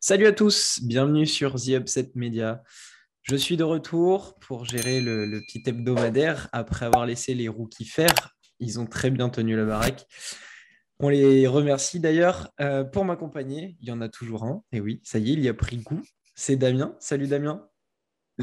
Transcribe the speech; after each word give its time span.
Salut 0.00 0.26
à 0.26 0.32
tous, 0.32 0.80
bienvenue 0.82 1.24
sur 1.24 1.54
The 1.54 1.68
Upset 1.68 2.10
Media. 2.14 2.62
Je 3.22 3.34
suis 3.36 3.56
de 3.56 3.64
retour 3.64 4.38
pour 4.40 4.66
gérer 4.66 5.00
le, 5.00 5.40
petit 5.40 5.62
hebdomadaire 5.64 6.50
après 6.52 6.84
avoir 6.84 7.06
laissé 7.06 7.32
les 7.32 7.48
rookies 7.48 7.86
faire. 7.86 8.36
Ils 8.60 8.78
ont 8.78 8.86
très 8.86 9.10
bien 9.10 9.30
tenu 9.30 9.56
la 9.56 9.64
baraque. 9.64 10.06
On 11.00 11.10
les 11.10 11.46
remercie 11.46 12.00
d'ailleurs 12.00 12.50
euh, 12.60 12.82
pour 12.82 13.04
m'accompagner. 13.04 13.76
Il 13.80 13.88
y 13.88 13.92
en 13.92 14.00
a 14.00 14.08
toujours 14.08 14.42
un. 14.42 14.64
Et 14.72 14.80
oui, 14.80 15.00
ça 15.04 15.20
y 15.20 15.30
est, 15.30 15.34
il 15.34 15.40
y 15.40 15.48
a 15.48 15.54
pris 15.54 15.76
goût. 15.76 16.02
C'est 16.34 16.56
Damien. 16.56 16.96
Salut 16.98 17.28
Damien. 17.28 17.68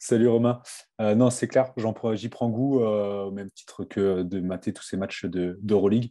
Salut 0.00 0.26
Romain. 0.26 0.60
Euh, 1.00 1.14
non, 1.14 1.30
c'est 1.30 1.46
clair, 1.46 1.72
j'y 2.14 2.28
prends 2.28 2.48
goût 2.48 2.82
euh, 2.82 3.26
au 3.26 3.30
même 3.30 3.52
titre 3.52 3.84
que 3.84 4.22
de 4.22 4.40
mater 4.40 4.72
tous 4.72 4.82
ces 4.82 4.96
matchs 4.96 5.26
d'Euroleague. 5.26 6.10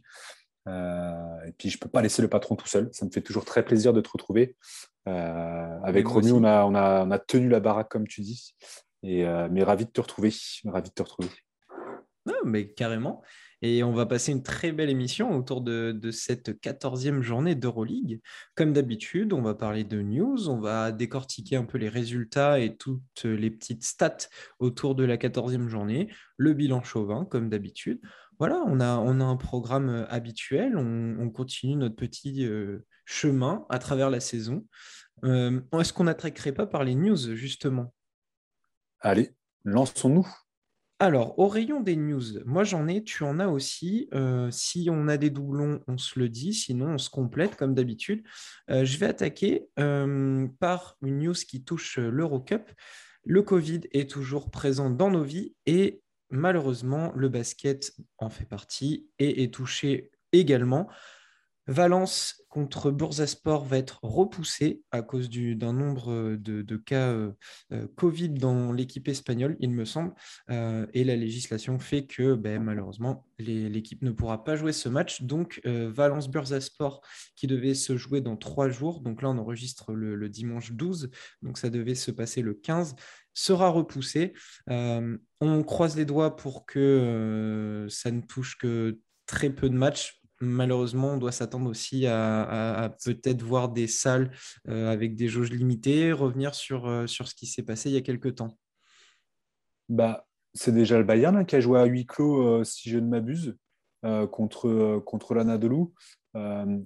et 0.66 1.52
puis, 1.58 1.68
je 1.68 1.76
ne 1.76 1.80
peux 1.80 1.90
pas 1.90 2.00
laisser 2.00 2.22
le 2.22 2.28
patron 2.28 2.56
tout 2.56 2.66
seul. 2.66 2.88
Ça 2.92 3.04
me 3.04 3.10
fait 3.10 3.20
toujours 3.20 3.44
très 3.44 3.62
plaisir 3.62 3.92
de 3.92 4.00
te 4.00 4.08
retrouver. 4.08 4.56
avec 5.04 6.06
Romu, 6.06 6.32
on 6.32 6.44
a, 6.44 6.64
on, 6.64 6.74
a, 6.74 7.04
on 7.04 7.10
a, 7.10 7.18
tenu 7.18 7.50
la 7.50 7.60
baraque, 7.60 7.90
comme 7.90 8.08
tu 8.08 8.22
dis. 8.22 8.54
Et, 9.02 9.26
mais 9.50 9.62
ravi 9.62 9.84
de 9.84 9.90
te 9.90 10.00
retrouver. 10.00 10.32
Ravi 10.64 10.88
de 10.88 10.94
te 10.94 11.02
retrouver. 11.02 11.28
Non, 12.24 12.38
mais 12.46 12.72
carrément. 12.72 13.22
Et 13.62 13.84
on 13.84 13.92
va 13.92 14.06
passer 14.06 14.32
une 14.32 14.42
très 14.42 14.72
belle 14.72 14.90
émission 14.90 15.36
autour 15.36 15.60
de, 15.60 16.10
cette 16.10 16.50
14e 16.60 17.22
journée 17.22 17.54
d'Euroleague. 17.54 18.20
Comme 18.56 18.72
d'habitude, 18.72 19.32
on 19.32 19.40
va 19.40 19.54
parler 19.54 19.84
de 19.84 20.02
news, 20.02 20.48
on 20.48 20.58
va 20.58 20.90
décortiquer 20.90 21.54
un 21.54 21.64
peu 21.64 21.78
les 21.78 21.88
résultats 21.88 22.58
et 22.58 22.76
toutes 22.76 23.24
les 23.24 23.52
petites 23.52 23.84
stats 23.84 24.28
autour 24.58 24.96
de 24.96 25.04
la 25.04 25.16
14e 25.16 25.68
journée, 25.68 26.12
le 26.36 26.54
bilan 26.54 26.82
chauvin, 26.82 27.24
comme 27.24 27.48
d'habitude. 27.48 28.00
Voilà, 28.40 28.60
on 28.66 28.80
a, 28.80 28.86
un 28.86 29.36
programme 29.36 30.06
habituel, 30.10 30.76
on, 30.76 31.30
continue 31.30 31.76
notre 31.76 31.94
petit 31.94 32.44
euh, 32.44 32.84
chemin 33.04 33.64
à 33.68 33.78
travers 33.78 34.10
la 34.10 34.18
saison. 34.18 34.66
Euh, 35.24 35.60
est-ce 35.78 35.92
qu'on 35.92 36.04
n'attaquerait 36.04 36.52
pas 36.52 36.66
par 36.66 36.82
les 36.82 36.96
news, 36.96 37.36
justement? 37.36 37.94
Allez, 38.98 39.30
lançons-nous. 39.64 40.26
Alors, 41.02 41.36
au 41.36 41.48
rayon 41.48 41.80
des 41.80 41.96
news, 41.96 42.22
moi 42.46 42.62
j'en 42.62 42.86
ai, 42.86 43.02
tu 43.02 43.24
en 43.24 43.40
as 43.40 43.48
aussi. 43.48 44.08
Euh, 44.14 44.52
si 44.52 44.86
on 44.88 45.08
a 45.08 45.16
des 45.16 45.30
doublons, 45.30 45.80
on 45.88 45.98
se 45.98 46.16
le 46.16 46.28
dit, 46.28 46.54
sinon 46.54 46.90
on 46.90 46.98
se 46.98 47.10
complète 47.10 47.56
comme 47.56 47.74
d'habitude. 47.74 48.22
Euh, 48.70 48.84
je 48.84 48.98
vais 48.98 49.06
attaquer 49.06 49.66
euh, 49.80 50.46
par 50.60 50.96
une 51.02 51.18
news 51.18 51.34
qui 51.34 51.64
touche 51.64 51.98
l'Eurocup. 51.98 52.70
Le 53.24 53.42
Covid 53.42 53.80
est 53.90 54.08
toujours 54.08 54.52
présent 54.52 54.90
dans 54.90 55.10
nos 55.10 55.24
vies 55.24 55.56
et 55.66 56.02
malheureusement, 56.30 57.12
le 57.16 57.28
basket 57.28 57.96
en 58.18 58.30
fait 58.30 58.44
partie 58.44 59.08
et 59.18 59.42
est 59.42 59.52
touché 59.52 60.12
également. 60.30 60.88
Valence 61.68 62.42
contre 62.48 62.90
Bursasport 62.90 63.64
va 63.64 63.78
être 63.78 64.00
repoussé 64.02 64.82
à 64.90 65.00
cause 65.02 65.30
d'un 65.30 65.72
nombre 65.72 66.36
de, 66.36 66.76
cas 66.76 67.08
euh, 67.08 67.32
euh, 67.72 67.86
Covid 67.96 68.30
dans 68.30 68.72
l'équipe 68.72 69.06
espagnole, 69.08 69.56
il 69.60 69.70
me 69.70 69.84
semble. 69.84 70.12
Euh, 70.50 70.86
et 70.92 71.04
la 71.04 71.16
législation 71.16 71.78
fait 71.78 72.06
que 72.06 72.34
ben, 72.34 72.62
malheureusement, 72.62 73.26
l'équipe 73.38 74.02
ne 74.02 74.10
pourra 74.10 74.44
pas 74.44 74.56
jouer 74.56 74.72
ce 74.72 74.88
match. 74.88 75.22
Donc, 75.22 75.60
Valence-Bursasport, 75.64 77.00
qui 77.36 77.46
devait 77.46 77.74
se 77.74 77.96
jouer 77.96 78.20
dans 78.20 78.36
trois 78.36 78.68
jours, 78.68 79.00
donc 79.00 79.22
là 79.22 79.30
on 79.30 79.38
enregistre 79.38 79.92
le, 79.92 80.14
le, 80.16 80.28
dimanche 80.28 80.72
12, 80.72 81.10
donc 81.42 81.58
ça 81.58 81.70
devait 81.70 81.94
se 81.94 82.10
passer 82.10 82.42
le 82.42 82.54
15, 82.54 82.94
sera 83.34 83.68
repoussé. 83.68 84.34
on 84.68 85.62
croise 85.64 85.96
les 85.96 86.04
doigts 86.04 86.36
pour 86.36 86.66
que 86.66 87.86
ça 87.88 88.10
ne 88.10 88.20
touche 88.20 88.58
que 88.58 88.98
très 89.26 89.50
peu 89.50 89.68
de 89.70 89.74
matchs 89.74 90.21
malheureusement, 90.42 91.12
on 91.12 91.16
doit 91.16 91.32
s'attendre 91.32 91.70
aussi 91.70 92.06
à, 92.06 92.94
peut-être 93.04 93.42
voir 93.42 93.68
des 93.68 93.86
salles 93.86 94.32
euh, 94.68 94.90
avec 94.90 95.14
des 95.14 95.28
jauges 95.28 95.50
limitées, 95.50 96.12
revenir 96.12 96.54
sur, 96.54 96.86
euh, 96.86 97.06
sur 97.06 97.28
ce 97.28 97.34
qui 97.34 97.46
s'est 97.46 97.62
passé 97.62 97.88
il 97.90 97.94
y 97.94 97.98
a 97.98 98.02
quelques 98.02 98.34
temps. 98.34 98.58
Bah, 99.88 100.26
c'est 100.52 100.72
déjà 100.72 100.98
le 100.98 101.04
Bayern 101.04 101.36
hein, 101.36 101.44
qui 101.44 101.56
a 101.56 101.60
joué 101.60 101.80
à 101.80 101.84
huis 101.84 102.06
clos, 102.06 102.42
euh, 102.42 102.64
si 102.64 102.90
je 102.90 102.98
ne 102.98 103.08
m'abuse, 103.08 103.56
contre, 104.32 104.98
contre 105.06 105.32
l'Anadolu. 105.32 105.84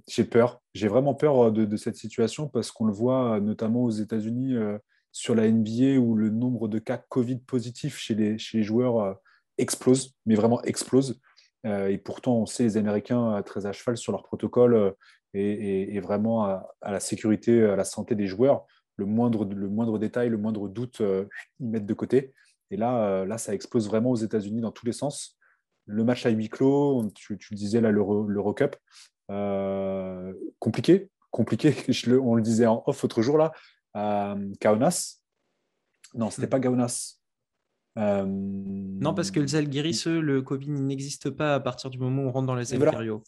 j'ai 0.06 0.24
peur, 0.24 0.60
j'ai 0.74 0.86
vraiment 0.86 1.14
peur 1.14 1.50
de, 1.50 1.76
cette 1.78 1.96
situation 1.96 2.46
parce 2.46 2.70
qu'on 2.70 2.84
le 2.84 2.92
voit 2.92 3.40
notamment 3.40 3.84
aux 3.84 3.90
États-Unis 3.90 4.54
sur 5.12 5.34
la 5.34 5.50
NBA 5.50 5.98
où 5.98 6.14
le 6.14 6.28
nombre 6.28 6.68
de 6.68 6.78
cas 6.78 6.98
Covid 6.98 7.38
positifs 7.38 7.96
chez 7.96 8.14
les 8.14 8.62
joueurs 8.62 9.18
explose, 9.56 10.14
mais 10.26 10.34
vraiment 10.34 10.60
explose. 10.64 11.18
Euh, 11.66 11.88
et 11.88 11.98
pourtant, 11.98 12.36
on 12.36 12.46
sait 12.46 12.62
les 12.62 12.76
Américains 12.76 13.42
très 13.42 13.66
à 13.66 13.72
cheval 13.72 13.96
sur 13.96 14.12
leur 14.12 14.22
protocole 14.22 14.74
euh, 14.74 14.92
et, 15.34 15.98
vraiment 16.00 16.44
à, 16.44 16.74
la 16.82 17.00
sécurité, 17.00 17.62
à 17.64 17.76
la 17.76 17.84
santé 17.84 18.14
des 18.14 18.26
joueurs. 18.26 18.64
Le 18.96 19.04
moindre, 19.04 19.44
le 19.44 19.68
moindre 19.68 19.98
détail, 19.98 20.30
le 20.30 20.38
moindre 20.38 20.68
doute, 20.68 21.00
euh, 21.00 21.26
ils 21.60 21.68
mettent 21.68 21.86
de 21.86 21.94
côté. 21.94 22.32
Et 22.70 22.76
là, 22.76 23.24
là, 23.24 23.38
ça 23.38 23.54
explose 23.54 23.86
vraiment 23.86 24.10
aux 24.10 24.16
États-Unis 24.16 24.60
dans 24.60 24.72
tous 24.72 24.86
les 24.86 24.92
sens. 24.92 25.36
Le 25.84 26.02
match 26.02 26.26
à 26.26 26.30
huis 26.30 26.48
clos, 26.48 27.08
tu, 27.14 27.38
tu 27.38 27.54
disais 27.54 27.80
là 27.80 27.90
l'Eurocup, 27.92 28.76
compliqué, 30.58 31.10
compliqué. 31.30 31.74
on 32.22 32.34
le 32.34 32.42
disait 32.42 32.66
en 32.66 32.82
off 32.86 33.02
l'autre 33.02 33.22
jour 33.22 33.38
là, 33.38 33.52
à 33.94 34.36
Kaunas. 34.60 35.20
Non, 36.14 36.30
c'était 36.30 36.46
hmm. 36.46 36.50
pas 36.50 36.60
Kaunas. 36.60 37.20
Euh, 37.98 38.24
non, 38.26 39.14
parce 39.14 39.30
que 39.30 39.40
le 39.40 39.46
Zalgiris, 39.46 40.06
le 40.06 40.42
Covid 40.42 40.70
n'existe 40.70 41.30
pas 41.30 41.54
à 41.54 41.60
partir 41.60 41.90
du 41.90 41.98
moment 41.98 42.22
où 42.22 42.26
on 42.26 42.32
rentre 42.32 42.46
dans 42.46 42.54
les 42.54 42.74
impériaux. 42.74 43.22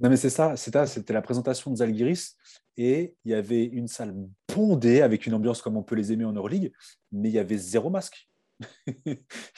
non, 0.00 0.10
mais 0.10 0.16
c'est 0.16 0.30
ça, 0.30 0.56
c'était 0.56 1.12
la 1.12 1.22
présentation 1.22 1.70
de 1.70 1.76
Zalgiris 1.76 2.36
et 2.76 3.14
il 3.24 3.30
y 3.30 3.34
avait 3.34 3.64
une 3.64 3.88
salle 3.88 4.14
bondée 4.54 5.00
avec 5.00 5.26
une 5.26 5.34
ambiance 5.34 5.62
comme 5.62 5.76
on 5.76 5.82
peut 5.82 5.94
les 5.94 6.12
aimer 6.12 6.24
en 6.24 6.32
Euroleague, 6.32 6.72
mais 7.10 7.30
il 7.30 7.34
y 7.34 7.38
avait 7.38 7.56
zéro 7.56 7.88
masque. 7.88 8.28
il 9.06 9.16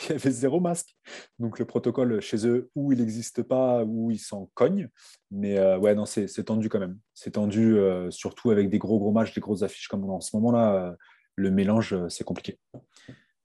y 0.09 0.13
avait 0.13 0.31
zéro 0.31 0.61
masque. 0.61 0.95
Donc 1.41 1.59
le 1.59 1.65
protocole 1.65 2.21
chez 2.21 2.47
eux, 2.47 2.71
où 2.77 2.93
il 2.93 3.01
n'existe 3.01 3.43
pas, 3.43 3.83
où 3.85 4.13
ils 4.13 4.21
s'en 4.21 4.49
cognent. 4.55 4.89
Mais 5.33 5.59
euh, 5.59 5.79
ouais, 5.79 5.97
non, 5.97 6.07
c'est 6.07 6.29
tendu 6.45 6.69
quand 6.69 6.79
même. 6.79 6.99
C'est 7.13 7.33
tendu, 7.33 7.77
euh, 7.77 8.11
surtout 8.13 8.53
avec 8.53 8.71
des 8.71 8.79
gros 8.79 9.01
gros 9.01 9.11
matchs, 9.11 9.35
des 9.35 9.41
grosses 9.41 9.63
affiches 9.63 9.89
comme 9.89 10.09
en 10.09 10.21
ce 10.21 10.37
moment-là. 10.37 10.95
le 11.35 11.51
mélange, 11.51 11.97
c'est 12.09 12.25
compliqué. 12.25 12.61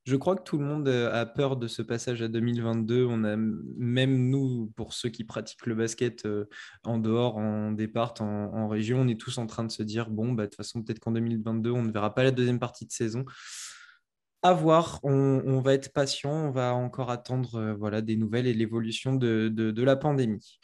Je 0.07 0.15
crois 0.15 0.37
que 0.37 0.43
tout 0.43 0.57
le 0.57 0.63
monde 0.63 0.87
euh, 0.87 1.11
a 1.11 1.25
peur 1.25 1.57
de 1.57 1.67
ce 1.67 1.81
passage 1.81 2.21
à 2.21 2.29
2022. 2.29 3.05
On 3.09 3.25
a 3.25 3.35
même 3.35 4.29
nous, 4.29 4.71
pour 4.77 4.93
ceux 4.93 5.09
qui 5.09 5.25
pratiquent 5.25 5.65
le 5.65 5.75
basket 5.75 6.25
euh, 6.25 6.45
en 6.85 6.97
dehors, 6.97 7.35
en 7.35 7.73
départ, 7.73 8.13
en, 8.21 8.69
région, 8.69 9.01
on 9.01 9.07
est 9.09 9.19
tous 9.19 9.37
en 9.37 9.47
train 9.47 9.65
de 9.65 9.71
se 9.71 9.83
dire 9.83 10.09
bon, 10.09 10.31
bah, 10.31 10.43
de 10.43 10.47
toute 10.47 10.55
façon, 10.55 10.81
peut-être 10.81 10.99
qu'en 10.99 11.11
2022, 11.11 11.71
on 11.71 11.83
ne 11.83 11.91
verra 11.91 12.15
pas 12.15 12.23
la 12.23 12.31
deuxième 12.31 12.57
partie 12.57 12.85
de 12.85 12.91
saison. 12.93 13.25
À 14.43 14.53
voir, 14.53 15.01
on, 15.03 15.59
va 15.59 15.73
être 15.73 15.91
patient, 15.91 16.31
on 16.31 16.51
va 16.51 16.73
encore 16.73 17.09
attendre 17.09 17.55
euh, 17.55 17.73
voilà, 17.73 18.01
des 18.01 18.15
nouvelles 18.15 18.47
et 18.47 18.53
l'évolution 18.53 19.13
de 19.13 19.81
la 19.81 19.97
pandémie. 19.97 20.57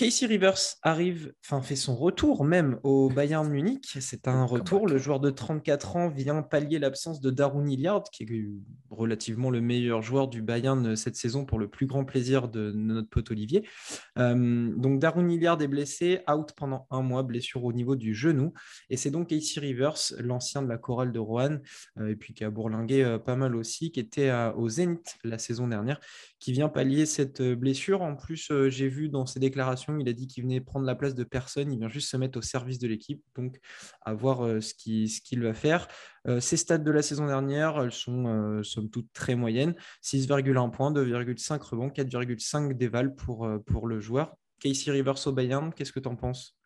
Casey 0.00 0.24
Rivers 0.24 0.78
arrive, 0.80 1.34
enfin 1.44 1.60
fait 1.60 1.76
son 1.76 1.94
retour 1.94 2.42
même 2.42 2.80
au 2.84 3.10
Bayern 3.10 3.46
Munich. 3.46 3.98
C'est 4.00 4.28
un 4.28 4.46
retour. 4.46 4.86
Le 4.86 4.96
joueur 4.96 5.20
de 5.20 5.28
34 5.28 5.96
ans 5.96 6.08
vient 6.08 6.40
pallier 6.40 6.78
l'absence 6.78 7.20
de 7.20 7.28
Darun 7.28 7.66
Hilliard, 7.66 8.04
qui 8.04 8.22
est 8.22 8.48
relativement 8.88 9.50
le 9.50 9.60
meilleur 9.60 10.00
joueur 10.00 10.28
du 10.28 10.40
Bayern 10.40 10.96
cette 10.96 11.16
saison 11.16 11.44
pour 11.44 11.58
le 11.58 11.68
plus 11.68 11.84
grand 11.84 12.06
plaisir 12.06 12.48
de 12.48 12.72
notre 12.72 13.10
pote 13.10 13.30
Olivier. 13.30 13.68
Euh, 14.16 14.74
donc 14.74 15.00
Darun 15.00 15.28
Hilliard 15.28 15.60
est 15.60 15.68
blessé, 15.68 16.20
out 16.32 16.52
pendant 16.56 16.86
un 16.90 17.02
mois, 17.02 17.22
blessure 17.22 17.62
au 17.62 17.74
niveau 17.74 17.94
du 17.94 18.14
genou. 18.14 18.54
Et 18.88 18.96
c'est 18.96 19.10
donc 19.10 19.28
Casey 19.28 19.60
Rivers, 19.60 20.14
l'ancien 20.18 20.62
de 20.62 20.68
la 20.70 20.78
chorale 20.78 21.12
de 21.12 21.18
Roanne, 21.18 21.60
euh, 21.98 22.08
et 22.08 22.16
puis 22.16 22.32
qui 22.32 22.42
a 22.42 22.48
bourlingué 22.48 23.04
euh, 23.04 23.18
pas 23.18 23.36
mal 23.36 23.54
aussi, 23.54 23.92
qui 23.92 24.00
était 24.00 24.32
au 24.56 24.66
Zénith 24.70 25.18
la 25.24 25.36
saison 25.36 25.68
dernière, 25.68 26.00
qui 26.38 26.52
vient 26.52 26.70
pallier 26.70 27.04
cette 27.04 27.42
blessure. 27.42 28.00
En 28.00 28.16
plus, 28.16 28.50
j'ai 28.68 28.88
vu 28.88 29.10
dans 29.10 29.26
ses 29.26 29.40
déclarations 29.40 29.89
il 29.98 30.08
a 30.08 30.12
dit 30.12 30.26
qu'il 30.26 30.44
venait 30.44 30.60
prendre 30.60 30.86
la 30.86 30.94
place 30.94 31.14
de 31.14 31.24
personne, 31.24 31.72
il 31.72 31.78
vient 31.78 31.88
juste 31.88 32.10
se 32.10 32.16
mettre 32.16 32.38
au 32.38 32.42
service 32.42 32.78
de 32.78 32.86
l'équipe, 32.86 33.22
donc 33.34 33.58
à 34.02 34.14
voir 34.14 34.44
euh, 34.44 34.60
ce 34.60 34.74
qu'il 34.74 35.42
va 35.42 35.54
faire. 35.54 35.88
Euh, 36.26 36.40
ses 36.40 36.56
stats 36.56 36.78
de 36.78 36.90
la 36.90 37.02
saison 37.02 37.26
dernière, 37.26 37.80
elles 37.80 37.92
sont 37.92 38.26
euh, 38.26 38.62
somme 38.62 38.90
toute 38.90 39.12
très 39.12 39.34
moyennes 39.34 39.74
6,1 40.02 40.70
points, 40.70 40.92
2,5 40.92 41.60
rebonds, 41.62 41.88
4,5 41.88 42.74
déval 42.76 43.14
pour, 43.14 43.48
pour 43.66 43.86
le 43.86 44.00
joueur. 44.00 44.36
Casey 44.60 44.90
Rivers 44.90 45.26
au 45.26 45.32
Bayern, 45.32 45.72
qu'est-ce 45.72 45.92
que 45.92 46.00
tu 46.00 46.08
en 46.08 46.16
penses 46.16 46.56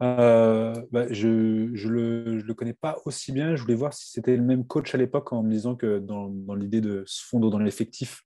bah, 0.00 1.06
je 1.10 1.28
ne 1.28 2.42
le, 2.42 2.54
connais 2.54 2.74
pas 2.74 2.98
aussi 3.06 3.32
bien. 3.32 3.56
Je 3.56 3.62
voulais 3.62 3.74
voir 3.74 3.94
si 3.94 4.10
c'était 4.10 4.36
le 4.36 4.42
même 4.42 4.66
coach 4.66 4.94
à 4.94 4.98
l'époque 4.98 5.32
en 5.32 5.42
me 5.42 5.50
disant 5.50 5.76
que 5.76 5.98
dans 5.98 6.54
l'idée 6.54 6.82
de 6.82 7.04
se 7.06 7.24
fondre 7.24 7.50
dans 7.50 7.58
l'effectif, 7.58 8.22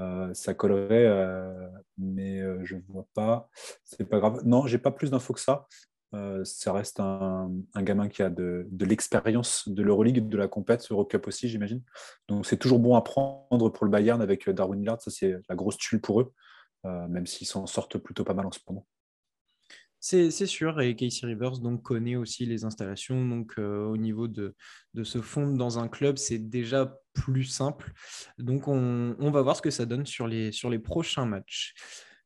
euh, 0.00 0.32
ça 0.34 0.54
collerait, 0.54 1.06
euh, 1.06 1.68
mais 1.98 2.40
euh, 2.40 2.64
je 2.64 2.76
ne 2.76 2.80
vois 2.88 3.06
pas. 3.14 3.48
C'est 3.84 4.08
pas 4.08 4.18
grave. 4.18 4.40
Non, 4.44 4.66
j'ai 4.66 4.78
pas 4.78 4.90
plus 4.90 5.10
d'infos 5.10 5.34
que 5.34 5.40
ça. 5.40 5.66
ça 6.44 6.72
reste 6.72 7.00
un, 7.00 7.50
gamin 7.76 8.08
qui 8.08 8.22
a 8.22 8.30
de, 8.30 8.66
l'expérience 8.80 9.68
de 9.68 9.82
l'Euroleague, 9.82 10.28
de 10.28 10.36
la 10.36 10.48
compète, 10.48 10.86
Eurocup 10.90 11.26
aussi, 11.26 11.48
j'imagine. 11.48 11.82
Donc 12.28 12.46
c'est 12.46 12.56
toujours 12.56 12.78
bon 12.78 12.96
à 12.96 13.02
prendre 13.02 13.68
pour 13.68 13.84
le 13.84 13.90
Bayern 13.90 14.20
avec 14.22 14.48
Darwin 14.48 14.80
Lillard. 14.80 15.00
Ça, 15.02 15.10
c'est 15.10 15.36
la 15.48 15.54
grosse 15.54 15.76
tuile 15.76 16.00
pour 16.00 16.20
eux, 16.20 16.32
même 16.84 17.26
s'ils 17.26 17.46
s'en 17.46 17.66
sortent 17.66 17.98
plutôt 17.98 18.24
pas 18.24 18.34
mal 18.34 18.46
en 18.46 18.52
ce 18.52 18.60
moment. 18.68 18.86
C'est 20.02 20.30
sûr, 20.30 20.80
et 20.80 20.96
Casey 20.96 21.26
Rivers 21.26 21.58
donc, 21.58 21.82
connaît 21.82 22.16
aussi 22.16 22.46
les 22.46 22.64
installations. 22.64 23.28
Donc, 23.28 23.58
au 23.58 23.98
niveau 23.98 24.28
de, 24.28 24.56
de 24.94 25.04
se 25.04 25.20
fondre 25.20 25.58
dans 25.58 25.78
un 25.78 25.88
club, 25.88 26.16
c'est 26.16 26.38
déjà 26.38 26.99
plus 27.12 27.44
simple. 27.44 27.92
Donc, 28.38 28.68
on, 28.68 29.30
va 29.30 29.42
voir 29.42 29.56
ce 29.56 29.62
que 29.62 29.70
ça 29.70 29.86
donne 29.86 30.06
sur 30.06 30.26
les 30.26 30.78
prochains 30.78 31.26
matchs. 31.26 31.74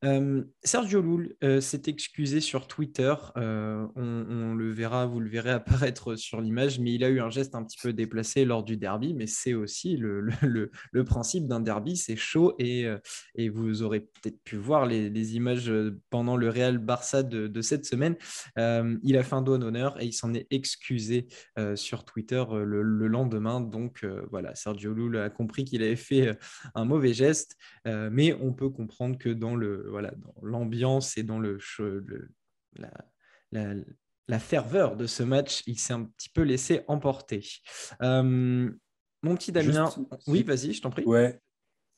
Euh, 0.05 0.43
Sergio 0.63 1.01
Loul 1.01 1.35
euh, 1.43 1.61
s'est 1.61 1.83
excusé 1.87 2.41
sur 2.41 2.67
Twitter. 2.67 3.15
Euh, 3.37 3.87
on, 3.97 4.55
le 4.55 4.71
verra, 4.71 5.07
vous 5.07 5.21
le 5.21 5.29
verrez 5.29 5.51
apparaître 5.53 6.17
sur 6.17 6.41
l'image, 6.41 6.79
mais 6.79 6.93
il 6.95 7.05
a 7.05 7.09
eu 7.09 7.21
un 7.21 7.31
geste 7.31 7.55
un 7.55 7.65
petit 7.65 7.79
peu 7.83 7.93
déplacé 7.93 8.45
lors 8.45 8.65
du 8.65 8.77
derby. 8.77 9.15
Mais 9.15 9.27
c'est 9.27 9.55
aussi 9.55 9.97
le, 9.97 10.71
principe 11.07 11.47
d'un 11.47 11.61
derby, 11.61 11.97
c'est 11.97 12.17
chaud 12.17 12.55
et, 12.59 12.87
et, 13.35 13.49
vous 13.49 13.83
aurez 13.83 14.01
peut-être 14.01 14.43
pu 14.43 14.57
voir 14.57 14.87
les, 14.87 15.37
images 15.37 15.73
pendant 16.11 16.37
le 16.37 16.49
Real 16.49 16.79
Barça 16.79 17.23
de, 17.23 17.63
cette 17.63 17.85
semaine. 17.85 18.17
il 18.57 19.17
a 19.17 19.23
fait 19.23 19.35
un 19.35 19.43
doigt 19.43 19.59
d'honneur 19.59 20.01
et 20.01 20.07
il 20.07 20.13
s'en 20.13 20.35
est 20.35 20.47
excusé 20.51 21.29
sur 21.75 22.05
Twitter 22.05 22.43
le, 22.51 22.83
lendemain. 23.07 23.61
Donc 23.61 24.05
voilà, 24.31 24.55
Sergio 24.55 24.93
Loul 24.93 25.17
a 25.19 25.31
compris 25.31 25.65
qu'il 25.65 25.83
avait 25.83 25.97
fait 25.97 26.37
un 26.75 26.85
mauvais 26.85 27.13
geste, 27.13 27.57
mais 27.85 28.35
on 28.41 28.53
peut 28.53 28.71
comprendre 28.71 29.19
que 29.19 29.29
dans 29.29 29.57
le 29.57 29.94
voilà, 29.95 30.11
dans 30.17 30.35
l'ambiance 30.43 31.17
et 31.17 31.23
dans 31.23 31.39
le, 31.39 31.61
la, 33.53 34.39
ferveur 34.41 34.97
de 34.97 35.07
ce 35.07 35.23
match, 35.23 35.63
il 35.69 35.79
s'est 35.79 35.93
un 35.93 36.03
petit 36.03 36.31
peu 36.31 36.43
laissé 36.43 36.83
emporter. 36.89 37.47
Euh, 38.03 38.69
mon 39.23 39.37
petit 39.37 39.53
Damien, 39.53 39.89
oui, 40.27 40.43
vas-y, 40.43 40.73
je 40.73 40.83
t'en 40.83 40.91
prie. 40.91 41.05
Ouais. 41.05 41.39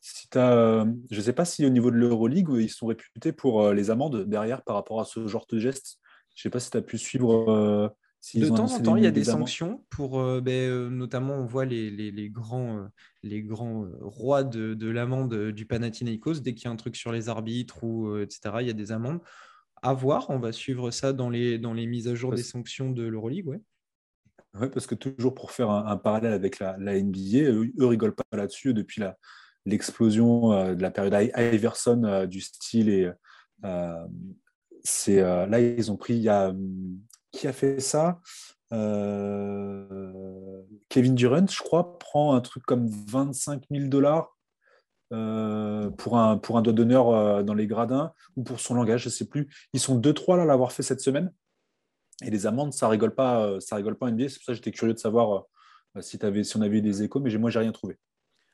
Si 0.02 0.28
euh, 0.36 0.84
je 1.10 1.16
ne 1.16 1.22
sais 1.22 1.32
pas 1.32 1.46
si 1.46 1.64
au 1.64 1.70
niveau 1.70 1.90
de 1.90 1.96
l'Euroleague, 1.96 2.50
ils 2.50 2.68
sont 2.68 2.86
réputés 2.86 3.32
pour 3.32 3.62
euh, 3.62 3.72
les 3.72 3.90
amendes 3.90 4.28
derrière 4.28 4.62
par 4.62 4.74
rapport 4.74 5.00
à 5.00 5.06
ce 5.06 5.26
genre 5.26 5.46
de 5.48 5.58
gestes. 5.58 5.96
Je 6.34 6.40
ne 6.40 6.42
sais 6.42 6.50
pas 6.50 6.60
si 6.60 6.70
tu 6.70 6.76
as 6.76 6.82
pu 6.82 6.98
suivre 6.98 7.96
de 8.34 8.48
temps 8.48 8.72
en 8.72 8.80
temps, 8.80 8.96
il 8.96 9.04
y 9.04 9.06
a 9.06 9.10
des 9.10 9.24
sanctions 9.24 9.84
pour, 9.90 10.20
euh, 10.20 10.40
ben, 10.40 10.52
euh, 10.52 10.90
notamment, 10.90 11.34
on 11.34 11.46
voit 11.46 11.64
les, 11.64 11.90
les, 11.90 12.30
grands, 12.30 12.88
les 13.22 13.42
grands 13.42 13.84
euh, 13.84 13.96
rois 14.00 14.42
de, 14.44 14.74
de 14.74 14.90
l'amende 14.90 15.52
du 15.52 15.66
Panathinaikos. 15.66 16.40
Dès 16.40 16.54
qu'il 16.54 16.66
y 16.66 16.68
a 16.68 16.70
un 16.70 16.76
truc 16.76 16.96
sur 16.96 17.12
les 17.12 17.28
arbitres 17.28 17.84
ou 17.84 18.18
etc., 18.18 18.40
il 18.60 18.66
y 18.66 18.70
a 18.70 18.74
des 18.74 18.92
amendes. 18.92 19.20
À 19.82 19.92
voir, 19.92 20.30
on 20.30 20.38
va 20.38 20.52
suivre 20.52 20.90
ça 20.90 21.12
dans 21.12 21.30
les, 21.30 21.58
dans 21.58 21.74
les 21.74 21.86
mises 21.86 22.08
à 22.08 22.14
jour 22.14 22.32
des 22.34 22.42
sanctions 22.42 22.90
de 22.90 23.04
l'Euroleague. 23.04 23.46
Ouais. 23.46 23.60
Oui, 24.58 24.68
parce 24.72 24.86
que 24.86 24.94
toujours 24.94 25.34
pour 25.34 25.52
faire 25.52 25.70
un, 25.70 25.96
parallèle 25.98 26.32
avec 26.32 26.58
la, 26.58 26.76
la, 26.78 27.00
NBA, 27.00 27.42
eux, 27.42 27.70
eux 27.78 27.86
rigolent 27.86 28.14
pas 28.14 28.24
là-dessus 28.32 28.72
depuis 28.72 29.02
l'explosion 29.66 30.74
de 30.74 30.80
la 30.80 30.90
période 30.90 31.30
Iverson 31.36 32.26
du 32.26 32.40
style 32.40 32.88
et 32.88 33.10
c'est 34.82 35.20
là 35.20 35.60
ils 35.60 35.92
ont 35.92 35.96
pris 35.96 36.14
il 36.14 36.22
y 36.22 36.28
a 36.30 36.54
qui 37.36 37.46
a 37.46 37.52
fait 37.52 37.80
ça 37.80 38.20
euh, 38.72 40.62
Kevin 40.88 41.14
Durant, 41.14 41.46
je 41.46 41.62
crois, 41.62 41.98
prend 41.98 42.34
un 42.34 42.40
truc 42.40 42.64
comme 42.64 42.88
25 42.88 43.64
000 43.70 43.88
dollars 43.88 44.36
euh, 45.12 45.90
pour, 45.90 46.18
un, 46.18 46.36
pour 46.36 46.58
un 46.58 46.62
doigt 46.62 46.72
d'honneur 46.72 47.10
euh, 47.10 47.42
dans 47.42 47.54
les 47.54 47.66
gradins 47.66 48.12
ou 48.34 48.42
pour 48.42 48.58
son 48.58 48.74
langage, 48.74 49.02
je 49.02 49.08
ne 49.08 49.12
sais 49.12 49.28
plus. 49.28 49.48
Ils 49.72 49.80
sont 49.80 49.94
deux, 49.96 50.12
trois 50.12 50.36
là 50.36 50.42
à 50.42 50.46
l'avoir 50.46 50.72
fait 50.72 50.82
cette 50.82 51.00
semaine. 51.00 51.32
Et 52.24 52.30
les 52.30 52.46
amendes, 52.46 52.72
ça 52.72 52.88
rigole 52.88 53.14
pas, 53.14 53.60
ça 53.60 53.76
rigole 53.76 53.96
pas 53.96 54.06
en 54.06 54.10
NBA. 54.10 54.30
C'est 54.30 54.36
pour 54.36 54.46
ça 54.46 54.52
que 54.52 54.56
j'étais 54.56 54.72
curieux 54.72 54.94
de 54.94 54.98
savoir 54.98 55.44
si, 56.00 56.18
avais, 56.24 56.44
si 56.44 56.56
on 56.56 56.62
avait 56.62 56.78
eu 56.78 56.82
des 56.82 57.02
échos, 57.02 57.20
mais 57.20 57.36
moi, 57.36 57.50
j'ai 57.50 57.58
rien 57.58 57.72
trouvé. 57.72 57.98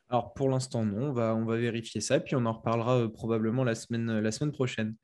Alors 0.08 0.34
pour 0.34 0.48
l'instant, 0.48 0.84
non. 0.84 1.10
On 1.10 1.12
va, 1.12 1.34
on 1.36 1.44
va 1.44 1.56
vérifier 1.56 2.00
ça, 2.00 2.18
puis 2.18 2.34
on 2.34 2.44
en 2.44 2.54
reparlera 2.54 3.08
probablement 3.08 3.62
la 3.62 3.76
semaine, 3.76 4.18
la 4.18 4.32
semaine 4.32 4.52
prochaine. 4.52 4.96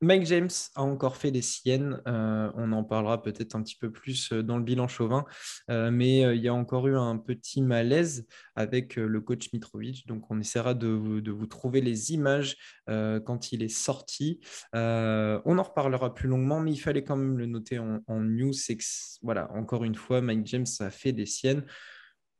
Mike 0.00 0.26
James 0.26 0.50
a 0.74 0.82
encore 0.82 1.16
fait 1.16 1.30
des 1.30 1.42
siennes. 1.42 2.00
Euh, 2.06 2.50
on 2.56 2.72
en 2.72 2.84
parlera 2.84 3.22
peut-être 3.22 3.54
un 3.54 3.62
petit 3.62 3.76
peu 3.76 3.90
plus 3.90 4.32
euh, 4.32 4.42
dans 4.42 4.58
le 4.58 4.64
bilan 4.64 4.88
chauvin. 4.88 5.24
Euh, 5.70 5.90
mais 5.90 6.20
il 6.36 6.42
y 6.42 6.48
a 6.48 6.54
encore 6.54 6.86
eu 6.88 6.96
un 6.96 7.16
petit 7.16 7.62
malaise 7.62 8.26
avec 8.54 8.96
le 8.96 9.20
coach 9.20 9.52
Mitrovic. 9.52 10.06
Donc, 10.06 10.30
on 10.30 10.40
essaiera 10.40 10.74
de 10.74 10.88
vous, 10.88 11.46
trouver 11.46 11.80
les 11.80 12.12
images 12.12 12.56
quand 12.86 13.52
il 13.52 13.62
est 13.62 13.68
sorti. 13.68 14.40
on 14.72 15.58
en 15.58 15.62
reparlera 15.62 16.14
plus 16.14 16.28
longuement, 16.28 16.60
mais 16.60 16.72
il 16.72 16.78
fallait 16.78 17.04
quand 17.04 17.16
même 17.16 17.38
le 17.38 17.46
noter 17.46 17.78
en, 17.78 18.00
en 18.06 18.20
news. 18.20 18.52
Voilà, 19.22 19.50
encore 19.52 19.84
une 19.84 19.94
fois, 19.94 20.20
Mike 20.20 20.46
James 20.46 20.66
a 20.80 20.90
fait 20.90 21.12
des 21.12 21.26
siennes. 21.26 21.64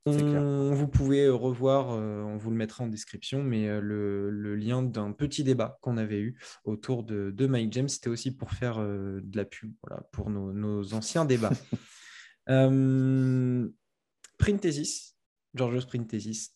Vous 0.06 0.86
pouvez 0.86 1.24
euh, 1.24 1.34
revoir, 1.34 1.92
euh, 1.92 2.22
on 2.22 2.36
vous 2.36 2.50
le 2.50 2.56
mettra 2.56 2.84
en 2.84 2.88
description, 2.88 3.42
mais 3.42 3.68
euh, 3.68 3.80
le, 3.80 4.54
lien 4.54 4.82
d'un 4.82 5.12
petit 5.12 5.44
débat 5.44 5.78
qu'on 5.80 5.96
avait 5.96 6.20
eu 6.20 6.38
autour 6.64 7.04
de, 7.04 7.30
de 7.30 7.46
Mike 7.46 7.72
James, 7.72 7.88
c'était 7.88 8.10
aussi 8.10 8.36
pour 8.36 8.50
faire 8.50 8.78
de 8.78 9.36
la 9.36 9.46
pub 9.46 9.72
voilà, 9.82 10.02
pour 10.12 10.28
nos, 10.30 10.92
anciens 10.92 11.24
débats. 11.24 11.52
Printesis, 14.38 15.16
Georgios 15.54 15.86
Printesis, 15.86 16.50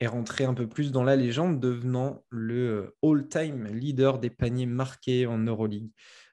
est 0.00 0.06
rentré 0.06 0.44
un 0.44 0.54
peu 0.54 0.66
plus 0.66 0.92
dans 0.92 1.04
la 1.04 1.14
légende, 1.14 1.60
devenant 1.60 2.24
le 2.30 2.96
all-time 3.02 3.66
leader 3.66 4.18
des 4.18 4.30
paniers 4.30 4.66
marqués 4.66 5.26
en 5.26 5.38
Euroleague. 5.38 5.90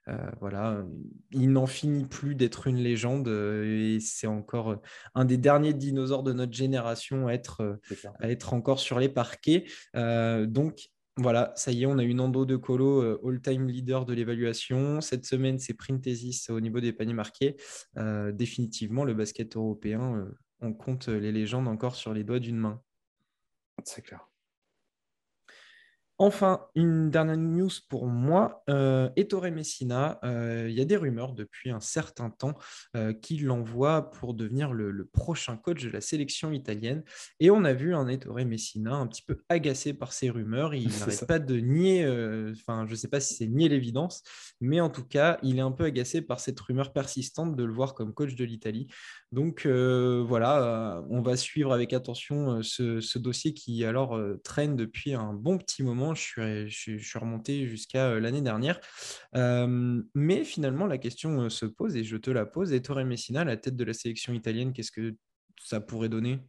Euh, 0.10 0.32
voilà, 0.40 0.84
il 1.32 1.52
n'en 1.52 1.68
finit 1.68 2.06
plus 2.06 2.34
d'être 2.34 2.68
une 2.68 2.78
légende 2.78 3.28
euh, 3.28 3.96
et 3.96 4.00
c'est 4.00 4.28
encore 4.28 4.72
euh, 4.72 4.76
un 5.14 5.26
des 5.26 5.38
derniers 5.38 5.74
dinosaures 5.74 6.24
de 6.24 6.34
notre 6.34 6.54
génération 6.54 7.28
à 7.28 7.34
être, 7.34 7.80
à 8.20 8.30
être 8.30 8.54
encore 8.54 8.80
sur 8.80 9.00
les 9.00 9.10
parquets. 9.10 9.66
donc, 9.94 10.90
voilà, 11.18 11.52
ça 11.56 11.74
y 11.74 11.84
est, 11.84 11.86
on 11.86 11.98
a 11.98 12.04
une 12.04 12.22
endo 12.22 12.46
de 12.46 12.56
Colo, 12.56 13.28
all-time 13.28 13.68
leader 13.68 14.06
de 14.06 14.14
l'évaluation. 14.14 15.02
Cette 15.02 15.26
semaine, 15.26 15.60
c'est 15.60 15.74
Printesis 15.74 16.50
au 16.50 16.62
niveau 16.62 16.80
des 16.80 16.94
paniers 16.94 17.14
marqués. 17.14 17.58
définitivement, 18.32 19.04
le 19.04 19.14
basket 19.14 19.58
européen, 19.58 20.28
on 20.62 20.74
compte 20.74 21.10
les 21.10 21.34
légendes 21.34 21.68
encore 21.68 21.96
sur 21.96 22.14
les 22.14 22.24
doigts 22.24 22.40
d'une 22.40 22.58
main. 22.58 22.82
C'est 23.84 24.02
clair. 24.02 24.29
Enfin, 26.22 26.66
une 26.76 27.10
dernière 27.10 27.38
news 27.38 27.70
pour 27.88 28.06
moi, 28.06 28.62
euh, 28.70 29.10
Ettore 29.16 29.50
Messina, 29.52 30.20
euh, 30.26 30.68
il 30.70 30.78
y 30.78 30.82
a 30.82 30.86
des 30.86 30.98
rumeurs 30.98 31.32
depuis 31.32 31.72
un 31.72 31.80
certain 31.80 32.30
temps 32.30 32.56
euh, 32.98 33.14
qu'il 33.14 33.46
l'envoie 33.46 34.12
pour 34.12 34.34
devenir 34.34 34.74
le, 34.74 35.06
prochain 35.14 35.56
coach 35.56 35.82
de 35.82 35.90
la 35.90 36.02
sélection 36.02 36.52
italienne. 36.52 37.04
Et 37.40 37.50
on 37.52 37.64
a 37.64 37.72
vu 37.72 37.96
un 37.96 38.10
Ettore 38.10 38.46
Messina 38.46 38.96
un 38.96 39.08
petit 39.08 39.22
peu 39.22 39.44
agacé 39.48 39.94
par 39.94 40.12
ces 40.12 40.30
rumeurs. 40.30 40.76
Il 40.76 40.90
n'arrête 41.00 41.26
pas 41.26 41.40
de 41.40 41.56
nier, 41.56 42.06
enfin 42.52 42.86
je 42.86 42.92
ne 42.92 42.98
sais 42.98 43.08
pas 43.08 43.22
si 43.22 43.36
c'est 43.36 43.48
nier 43.48 43.70
l'évidence, 43.70 44.22
mais 44.60 44.82
en 44.82 44.90
tout 44.90 45.06
cas, 45.06 45.40
il 45.42 45.58
est 45.58 45.62
un 45.62 45.72
peu 45.72 45.86
agacé 45.86 46.22
par 46.22 46.42
cette 46.42 46.60
rumeur 46.60 46.92
persistante 46.92 47.56
de 47.56 47.64
le 47.64 47.72
voir 47.72 47.94
comme 47.94 48.14
coach 48.14 48.36
de 48.36 48.44
l'Italie. 48.44 48.88
Donc 49.32 49.66
voilà, 49.66 51.02
on 51.10 51.22
va 51.22 51.38
suivre 51.38 51.72
avec 51.72 51.94
attention 51.94 52.62
ce, 52.62 53.00
ce 53.00 53.20
dossier 53.20 53.54
qui 53.54 53.86
alors 53.86 54.20
traîne 54.44 54.76
depuis 54.76 55.14
un 55.14 55.34
bon 55.34 55.58
petit 55.58 55.82
moment 55.82 56.09
je 56.14 56.68
suis, 56.70 57.20
remonté 57.20 57.68
jusqu'à 57.68 58.20
l'année 58.20 58.42
dernière. 58.42 58.80
mais 59.34 60.44
finalement, 60.44 60.86
la 60.86 60.98
question 60.98 61.50
se 61.50 61.66
pose 61.66 61.96
et 61.96 62.04
je 62.04 62.18
te 62.18 62.32
la 62.32 62.46
pose. 62.46 62.74
Et 62.74 62.82
Torre 62.82 63.06
Messina, 63.06 63.44
la 63.44 63.58
tête 63.58 63.76
de 63.76 63.84
la 63.84 63.94
sélection 63.94 64.34
italienne, 64.34 64.74
qu'est-ce 64.74 64.92
que 64.92 65.16
ça 65.62 65.82
pourrait 65.82 66.10
donner? 66.10 66.40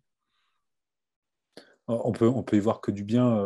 On 1.89 2.13
peut, 2.13 2.29
on 2.29 2.45
peut 2.45 2.57
y 2.57 2.61
voir 2.61 2.81
que 2.81 2.93
du 2.93 3.03
bien 3.03 3.37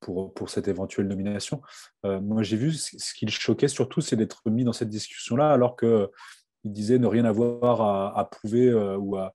pour, 0.00 0.32
pour 0.32 0.48
cette 0.48 0.68
éventuelle 0.68 1.06
nomination. 1.08 1.60
moi, 2.04 2.42
j'ai 2.42 2.56
vu 2.56 2.72
ce 2.72 3.14
qui 3.14 3.26
le 3.26 3.30
choquait 3.30 3.68
surtout, 3.68 4.00
c'est 4.00 4.16
d'être 4.16 4.48
mis 4.48 4.64
dans 4.64 4.72
cette 4.72 4.90
discussion-là, 4.90 5.50
alors 5.50 5.76
qu'il 5.76 6.08
disait 6.64 6.98
ne 6.98 7.06
rien 7.06 7.24
avoir 7.24 8.16
à 8.16 8.30
prouver 8.30 8.72
ou 8.72 9.16
à, 9.16 9.34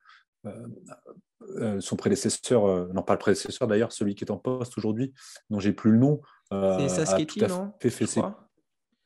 euh, 1.58 1.82
son 1.82 1.96
prédécesseur, 1.96 2.66
euh, 2.66 2.88
non 2.94 3.04
pas 3.04 3.14
le 3.14 3.20
prédécesseur 3.20 3.68
d'ailleurs, 3.68 3.92
celui 3.92 4.16
qui 4.16 4.24
est 4.24 4.32
en 4.32 4.38
poste 4.38 4.78
aujourd'hui, 4.78 5.14
dont 5.50 5.60
j'ai 5.60 5.74
plus 5.74 5.92
le 5.92 5.98
nom. 5.98 6.22
Euh, 6.54 6.78
c'est 6.88 7.06
Saschetti, 7.06 7.42
non? 7.42 7.74
fait, 7.80 7.90
fait 7.90 8.22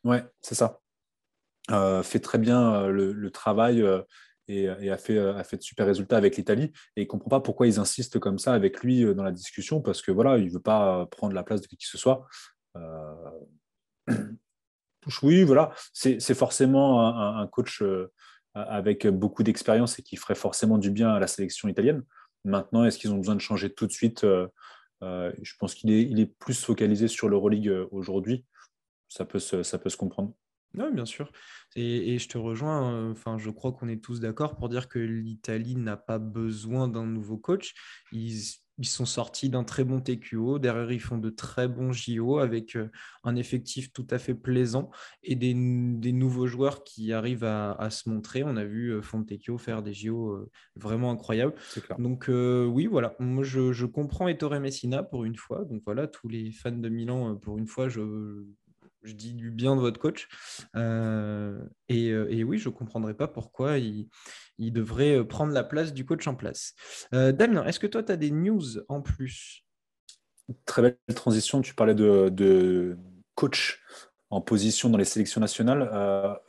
Ouais, 0.04 0.24
c'est 0.40 0.54
ça. 0.54 0.80
fait 2.02 2.20
très 2.20 2.38
bien 2.38 2.86
le, 2.86 3.30
travail 3.30 3.84
et, 4.48 4.68
a, 4.68 4.98
fait, 4.98 5.18
a 5.18 5.42
fait 5.42 5.56
de 5.56 5.62
super 5.62 5.86
résultats 5.86 6.16
avec 6.16 6.36
l'Italie. 6.36 6.72
Et 6.96 7.02
il 7.02 7.04
ne 7.04 7.08
comprend 7.08 7.30
pas 7.30 7.40
pourquoi 7.40 7.66
ils 7.66 7.80
insistent 7.80 8.18
comme 8.18 8.38
ça 8.38 8.52
avec 8.52 8.80
lui 8.80 9.04
dans 9.14 9.24
la 9.24 9.32
discussion, 9.32 9.80
parce 9.80 10.02
que 10.02 10.12
voilà, 10.12 10.38
il 10.38 10.46
ne 10.46 10.52
veut 10.52 10.60
pas 10.60 11.06
prendre 11.06 11.34
la 11.34 11.42
place 11.42 11.60
de 11.60 11.66
qui 11.66 11.76
que 11.76 11.84
ce 11.84 11.98
soit. 11.98 12.26
Oui, 15.22 15.44
voilà, 15.44 15.72
c'est 15.92 16.34
forcément 16.34 17.06
un, 17.38 17.46
coach 17.46 17.82
avec 18.54 19.06
beaucoup 19.06 19.44
d'expérience 19.44 20.00
et 20.00 20.02
qui 20.02 20.16
ferait 20.16 20.34
forcément 20.34 20.78
du 20.78 20.90
bien 20.90 21.10
à 21.10 21.20
la 21.20 21.28
sélection 21.28 21.68
italienne. 21.68 22.02
Maintenant, 22.46 22.84
est-ce 22.84 22.96
qu'ils 22.96 23.12
ont 23.12 23.18
besoin 23.18 23.34
de 23.34 23.40
changer 23.40 23.74
tout 23.74 23.88
de 23.88 23.92
suite 23.92 24.22
euh, 24.22 24.46
euh, 25.02 25.32
Je 25.42 25.54
pense 25.58 25.74
qu'il 25.74 25.90
est, 25.90 26.02
il 26.02 26.20
est 26.20 26.26
plus 26.26 26.64
focalisé 26.64 27.08
sur 27.08 27.28
l'Euroleague 27.28 27.68
euh, 27.68 27.88
aujourd'hui. 27.90 28.44
Ça 29.08 29.24
peut, 29.24 29.40
se, 29.40 29.64
ça 29.64 29.78
peut 29.78 29.90
se 29.90 29.96
comprendre. 29.96 30.32
Oui, 30.74 30.84
bien 30.92 31.06
sûr. 31.06 31.32
Et, 31.74 32.18
je 32.18 32.28
te 32.28 32.38
rejoins. 32.38 33.10
Enfin, 33.10 33.36
je 33.36 33.50
crois 33.50 33.72
qu'on 33.72 33.88
est 33.88 34.02
tous 34.02 34.20
d'accord 34.20 34.56
pour 34.56 34.68
dire 34.68 34.88
que 34.88 34.98
l'Italie 35.00 35.74
n'a 35.74 35.96
pas 35.96 36.18
besoin 36.18 36.86
d'un 36.86 37.06
nouveau 37.06 37.36
coach. 37.36 37.74
Ils 38.78 38.86
sont 38.86 39.06
sortis 39.06 39.48
d'un 39.48 39.64
très 39.64 39.84
bon 39.84 40.00
TQO. 40.00 40.58
Derrière, 40.58 40.92
ils 40.92 41.00
font 41.00 41.18
de 41.18 41.30
très 41.30 41.68
bons 41.68 41.92
JO 41.92 42.38
avec 42.38 42.76
euh, 42.76 42.90
un 43.24 43.36
effectif 43.36 43.92
tout 43.92 44.06
à 44.10 44.18
fait 44.18 44.34
plaisant 44.34 44.90
et 45.22 45.34
des, 45.34 45.54
nouveaux 45.54 46.46
joueurs 46.46 46.84
qui 46.84 47.12
arrivent 47.12 47.44
à, 47.44 47.88
se 47.90 48.08
montrer. 48.08 48.42
On 48.44 48.56
a 48.56 48.64
vu 48.64 48.90
euh, 48.90 49.02
Fontecchio 49.02 49.56
faire 49.58 49.82
des 49.82 49.92
JO 49.92 50.30
euh, 50.30 50.50
vraiment 50.74 51.10
incroyables. 51.10 51.54
Donc, 51.98 52.26
oui, 52.28 52.86
voilà. 52.86 53.14
Moi, 53.18 53.44
je, 53.44 53.84
comprends 53.86 54.28
Ettore 54.28 54.58
Messina 54.60 55.02
pour 55.02 55.24
une 55.24 55.36
fois. 55.36 55.64
Donc, 55.64 55.82
voilà, 55.84 56.06
tous 56.06 56.28
les 56.28 56.50
fans 56.50 56.72
de 56.72 56.88
Milan, 56.88 57.36
pour 57.36 57.58
une 57.58 57.66
fois, 57.66 57.88
je, 57.88 58.44
je 59.06 59.14
dis 59.14 59.32
du 59.32 59.50
bien 59.50 59.76
de 59.76 59.80
votre 59.80 60.00
coach. 60.00 60.28
Euh, 60.74 61.58
euh, 61.90 62.26
et, 62.28 62.44
oui, 62.44 62.58
je 62.58 62.68
ne 62.68 62.74
comprendrais 62.74 63.14
pas 63.14 63.28
pourquoi 63.28 63.78
il, 63.78 64.08
devrait 64.58 65.24
prendre 65.24 65.52
la 65.52 65.64
place 65.64 65.92
du 65.92 66.04
coach 66.04 66.26
en 66.26 66.34
place. 66.34 66.74
Euh, 67.14 67.32
Damien, 67.32 67.64
est-ce 67.64 67.80
que 67.80 67.86
toi, 67.86 68.02
tu 68.02 68.12
as 68.12 68.16
des 68.16 68.30
news 68.30 68.64
en 68.88 69.00
plus? 69.00 69.64
Très 70.64 70.82
belle 70.82 70.96
transition. 71.14 71.60
Tu 71.60 71.74
parlais 71.74 71.94
de, 71.94 72.98
coach 73.34 73.82
en 74.30 74.40
position 74.40 74.90
dans 74.90 74.98
les 74.98 75.04
sélections 75.04 75.40
nationales. 75.40 75.88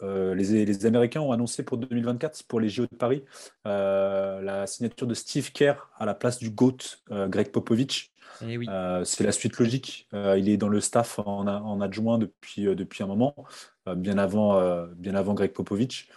les, 0.02 0.66
les, 0.66 0.86
Américains 0.86 1.22
ont 1.22 1.32
annoncé 1.32 1.64
pour 1.64 1.78
2024, 1.78 2.44
pour 2.48 2.60
les 2.60 2.70
JO 2.70 2.84
de 2.84 2.96
Paris, 2.96 3.24
la 3.66 4.66
signature 4.68 5.06
de 5.06 5.14
Steve 5.14 5.52
Kerr 5.52 5.90
à 5.98 6.06
la 6.06 6.16
place 6.16 6.40
du 6.40 6.50
GOAT, 6.50 6.78
Greg 7.10 7.52
Popovich. 7.52 8.12
Eh 8.42 8.58
euh, 8.68 9.04
c'est 9.04 9.24
la 9.24 9.32
suite 9.32 9.58
logique. 9.58 10.08
Euh, 10.14 10.38
il 10.38 10.50
est 10.50 10.58
dans 10.58 10.70
le 10.70 10.82
staff 10.82 11.20
en, 11.20 11.82
adjoint 11.82 12.18
depuis, 12.18 12.68
euh, 12.68 12.76
depuis 12.76 13.04
un 13.04 13.08
moment, 13.08 13.36
bien, 13.96 14.18
avant, 14.18 14.86
bien 14.96 15.16
avant 15.16 15.34
Greg 15.34 15.52
Popovich. 15.52 16.10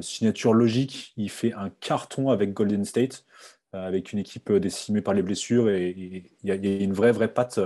signature 0.00 0.54
logique, 0.54 1.12
il 1.16 1.30
fait 1.30 1.52
un 1.52 1.70
carton 1.70 2.30
avec 2.30 2.52
Golden 2.52 2.84
State, 2.84 3.24
avec 3.72 4.12
une 4.12 4.18
équipe 4.18 4.52
décimée 4.52 5.00
par 5.00 5.14
les 5.14 5.22
blessures 5.22 5.70
et 5.70 6.30
il 6.42 6.48
y, 6.48 6.50
a 6.50 6.54
une 6.54 6.92
vraie, 6.92 7.12
vraie 7.12 7.32
patte 7.32 7.60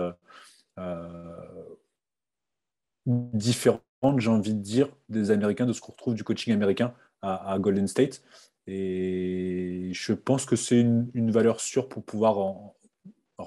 différente, 3.06 3.82
j'ai 4.18 4.30
envie 4.30 4.54
de 4.54 4.61
dire, 4.61 4.88
des 5.08 5.30
Américains, 5.30 5.66
de 5.66 5.73
ce 5.73 5.80
qu'on 5.80 5.92
retrouve 5.92 6.14
du 6.14 6.25
coaching 6.25 6.52
américain 6.52 6.94
à, 7.23 7.56
Golden 7.58 7.88
State. 7.88 8.23
Et 8.66 9.90
je 9.92 10.12
pense 10.12 10.44
que 10.44 10.56
c'est 10.56 10.80
une, 10.80 11.30
valeur 11.30 11.61
sûre 11.61 11.88
pour 11.88 12.04
pouvoir 12.04 12.75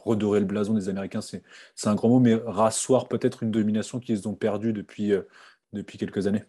redorer 0.03 0.39
le 0.39 0.45
blason 0.45 0.73
des 0.73 0.89
Américains, 0.89 1.21
c'est 1.21 1.43
un 1.85 1.95
grand 1.95 2.09
mot, 2.09 2.19
mais 2.19 2.35
rasseoir 2.35 3.07
peut-être 3.07 3.43
une 3.43 3.51
domination 3.51 3.99
qu'ils 3.99 4.27
ont 4.27 4.35
perdue 4.35 4.73
depuis, 4.73 5.11
euh, 5.13 5.23
depuis 5.73 5.97
quelques 5.97 6.27
années. 6.27 6.43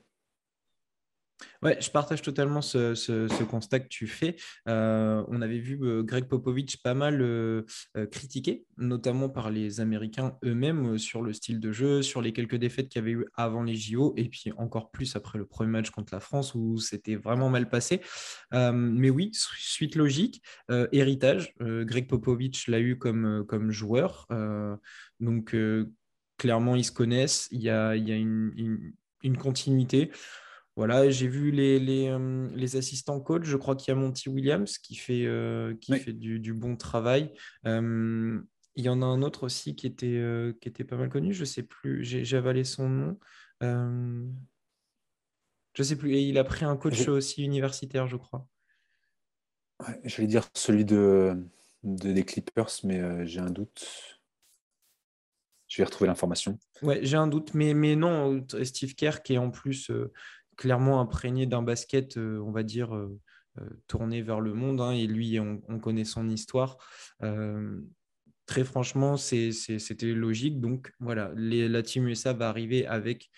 Ouais, 1.62 1.76
je 1.80 1.90
partage 1.90 2.22
totalement 2.22 2.62
ce, 2.62 3.44
constat 3.44 3.80
que 3.80 3.88
tu 3.88 4.06
fais. 4.06 4.36
Euh, 4.68 5.22
on 5.28 5.42
avait 5.42 5.58
vu 5.58 5.78
euh, 5.82 6.02
Greg 6.02 6.24
Popovich 6.26 6.82
pas 6.82 6.94
mal 6.94 7.20
euh, 7.20 7.62
critiqué, 8.10 8.64
notamment 8.78 9.28
par 9.28 9.50
les 9.50 9.80
Américains 9.80 10.38
eux-mêmes 10.44 10.96
sur 10.98 11.22
le 11.22 11.32
style 11.32 11.60
de 11.60 11.72
jeu, 11.72 12.02
sur 12.02 12.22
les 12.22 12.32
quelques 12.32 12.56
défaites 12.56 12.88
qu'il 12.88 13.00
y 13.00 13.02
avait 13.02 13.12
eu 13.12 13.26
avant 13.34 13.62
les 13.62 13.76
JO, 13.76 14.14
et 14.16 14.28
puis 14.28 14.52
encore 14.56 14.90
plus 14.90 15.16
après 15.16 15.38
le 15.38 15.46
premier 15.46 15.70
match 15.70 15.90
contre 15.90 16.14
la 16.14 16.20
France 16.20 16.54
où 16.54 16.78
c'était 16.78 17.16
vraiment 17.16 17.50
mal 17.50 17.68
passé. 17.68 18.00
mais 18.52 19.10
oui, 19.10 19.30
suite 19.32 19.96
logique, 19.96 20.42
héritage. 20.92 21.54
Greg 21.60 22.08
Popovich 22.08 22.68
l'a 22.68 22.80
eu 22.80 22.96
comme, 22.96 23.44
comme 23.46 23.70
joueur. 23.70 24.26
donc 25.20 25.54
clairement, 26.38 26.76
ils 26.76 26.84
se 26.84 26.92
connaissent. 26.92 27.48
Il 27.50 27.60
y 27.60 27.70
a, 27.70 27.96
il 27.96 28.08
y 28.08 28.12
a 28.12 28.16
une, 28.16 28.92
une 29.22 29.36
continuité. 29.36 30.10
Voilà, 30.80 31.10
j'ai 31.10 31.28
vu 31.28 31.50
les, 31.50 31.78
les, 31.78 32.08
euh, 32.08 32.78
assistants 32.78 33.20
coach. 33.20 33.44
Je 33.44 33.58
crois 33.58 33.76
qu'il 33.76 33.92
y 33.92 33.94
a 33.94 34.00
Monty 34.00 34.30
Williams 34.30 34.78
qui 34.78 34.94
fait, 34.94 35.26
euh, 35.26 35.74
qui 35.78 35.92
fait 35.98 36.14
du, 36.14 36.54
bon 36.54 36.74
travail. 36.74 37.34
il 37.66 38.42
y 38.76 38.88
en 38.88 39.02
a 39.02 39.04
un 39.04 39.20
autre 39.20 39.42
aussi 39.42 39.76
qui 39.76 39.86
était, 39.86 40.06
euh, 40.06 40.54
qui 40.58 40.70
était 40.70 40.84
pas 40.84 40.96
mal 40.96 41.10
connu. 41.10 41.34
Je 41.34 41.44
sais 41.44 41.64
plus, 41.64 42.02
j'ai 42.02 42.34
avalé 42.34 42.64
son 42.64 42.88
nom. 42.88 43.18
je 43.60 44.32
sais 45.82 45.96
plus. 45.96 46.14
Et 46.14 46.22
il 46.22 46.38
a 46.38 46.44
pris 46.44 46.64
un 46.64 46.78
coach 46.78 47.08
aussi 47.08 47.44
universitaire, 47.44 48.06
je 48.06 48.16
crois. 48.16 48.48
Ouais, 49.86 50.00
J'allais 50.04 50.28
dire 50.28 50.48
celui 50.54 50.86
de, 50.86 51.44
des 51.82 52.24
Clippers, 52.24 52.70
mais 52.84 53.26
j'ai 53.26 53.40
un 53.40 53.50
doute. 53.50 53.86
Je 55.68 55.76
vais 55.76 55.84
retrouver 55.84 56.08
l'information. 56.08 56.58
Ouais, 56.80 57.00
j'ai 57.02 57.18
un 57.18 57.28
doute, 57.28 57.52
mais, 57.52 57.74
mais 57.74 57.96
non, 57.96 58.42
Steve 58.64 58.94
Kerr 58.94 59.22
qui 59.22 59.34
est 59.34 59.38
en 59.38 59.50
plus 59.50 59.90
clairement 60.60 61.00
imprégné 61.00 61.46
d'un 61.46 61.62
basket, 61.62 62.18
euh, 62.18 62.38
on 62.44 62.52
va 62.52 62.62
dire, 62.62 62.94
euh, 62.94 63.18
euh, 63.58 63.64
tourné 63.86 64.20
vers 64.20 64.40
le 64.40 64.52
monde. 64.52 64.82
Hein, 64.82 64.92
et 64.92 65.06
lui, 65.06 65.40
on, 65.40 65.80
connaît 65.80 66.04
son 66.04 66.28
histoire 66.28 66.76
très 68.46 68.64
franchement, 68.64 69.16
c'était 69.16 70.12
logique. 70.12 70.60
Donc 70.60 70.92
voilà, 70.98 71.30
la 71.36 71.82
Team 71.84 72.08
USA 72.08 72.32
va 72.32 72.48
arriver 72.48 72.84
avec 72.84 73.30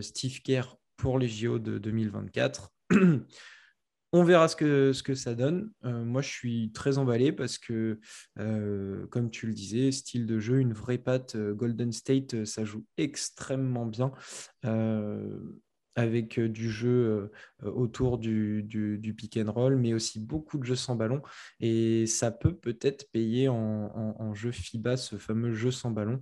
Steve 0.00 0.40
Kerr 0.40 0.76
pour 0.96 1.18
les 1.18 1.28
JO 1.28 1.58
de 1.58 1.76
2024. 1.76 2.72
On 4.14 4.24
verra 4.24 4.48
ce 4.48 4.56
que, 4.56 4.94
ce 4.94 5.02
que 5.02 5.14
ça 5.14 5.34
donne. 5.34 5.70
moi, 5.82 6.22
je 6.22 6.30
suis 6.30 6.72
très 6.72 6.96
emballé 6.96 7.30
parce 7.30 7.58
que, 7.58 8.00
comme 9.10 9.30
tu 9.30 9.46
le 9.46 9.52
disais, 9.52 9.92
style 9.92 10.24
de 10.24 10.38
jeu, 10.38 10.60
une 10.60 10.72
vraie 10.72 10.96
patte. 10.96 11.36
Golden 11.36 11.92
State, 11.92 12.46
ça 12.46 12.64
joue 12.64 12.86
extrêmement 12.96 13.84
bien 13.84 14.12
avec 15.96 16.40
du 16.40 16.70
jeu 16.70 17.30
autour 17.62 18.18
du, 18.18 19.14
pick 19.16 19.36
and 19.36 19.50
roll, 19.50 19.76
mais 19.76 19.94
aussi 19.94 20.20
beaucoup 20.20 20.58
de 20.58 20.64
jeux 20.64 20.76
sans 20.76 20.96
ballon. 20.96 21.22
Et 21.60 22.06
ça 22.06 22.30
peut 22.30 22.54
peut-être 22.54 23.10
payer 23.10 23.48
en, 23.48 24.34
jeu 24.34 24.52
FIBA, 24.52 24.96
ce 24.96 25.16
fameux 25.16 25.52
jeu 25.52 25.70
sans 25.70 25.90
ballon. 25.90 26.20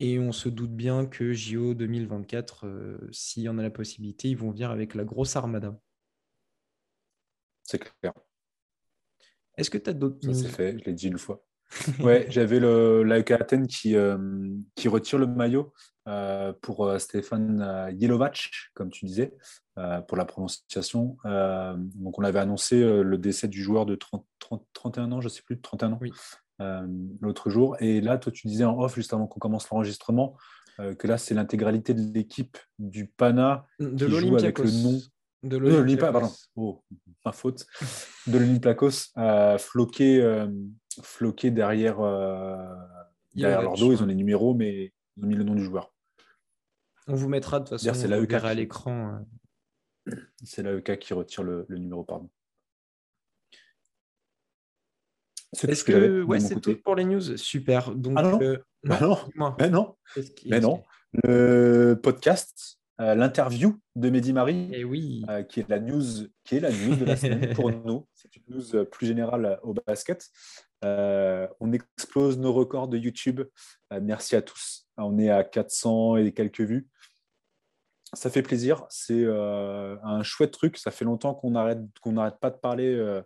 Et 0.00 0.18
on 0.18 0.32
se 0.32 0.48
doute 0.48 0.74
bien 0.74 1.06
que 1.06 1.32
JO 1.32 1.74
2024, 1.74 2.66
euh, 2.66 2.98
s'il 3.12 3.44
y 3.44 3.48
en 3.48 3.56
a 3.58 3.62
la 3.62 3.70
possibilité, 3.70 4.28
ils 4.28 4.36
vont 4.36 4.50
venir 4.50 4.72
avec 4.72 4.96
la 4.96 5.04
grosse 5.04 5.36
armada. 5.36 5.78
C'est 7.62 7.78
clair. 7.78 8.12
Est-ce 9.56 9.70
que 9.70 9.78
tu 9.78 9.90
as 9.90 9.92
d'autres 9.92 10.18
Ça, 10.20 10.34
c'est 10.34 10.48
fait, 10.48 10.78
je 10.78 10.84
l'ai 10.84 10.92
dit 10.92 11.06
une 11.06 11.18
fois. 11.18 11.46
ouais, 12.00 12.26
j'avais 12.30 12.58
l'AEK 12.58 13.30
Athènes 13.30 13.68
qui, 13.68 13.94
qui 14.74 14.88
retire 14.88 15.18
le 15.18 15.26
maillot 15.26 15.72
euh, 16.08 16.52
pour 16.60 16.84
euh, 16.84 16.98
Stéphane 16.98 17.94
Yelovac, 17.96 18.50
comme 18.74 18.90
tu 18.90 19.06
disais, 19.06 19.34
euh, 19.78 20.00
pour 20.00 20.16
la 20.16 20.24
prononciation. 20.24 21.16
donc, 21.24 22.18
on 22.18 22.24
avait 22.24 22.40
annoncé 22.40 22.80
le 22.80 23.18
décès 23.18 23.46
du 23.46 23.62
joueur 23.62 23.86
de 23.86 23.94
30, 23.94 24.24
31 24.72 25.12
ans, 25.12 25.20
je 25.20 25.26
ne 25.26 25.30
sais 25.30 25.42
plus, 25.42 25.60
31 25.60 25.92
ans, 25.92 25.98
oui. 26.00 26.12
l'autre 27.20 27.50
jour. 27.50 27.76
Et 27.80 28.00
là, 28.00 28.18
toi, 28.18 28.32
tu 28.32 28.48
disais 28.48 28.64
en 28.64 28.78
off, 28.80 28.96
juste 28.96 29.14
avant 29.14 29.26
qu'on 29.26 29.38
commence 29.38 29.70
l'enregistrement, 29.70 30.36
que 30.98 31.06
là, 31.06 31.18
c'est 31.18 31.34
l'intégralité 31.34 31.94
de 31.94 32.12
l'équipe 32.12 32.58
du 32.78 33.06
PANA 33.06 33.66
de 33.78 34.06
qui 34.06 34.12
joue 34.12 34.36
avec 34.36 34.58
le 34.58 34.70
nom. 34.70 34.98
De 35.44 35.56
l'Olympiakos. 35.56 36.12
pardon. 36.12 36.32
Oh, 36.56 36.84
ma 37.24 37.32
faute. 37.32 37.66
De 38.26 38.38
l'Olympiakos, 38.38 39.12
floqué, 39.58 40.46
floqué 41.02 41.50
derrière, 41.52 41.98
derrière 43.34 43.62
leur 43.62 43.74
dos. 43.74 43.92
Ils 43.92 44.02
ont 44.02 44.06
les 44.06 44.16
numéros, 44.16 44.54
mais 44.54 44.92
ils 45.16 45.24
ont 45.24 45.28
mis 45.28 45.36
le 45.36 45.44
nom 45.44 45.54
du 45.54 45.64
joueur. 45.64 45.91
On 47.08 47.14
vous 47.14 47.28
mettra 47.28 47.58
de 47.58 47.64
toute 47.68 47.78
façon 47.78 47.94
c'est 47.94 48.08
l'AEK 48.08 48.32
à 48.34 48.54
l'écran. 48.54 49.24
Euh. 50.08 50.14
C'est 50.44 50.62
l'AEK 50.62 50.98
qui 50.98 51.14
retire 51.14 51.42
le, 51.42 51.66
numéro, 51.68 52.04
pardon. 52.04 52.30
Est-ce 55.68 55.84
que, 55.84 56.22
ouais, 56.22 56.40
c'est 56.40 56.60
tout 56.60 56.76
pour 56.82 56.96
les 56.96 57.04
news? 57.04 57.36
Super. 57.36 57.94
Donc, 57.94 58.14
ah 58.16 58.22
non, 58.22 58.40
euh, 58.40 58.58
bah 58.84 58.98
non, 59.00 59.18
mais 59.58 59.68
non, 59.68 59.96
mais 60.46 60.60
non. 60.60 60.82
Le 61.24 62.00
podcast, 62.02 62.80
euh, 63.02 63.14
l'interview 63.14 63.78
de 63.94 64.08
Mehdi 64.08 64.32
Marie, 64.32 64.70
eh 64.72 64.84
oui. 64.84 65.24
qui 65.50 65.60
est 65.60 65.68
la 65.68 65.78
news, 65.78 66.02
qui 66.44 66.56
est 66.56 66.60
la 66.60 66.70
news 66.70 66.96
de 66.96 67.04
la 67.04 67.16
semaine 67.16 67.52
pour 67.54 67.70
nous. 67.84 68.08
C'est 68.14 68.34
une 68.36 68.44
news 68.48 68.84
plus 68.86 69.06
générale 69.06 69.60
au 69.62 69.74
basket. 69.74 70.26
on 70.82 71.72
explose 71.72 72.38
nos 72.38 72.54
records 72.54 72.88
de 72.88 72.96
YouTube. 72.96 73.42
merci 74.00 74.36
à 74.36 74.42
tous. 74.42 74.81
On 74.96 75.18
est 75.18 75.30
à 75.30 75.44
400 75.44 76.16
et 76.16 76.32
quelques 76.32 76.60
vues 76.60 76.88
ça 78.12 78.30
fait 78.30 78.42
plaisir. 78.42 78.84
C'est 78.88 79.24
euh, 79.24 79.96
un 80.02 80.22
chouette 80.22 80.52
truc. 80.52 80.76
Ça 80.76 80.90
fait 80.90 81.04
longtemps 81.04 81.34
qu'on 81.34 81.52
n'arrête 81.52 81.80
qu'on 82.00 82.12
n'arrête 82.12 82.38
pas 82.40 82.50
de 82.50 82.56
parler 82.56 82.94
euh, 82.94 83.22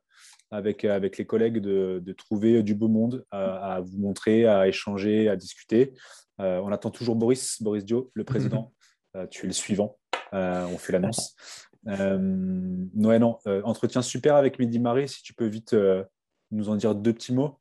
avec, 0.51 0.85
avec 0.85 1.19
les 1.19 1.27
collègues 1.27 1.59
de, 1.59 2.01
de 2.05 2.13
trouver 2.13 2.63
du 2.63 2.75
beau 2.75 2.89
monde 2.89 3.25
à, 3.31 3.81
vous 3.81 3.99
montrer, 3.99 4.47
à 4.47 4.69
échanger, 4.69 5.29
à 5.29 5.37
discuter. 5.37 5.95
Euh, 6.41 6.61
on 6.63 6.71
attend 6.71 6.91
toujours 6.91 7.17
Boris, 7.17 7.63
Boris 7.63 7.85
Dio, 7.85 8.11
le 8.15 8.25
président. 8.25 8.73
tu 9.31 9.45
es 9.45 9.47
le 9.47 9.53
suivant. 9.53 9.99
on 10.33 10.79
fait 10.79 10.93
l'annonce. 10.93 11.35
Euh, 11.89 12.19
non, 12.19 13.39
entretien 13.65 14.03
super 14.03 14.37
avec 14.37 14.59
Mehdi 14.59 14.79
Marie. 14.79 15.09
Si 15.09 15.23
tu 15.23 15.35
peux 15.35 15.47
vite 15.47 15.75
nous 16.53 16.69
en 16.69 16.77
dire 16.77 16.95
deux 16.95 17.13
petits 17.13 17.35
mots. 17.35 17.59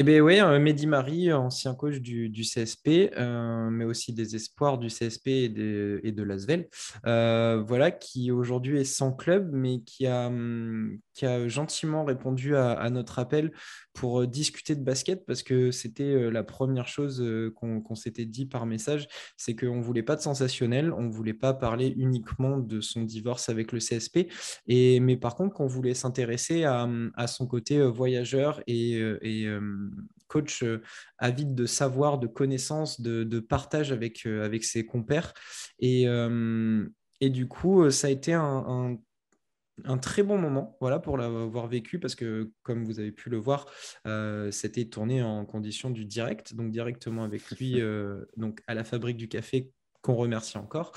Eh 0.00 0.04
bien 0.04 0.20
oui, 0.20 0.38
euh, 0.38 0.60
Mehdi 0.60 0.86
Marie, 0.86 1.32
ancien 1.32 1.74
coach 1.74 1.96
du, 1.96 2.30
CSP, 2.30 3.10
euh, 3.16 3.68
mais 3.68 3.84
aussi 3.84 4.12
des 4.12 4.36
espoirs 4.36 4.78
du 4.78 4.86
CSP 4.86 5.26
et, 5.26 5.48
de 5.48 6.22
l'Asvel, 6.22 6.68
euh, 7.04 7.64
voilà, 7.66 7.90
qui 7.90 8.30
aujourd'hui 8.30 8.78
est 8.78 8.84
sans 8.84 9.10
club, 9.10 9.50
mais 9.52 9.80
qui 9.80 10.06
a, 10.06 10.28
hum, 10.28 11.00
gentiment 11.48 12.04
répondu 12.04 12.54
à, 12.54 12.88
notre 12.90 13.18
appel 13.18 13.50
pour 13.92 14.24
discuter 14.28 14.76
de 14.76 14.84
basket, 14.84 15.26
parce 15.26 15.42
que 15.42 15.72
c'était 15.72 16.30
la 16.30 16.44
première 16.44 16.86
chose 16.86 17.20
qu'on 17.56 17.94
s'était 17.96 18.24
dit 18.24 18.46
par 18.46 18.66
message, 18.66 19.08
c'est 19.36 19.56
qu'on 19.56 19.78
ne 19.78 19.82
voulait 19.82 20.04
pas 20.04 20.14
de 20.14 20.20
sensationnel, 20.20 20.92
on 20.92 21.02
ne 21.02 21.10
voulait 21.10 21.34
pas 21.34 21.54
parler 21.54 21.92
uniquement 21.96 22.58
de 22.58 22.80
son 22.80 23.02
divorce 23.02 23.48
avec 23.48 23.72
le 23.72 23.80
CSP, 23.80 24.28
et, 24.68 25.00
mais 25.00 25.16
par 25.16 25.34
contre 25.34 25.54
qu'on 25.54 25.66
voulait 25.66 25.94
s'intéresser 25.94 26.62
à, 26.62 26.86
son 27.26 27.48
côté 27.48 27.82
voyageur 27.82 28.62
et, 28.68 28.92
et 29.22 29.48
coach 30.28 30.62
euh, 30.62 30.80
avide 31.18 31.54
de 31.54 31.66
savoir, 31.66 32.18
de 32.18 32.28
connaissances, 32.28 33.00
de, 33.00 33.40
partage 33.40 33.90
avec, 33.90 34.26
euh, 34.26 34.44
avec 34.44 34.62
ses 34.62 34.86
compères. 34.86 35.34
Et, 35.80 36.06
euh, 36.06 36.86
et 37.20 37.30
du 37.30 37.48
coup, 37.48 37.90
ça 37.90 38.06
a 38.06 38.10
été 38.10 38.32
un, 38.32 38.98
très 40.00 40.22
bon 40.22 40.38
moment 40.38 40.76
voilà, 40.80 40.98
pour 40.98 41.16
l'avoir 41.16 41.66
vécu 41.66 41.98
parce 41.98 42.14
que, 42.14 42.52
comme 42.62 42.84
vous 42.84 43.00
avez 43.00 43.10
pu 43.10 43.30
le 43.30 43.38
voir, 43.38 43.66
c'était 44.50 44.84
tourné 44.84 45.22
en 45.22 45.44
condition 45.44 45.90
du 45.90 46.04
direct, 46.04 46.54
donc 46.54 46.70
directement 46.70 47.24
avec 47.24 47.50
lui 47.50 47.80
donc 48.36 48.60
à 48.68 48.74
la 48.74 48.84
fabrique 48.84 49.16
du 49.16 49.28
café 49.28 49.72
qu'on 50.00 50.14
remercie 50.14 50.58
encore. 50.58 50.92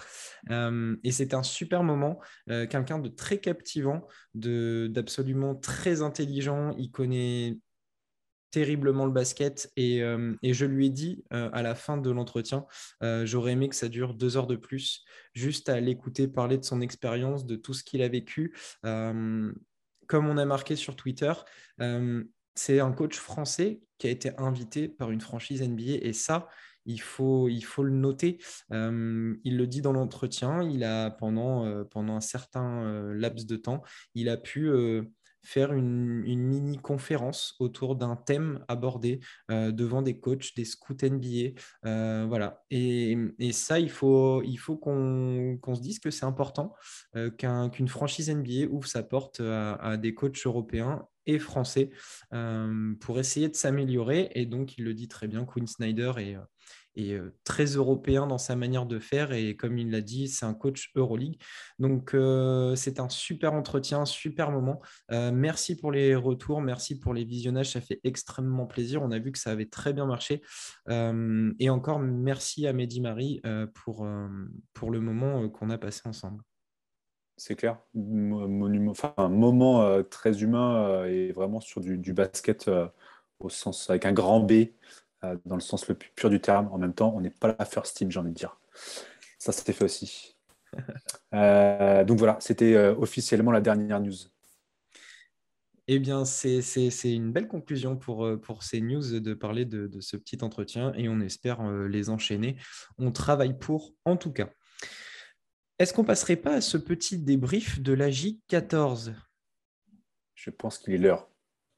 et 0.49 1.11
c'est 1.11 1.33
un 1.33 1.41
super 1.41 1.83
moment, 1.83 2.19
quelqu'un 2.47 2.99
de 2.99 3.09
très 3.09 3.39
captivant, 3.39 4.07
d'absolument 4.35 5.55
très 5.55 6.03
intelligent. 6.03 6.75
Il 6.77 6.91
connaît 6.91 7.57
terriblement 8.51 9.05
le 9.05 9.11
basket 9.11 9.71
et, 9.75 10.03
euh, 10.03 10.35
et 10.43 10.53
je 10.53 10.65
lui 10.65 10.87
ai 10.87 10.89
dit 10.89 11.23
euh, 11.33 11.49
à 11.53 11.61
la 11.61 11.73
fin 11.73 11.97
de 11.97 12.09
l'entretien, 12.11 12.65
euh, 13.01 13.25
j'aurais 13.25 13.53
aimé 13.53 13.69
que 13.69 13.75
ça 13.75 13.87
dure 13.87 14.13
deux 14.13 14.37
heures 14.37 14.47
de 14.47 14.57
plus, 14.57 15.03
juste 15.33 15.69
à 15.69 15.79
l'écouter 15.79 16.27
parler 16.27 16.57
de 16.57 16.65
son 16.65 16.81
expérience, 16.81 17.45
de 17.45 17.55
tout 17.55 17.73
ce 17.73 17.83
qu'il 17.83 18.01
a 18.03 18.07
vécu. 18.07 18.55
comme 18.83 20.27
on 20.27 20.37
a 20.37 20.45
marqué 20.45 20.75
sur 20.75 20.97
Twitter, 20.97 21.31
c'est 22.53 22.79
un 22.81 22.91
coach 22.91 23.15
français 23.15 23.79
qui 23.97 24.07
a 24.07 24.09
été 24.09 24.31
invité 24.37 24.89
par 24.89 25.09
une 25.09 25.21
franchise 25.21 25.61
NBA 25.61 25.99
et 26.01 26.11
ça, 26.11 26.49
il 26.85 26.99
faut, 26.99 27.47
il 27.47 27.61
faut 27.61 27.83
le 27.83 27.91
noter. 27.91 28.39
il 28.71 29.57
le 29.57 29.65
dit 29.67 29.81
dans 29.81 29.93
l'entretien, 29.93 30.61
il 30.63 30.83
a 30.83 31.11
pendant, 31.11 31.85
pendant 31.85 32.17
un 32.17 32.21
certain 32.21 33.13
laps 33.13 33.45
de 33.45 33.55
temps, 33.55 33.81
il 34.13 34.27
a 34.27 34.35
pu 34.35 34.69
faire 35.43 35.73
une, 35.73 36.21
mini-conférence 36.23 37.55
autour 37.59 37.95
d'un 37.95 38.15
thème 38.15 38.63
abordé 38.67 39.19
euh, 39.49 39.71
devant 39.71 40.01
des 40.01 40.19
coachs, 40.19 40.55
des 40.55 40.65
scouts 40.65 40.95
NBA. 41.03 41.59
Euh, 41.85 42.25
voilà. 42.27 42.63
Et, 42.69 43.17
ça, 43.51 43.79
il 43.79 43.89
faut, 43.89 44.41
qu'on 44.81 45.75
se 45.75 45.81
dise 45.81 45.99
que 45.99 46.11
c'est 46.11 46.25
important 46.25 46.75
euh, 47.15 47.29
qu'une 47.29 47.87
franchise 47.87 48.29
NBA 48.29 48.67
ouvre 48.69 48.87
sa 48.87 49.03
porte 49.03 49.39
à, 49.41 49.97
des 49.97 50.13
coachs 50.13 50.45
européens 50.45 51.07
et 51.25 51.39
français 51.39 51.91
pour 52.99 53.19
essayer 53.19 53.49
de 53.49 53.55
s'améliorer. 53.55 54.31
Et 54.35 54.45
donc, 54.45 54.77
il 54.77 54.85
le 54.85 54.93
dit 54.93 55.07
très 55.07 55.27
bien, 55.27 55.45
Quinn 55.45 55.67
Snyder 55.67 56.13
est 56.17 56.37
et 56.95 57.17
très 57.43 57.65
européen 57.65 58.27
dans 58.27 58.37
sa 58.37 58.55
manière 58.55 58.85
de 58.85 58.99
faire. 58.99 59.31
Et 59.31 59.55
comme 59.55 59.77
il 59.77 59.91
l'a 59.91 60.01
dit, 60.01 60.27
c'est 60.27 60.45
un 60.45 60.53
coach 60.53 60.91
Euroleague. 60.95 61.41
Donc, 61.79 62.15
c'est 62.75 62.99
un 62.99 63.09
super 63.09 63.53
entretien, 63.53 64.05
super 64.05 64.51
moment. 64.51 64.81
Merci 65.09 65.75
pour 65.75 65.91
les 65.91 66.15
retours, 66.15 66.61
merci 66.61 66.99
pour 66.99 67.13
les 67.13 67.23
visionnages. 67.23 67.71
Ça 67.71 67.81
fait 67.81 67.99
extrêmement 68.03 68.65
plaisir. 68.65 69.01
On 69.01 69.11
a 69.11 69.19
vu 69.19 69.31
que 69.31 69.39
ça 69.39 69.51
avait 69.51 69.65
très 69.65 69.93
bien 69.93 70.05
marché. 70.05 70.41
et 70.89 71.69
encore, 71.69 71.99
merci 71.99 72.67
à 72.67 72.73
Mehdi 72.73 73.01
Marie 73.01 73.41
pour, 73.73 74.07
pour 74.73 74.91
le 74.91 74.99
moment 74.99 75.49
qu'on 75.49 75.69
a 75.69 75.77
passé 75.77 76.01
ensemble. 76.05 76.43
C'est 77.37 77.55
clair. 77.55 77.79
Un 77.95 79.29
moment 79.29 80.03
très 80.03 80.43
humain 80.43 81.05
et 81.05 81.31
vraiment 81.31 81.59
sur 81.59 81.81
du, 81.81 81.97
du 81.97 82.13
basket 82.13 82.69
au 83.39 83.49
sens 83.49 83.89
avec 83.89 84.05
un 84.05 84.13
grand 84.13 84.41
B. 84.41 84.51
Euh, 85.23 85.37
dans 85.45 85.55
le 85.55 85.61
sens 85.61 85.87
le 85.87 85.95
plus 85.95 86.09
pur 86.15 86.29
du 86.29 86.41
terme. 86.41 86.67
En 86.71 86.77
même 86.77 86.93
temps, 86.93 87.13
on 87.15 87.21
n'est 87.21 87.29
pas 87.29 87.55
la 87.59 87.65
first 87.65 87.95
team, 87.95 88.09
j'ai 88.11 88.19
envie 88.19 88.31
de 88.31 88.35
dire. 88.35 88.59
Ça, 89.37 89.51
c'était 89.51 89.73
fait 89.73 89.85
aussi. 89.85 90.37
Euh, 91.33 92.03
donc 92.03 92.17
voilà, 92.17 92.35
c'était 92.41 92.75
euh, 92.75 92.93
officiellement 92.95 93.51
la 93.51 93.61
dernière 93.61 94.01
news. 94.01 94.13
Eh 95.87 95.97
bien, 95.97 96.25
c'est 96.25 96.91
une 97.05 97.31
belle 97.31 97.47
conclusion 97.47 97.95
pour, 97.95 98.29
pour 98.41 98.63
ces 98.63 98.81
news 98.81 99.21
de 99.21 99.33
parler 99.33 99.63
de, 99.63 99.87
de, 99.87 100.01
ce 100.01 100.17
petit 100.17 100.37
entretien 100.41 100.93
et 100.95 101.07
on 101.07 101.21
espère 101.21 101.63
les 101.87 102.09
enchaîner. 102.09 102.57
On 102.97 103.13
travaille 103.13 103.57
pour, 103.57 103.93
en 104.03 104.17
tout 104.17 104.33
cas. 104.33 104.49
Est-ce 105.79 105.93
qu'on 105.93 106.03
passerait 106.03 106.35
pas 106.35 106.55
à 106.55 106.61
ce 106.61 106.77
petit 106.77 107.17
débrief 107.17 107.81
de 107.81 107.93
la 107.93 108.09
J14 108.09 109.13
Je 110.35 110.49
pense 110.49 110.79
qu'il 110.79 110.93
est 110.93 110.97
l'heure. 110.97 111.29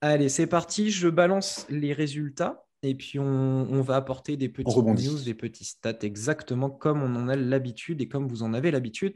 Allez, 0.02 0.30
c'est 0.30 0.48
parti. 0.48 0.90
Je 0.90 1.10
balance 1.10 1.68
les 1.70 1.94
résultats 1.94 2.66
et 2.84 2.96
puis, 2.96 3.18
on, 3.18 3.82
va 3.82 3.96
apporter 3.96 4.36
des 4.36 4.50
petites 4.50 4.76
news, 4.76 5.20
des 5.24 5.34
petits 5.34 5.64
stats, 5.64 6.00
exactement 6.02 6.70
comme 6.70 7.02
on 7.02 7.16
en 7.16 7.30
a 7.30 7.36
l'habitude 7.36 8.02
et 8.02 8.10
comme 8.10 8.28
vous 8.28 8.44
en 8.44 8.54
avez 8.54 8.72
l'habitude. 8.72 9.14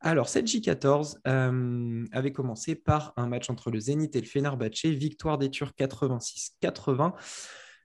Alors, 0.00 0.28
cette 0.28 0.46
J14 0.46 1.16
euh, 1.26 2.04
avait 2.12 2.32
commencé 2.32 2.76
par 2.76 3.12
un 3.16 3.26
match 3.26 3.50
entre 3.50 3.72
le 3.72 3.80
Zénith 3.80 4.14
et 4.14 4.20
le 4.20 4.26
Fenerbahçe, 4.26 4.86
victoire 4.86 5.36
des 5.36 5.50
Turcs 5.50 5.74
86-80. 5.76 7.12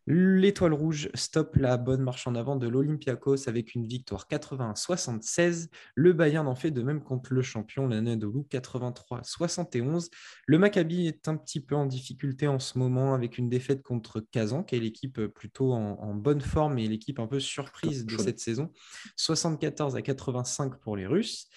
L'étoile 0.05 0.73
rouge 0.73 1.09
stoppe 1.13 1.55
la 1.55 1.77
bonne 1.77 2.01
marche 2.01 2.27
en 2.27 2.35
avant 2.35 2.57
de 2.57 2.67
l'Olympiakos 2.67 3.47
avec 3.47 3.73
une 3.73 3.85
victoire 3.87 4.27
81-76. 4.29 5.69
Le 5.95 6.11
Bayern 6.11 6.47
en 6.47 6.55
fait 6.55 6.71
de 6.71 6.81
même 6.81 7.01
contre 7.01 7.33
le 7.33 7.41
champion, 7.41 7.87
l'Anadolu 7.87 8.41
83-71. 8.51 10.09
Le 10.45 10.57
Maccabi 10.57 11.07
est 11.07 11.29
un 11.29 11.37
petit 11.37 11.61
peu 11.61 11.75
en 11.75 11.85
difficulté 11.85 12.47
en 12.47 12.59
ce 12.59 12.77
moment 12.77 13.13
avec 13.13 13.37
une 13.37 13.47
défaite 13.47 13.81
contre 13.81 14.19
Kazan, 14.19 14.63
qui 14.63 14.75
est 14.75 14.79
l'équipe 14.79 15.27
plutôt 15.27 15.71
en, 15.71 16.13
bonne 16.13 16.41
forme 16.41 16.77
et 16.79 16.87
l'équipe 16.87 17.19
un 17.19 17.27
peu 17.27 17.39
surprise 17.39 18.05
de 18.05 18.17
cette 18.17 18.39
saison. 18.39 18.71
74 19.15 19.95
à 19.95 20.01
85 20.01 20.79
pour 20.79 20.97
les 20.97 21.07
Russes. 21.07 21.47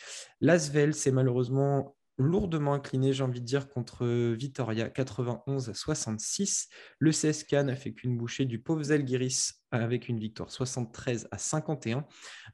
L'Asvel, 0.41 0.95
c'est 0.95 1.13
malheureusement 1.13 1.96
lourdement 2.19 2.75
incliné, 2.75 3.13
j'ai 3.13 3.23
envie 3.23 3.41
de 3.41 3.47
dire, 3.47 3.69
contre 3.69 4.07
Vitoria, 4.35 4.89
91 4.89 5.69
à 5.69 5.75
66. 5.75 6.69
Le 6.99 7.11
CSK 7.11 7.53
n'a 7.53 7.77
fait 7.77 7.93
qu'une 7.93 8.17
bouchée 8.17 8.45
du 8.45 8.59
pauvre 8.61 8.83
Zalgiris 8.83 9.63
avec 9.71 10.09
une 10.09 10.19
victoire 10.19 10.51
73 10.51 11.29
à 11.31 11.39
51. 11.39 12.07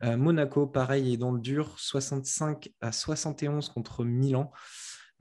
Euh, 0.03 0.17
Monaco, 0.17 0.67
pareil, 0.67 1.15
est 1.15 1.17
dans 1.17 1.33
le 1.33 1.41
dur, 1.41 1.75
65 1.79 2.71
à 2.81 2.93
71 2.93 3.69
contre 3.69 4.05
Milan. 4.05 4.51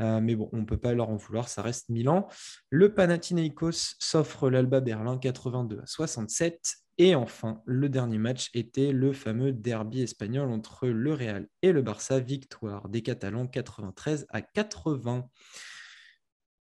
Euh, 0.01 0.19
mais 0.19 0.35
bon, 0.35 0.49
on 0.51 0.57
ne 0.57 0.65
peut 0.65 0.77
pas 0.77 0.93
leur 0.93 1.09
en 1.09 1.15
vouloir, 1.15 1.47
ça 1.47 1.61
reste 1.61 1.89
Milan. 1.89 2.27
Le 2.69 2.93
Panathinaikos 2.93 3.95
s'offre 3.99 4.49
l'Alba 4.49 4.81
Berlin 4.81 5.17
82 5.17 5.79
à 5.79 5.85
67. 5.85 6.75
Et 6.97 7.15
enfin, 7.15 7.61
le 7.65 7.89
dernier 7.89 8.17
match 8.17 8.49
était 8.53 8.91
le 8.91 9.13
fameux 9.13 9.53
derby 9.53 10.01
espagnol 10.01 10.51
entre 10.51 10.87
le 10.87 11.13
Real 11.13 11.47
et 11.61 11.71
le 11.71 11.81
Barça, 11.81 12.19
victoire 12.19 12.89
des 12.89 13.01
Catalans 13.01 13.47
93 13.47 14.27
à 14.29 14.41
80. 14.41 15.27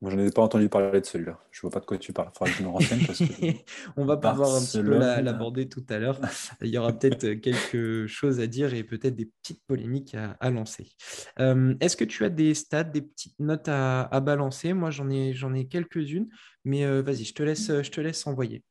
Moi, 0.02 0.12
je 0.12 0.16
n'en 0.16 0.26
ai 0.26 0.32
pas 0.32 0.44
entendu 0.44 0.70
parler 0.70 1.02
de 1.02 1.06
celui-là. 1.06 1.40
Je 1.50 1.58
ne 1.58 1.62
vois 1.64 1.72
pas 1.72 1.80
de 1.80 1.86
quoi 1.86 1.98
tu 1.98 2.14
parles. 2.14 2.30
Il 2.32 2.38
faudra 2.38 2.54
que 2.54 2.60
je 2.60 2.64
me 2.64 2.70
renseigne. 2.70 3.58
On 3.98 4.06
va 4.06 4.18
pouvoir 4.18 4.56
un 4.56 4.60
petit 4.60 4.82
peu 4.82 4.98
l'aborder 4.98 5.68
tout 5.68 5.84
à 5.90 5.98
l'heure. 5.98 6.20
Il 6.62 6.70
y 6.70 6.78
aura 6.78 6.94
peut-être 6.94 7.34
quelque 7.34 8.06
chose 8.06 8.40
à 8.40 8.46
dire 8.46 8.76
et 8.76 8.84
peut-être 8.84 9.16
des 9.16 9.32
petites 9.42 9.64
polémiques 9.66 10.16
à, 10.40 10.50
lancer. 10.52 10.92
Euh, 11.40 11.74
est-ce 11.80 11.98
que 11.98 12.06
tu 12.06 12.24
as 12.26 12.30
des 12.30 12.54
stats, 12.54 12.84
des 12.84 13.02
petites 13.02 13.40
notes 13.40 13.70
à, 13.70 14.20
balancer? 14.20 14.74
Moi, 14.74 14.92
j'en 14.92 15.10
ai, 15.10 15.34
ai 15.56 15.68
quelques-unes, 15.68 16.30
mais 16.64 16.86
euh, 16.86 17.02
vas-y, 17.02 17.24
je, 17.24 17.34
te 17.34 17.42
laisse, 17.42 17.68
je 17.68 17.90
te 17.90 18.00
laisse 18.00 18.28
envoyer. 18.28 18.64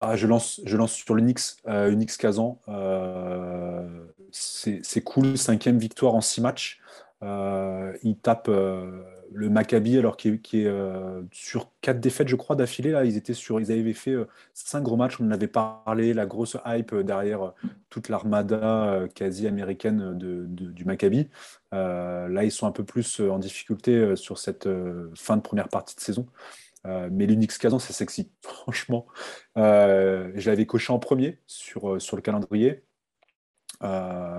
Ah, 0.00 0.14
je, 0.14 0.26
lance, 0.26 0.60
je 0.64 0.76
lance 0.76 0.92
sur 0.92 1.14
l'Unix, 1.14 1.56
euh, 1.66 1.90
Unix 1.90 2.16
Kazan. 2.16 2.60
Euh, 2.68 4.06
c'est 4.30 5.02
cool, 5.02 5.36
cinquième 5.36 5.78
victoire 5.78 6.14
en 6.14 6.20
six 6.20 6.40
matchs. 6.40 6.80
Euh, 7.22 7.96
il 8.04 8.16
tape 8.16 8.48
euh, 8.48 9.02
le 9.32 9.50
Maccabi 9.50 9.98
alors 9.98 10.16
qu'il 10.16 10.40
est 10.52 10.68
sur 11.32 11.70
quatre 11.80 12.00
défaites, 12.00 12.28
je 12.28 12.36
crois, 12.36 12.56
d'affilée. 12.56 12.90
Là, 12.90 13.04
ils 13.04 13.16
étaient 13.16 13.34
sur, 13.34 13.60
ils 13.60 13.70
avaient 13.70 13.92
fait 13.92 14.16
cinq 14.54 14.82
gros 14.82 14.96
matchs. 14.96 15.20
On 15.20 15.26
en 15.26 15.30
avait 15.30 15.48
parlé, 15.48 16.14
la 16.14 16.26
grosse 16.26 16.56
hype 16.66 16.94
derrière 16.94 17.52
toute 17.90 18.08
l'armada 18.08 19.06
quasi 19.14 19.46
américaine 19.46 20.16
du 20.18 20.84
Maccabi. 20.84 21.28
là, 21.72 22.44
ils 22.44 22.52
sont 22.52 22.66
un 22.66 22.72
peu 22.72 22.84
plus 22.84 23.20
en 23.20 23.38
difficulté 23.38 24.16
sur 24.16 24.38
cette 24.38 24.68
fin 25.14 25.36
de 25.36 25.42
première 25.42 25.68
partie 25.68 25.96
de 25.96 26.00
saison. 26.00 26.26
Euh, 26.86 27.08
mais 27.10 27.26
l'Unix 27.26 27.58
Kazan, 27.58 27.78
c'est 27.78 27.92
sexy. 27.92 28.30
Franchement, 28.42 29.06
euh, 29.56 30.32
je 30.34 30.50
l'avais 30.50 30.66
coché 30.66 30.92
en 30.92 30.98
premier 30.98 31.40
sur, 31.46 31.94
euh, 31.94 31.98
le 32.12 32.20
calendrier. 32.22 32.84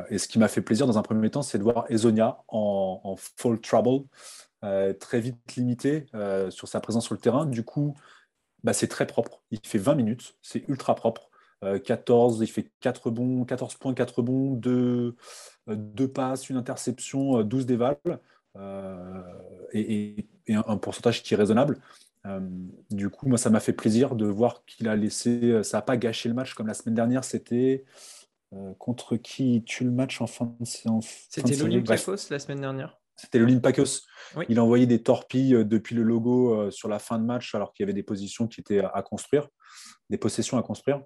et 0.09 0.17
ce 0.17 0.27
qui 0.27 0.39
m'a 0.39 0.47
fait 0.47 0.61
plaisir 0.61 0.87
dans 0.87 0.97
un 0.97 1.01
premier 1.01 1.29
temps, 1.29 1.41
c'est 1.41 1.57
de 1.57 1.63
voir 1.63 1.85
Ezonia 1.89 2.43
en, 2.47 3.01
en 3.03 3.15
full 3.15 3.59
trouble, 3.61 4.05
très 4.61 5.19
vite 5.19 5.55
limité 5.55 6.05
sur 6.49 6.67
sa 6.67 6.79
présence 6.79 7.05
sur 7.05 7.13
le 7.13 7.19
terrain. 7.19 7.45
Du 7.45 7.63
coup, 7.63 7.95
bah, 8.63 8.73
c'est 8.73 8.87
très 8.87 9.07
propre. 9.07 9.41
Il 9.51 9.59
fait 9.63 9.77
20 9.77 9.95
minutes, 9.95 10.35
c'est 10.41 10.67
ultra 10.67 10.95
propre. 10.95 11.29
14, 11.83 12.39
il 12.41 12.47
fait 12.47 12.71
4 12.79 13.09
bons, 13.09 13.43
14 13.43 13.75
points, 13.75 13.93
4 13.93 14.21
bons, 14.21 14.53
2, 14.53 15.15
passes, 16.13 16.49
une 16.49 16.55
interception, 16.55 17.43
12 17.43 17.65
dévals. 17.65 17.97
et, 19.73 20.27
un, 20.49 20.77
pourcentage 20.77 21.21
qui 21.21 21.33
est 21.33 21.37
raisonnable. 21.37 21.79
du 22.89 23.09
coup, 23.09 23.27
moi, 23.27 23.37
ça 23.37 23.49
m'a 23.49 23.59
fait 23.59 23.73
plaisir 23.73 24.15
de 24.15 24.25
voir 24.25 24.63
qu'il 24.65 24.87
a 24.87 24.95
laissé. 24.95 25.63
Ça 25.63 25.77
n'a 25.77 25.81
pas 25.81 25.97
gâché 25.97 26.29
le 26.29 26.35
match 26.35 26.53
comme 26.53 26.67
la 26.67 26.73
semaine 26.73 26.95
dernière. 26.95 27.23
C'était 27.23 27.85
euh, 28.53 28.73
contre 28.79 29.15
qui 29.15 29.63
tue 29.63 29.83
le 29.83 29.91
match 29.91 30.21
en 30.21 30.27
fin 30.27 30.55
de 30.59 30.65
séance 30.65 31.07
C'était 31.29 31.55
l'Olympiakos 31.55 32.31
la 32.31 32.39
semaine 32.39 32.61
dernière 32.61 32.97
C'était 33.19 33.39
l'Olympiakos. 33.39 34.01
Il 34.47 34.59
a 34.59 34.63
envoyé 34.63 34.85
des 34.85 35.01
torpilles 35.01 35.55
euh, 35.55 35.63
depuis 35.63 35.95
le 35.95 36.03
logo 36.03 36.53
euh, 36.53 36.71
sur 36.71 36.87
la 36.87 36.99
fin 36.99 37.19
de 37.19 37.25
match 37.25 37.55
alors 37.55 37.73
qu'il 37.73 37.83
y 37.83 37.85
avait 37.85 37.93
des 37.93 38.03
positions 38.03 38.47
qui 38.47 38.61
étaient 38.61 38.79
à 38.79 39.01
construire, 39.01 39.47
des 40.09 40.17
possessions 40.17 40.57
à 40.57 40.63
construire. 40.63 41.01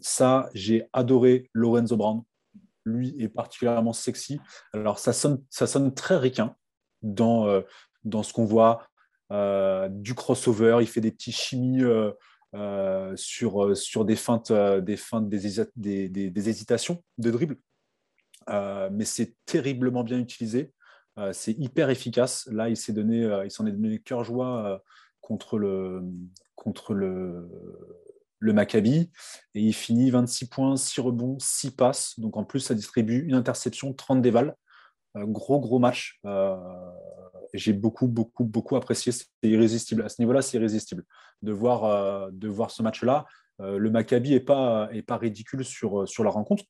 ça, 0.00 0.48
j'ai 0.54 0.88
adoré 0.92 1.50
Lorenzo 1.52 1.96
Brown. 1.96 2.22
Lui 2.84 3.14
est 3.18 3.28
particulièrement 3.28 3.92
sexy. 3.92 4.40
Alors, 4.72 4.98
ça 4.98 5.12
sonne, 5.12 5.42
ça 5.50 5.66
sonne 5.66 5.94
très 5.94 6.16
ricain 6.16 6.56
dans, 7.02 7.62
dans 8.04 8.22
ce 8.22 8.32
qu'on 8.32 8.44
voit. 8.44 8.88
du 9.90 10.14
crossover, 10.14 10.78
il 10.80 10.86
fait 10.86 11.00
des 11.00 11.12
petits 11.12 11.32
chimies 11.32 11.84
euh, 12.54 13.16
sur, 13.16 13.64
euh, 13.64 13.74
sur 13.74 14.04
des 14.04 14.14
feintes, 14.14 14.50
euh, 14.50 14.82
des, 14.82 14.98
feintes 14.98 15.26
des, 15.26 16.08
des, 16.10 16.48
hésitations 16.50 17.02
de 17.16 17.30
dribble. 17.30 17.56
Mais 18.48 19.04
c'est 19.04 19.34
terriblement 19.46 20.04
bien 20.04 20.18
utilisé. 20.18 20.72
c'est 21.32 21.52
hyper 21.52 21.90
efficace. 21.90 22.48
Là, 22.50 22.68
il 22.68 22.76
s'est 22.76 22.92
donné, 22.92 23.28
il 23.44 23.50
s'en 23.50 23.66
est 23.66 23.72
donné 23.72 23.98
cœur 23.98 24.24
joie 24.24 24.82
contre 25.20 25.58
le, 25.58 26.02
contre 26.54 26.94
le, 26.94 27.48
Maccabi 28.40 29.10
et 29.54 29.60
il 29.60 29.72
finit 29.72 30.10
26 30.10 30.48
points, 30.48 30.76
6 30.76 31.00
rebonds, 31.00 31.36
6 31.38 31.70
passes. 31.72 32.18
Donc 32.18 32.36
en 32.36 32.44
plus, 32.44 32.60
ça 32.60 32.74
distribue 32.74 33.24
une 33.26 33.34
interception, 33.34 33.92
30 33.92 34.20
dévals. 34.20 34.54
gros, 35.14 35.60
gros 35.60 35.78
match 35.78 36.20
j'ai 37.52 37.72
beaucoup, 37.72 38.08
beaucoup, 38.08 38.44
beaucoup 38.44 38.76
apprécié. 38.76 39.12
C'est 39.12 39.26
irrésistible. 39.42 40.02
À 40.02 40.08
ce 40.08 40.20
niveau-là, 40.20 40.42
c'est 40.42 40.56
irrésistible 40.56 41.04
de 41.42 41.52
voir, 41.52 41.84
euh, 41.84 42.30
de 42.32 42.48
voir 42.48 42.70
ce 42.70 42.82
match-là. 42.82 43.26
Euh, 43.60 43.78
le 43.78 43.90
Maccabi 43.90 44.30
n'est 44.30 44.40
pas, 44.40 44.88
est 44.92 45.02
pas 45.02 45.16
ridicule 45.16 45.64
sur, 45.64 46.08
sur 46.08 46.24
la 46.24 46.30
rencontre 46.30 46.64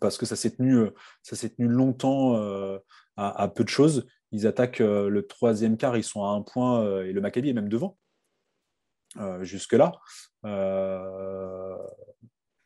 parce 0.00 0.18
que 0.18 0.26
ça 0.26 0.36
s'est 0.36 0.50
tenu, 0.50 0.86
ça 1.22 1.36
s'est 1.36 1.50
tenu 1.50 1.68
longtemps 1.68 2.36
euh, 2.36 2.78
à, 3.16 3.48
peu 3.48 3.64
de 3.64 3.68
choses. 3.68 4.06
Ils 4.32 4.46
attaquent 4.46 4.80
le 4.80 5.26
troisième 5.26 5.76
quart, 5.76 5.96
ils 5.96 6.04
sont 6.04 6.24
à 6.24 6.28
un 6.28 6.42
point 6.42 7.02
et 7.02 7.12
le 7.12 7.20
Maccabi 7.20 7.50
est 7.50 7.54
même 7.54 7.68
devant 7.68 7.98
jusque-là. 9.40 9.92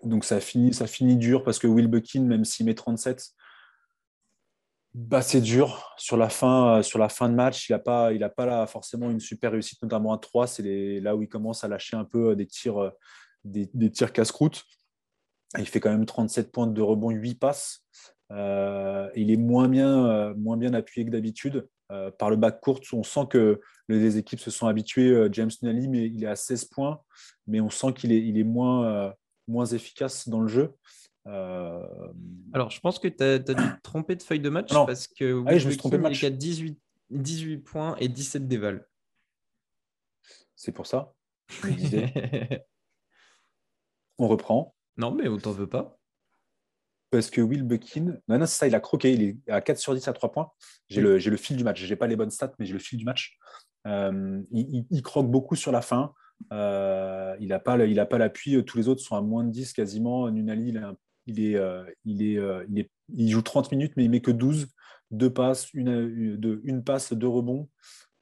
donc 0.02 0.24
ça 0.24 0.40
finit, 0.40 0.74
ça 0.74 0.86
finit 0.86 1.16
dur 1.16 1.42
parce 1.42 1.58
que 1.58 1.66
Will 1.66 1.88
Buckin, 1.88 2.22
même 2.22 2.44
s'il 2.44 2.66
met 2.66 2.74
37, 2.74 3.34
bah, 4.94 5.22
c'est 5.22 5.40
dur 5.40 5.92
sur 5.98 6.16
la 6.16 6.28
fin, 6.28 6.78
euh, 6.78 6.82
sur 6.82 7.00
la 7.00 7.08
fin 7.08 7.28
de 7.28 7.34
match. 7.34 7.68
Il 7.68 7.72
n'a 7.72 7.80
pas, 7.80 8.12
il 8.12 8.22
a 8.22 8.28
pas 8.28 8.46
là 8.46 8.64
forcément 8.66 9.10
une 9.10 9.18
super 9.18 9.50
réussite, 9.50 9.82
notamment 9.82 10.12
à 10.12 10.18
3. 10.18 10.46
C'est 10.46 11.00
là 11.00 11.16
où 11.16 11.22
il 11.22 11.28
commence 11.28 11.64
à 11.64 11.68
lâcher 11.68 11.96
un 11.96 12.04
peu 12.04 12.30
euh, 12.30 12.36
des 12.36 12.46
tirs, 12.46 12.78
euh, 12.78 12.90
des, 13.44 13.90
tirs 13.90 14.12
casse-croûte. 14.12 14.62
Il 15.58 15.66
fait 15.66 15.80
quand 15.80 15.90
même 15.90 16.06
37 16.06 16.50
points 16.52 16.66
de 16.66 16.82
rebond, 16.82 17.10
8 17.10 17.34
passes. 17.36 17.84
il 18.30 19.30
est 19.30 19.36
moins 19.36 19.68
bien, 19.68 20.34
moins 20.34 20.56
bien 20.56 20.74
appuyé 20.74 21.06
que 21.06 21.10
d'habitude. 21.10 21.68
par 22.18 22.30
le 22.30 22.36
bac 22.36 22.60
court, 22.60 22.80
on 22.92 23.02
sent 23.02 23.26
que 23.30 23.60
les 23.88 24.16
équipes 24.16 24.40
se 24.40 24.50
sont 24.50 24.66
habituées. 24.66 25.28
James 25.32 25.50
Nally, 25.62 25.88
mais 25.88 26.06
il 26.06 26.24
est 26.24 26.28
à 26.28 26.36
16 26.36 26.64
points, 26.66 27.00
mais 27.46 27.60
on 27.60 27.70
sent 27.70 27.92
qu'il 27.94 28.12
est, 28.12 28.20
il 28.20 28.38
est 28.38 28.44
moins, 28.44 29.14
moins 29.46 29.66
efficace 29.66 30.28
dans 30.28 30.40
le 30.40 30.48
jeu. 30.48 30.74
Euh, 31.26 32.12
Alors, 32.52 32.70
je 32.70 32.80
pense 32.80 32.98
que 32.98 33.08
tu 33.08 33.22
as, 33.24 33.38
dû 33.38 33.54
te 33.54 33.82
tromper 33.82 34.16
de 34.16 34.22
feuille 34.22 34.40
de 34.40 34.50
match 34.50 34.70
parce 34.72 35.06
que 35.06 35.42
ah 35.46 35.56
je 35.56 35.66
me 35.66 35.70
suis 35.70 35.78
trompé 35.78 35.96
de 35.96 36.02
match. 36.02 36.22
Il 36.22 36.36
18, 36.36 36.78
18 37.10 37.58
points 37.58 37.96
et 37.96 38.08
17 38.08 38.46
déval. 38.46 38.86
C'est 40.56 40.72
pour 40.72 40.86
ça. 40.86 41.12
on 44.18 44.28
reprend. 44.28 44.73
Non, 44.96 45.12
mais 45.12 45.28
on 45.28 45.38
t'en 45.38 45.52
veut 45.52 45.68
pas. 45.68 45.98
Parce 47.10 47.30
que 47.30 47.40
Will 47.40 47.62
Buckin, 47.62 48.16
non, 48.26 48.38
non 48.38 48.46
c'est 48.46 48.58
ça, 48.58 48.66
il 48.66 48.74
a 48.74 48.80
croqué. 48.80 49.12
Il 49.12 49.22
est 49.22 49.50
à 49.50 49.60
4 49.60 49.78
sur 49.78 49.94
10 49.94 50.08
à 50.08 50.12
3 50.12 50.32
points. 50.32 50.50
J'ai 50.88 51.00
le, 51.00 51.18
le, 51.18 51.36
fil 51.36 51.56
du 51.56 51.64
match. 51.64 51.80
Je 51.80 51.88
n'ai 51.88 51.96
pas 51.96 52.06
les 52.06 52.16
bonnes 52.16 52.30
stats, 52.30 52.52
mais 52.58 52.66
j'ai 52.66 52.72
le 52.72 52.78
fil 52.80 52.98
du 52.98 53.04
match. 53.04 53.38
Euh, 53.86 54.42
il, 54.50 54.84
il, 54.90 55.02
croque 55.02 55.30
beaucoup 55.30 55.56
sur 55.56 55.70
la 55.70 55.80
fin. 55.80 56.12
Euh, 56.52 57.36
il 57.38 57.48
n'a 57.48 57.60
pas, 57.60 57.76
l'appui. 57.76 58.64
Tous 58.64 58.78
les 58.78 58.88
autres 58.88 59.00
sont 59.00 59.16
à 59.16 59.20
moins 59.20 59.44
de 59.44 59.50
10 59.50 59.72
quasiment. 59.72 60.28
Nunali, 60.30 60.70
il 60.70 60.76
est 60.76 60.80
un 60.80 60.96
il, 61.26 61.40
est, 61.40 61.56
euh, 61.56 61.84
il, 62.04 62.22
est, 62.22 62.40
il, 62.68 62.78
est, 62.80 62.90
il, 63.14 63.30
joue 63.30 63.42
30 63.42 63.70
minutes, 63.70 63.92
mais 63.96 64.04
il 64.04 64.10
met 64.10 64.20
que 64.20 64.30
12. 64.30 64.66
Deux 65.10 65.32
passes, 65.32 65.72
une, 65.72 66.60
une 66.64 66.82
passe, 66.82 67.12
deux 67.12 67.28
rebonds. 67.28 67.68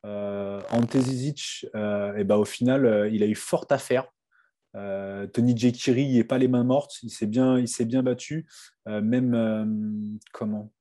Euh, 0.04 0.60
Ante 0.70 0.98
Zizic, 0.98 1.64
et 1.74 2.24
ben, 2.24 2.36
au 2.36 2.44
final, 2.44 3.08
il 3.12 3.22
a 3.22 3.26
eu 3.26 3.34
fort 3.34 3.66
à 3.70 3.78
faire. 3.78 4.06
Tony 4.74 5.56
Jekiri, 5.56 6.14
n'est 6.14 6.24
pas 6.24 6.38
les 6.38 6.48
mains 6.48 6.64
mortes, 6.64 7.02
il 7.02 7.10
s'est 7.10 7.26
bien, 7.26 8.02
battu. 8.02 8.46
même 8.86 10.18
comment 10.32 10.72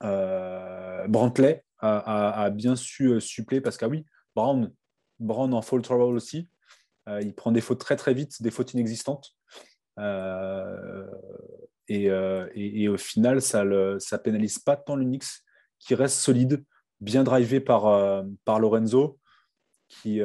Brantley 0.00 1.64
a, 1.78 2.50
bien 2.50 2.76
su 2.76 3.20
suppléer 3.20 3.60
parce 3.60 3.76
que 3.76 3.84
ah 3.84 3.88
oui, 3.88 4.04
Brown, 4.34 4.72
Brown 5.20 5.54
en 5.54 5.62
fall 5.62 5.82
trouble 5.82 6.16
aussi. 6.16 6.48
il 7.06 7.34
prend 7.34 7.52
des 7.52 7.60
fautes 7.60 7.80
très 7.80 7.96
très 7.96 8.14
vite, 8.14 8.42
des 8.42 8.50
fautes 8.50 8.74
inexistantes. 8.74 9.36
Euh, 9.98 11.06
euh, 11.90 12.48
et, 12.54 12.88
au 12.88 12.96
final, 12.96 13.42
ça 13.42 13.64
ne 13.64 14.16
pénalise 14.22 14.58
pas 14.58 14.76
tant 14.76 14.96
l'Unix 14.96 15.44
qui 15.78 15.94
reste 15.94 16.16
solide, 16.16 16.64
bien 17.00 17.24
drivé 17.24 17.62
euh, 17.68 18.22
par 18.44 18.60
Lorenzo, 18.60 19.18
qui, 19.88 20.20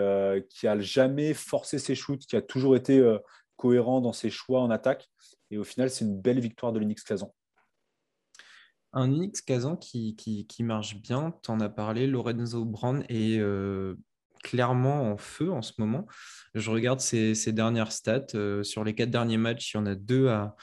qui 0.50 0.68
a 0.68 0.80
jamais 0.80 1.34
forcé 1.34 1.80
ses 1.80 1.96
shoots, 1.96 2.26
qui 2.26 2.36
a 2.36 2.42
toujours 2.42 2.76
été 2.76 3.18
cohérent 3.56 4.02
dans 4.02 4.14
ses 4.14 4.30
choix 4.30 4.62
en 4.62 4.72
attaque. 4.72 5.10
Et 5.52 5.58
au 5.58 5.64
final, 5.64 5.90
c'est 5.90 6.06
une 6.06 6.20
belle 6.20 6.40
victoire 6.40 6.74
de 6.74 6.80
l'Unix 6.80 7.04
Kazan. 7.04 7.34
Un 8.94 9.12
Unix 9.12 9.42
Kazan 9.42 9.76
qui, 9.76 10.16
qui, 10.16 10.64
marche 10.64 10.96
bien, 11.02 11.34
tu 11.44 11.52
en 11.52 11.60
as 11.60 11.70
parlé, 11.70 12.08
Lorenzo 12.08 12.66
Brand 12.66 13.04
est 13.10 13.40
clairement 14.44 15.12
en 15.12 15.18
feu 15.18 15.52
en 15.52 15.62
ce 15.62 15.74
moment. 15.78 16.08
Je 16.56 16.70
regarde 16.72 17.00
ses, 17.00 17.36
dernières 17.52 17.92
stats. 17.92 18.26
Euh, 18.36 18.64
sur 18.64 18.84
les 18.84 18.96
quatre 18.96 19.12
derniers 19.12 19.38
matchs, 19.38 19.74
il 19.74 19.78
y 19.78 19.80
en 19.80 19.86
a 19.86 19.96
deux 19.96 20.30
à, 20.30 20.56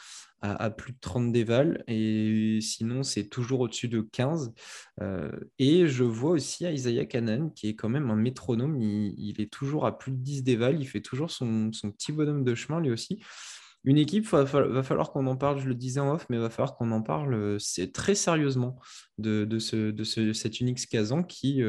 à, 0.55 0.71
plus 0.71 0.93
de 0.93 0.99
30 1.01 1.33
déval. 1.33 1.85
Et 1.89 2.59
sinon, 2.61 3.03
c'est 3.03 3.29
toujours 3.29 3.61
au-dessus 3.61 3.89
de 3.89 4.01
15. 4.01 4.53
Euh, 5.01 5.31
et 5.59 5.87
je 5.87 6.05
vois 6.05 6.33
aussi 6.33 6.65
Isaiah 6.65 7.07
Kanan, 7.07 7.51
qui 7.51 7.69
est 7.69 7.75
quand 7.75 7.89
même 7.89 8.11
un 8.11 8.17
métronome. 8.17 8.81
Il, 8.81 9.41
est 9.41 9.53
toujours 9.53 9.87
à 9.87 9.99
plus 9.99 10.13
de 10.13 10.19
10 10.19 10.43
déval. 10.43 10.81
Il 10.81 10.87
fait 10.87 11.01
toujours 11.01 11.31
son, 11.31 11.71
petit 11.71 12.13
bonhomme 12.13 12.45
de 12.45 12.55
chemin, 12.55 12.81
lui 12.81 12.91
aussi. 12.91 13.23
Une 13.85 13.99
équipe, 13.99 14.27
va, 14.27 14.43
va 14.45 14.83
falloir 14.83 15.13
qu'on 15.13 15.27
en 15.27 15.37
parle, 15.37 15.61
je 15.61 15.69
le 15.69 15.75
disais 15.75 16.01
en 16.01 16.13
off, 16.13 16.27
mais 16.29 16.39
va 16.39 16.51
falloir 16.51 16.77
qu'on 16.77 16.91
en 16.91 17.03
parle 17.03 17.35
euh, 17.35 17.59
très 17.93 18.17
sérieusement 18.17 18.81
de, 19.19 19.45
de, 19.45 19.59
ce, 19.61 19.93
de 19.93 20.05
ce, 20.05 20.33
cet 20.33 20.61
Unix 20.61 20.87
Kazan 20.87 21.23
qui, 21.23 21.63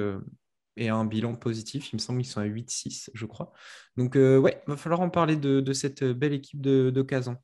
et 0.78 0.90
un 0.90 1.06
bilan 1.06 1.36
positif. 1.36 1.92
Il 1.92 1.98
me 1.98 2.00
semble 2.00 2.22
qu'ils 2.22 2.32
sont 2.32 2.40
à 2.40 2.46
8-6, 2.46 3.10
je 3.13 3.26
crois. 3.26 3.52
Donc, 3.98 4.16
euh, 4.16 4.38
ouais, 4.38 4.63
va 4.68 4.78
falloir 4.78 5.02
en 5.02 5.10
parler 5.10 5.36
de, 5.36 5.74
cette 5.74 6.04
belle 6.04 6.34
équipe 6.34 6.62
de 6.62 7.02
Kazan. 7.02 7.38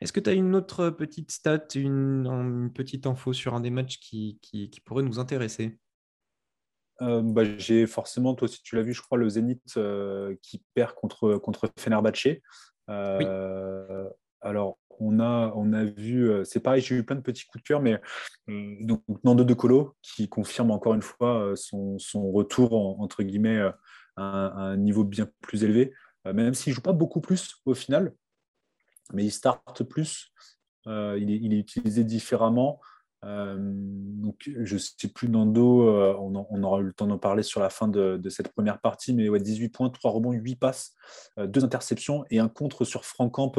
Est-ce 0.00 0.12
que 0.12 0.20
tu 0.20 0.30
as 0.30 0.34
une 0.34 0.54
autre 0.54 0.90
petite 0.90 1.30
stat, 1.30 1.66
une, 1.74 2.70
petite 2.74 3.06
info 3.06 3.32
sur 3.32 3.54
un 3.54 3.60
des 3.60 3.70
matchs 3.70 3.98
qui, 3.98 4.38
qui, 4.42 4.80
pourrait 4.84 5.02
nous 5.02 5.18
intéresser? 5.18 5.78
Euh, 7.00 7.22
bah, 7.22 7.44
J'ai 7.58 7.86
forcément, 7.86 8.34
toi 8.34 8.48
si 8.48 8.62
tu 8.62 8.76
l'as 8.76 8.82
vu, 8.82 8.92
je 8.92 9.02
crois, 9.02 9.18
le 9.18 9.28
Zénith 9.28 9.76
euh, 9.76 10.34
qui 10.42 10.64
perd 10.74 10.94
contre, 10.94 11.36
contre 11.36 11.70
Fenerbahce. 11.78 12.26
Oui. 12.88 13.24
Alors, 14.40 14.78
on 15.00 15.20
a, 15.20 15.52
on 15.54 15.72
a 15.72 15.84
vu, 15.84 16.28
euh, 16.28 16.44
c'est 16.44 16.60
pareil, 16.60 16.82
j'ai 16.82 16.96
eu 16.96 17.04
plein 17.04 17.16
de 17.16 17.20
petits 17.20 17.44
coups 17.46 17.62
de 17.62 17.66
cœur, 17.66 17.80
mais 17.80 18.00
euh, 18.48 18.76
donc 18.80 19.02
Nando 19.24 19.44
De 19.44 19.54
Colo 19.54 19.96
qui 20.02 20.28
confirme 20.28 20.70
encore 20.70 20.94
une 20.94 21.02
fois 21.02 21.40
euh, 21.40 21.56
son, 21.56 21.98
retour 22.30 23.00
entre 23.00 23.22
guillemets 23.22 23.60
à 24.16 24.60
un, 24.60 24.76
niveau 24.76 25.04
bien 25.04 25.28
plus 25.40 25.64
élevé, 25.64 25.92
même 26.24 26.54
s'il 26.54 26.72
joue 26.72 26.80
pas 26.80 26.92
beaucoup 26.92 27.20
plus 27.20 27.54
au 27.64 27.74
final, 27.74 28.12
mais 29.12 29.24
il 29.24 29.30
starte 29.30 29.84
plus, 29.84 30.32
il 30.86 31.52
est, 31.52 31.58
utilisé 31.58 32.04
différemment. 32.04 32.80
donc, 33.22 34.50
je 34.62 34.74
ne 34.74 34.78
sais 34.78 35.08
plus, 35.08 35.28
Nando, 35.28 35.88
on, 36.18 36.62
aura 36.62 36.80
eu 36.80 36.84
le 36.84 36.92
temps 36.92 37.06
d'en 37.06 37.18
parler 37.18 37.42
sur 37.42 37.60
la 37.60 37.70
fin 37.70 37.88
de, 37.88 38.20
cette 38.28 38.52
première 38.52 38.80
partie, 38.80 39.14
mais 39.14 39.28
ouais, 39.28 39.40
18 39.40 39.68
points, 39.70 39.90
3 39.90 40.10
rebonds, 40.10 40.32
8 40.32 40.56
passes, 40.56 40.94
2 41.36 41.64
interceptions 41.64 42.24
et 42.30 42.38
un 42.38 42.48
contre 42.48 42.84
sur 42.84 43.04
Frankamp 43.04 43.52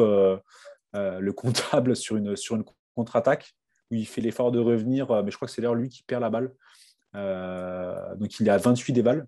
euh, 0.96 1.20
le 1.20 1.34
comptable 1.34 1.96
sur 1.96 2.18
une, 2.18 2.36
sur 2.36 2.56
une 2.56 2.66
contre-attaque 2.96 3.54
où 3.92 3.96
il 3.96 4.08
fait 4.08 4.22
l'effort 4.22 4.52
de 4.52 4.60
revenir, 4.60 5.12
euh, 5.12 5.22
mais 5.24 5.30
je 5.30 5.36
crois 5.36 5.48
que 5.48 5.54
c'est 5.54 5.62
d'ailleurs 5.62 5.76
lui 5.76 5.90
qui 5.90 6.04
perd 6.04 6.22
la 6.22 6.30
balle. 6.30 6.52
Euh, 7.16 8.16
donc 8.16 8.40
il 8.40 8.48
est 8.48 8.52
à 8.52 8.58
28 8.58 8.94
dévals. 8.94 9.28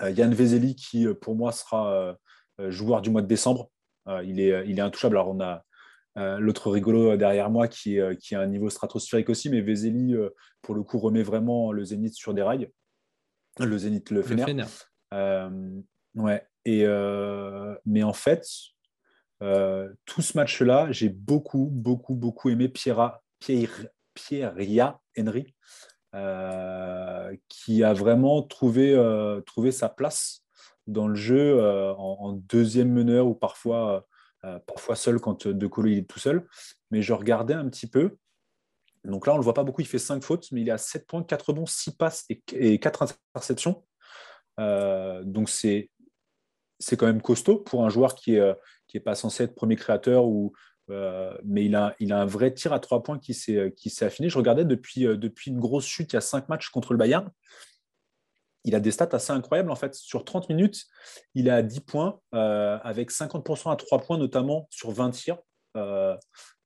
Yann 0.00 0.34
Vezeli, 0.34 0.74
qui 0.74 1.06
pour 1.20 1.36
moi 1.36 1.52
sera 1.52 2.16
joueur 2.58 3.00
du 3.00 3.10
mois 3.10 3.22
de 3.22 3.28
décembre. 3.28 3.70
Il, 4.24 4.40
est, 4.40 4.68
il 4.68 4.78
est 4.78 4.82
intouchable. 4.82 5.16
Alors, 5.16 5.30
on 5.30 5.40
a 5.40 5.64
l'autre 6.38 6.70
rigolo 6.70 7.16
derrière 7.16 7.50
moi 7.50 7.68
qui, 7.68 7.98
qui 8.20 8.34
a 8.34 8.40
un 8.40 8.46
niveau 8.46 8.70
stratosphérique 8.70 9.28
aussi, 9.28 9.50
mais 9.50 9.60
Vezeli, 9.60 10.14
pour 10.62 10.74
le 10.74 10.82
coup, 10.82 10.98
remet 10.98 11.22
vraiment 11.22 11.72
le 11.72 11.84
Zénith 11.84 12.14
sur 12.14 12.34
des 12.34 12.42
rails. 12.42 12.70
Le 13.58 13.78
Zénith, 13.78 14.10
le 14.10 14.22
Fener. 14.22 14.44
ouais. 16.14 16.46
Et, 16.64 16.86
mais 17.84 18.02
en 18.02 18.12
fait, 18.12 18.46
tout 19.40 20.22
ce 20.22 20.36
match-là, 20.36 20.92
j'ai 20.92 21.08
beaucoup, 21.08 21.68
beaucoup, 21.72 22.14
beaucoup 22.14 22.48
aimé 22.48 22.68
Pierre, 22.68 23.18
Pierre, 23.40 23.86
Pierre 24.14 24.54
Henry, 25.18 25.54
euh, 26.14 27.36
qui 27.48 27.82
a 27.82 27.92
vraiment 27.92 28.42
trouvé, 28.42 28.94
euh, 28.94 29.40
trouvé 29.40 29.72
sa 29.72 29.88
place 29.88 30.43
dans 30.86 31.08
le 31.08 31.14
jeu 31.14 31.58
euh, 31.60 31.92
en, 31.94 32.32
deuxième 32.32 32.92
meneur 32.92 33.26
ou 33.26 33.34
parfois, 33.34 34.06
parfois 34.66 34.96
seul 34.96 35.18
quand 35.20 35.48
De 35.48 35.66
Colo 35.66 35.88
est 35.88 36.08
tout 36.08 36.18
seul. 36.18 36.46
Mais 36.90 37.02
je 37.02 37.12
regardais 37.12 37.54
un 37.54 37.68
petit 37.68 37.88
peu. 37.88 38.16
Donc 39.04 39.26
là, 39.26 39.32
on 39.32 39.36
ne 39.36 39.40
le 39.40 39.44
voit 39.44 39.54
pas 39.54 39.64
beaucoup, 39.64 39.82
il 39.82 39.86
fait 39.86 39.98
5 39.98 40.22
fautes, 40.22 40.50
mais 40.52 40.62
il 40.62 40.70
a 40.70 40.78
7 40.78 41.06
points, 41.06 41.22
4 41.22 41.52
bons, 41.52 41.66
6 41.66 41.96
passes 41.96 42.24
et, 42.30 42.42
et 42.52 42.78
4 42.78 43.14
interceptions. 43.34 43.84
donc 44.58 45.50
c'est 45.50 45.90
quand 46.96 47.06
même 47.06 47.22
costaud 47.22 47.58
pour 47.58 47.84
un 47.84 47.88
joueur 47.88 48.14
qui 48.14 48.32
n'est 48.32 48.54
est 48.94 49.00
pas 49.00 49.14
censé 49.14 49.44
être 49.44 49.54
premier 49.54 49.76
créateur 49.76 50.24
ou, 50.26 50.52
euh, 50.90 51.36
mais 51.44 51.64
il 51.64 51.74
a, 51.76 51.94
il 51.98 52.12
un 52.12 52.26
vrai 52.26 52.52
tir 52.52 52.72
à 52.72 52.78
trois 52.78 53.02
points 53.02 53.18
qui 53.18 53.34
s'est 53.34 53.72
affiné. 54.02 54.28
Je 54.28 54.38
regardais 54.38 54.64
depuis, 54.64 55.06
euh, 55.06 55.16
depuis 55.16 55.50
une 55.50 55.60
grosse 55.60 55.86
chute, 55.86 56.12
il 56.12 56.16
y 56.16 56.18
a 56.18 56.22
cinq 56.22 56.48
matchs 56.48 56.68
contre 56.68 56.92
le 56.92 56.98
Bayern. 56.98 57.30
Il 58.64 58.74
a 58.74 58.80
des 58.80 58.90
stats 58.90 59.10
assez 59.12 59.32
incroyables. 59.32 59.70
En 59.70 59.76
fait, 59.76 59.94
sur 59.94 60.24
30 60.24 60.48
minutes, 60.48 60.84
il 61.34 61.50
a 61.50 61.62
10 61.62 61.80
points, 61.80 62.20
euh, 62.34 62.78
avec 62.82 63.10
50% 63.10 63.70
à 63.70 63.76
3 63.76 64.00
points, 64.00 64.18
notamment 64.18 64.66
sur 64.70 64.90
20 64.90 65.10
tirs. 65.10 65.38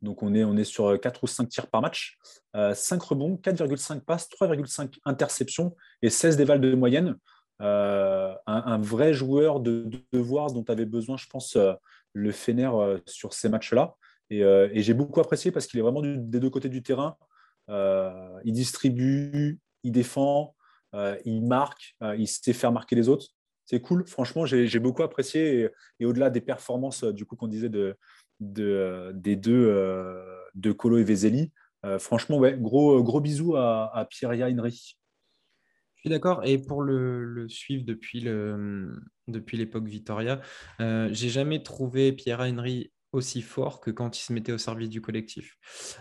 donc, 0.02 0.22
on 0.22 0.34
est, 0.34 0.64
sur 0.64 1.00
4 1.00 1.24
ou 1.24 1.26
5 1.26 1.48
tirs 1.48 1.66
par 1.68 1.82
match. 1.82 2.18
5 2.54 3.02
rebonds, 3.02 3.36
4,5 3.36 4.00
passes, 4.00 4.28
3,5 4.28 4.98
interceptions 5.04 5.74
et 6.02 6.10
16 6.10 6.36
dévals 6.36 6.60
de 6.60 6.74
moyenne. 6.74 7.16
Un, 7.60 8.78
vrai 8.80 9.12
joueur 9.12 9.60
de, 9.60 9.88
devoir 10.12 10.52
dont 10.52 10.64
avait 10.68 10.86
besoin, 10.86 11.16
je 11.16 11.26
pense, 11.26 11.56
le 12.12 12.32
Fener 12.32 12.70
sur 13.06 13.32
ces 13.32 13.48
matchs-là. 13.48 13.94
Euh, 14.32 14.68
et, 14.72 14.82
j'ai 14.82 14.94
beaucoup 14.94 15.20
apprécié 15.20 15.50
parce 15.50 15.66
qu'il 15.66 15.78
est 15.78 15.82
vraiment 15.82 16.02
des 16.02 16.40
deux 16.40 16.50
côtés 16.50 16.68
du 16.68 16.82
terrain. 16.82 17.16
Euh, 17.70 18.40
il 18.44 18.52
distribue, 18.52 19.58
il 19.82 19.92
défend, 19.92 20.54
euh, 20.54 20.57
il 21.24 21.42
marque, 21.46 21.96
il 22.16 22.26
sait 22.26 22.52
faire 22.52 22.72
marquer 22.72 22.96
les 22.96 23.08
autres. 23.08 23.28
C'est 23.64 23.80
cool. 23.80 24.06
Franchement, 24.06 24.46
j'ai 24.46 24.78
beaucoup 24.78 25.02
apprécié. 25.02 25.68
Et, 26.00 26.06
au-delà 26.06 26.30
des 26.30 26.40
performances, 26.40 27.04
du 27.04 27.24
coup, 27.26 27.36
qu'on 27.36 27.48
disait 27.48 27.68
de, 27.68 27.96
des 28.40 29.36
deux, 29.36 29.66
de 30.54 30.72
Colo 30.72 30.98
et 30.98 31.04
Vezeli, 31.04 31.52
franchement, 31.98 32.38
ouais, 32.38 32.56
gros, 32.58 33.02
gros 33.02 33.20
bisous 33.20 33.56
à, 33.56 33.90
à 33.94 34.04
Pierre 34.06 34.30
Henry. 34.30 34.96
Je 35.98 36.02
suis 36.02 36.10
d'accord. 36.10 36.42
Et 36.44 36.58
pour 36.58 36.82
le, 36.82 37.46
suivre 37.48 37.84
depuis 37.84 38.20
le 38.20 39.00
depuis 39.26 39.56
l'époque 39.56 39.86
Vittoria, 39.86 40.40
j'ai 40.78 41.28
jamais 41.28 41.62
trouvé 41.62 42.12
Pierre 42.12 42.40
Henry 42.40 42.90
aussi 43.12 43.42
fort 43.42 43.80
que 43.80 43.90
quand 43.90 44.18
il 44.18 44.22
se 44.22 44.32
mettait 44.32 44.52
au 44.52 44.58
service 44.58 44.88
du 44.88 45.00
collectif. 45.00 45.56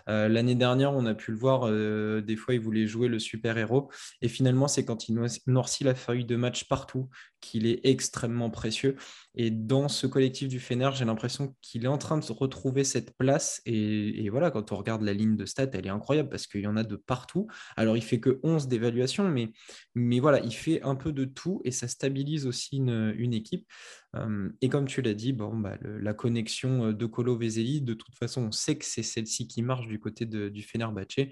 Euh, 0.09 0.27
l'année 0.27 0.55
dernière, 0.55 0.93
on 0.93 1.05
a 1.05 1.13
pu 1.13 1.31
le 1.31 1.37
voir, 1.37 1.63
euh, 1.65 2.21
des 2.21 2.35
fois, 2.35 2.53
il 2.53 2.59
voulait 2.59 2.87
jouer 2.87 3.07
le 3.07 3.19
super-héros. 3.19 3.89
Et 4.21 4.27
finalement, 4.27 4.67
c'est 4.67 4.85
quand 4.85 5.07
il 5.07 5.19
noircit 5.47 5.83
la 5.83 5.95
feuille 5.95 6.25
de 6.25 6.35
match 6.35 6.67
partout 6.67 7.09
qu'il 7.39 7.65
est 7.65 7.79
extrêmement 7.83 8.49
précieux. 8.49 8.95
Et 9.39 9.52
dans 9.52 9.88
ce 9.88 10.08
collectif 10.08 10.47
du 10.47 10.60
Fener, 10.60 10.89
j'ai 10.95 11.06
l'impression 11.06 11.56
qu'il 11.62 11.86
est 11.86 11.89
en 11.89 12.00
train 12.00 12.17
de 12.17 12.23
se 12.23 12.34
retrouver 12.34 12.84
cette 12.84 13.15
place. 13.17 13.62
Et, 13.67 14.30
voilà, 14.30 14.50
quand 14.50 14.71
on 14.71 14.76
regarde 14.76 15.04
la 15.04 15.13
ligne 15.13 15.38
de 15.38 15.45
stats, 15.45 15.69
elle 15.73 15.86
est 15.86 15.91
incroyable 15.91 16.30
parce 16.30 16.47
qu'il 16.47 16.62
y 16.62 16.67
en 16.67 16.76
a 16.76 16.84
de 16.84 16.95
partout. 16.95 17.47
Alors, 17.76 17.95
il 17.95 18.02
fait 18.02 18.19
que 18.19 18.39
11 18.41 18.67
d'évaluation, 18.67 19.30
mais, 19.30 19.52
mais 19.93 20.19
voilà, 20.19 20.39
il 20.39 20.54
fait 20.54 20.82
un 20.82 20.95
peu 20.95 21.12
de 21.13 21.23
tout 21.23 21.62
et 21.65 21.71
ça 21.71 21.88
stabilise 21.88 22.47
aussi 22.47 22.78
une, 22.78 23.34
équipe. 23.34 23.67
Euh, 24.15 24.50
et 24.62 24.69
comme 24.69 24.88
tu 24.88 25.04
l'as 25.04 25.13
dit, 25.13 25.34
bon, 25.34 25.56
bah, 25.56 25.78
la 25.84 26.15
connexion 26.15 26.91
de 26.91 27.06
Colo 27.06 27.38
Vezeli, 27.38 27.82
de 27.82 27.93
toute 27.93 28.15
façon, 28.15 28.47
on 28.47 28.52
sait 28.52 28.76
que 28.80 28.86
c'est 28.86 29.04
celle-ci 29.04 29.47
qui 29.47 29.62
marche 29.62 29.88
du 29.88 30.00
côté 30.00 30.26
de, 30.26 30.50
du 30.50 30.63
Fenerbahce. 30.63 31.28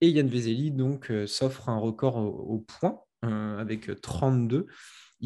Et 0.00 0.08
Yann 0.08 0.28
Vezeli 0.28 0.70
donc 0.70 1.10
euh, 1.10 1.26
s'offre 1.26 1.68
un 1.68 1.78
record 1.78 2.16
au, 2.16 2.58
point 2.58 3.00
euh, 3.24 3.58
avec 3.58 4.00
32. 4.00 4.66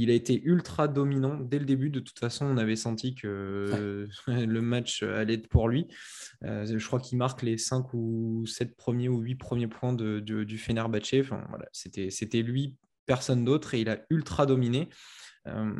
Il 0.00 0.10
a 0.10 0.14
été 0.14 0.40
ultra 0.44 0.86
dominant 0.86 1.40
dès 1.40 1.58
le 1.58 1.64
début. 1.64 1.90
De 1.90 1.98
toute 1.98 2.20
façon, 2.20 2.46
on 2.46 2.56
avait 2.56 2.76
senti 2.76 3.16
que 3.16 4.06
le 4.28 4.60
match 4.60 5.02
allait 5.02 5.34
être 5.34 5.48
pour 5.48 5.68
lui. 5.68 5.88
Euh, 6.44 6.64
je 6.78 6.86
crois 6.86 7.00
qu'il 7.00 7.18
marque 7.18 7.42
les 7.42 7.58
5 7.58 7.92
ou 7.94 8.44
7 8.46 8.76
premiers 8.76 9.08
ou 9.08 9.18
8 9.18 9.34
premiers 9.34 9.66
points 9.66 9.92
de, 9.92 10.20
du 10.20 10.56
Fenerbahce. 10.56 11.14
Enfin, 11.20 11.44
voilà, 11.48 11.66
C'était 11.72 12.42
lui, 12.42 12.76
personne 13.06 13.44
d'autre, 13.44 13.74
et 13.74 13.80
il 13.80 13.88
a 13.88 13.98
ultra 14.08 14.46
dominé. 14.46 14.88
Euh, 15.48 15.74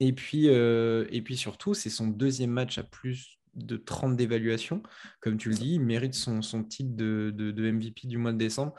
et, 0.00 0.14
puis, 0.14 0.48
euh, 0.48 1.06
et 1.10 1.20
puis 1.20 1.36
surtout, 1.36 1.74
c'est 1.74 1.90
son 1.90 2.06
deuxième 2.06 2.52
match 2.52 2.78
à 2.78 2.82
plus 2.82 3.38
de 3.52 3.76
30 3.76 4.16
d'évaluation. 4.16 4.82
Comme 5.20 5.36
tu 5.36 5.50
le 5.50 5.54
dis, 5.54 5.74
il 5.74 5.80
mérite 5.80 6.14
son, 6.14 6.40
son 6.40 6.64
titre 6.64 6.96
de, 6.96 7.70
MVP 7.72 8.08
du 8.08 8.16
mois 8.16 8.32
de 8.32 8.38
décembre 8.38 8.72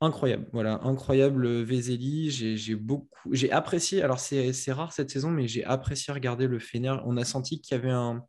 incroyable. 0.00 0.46
Voilà, 0.52 0.80
incroyable 0.82 1.46
euh, 1.46 1.62
Vezeli. 1.64 2.30
J'ai 2.30 2.74
beaucoup, 2.74 3.08
j'ai 3.32 3.50
apprécié. 3.50 4.02
Alors 4.02 4.18
c'est 4.18 4.72
rare 4.72 4.92
cette 4.92 5.10
saison, 5.10 5.30
mais 5.30 5.48
j'ai 5.48 5.64
apprécié 5.64 6.12
regarder 6.12 6.46
le 6.46 6.58
Fener. 6.58 6.96
On 7.04 7.16
a 7.16 7.24
senti 7.24 7.60
qu'il 7.60 7.76
y 7.76 7.78
avait 7.78 7.90
un, 7.90 8.22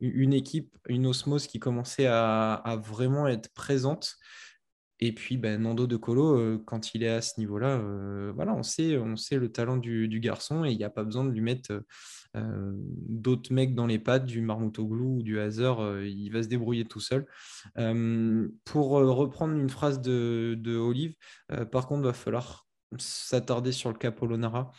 une 0.00 0.32
équipe, 0.32 0.70
une 0.88 1.06
osmose 1.06 1.46
qui 1.46 1.58
commençait 1.58 2.06
à 2.06 2.80
vraiment 2.82 3.26
être 3.28 3.52
présente. 3.52 4.16
Et 5.02 5.12
puis 5.12 5.38
ben, 5.38 5.62
Nando 5.62 5.86
De 5.86 5.96
Colo, 5.96 6.36
euh, 6.38 6.62
quand 6.66 6.94
il 6.94 7.02
est 7.02 7.08
à 7.08 7.22
ce 7.22 7.40
niveau-là, 7.40 7.78
euh, 7.78 8.32
voilà, 8.34 8.54
on 8.54 8.62
sait, 8.62 8.98
on 8.98 9.16
sait 9.16 9.38
le 9.38 9.50
talent 9.50 9.78
du, 9.78 10.20
garçon 10.20 10.64
et 10.64 10.72
il 10.72 10.76
n'y 10.76 10.84
a 10.84 10.90
pas 10.90 11.04
besoin 11.04 11.24
de 11.24 11.30
lui 11.30 11.40
mettre 11.40 11.82
euh, 12.36 12.72
d'autres 12.76 13.52
mecs 13.52 13.74
dans 13.74 13.86
les 13.86 13.98
pattes, 13.98 14.26
du 14.26 14.42
Marmoutoglou 14.42 15.18
ou 15.18 15.22
du 15.22 15.40
Hazard, 15.40 16.02
il 16.02 16.28
va 16.30 16.42
se 16.42 16.48
débrouiller 16.48 16.84
tout 16.84 17.00
seul. 17.00 17.26
pour 18.64 18.90
reprendre 18.90 19.54
une 19.54 19.70
phrase 19.70 20.00
de, 20.02 20.54
de 20.58 20.76
Olive, 20.76 21.14
par 21.72 21.86
contre, 21.86 22.02
il 22.02 22.06
va 22.06 22.12
falloir 22.12 22.66
s'attarder 22.98 23.72
sur 23.72 23.90
le 23.90 23.98
cas 23.98 24.10
Polonara 24.10 24.70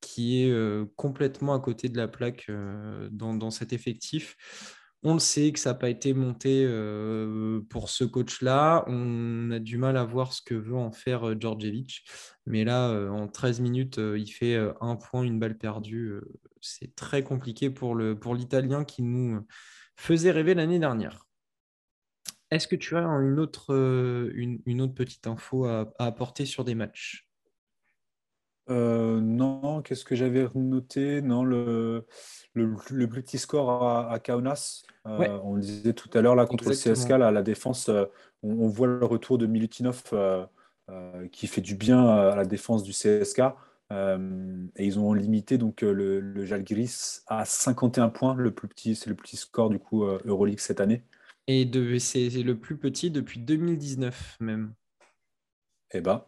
qui 0.00 0.42
est 0.42 0.54
complètement 0.96 1.54
à 1.54 1.60
côté 1.60 1.88
de 1.88 1.96
la 1.96 2.08
plaque 2.08 2.50
dans, 3.10 3.34
dans 3.34 3.50
cet 3.50 3.72
effectif. 3.72 4.36
On 5.06 5.12
le 5.12 5.20
sait 5.20 5.52
que 5.52 5.58
ça 5.58 5.72
n'a 5.72 5.74
pas 5.78 5.90
été 5.90 6.14
monté 6.14 6.64
euh, 6.66 7.60
pour 7.68 7.90
ce 7.90 8.04
coach-là. 8.04 8.84
On 8.86 9.50
a 9.50 9.58
du 9.58 9.76
mal 9.76 9.98
à 9.98 10.04
voir 10.04 10.32
ce 10.32 10.40
que 10.40 10.54
veut 10.54 10.76
en 10.76 10.92
faire 10.92 11.28
euh, 11.28 11.36
Djordjevic. 11.38 12.04
Mais 12.46 12.64
là, 12.64 12.88
euh, 12.88 13.10
en 13.10 13.28
13 13.28 13.60
minutes, 13.60 13.98
il 13.98 14.26
fait 14.28 14.56
un 14.80 14.96
point, 14.96 15.22
une 15.22 15.38
balle 15.38 15.58
perdue. 15.58 16.20
c'est 16.62 16.94
très 16.94 17.22
compliqué 17.22 17.68
pour 17.68 17.94
l'Italien 17.96 18.84
qui 18.84 19.02
nous 19.02 19.46
faisait 19.96 20.30
rêver 20.30 20.54
l'année 20.54 20.78
dernière. 20.78 21.26
Est-ce 22.50 22.66
que 22.66 22.76
tu 22.76 22.96
as 22.96 23.02
une, 23.02 23.38
autre 23.40 23.66
petite 24.94 25.26
info 25.26 25.66
à 25.66 25.92
apporter 25.98 26.46
sur 26.46 26.64
des 26.64 26.74
matchs? 26.74 27.28
Euh, 28.70 29.20
non, 29.20 29.82
qu'est-ce 29.82 30.04
que 30.04 30.14
j'avais 30.14 30.46
noté? 30.54 31.20
Non, 31.22 31.44
le, 31.44 32.06
le, 32.54 32.74
le, 32.90 33.08
plus 33.08 33.22
petit 33.22 33.38
score 33.38 33.86
à, 33.86 34.18
Kaunas. 34.18 34.84
Euh, 35.06 35.38
on 35.42 35.54
le 35.54 35.60
disait 35.60 35.92
tout 35.92 36.10
à 36.14 36.22
l'heure, 36.22 36.34
là, 36.34 36.46
contre 36.46 36.68
le 36.68 36.74
CSK, 36.74 37.10
la 37.10 37.42
défense, 37.42 37.88
euh, 37.88 38.06
on, 38.42 38.68
voit 38.68 38.86
le 38.86 39.04
retour 39.04 39.38
de 39.38 39.46
Milutinov 39.46 40.02
qui 41.32 41.46
fait 41.46 41.62
du 41.62 41.76
bien 41.76 42.06
à 42.06 42.36
la 42.36 42.44
défense 42.44 42.82
du 42.82 42.92
CSK. 42.92 43.40
et 43.90 44.84
ils 44.84 44.98
ont 44.98 45.12
limité 45.12 45.58
donc 45.58 45.82
le, 45.82 46.20
le 46.20 46.44
Jalgiris 46.44 47.22
à 47.26 47.44
51 47.44 48.08
points, 48.10 48.34
le 48.34 48.50
plus 48.52 48.68
petit, 48.68 48.94
c'est 48.94 49.08
le 49.08 49.16
petit 49.16 49.36
score 49.36 49.70
du 49.70 49.78
coup 49.78 50.04
Euroleague 50.04 50.60
cette 50.60 50.80
année. 50.80 51.02
Et 51.46 51.70
c'est 51.98 52.28
le 52.28 52.58
plus 52.58 52.76
petit 52.76 53.10
depuis 53.10 53.40
2019 53.40 54.38
même. 54.40 54.74
Eh 55.92 56.00
ben, 56.00 56.24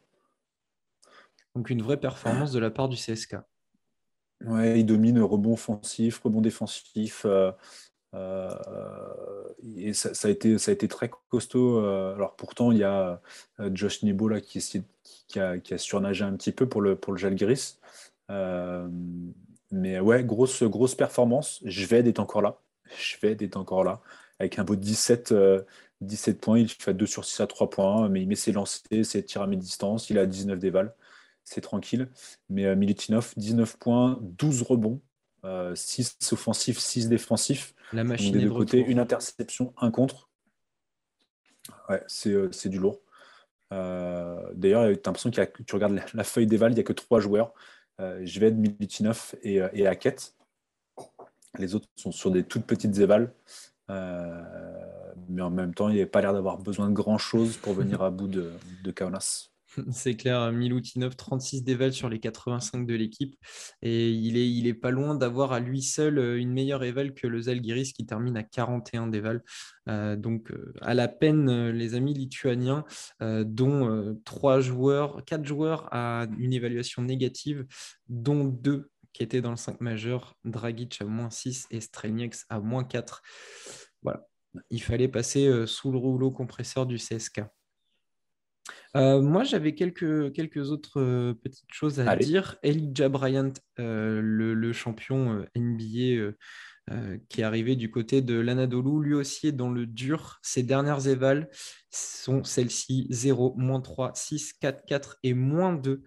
donc 1.56 1.70
une 1.70 1.82
vraie 1.82 1.96
performance 1.96 2.52
de 2.52 2.58
la 2.58 2.70
part 2.70 2.88
du 2.88 2.96
CSK. 2.96 3.36
Ouais, 4.44 4.78
il 4.78 4.84
domine 4.84 5.20
rebond 5.20 5.54
offensif, 5.54 6.18
rebond 6.18 6.42
défensif. 6.42 7.24
Euh, 7.24 7.50
euh, 8.14 8.50
et 9.76 9.94
ça, 9.94 10.10
a 10.28 10.30
été, 10.30 10.88
très 10.88 11.10
costaud. 11.30 11.80
Euh, 11.80 12.14
alors 12.14 12.36
pourtant, 12.36 12.70
il 12.72 12.78
y 12.78 12.84
a 12.84 13.20
Josh 13.72 14.02
Nebo 14.02 14.28
qui, 14.40 14.60
qui, 15.28 15.40
a, 15.40 15.58
qui, 15.58 15.74
a, 15.74 15.78
surnagé 15.78 16.24
un 16.24 16.34
petit 16.34 16.52
peu 16.52 16.68
pour 16.68 16.82
le, 16.82 16.96
pour 16.96 17.16
mais 19.72 19.98
ouais, 19.98 20.24
grosse, 20.24 20.62
grosse 20.62 20.94
performance. 20.94 21.60
Vais 21.64 22.06
être 22.06 22.20
encore 22.20 22.42
là. 22.42 22.60
Vais 23.22 23.36
être 23.40 23.56
encore 23.56 23.82
là. 23.82 24.00
Avec 24.38 24.58
un 24.58 24.64
beau 24.64 24.76
17, 24.76 25.34
17 26.02 26.40
points, 26.40 26.58
il 26.58 26.68
fait 26.68 26.92
2 26.92 27.06
sur 27.06 27.24
6 27.24 27.40
à 27.40 27.46
3 27.46 27.70
points, 27.70 28.08
mais 28.10 28.20
il 28.20 28.28
met 28.28 28.36
ses 28.36 28.52
lancers, 28.52 29.04
ses 29.04 29.24
tirs 29.24 29.40
à 29.42 29.46
mi-distance, 29.46 30.10
il 30.10 30.18
a 30.18 30.26
19 30.26 30.58
dévals 30.58 30.94
c'est 31.46 31.62
tranquille. 31.62 32.10
Mais 32.50 32.76
Militinov, 32.76 33.32
19 33.36 33.78
points, 33.78 34.18
12 34.20 34.62
rebonds, 34.62 35.00
6 35.74 36.18
offensifs, 36.32 36.78
6 36.78 37.08
défensifs. 37.08 37.74
La 37.92 38.04
machine 38.04 38.32
des 38.32 38.40
deux 38.40 38.48
de 38.48 38.54
côtés, 38.54 38.80
une 38.80 38.98
interception, 38.98 39.72
un 39.78 39.90
contre. 39.90 40.28
Ouais, 41.88 42.02
c'est 42.08 42.68
du 42.68 42.78
lourd. 42.78 43.00
D'ailleurs, 43.70 44.84
tu 44.92 44.98
as 44.98 45.06
l'impression 45.06 45.30
que 45.30 45.62
tu 45.62 45.74
regardes 45.74 45.94
la, 45.94 46.04
la 46.12 46.24
feuille 46.24 46.46
d'éval, 46.46 46.72
il 46.72 46.74
n'y 46.74 46.80
a 46.80 46.84
que 46.84 46.92
trois 46.92 47.20
joueurs. 47.20 47.54
Jved, 47.98 48.58
Militinov 48.58 49.34
et, 49.42 49.60
et 49.72 49.86
Hackett. 49.86 50.34
Les 51.58 51.74
autres 51.74 51.88
sont 51.94 52.12
sur 52.12 52.30
des 52.30 52.42
toutes 52.42 52.66
petites 52.66 52.98
évals. 52.98 53.32
mais 53.88 55.42
en 55.42 55.50
même 55.50 55.74
temps, 55.74 55.88
il 55.88 55.94
n'y 55.94 56.00
avait 56.00 56.10
pas 56.10 56.20
l'air 56.20 56.32
d'avoir 56.32 56.58
besoin 56.58 56.88
de 56.88 56.94
grand-chose 56.94 57.56
pour 57.56 57.72
venir 57.72 58.02
à 58.02 58.10
bout 58.10 58.26
de, 58.26 58.52
de 58.82 58.90
Kaunas. 58.90 59.50
C'est 59.92 60.16
clair, 60.16 60.52
Milutinov, 60.52 61.16
36 61.16 61.62
dévals 61.62 61.92
sur 61.92 62.08
les 62.08 62.18
85 62.18 62.86
de 62.86 62.94
l'équipe. 62.94 63.36
Et 63.82 64.10
il 64.10 64.66
est, 64.66 64.74
pas 64.74 64.90
loin 64.90 65.14
d'avoir 65.14 65.52
à 65.52 65.60
lui 65.60 65.82
seul 65.82 66.18
euh, 66.18 66.38
une 66.38 66.52
meilleure 66.52 66.84
éval 66.84 67.14
que 67.14 67.26
le 67.26 67.40
Zalgiris 67.42 67.92
qui 67.92 68.04
termine 68.06 68.36
à 68.36 68.42
41 68.42 69.06
dévals. 69.06 69.42
Euh, 69.88 70.16
donc, 70.16 70.50
euh, 70.50 70.72
à 70.82 70.94
la 70.94 71.08
peine, 71.08 71.48
euh, 71.48 71.72
les 71.72 71.94
amis 71.94 72.14
lituaniens, 72.14 72.84
euh, 73.22 73.44
dont 73.44 73.88
euh, 73.88 74.20
trois 74.24 74.60
joueurs, 74.60 75.24
quatre 75.24 75.44
joueurs 75.44 75.88
à 75.92 76.26
une 76.38 76.52
évaluation 76.52 77.02
négative, 77.02 77.66
dont 78.08 78.44
deux 78.44 78.90
qui 79.16 79.22
étaient 79.22 79.40
dans 79.40 79.50
le 79.50 79.56
5 79.56 79.80
majeur, 79.80 80.36
Dragic 80.44 81.00
à 81.00 81.06
moins 81.06 81.30
6 81.30 81.68
et 81.70 81.80
Strelnieks 81.80 82.36
à 82.50 82.60
moins 82.60 82.84
4. 82.84 83.22
Voilà, 84.02 84.26
il 84.68 84.82
fallait 84.82 85.08
passer 85.08 85.46
euh, 85.46 85.66
sous 85.66 85.90
le 85.90 85.96
rouleau 85.96 86.30
compresseur 86.30 86.84
du 86.84 86.96
CSK. 86.96 87.40
Euh, 88.96 89.20
moi, 89.20 89.44
j'avais 89.44 89.74
quelques, 89.74 90.32
quelques 90.32 90.70
autres 90.70 91.00
euh, 91.00 91.34
petites 91.34 91.72
choses 91.72 92.00
à 92.00 92.10
Allez. 92.10 92.24
dire. 92.24 92.56
Elijah 92.62 93.08
Bryant, 93.08 93.52
euh, 93.78 94.20
le, 94.22 94.54
le 94.54 94.72
champion 94.72 95.44
NBA 95.54 96.32
qui 97.28 97.40
est 97.40 97.44
arrivé 97.44 97.74
du 97.74 97.90
côté 97.90 98.22
de 98.22 98.38
l'Anadolu, 98.38 99.04
lui 99.04 99.14
aussi 99.14 99.48
est 99.48 99.52
dans 99.52 99.70
le 99.72 99.86
dur. 99.86 100.38
Ses 100.42 100.62
dernières 100.62 101.08
évals 101.08 101.48
sont 101.90 102.44
celles-ci 102.44 103.08
0, 103.10 103.54
moins 103.56 103.80
3, 103.80 104.12
6, 104.14 104.52
4, 104.52 104.84
4 104.86 105.18
et 105.24 105.34
moins 105.34 105.72
2 105.72 106.04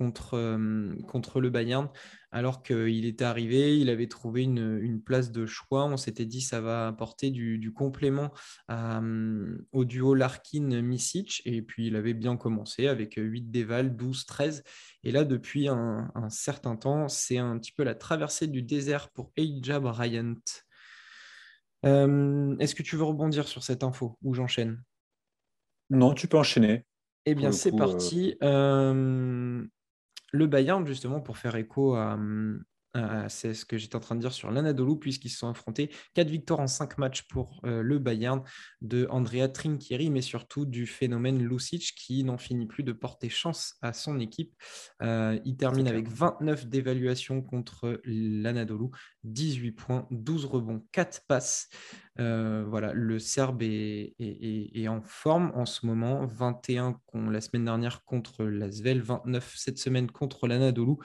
contre, 0.00 0.32
euh, 0.34 0.94
contre 1.08 1.42
le 1.42 1.50
Bayern. 1.50 1.90
Alors 2.32 2.62
qu'il 2.62 3.04
était 3.04 3.24
arrivé, 3.24 3.78
il 3.78 3.90
avait 3.90 4.06
trouvé 4.06 4.44
une, 4.44 4.78
une 4.80 5.02
place 5.02 5.30
de 5.30 5.44
choix. 5.44 5.84
On 5.84 5.98
s'était 5.98 6.24
dit 6.24 6.40
ça 6.40 6.62
va 6.62 6.88
apporter 6.88 7.30
du, 7.30 7.58
du 7.58 7.70
complément 7.70 8.30
à, 8.68 9.02
euh, 9.02 9.58
au 9.72 9.84
duo 9.84 10.14
Larkin-Misic. 10.14 11.42
Et 11.44 11.60
puis 11.60 11.88
il 11.88 11.96
avait 11.96 12.14
bien 12.14 12.38
commencé 12.38 12.86
avec 12.86 13.16
8 13.18 13.50
déval, 13.50 13.94
12, 13.94 14.24
13. 14.24 14.64
Et 15.04 15.12
là, 15.12 15.24
depuis 15.24 15.68
un, 15.68 16.10
un 16.14 16.30
certain 16.30 16.76
temps, 16.76 17.08
c'est 17.08 17.36
un 17.36 17.58
petit 17.58 17.72
peu 17.72 17.82
la 17.82 17.94
traversée 17.94 18.46
du 18.46 18.62
désert 18.62 19.10
pour 19.10 19.32
Elijah 19.36 19.80
Bryant. 19.80 20.34
Euh, 21.84 22.56
Est-ce 22.58 22.74
que 22.74 22.82
tu 22.82 22.96
veux 22.96 23.04
rebondir 23.04 23.48
sur 23.48 23.62
cette 23.62 23.84
info 23.84 24.16
ou 24.22 24.32
j'enchaîne? 24.32 24.82
Non, 25.90 26.14
tu 26.14 26.26
peux 26.26 26.38
enchaîner. 26.38 26.86
Eh 27.26 27.34
bien, 27.34 27.52
c'est 27.52 27.76
parti. 27.76 28.36
Euh, 28.42 29.62
le 30.32 30.46
Bayern, 30.46 30.86
justement, 30.86 31.20
pour 31.20 31.38
faire 31.38 31.56
écho 31.56 31.94
à, 31.94 32.18
à- 32.94 33.28
c'est 33.28 33.54
ce 33.54 33.64
que 33.64 33.78
j'étais 33.78 33.94
en 33.96 34.00
train 34.00 34.16
de 34.16 34.20
dire 34.20 34.32
sur 34.32 34.50
l'Anadolu, 34.50 34.98
puisqu'ils 34.98 35.28
se 35.28 35.38
sont 35.38 35.48
affrontés. 35.48 35.90
Quatre 36.14 36.28
victoires 36.28 36.58
en 36.60 36.66
cinq 36.66 36.98
matchs 36.98 37.22
pour 37.28 37.60
euh, 37.64 37.82
le 37.82 37.98
Bayern 37.98 38.42
de 38.80 39.06
Andrea 39.10 39.48
Trinchieri, 39.48 40.10
mais 40.10 40.22
surtout 40.22 40.66
du 40.66 40.86
phénomène 40.86 41.38
Lucic 41.38 41.94
qui 41.96 42.24
n'en 42.24 42.38
finit 42.38 42.66
plus 42.66 42.82
de 42.82 42.92
porter 42.92 43.28
chance 43.28 43.76
à 43.80 43.92
son 43.92 44.18
équipe. 44.18 44.52
Euh, 45.02 45.38
il 45.44 45.56
termine 45.56 45.86
avec 45.86 46.08
29 46.08 46.66
d'évaluation 46.66 47.42
contre 47.42 48.00
l'Anadolu, 48.04 48.86
18 49.24 49.72
points, 49.72 50.06
12 50.10 50.44
rebonds, 50.46 50.82
4 50.92 51.22
passes. 51.26 51.68
Euh, 52.18 52.64
voilà, 52.68 52.92
le 52.92 53.18
Serbe 53.18 53.62
est, 53.62 54.88
en 54.88 55.00
forme 55.00 55.52
en 55.54 55.64
ce 55.64 55.86
moment. 55.86 56.26
21 56.26 57.00
con- 57.06 57.30
la 57.30 57.40
semaine 57.40 57.64
dernière 57.64 58.04
contre 58.04 58.44
l'Asvel, 58.44 59.00
29 59.00 59.54
cette 59.56 59.78
semaine 59.78 60.10
contre 60.10 60.46
l'Anadolu. 60.46 60.96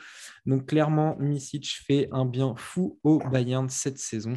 Donc 0.45 0.67
clairement, 0.67 1.15
Misic 1.19 1.81
fait 1.85 2.09
un 2.11 2.25
bien 2.25 2.55
fou 2.57 2.99
au 3.03 3.19
Bayern 3.19 3.69
cette 3.69 3.99
saison. 3.99 4.33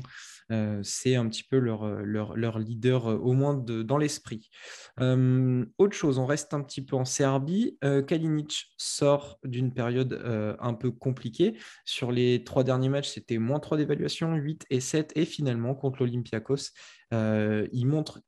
Euh, 0.51 0.81
c'est 0.83 1.15
un 1.15 1.29
petit 1.29 1.43
peu 1.43 1.59
leur, 1.59 2.59
leader, 2.59 3.07
euh, 3.07 3.17
au 3.19 3.33
moins 3.33 3.55
dans 3.55 3.99
l'esprit. 3.99 4.49
Autre 4.99 5.97
chose, 5.97 6.19
on 6.19 6.27
reste 6.27 6.55
un 6.55 6.63
petit 6.63 6.85
peu 6.85 6.97
en 6.97 7.05
Serbie. 7.05 7.79
Kalinic 8.07 8.67
sort 8.77 9.39
d'une 9.45 9.73
période 9.73 10.21
un 10.61 10.75
peu 10.75 10.91
compliquée. 10.91 11.59
Sur 11.85 12.13
les 12.13 12.45
trois 12.45 12.65
derniers 12.65 12.89
matchs, 12.89 13.11
c'était 13.11 13.39
moins 13.39 13.61
3 13.61 13.68
d'évaluation, 13.77 14.35
8 14.35 14.67
et 14.71 14.81
7. 14.81 15.13
Et 15.17 15.25
finalement, 15.25 15.75
contre 15.75 16.01
l'Olympiakos, 16.05 16.71
euh, 17.13 17.67
il 17.73 17.87
montre 17.87 18.21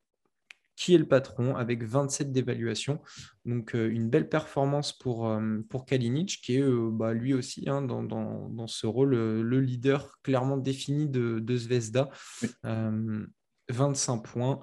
qui 0.77 0.95
est 0.95 0.99
le 0.99 1.07
patron 1.07 1.57
avec 1.57 1.83
27 1.85 2.33
d'évaluation. 2.33 3.03
Donc 3.45 3.75
euh, 3.75 3.91
une 3.91 4.09
belle 4.09 4.31
performance 4.31 4.97
pour, 4.97 5.29
euh, 5.29 5.59
pour 5.69 5.85
Kalinic, 5.85 6.41
qui 6.43 6.57
est 6.57 6.63
euh, 6.63 6.89
bah, 6.91 7.13
lui 7.13 7.35
aussi 7.35 7.69
hein, 7.69 7.83
dans, 7.83 8.03
dans- 8.03 8.49
dans 8.49 8.67
ce 8.67 8.87
rôle 8.87 9.11
le 9.15 9.61
leader 9.61 10.17
clairement 10.23 10.57
défini 10.57 11.07
de, 11.07 11.39
de 11.39 11.57
Zvezda. 11.57 12.09
Oui. 12.43 12.49
Euh, 12.65 13.27
25 13.69 14.19
points, 14.21 14.61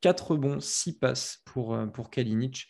4 0.00 0.32
rebonds, 0.32 0.58
6 0.60 0.98
passes 0.98 1.38
pour, 1.44 1.78
pour 1.94 2.10
Kalinic. 2.10 2.66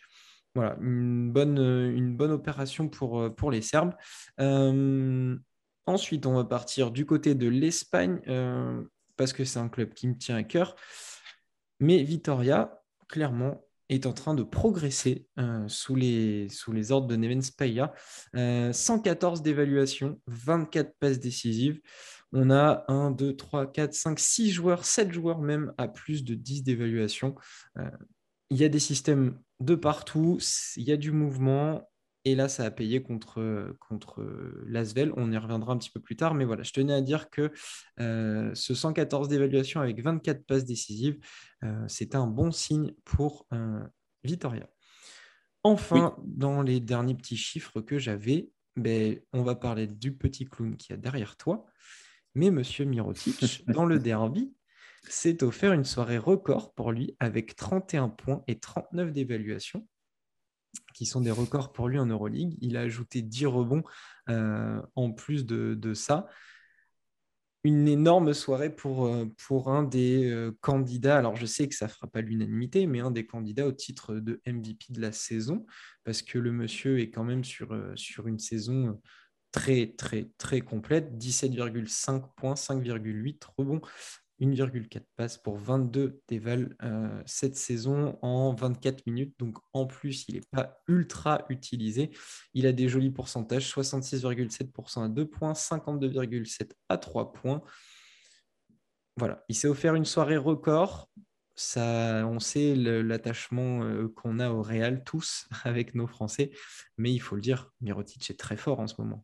Voilà, 0.53 0.77
une 0.81 1.31
bonne, 1.31 1.57
une 1.57 2.15
bonne 2.15 2.31
opération 2.31 2.87
pour, 2.87 3.33
pour 3.35 3.49
les 3.51 3.61
Serbes. 3.61 3.93
Ensuite, 5.85 6.25
on 6.25 6.33
va 6.33 6.43
partir 6.43 6.91
du 6.91 7.05
côté 7.05 7.35
de 7.35 7.47
l'Espagne, 7.47 8.19
euh, 8.27 8.83
parce 9.17 9.33
que 9.33 9.43
c'est 9.43 9.59
un 9.59 9.69
club 9.69 9.93
qui 9.93 10.07
me 10.07 10.17
tient 10.17 10.35
à 10.35 10.43
cœur. 10.43 10.75
Mais 11.79 12.03
Vitoria, 12.03 12.81
clairement, 13.07 13.65
est 13.91 14.05
en 14.05 14.13
train 14.13 14.33
de 14.33 14.43
progresser 14.43 15.27
euh, 15.37 15.67
sous, 15.67 15.95
les, 15.95 16.47
ordres 16.91 17.07
de 17.07 17.15
Nevens 17.15 17.51
Paya. 17.55 17.93
Euh, 18.35 18.71
114 18.71 19.41
d'évaluation, 19.41 20.19
24 20.27 20.95
passes 20.99 21.19
décisives. 21.19 21.81
On 22.31 22.49
a 22.49 22.85
1, 22.87 23.11
2, 23.11 23.35
3, 23.35 23.71
4, 23.71 23.93
5, 23.93 24.19
6 24.19 24.51
joueurs, 24.51 24.85
7 24.85 25.11
joueurs 25.11 25.39
même 25.39 25.73
à 25.77 25.89
plus 25.89 26.23
de 26.23 26.33
10 26.35 26.63
d'évaluation. 26.63 27.35
Euh, 27.77 27.89
il 28.49 28.57
y 28.57 28.63
a 28.63 28.69
des 28.69 28.79
systèmes 28.79 29.37
de 29.59 29.75
partout, 29.75 30.39
il 30.77 30.83
y 30.83 30.91
a 30.91 30.97
du 30.97 31.11
mouvement. 31.11 31.89
Et 32.23 32.35
là, 32.35 32.47
ça 32.47 32.65
a 32.65 32.71
payé 32.71 33.01
contre, 33.01 33.75
contre 33.79 34.23
Lasvel. 34.67 35.11
On 35.17 35.31
y 35.31 35.37
reviendra 35.37 35.73
un 35.73 35.77
petit 35.77 35.89
peu 35.89 35.99
plus 35.99 36.15
tard. 36.15 36.35
Mais 36.35 36.45
voilà, 36.45 36.61
je 36.63 36.71
tenais 36.71 36.93
à 36.93 37.01
dire 37.01 37.29
que 37.29 37.51
euh, 37.99 38.51
ce 38.53 38.75
114 38.75 39.27
d'évaluation 39.27 39.81
avec 39.81 40.01
24 40.03 40.45
passes 40.45 40.65
décisives, 40.65 41.17
euh, 41.63 41.83
c'était 41.87 42.17
un 42.17 42.27
bon 42.27 42.51
signe 42.51 42.93
pour 43.05 43.47
euh, 43.53 43.83
Vitoria. 44.23 44.69
Enfin, 45.63 46.15
dans 46.23 46.61
les 46.61 46.79
derniers 46.79 47.15
petits 47.15 47.37
chiffres 47.37 47.81
que 47.81 47.99
j'avais, 47.99 48.49
ben, 48.75 49.19
on 49.33 49.43
va 49.43 49.55
parler 49.55 49.87
du 49.87 50.15
petit 50.15 50.45
clown 50.45 50.75
qui 50.75 50.93
est 50.93 50.97
derrière 50.97 51.37
toi. 51.37 51.65
Mais 52.35 52.51
Monsieur 52.51 52.85
Mirotic, 52.85 53.63
dans 53.67 53.85
le 53.85 53.99
derby, 53.99 54.53
s'est 55.07 55.43
offert 55.43 55.73
une 55.73 55.85
soirée 55.85 56.17
record 56.17 56.73
pour 56.73 56.91
lui 56.91 57.15
avec 57.19 57.55
31 57.55 58.09
points 58.09 58.43
et 58.47 58.59
39 58.59 59.11
d'évaluation 59.11 59.87
qui 60.93 61.05
sont 61.05 61.21
des 61.21 61.31
records 61.31 61.71
pour 61.71 61.87
lui 61.87 61.99
en 61.99 62.05
Euroleague. 62.05 62.57
Il 62.61 62.77
a 62.77 62.81
ajouté 62.81 63.21
10 63.21 63.45
rebonds 63.47 63.83
euh, 64.29 64.81
en 64.95 65.11
plus 65.11 65.45
de, 65.45 65.93
ça. 65.93 66.27
Une 67.63 67.87
énorme 67.87 68.33
soirée 68.33 68.73
pour, 68.75 69.05
euh, 69.05 69.25
pour 69.47 69.69
un 69.69 69.83
des 69.83 70.29
euh, 70.29 70.51
candidats. 70.61 71.17
Alors, 71.17 71.35
je 71.35 71.45
sais 71.45 71.67
que 71.67 71.75
ça 71.75 71.85
ne 71.85 71.91
fera 71.91 72.07
pas 72.07 72.21
l'unanimité, 72.21 72.87
mais 72.87 73.01
un 73.01 73.11
des 73.11 73.25
candidats 73.25 73.67
au 73.67 73.71
titre 73.71 74.15
de 74.15 74.41
MVP 74.47 74.85
de 74.89 75.01
la 75.01 75.11
saison, 75.11 75.65
parce 76.03 76.23
que 76.23 76.39
le 76.39 76.51
monsieur 76.51 76.99
est 76.99 77.11
quand 77.11 77.23
même 77.23 77.43
sur, 77.43 77.77
sur 77.95 78.27
une 78.27 78.39
saison 78.39 78.99
très, 79.51 79.93
très, 79.97 80.29
très 80.37 80.61
complète. 80.61 81.17
17,5 81.17 82.33
points, 82.35 82.55
5,8 82.55 83.39
rebonds, 83.57 83.81
1,4 84.41 85.03
passes 85.15 85.37
pour 85.37 85.57
22 85.57 86.19
déval 86.27 86.75
euh, 86.83 87.21
cette 87.25 87.55
saison 87.55 88.17
en 88.21 88.53
24 88.53 89.05
minutes. 89.05 89.35
Donc 89.39 89.57
en 89.73 89.85
plus, 89.85 90.25
il 90.27 90.35
n'est 90.35 90.47
pas 90.51 90.81
ultra 90.87 91.45
utilisé. 91.49 92.11
Il 92.53 92.65
a 92.65 92.71
des 92.71 92.89
jolis 92.89 93.11
pourcentages 93.11 93.71
66,7% 93.71 95.05
à 95.05 95.09
2 95.09 95.27
points, 95.27 95.53
52,7 95.53 96.71
à 96.89 96.97
3 96.97 97.33
points. 97.33 97.61
Voilà, 99.17 99.43
il 99.47 99.55
s'est 99.55 99.67
offert 99.67 99.95
une 99.95 100.05
soirée 100.05 100.37
record. 100.37 101.09
Ça, 101.55 102.25
on 102.27 102.39
sait 102.39 102.75
l'attachement 102.75 103.83
euh, 103.83 104.07
qu'on 104.07 104.39
a 104.39 104.49
au 104.49 104.63
Real 104.63 105.03
tous 105.03 105.47
avec 105.63 105.93
nos 105.93 106.07
Français, 106.07 106.51
mais 106.97 107.13
il 107.13 107.19
faut 107.19 107.35
le 107.35 107.41
dire, 107.41 107.71
Mirotic 107.81 108.29
est 108.31 108.39
très 108.39 108.57
fort 108.57 108.79
en 108.79 108.87
ce 108.87 108.95
moment. 108.99 109.23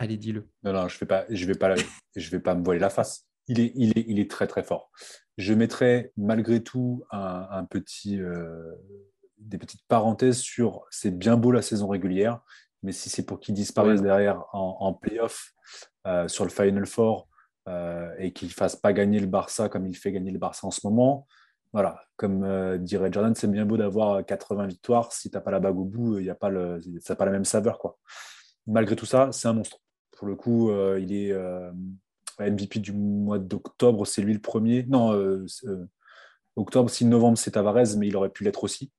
Allez, 0.00 0.16
dis-le. 0.16 0.48
Non, 0.64 0.72
non, 0.72 0.88
je 0.88 0.96
ne 1.04 1.08
vais, 1.46 1.76
vais 2.16 2.40
pas 2.40 2.54
me 2.56 2.64
voiler 2.64 2.80
la 2.80 2.90
face 2.90 3.24
il 3.48 3.60
est, 3.60 3.72
il, 3.74 3.98
est, 3.98 4.04
il 4.08 4.18
est, 4.18 4.30
très 4.30 4.46
très 4.46 4.62
fort. 4.62 4.90
Je 5.38 5.54
mettrais 5.54 6.12
malgré 6.16 6.62
tout 6.62 7.04
un, 7.10 7.46
un 7.50 7.64
petit 7.64 8.20
euh, 8.20 8.74
des 9.38 9.58
petites 9.58 9.86
parenthèses 9.88 10.38
sur 10.38 10.86
c'est 10.90 11.10
bien 11.10 11.36
beau 11.36 11.50
la 11.50 11.62
saison 11.62 11.88
régulière, 11.88 12.40
mais 12.82 12.92
si 12.92 13.10
c'est 13.10 13.24
pour 13.24 13.40
qu'ils 13.40 13.54
disparaissent 13.54 14.02
derrière 14.02 14.44
en, 14.52 14.76
en 14.80 14.92
playoff 14.92 15.52
euh, 16.06 16.28
sur 16.28 16.44
le 16.44 16.50
Final 16.50 16.86
Four 16.86 17.28
euh, 17.68 18.12
et 18.18 18.32
qu'ils 18.32 18.48
ne 18.48 18.52
fassent 18.52 18.76
pas 18.76 18.92
gagner 18.92 19.20
le 19.20 19.26
Barça 19.26 19.68
comme 19.68 19.86
il 19.86 19.96
fait 19.96 20.12
gagner 20.12 20.30
le 20.30 20.38
Barça 20.38 20.66
en 20.66 20.70
ce 20.70 20.80
moment, 20.84 21.26
voilà, 21.72 22.02
comme 22.16 22.44
euh, 22.44 22.76
dirait 22.76 23.10
Jordan, 23.12 23.34
c'est 23.34 23.50
bien 23.50 23.64
beau 23.64 23.76
d'avoir 23.76 24.24
80 24.24 24.66
victoires. 24.66 25.12
Si 25.12 25.30
tu 25.30 25.36
n'as 25.36 25.40
pas 25.40 25.50
la 25.50 25.60
bague 25.60 25.78
au 25.78 25.84
bout, 25.84 26.18
y 26.18 26.28
a 26.28 26.34
pas 26.34 26.50
le, 26.50 26.80
ça 27.00 27.14
n'a 27.14 27.16
pas 27.16 27.24
la 27.24 27.30
même 27.30 27.44
saveur. 27.44 27.78
Quoi. 27.78 27.98
Malgré 28.66 28.96
tout 28.96 29.06
ça, 29.06 29.30
c'est 29.32 29.48
un 29.48 29.54
monstre. 29.54 29.78
Pour 30.10 30.26
le 30.26 30.36
coup, 30.36 30.70
il 30.98 31.12
est 31.12 31.32
MVP 32.40 32.80
du 32.80 32.92
mois 32.92 33.38
d'octobre, 33.38 34.06
c'est 34.06 34.22
lui 34.22 34.34
le 34.34 34.40
premier. 34.40 34.84
Non, 34.84 35.12
octobre, 36.56 36.90
si 36.90 37.04
novembre, 37.04 37.38
c'est 37.38 37.52
Tavares, 37.52 37.96
mais 37.96 38.08
il 38.08 38.16
aurait 38.16 38.30
pu 38.30 38.44
l'être 38.44 38.64
aussi. 38.64 38.90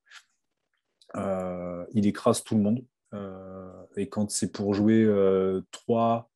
il 1.16 2.08
écrase 2.08 2.44
tout 2.44 2.56
le 2.56 2.62
monde. 2.62 2.84
Euh, 3.14 3.86
et 3.96 4.10
quand 4.10 4.30
c'est 4.32 4.52
pour 4.52 4.74
jouer 4.74 5.06
3, 5.72 6.18
euh, 6.18 6.30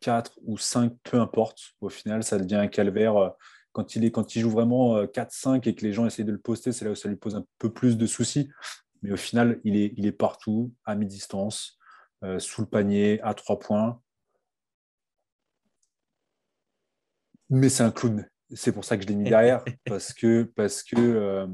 4 0.00 0.38
ou 0.44 0.58
5, 0.58 0.92
peu 1.02 1.20
importe, 1.20 1.74
au 1.80 1.88
final, 1.88 2.22
ça 2.22 2.38
devient 2.38 2.56
un 2.56 2.68
calvaire. 2.68 3.16
Euh, 3.16 3.30
quand 3.72 3.94
il, 3.96 4.04
est, 4.04 4.10
quand 4.10 4.34
il 4.34 4.40
joue 4.40 4.50
vraiment 4.50 5.04
4-5 5.04 5.68
et 5.68 5.74
que 5.74 5.84
les 5.84 5.92
gens 5.92 6.06
essayent 6.06 6.24
de 6.24 6.32
le 6.32 6.38
poster, 6.38 6.72
c'est 6.72 6.84
là 6.84 6.90
où 6.90 6.94
ça 6.96 7.08
lui 7.08 7.16
pose 7.16 7.36
un 7.36 7.44
peu 7.58 7.72
plus 7.72 7.96
de 7.96 8.06
soucis. 8.06 8.50
Mais 9.02 9.12
au 9.12 9.16
final, 9.16 9.60
il 9.62 9.76
est, 9.76 9.94
il 9.96 10.06
est 10.06 10.12
partout, 10.12 10.72
à 10.84 10.96
mi-distance, 10.96 11.78
sous 12.38 12.62
le 12.62 12.66
panier, 12.66 13.20
à 13.22 13.34
3 13.34 13.60
points. 13.60 14.00
Mais 17.50 17.68
c'est 17.68 17.82
un 17.82 17.90
clown. 17.90 18.26
C'est 18.54 18.72
pour 18.72 18.84
ça 18.84 18.96
que 18.96 19.02
je 19.02 19.08
l'ai 19.08 19.14
mis 19.14 19.28
derrière, 19.28 19.62
parce 19.86 20.12
que, 20.12 20.42
parce 20.42 20.82
que 20.82 21.46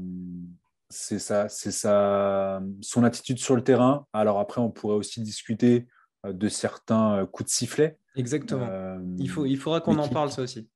c'est 0.89 1.19
ça, 1.19 1.49
c'est 1.49 1.71
ça, 1.71 2.61
son 2.81 3.03
attitude 3.03 3.37
sur 3.37 3.55
le 3.55 3.63
terrain. 3.63 4.05
Alors 4.13 4.39
après, 4.39 4.61
on 4.61 4.71
pourrait 4.71 4.95
aussi 4.95 5.21
discuter 5.21 5.87
euh, 6.25 6.33
de 6.33 6.47
certains 6.47 7.19
euh, 7.19 7.25
coups 7.25 7.49
de 7.49 7.53
sifflet. 7.53 7.97
Exactement. 8.15 8.67
Euh, 8.69 8.99
il, 9.17 9.29
faut, 9.29 9.45
il 9.45 9.57
faudra 9.57 9.81
qu'on 9.81 9.97
en 9.97 10.07
parle, 10.07 10.31
ça 10.31 10.41
aussi. 10.41 10.69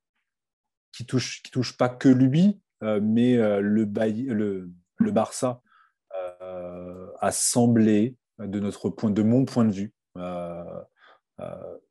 Qui 0.91 1.05
touche, 1.05 1.41
qui 1.43 1.51
touche 1.51 1.77
pas 1.77 1.89
que 1.89 2.09
lui, 2.09 2.59
mais 2.81 3.35
le, 3.37 3.83
le, 3.85 4.71
le, 4.97 5.11
Barça 5.11 5.61
a 7.21 7.31
semblé, 7.31 8.17
de, 8.39 8.59
notre 8.59 8.89
point, 8.89 9.11
de 9.11 9.21
mon 9.21 9.45
point 9.45 9.65
de 9.65 9.71
vue, 9.71 9.93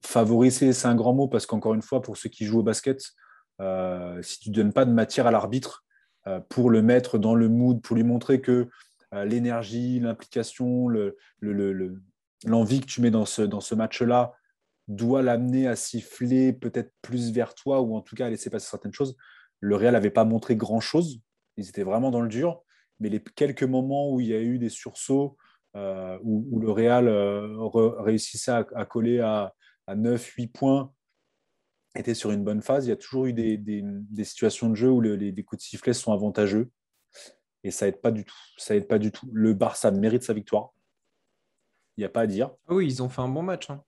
favoriser, 0.02 0.72
c'est 0.72 0.88
un 0.88 0.94
grand 0.94 1.14
mot, 1.14 1.28
parce 1.28 1.46
qu'encore 1.46 1.74
une 1.74 1.82
fois, 1.82 2.02
pour 2.02 2.16
ceux 2.16 2.28
qui 2.28 2.44
jouent 2.44 2.60
au 2.60 2.62
basket, 2.62 3.00
si 3.00 4.40
tu 4.40 4.50
ne 4.50 4.54
donnes 4.54 4.72
pas 4.72 4.84
de 4.84 4.92
matière 4.92 5.26
à 5.26 5.30
l'arbitre, 5.30 5.84
euh, 6.28 6.40
pour 6.48 6.70
le 6.70 6.82
mettre 6.82 7.16
dans 7.16 7.34
le 7.34 7.48
mood, 7.48 7.80
pour 7.80 7.96
lui 7.96 8.02
montrer 8.02 8.40
que 8.40 8.68
euh, 9.14 9.24
l'énergie, 9.24 10.00
l'implication, 10.00 10.88
l'envie 12.44 12.80
que 12.80 12.86
tu 12.86 13.00
mets 13.00 13.10
dans 13.10 13.24
ce, 13.24 13.42
dans 13.42 13.60
ce 13.60 13.74
match-là 13.74 14.34
doit 14.88 15.22
l'amener 15.22 15.68
à 15.68 15.76
siffler 15.76 16.52
peut-être 16.52 16.92
plus 17.02 17.32
vers 17.32 17.54
toi 17.54 17.80
ou 17.80 17.96
en 17.96 18.00
tout 18.00 18.16
cas 18.16 18.26
à 18.26 18.30
laisser 18.30 18.50
passer 18.50 18.68
certaines 18.68 18.92
choses. 18.92 19.16
Le 19.60 19.76
Real 19.76 19.92
n'avait 19.92 20.10
pas 20.10 20.24
montré 20.24 20.56
grand-chose. 20.56 21.20
Ils 21.56 21.68
étaient 21.68 21.82
vraiment 21.82 22.10
dans 22.10 22.20
le 22.20 22.28
dur. 22.28 22.62
Mais 23.00 23.08
les 23.08 23.20
quelques 23.20 23.64
moments 23.64 24.12
où 24.12 24.20
il 24.20 24.26
y 24.26 24.34
a 24.34 24.40
eu 24.40 24.58
des 24.58 24.70
sursauts, 24.70 25.36
euh, 25.76 26.18
où, 26.22 26.58
le 26.60 26.70
Real 26.70 27.08
réussissait 28.00 28.52
à, 28.52 28.84
coller 28.84 29.20
à, 29.20 29.54
à 29.86 29.96
9-8 29.96 30.52
points 30.52 30.92
était 31.98 32.14
sur 32.14 32.30
une 32.30 32.44
bonne 32.44 32.62
phase. 32.62 32.86
Il 32.86 32.90
y 32.90 32.92
a 32.92 32.96
toujours 32.96 33.26
eu 33.26 33.32
des, 33.32 33.84
situations 34.24 34.70
de 34.70 34.74
jeu 34.74 34.90
où 34.90 35.00
les, 35.00 35.44
coups 35.44 35.62
de 35.62 35.66
sifflet 35.66 35.92
sont 35.92 36.12
avantageux. 36.12 36.70
Et 37.64 37.70
ça 37.70 37.88
aide 37.88 38.00
pas 38.00 38.10
du 38.10 38.24
tout. 38.24 38.36
Ça 38.56 38.76
aide 38.76 38.86
pas 38.86 38.98
du 38.98 39.10
tout. 39.10 39.28
Le 39.32 39.52
Barça 39.52 39.90
mérite 39.90 40.22
sa 40.22 40.32
victoire. 40.32 40.72
Il 41.96 42.02
n'y 42.02 42.04
a 42.04 42.08
pas 42.08 42.22
à 42.22 42.26
dire. 42.26 42.50
Ah 42.68 42.74
oui, 42.74 42.86
ils 42.86 43.02
ont 43.02 43.08
fait 43.08 43.20
un 43.20 43.28
bon 43.28 43.42
match. 43.42 43.68
Hein. 43.70 43.82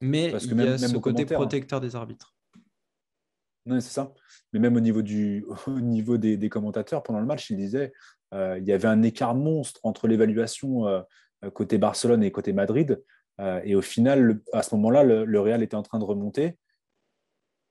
Mais 0.00 0.30
Parce 0.30 0.46
que 0.46 0.50
il 0.50 0.56
même, 0.56 0.68
y 0.68 0.70
a 0.70 0.78
ce 0.78 0.96
côté 0.96 1.22
hein. 1.22 1.34
protecteur 1.34 1.80
des 1.80 1.96
arbitres. 1.96 2.34
Non, 3.66 3.80
c'est 3.80 3.92
ça. 3.92 4.12
Mais 4.52 4.60
même 4.60 4.76
au 4.76 4.80
niveau, 4.80 5.02
du, 5.02 5.44
au 5.66 5.80
niveau 5.80 6.16
des, 6.18 6.48
commentateurs, 6.48 7.02
pendant 7.02 7.20
le 7.20 7.26
match, 7.26 7.50
ils 7.50 7.56
disaient 7.56 7.92
euh, 7.92 8.21
il 8.32 8.64
y 8.64 8.72
avait 8.72 8.88
un 8.88 9.02
écart 9.02 9.34
monstre 9.34 9.80
entre 9.82 10.08
l'évaluation 10.08 11.04
euh, 11.44 11.50
côté 11.50 11.78
Barcelone 11.78 12.22
et 12.22 12.30
côté 12.30 12.52
Madrid. 12.52 13.02
Euh, 13.40 13.60
et 13.64 13.74
au 13.74 13.82
final, 13.82 14.40
à 14.52 14.62
ce 14.62 14.74
moment-là, 14.76 15.02
le, 15.02 15.40
Real 15.40 15.62
était 15.62 15.76
en 15.76 15.82
train 15.82 15.98
de 15.98 16.04
remonter. 16.04 16.56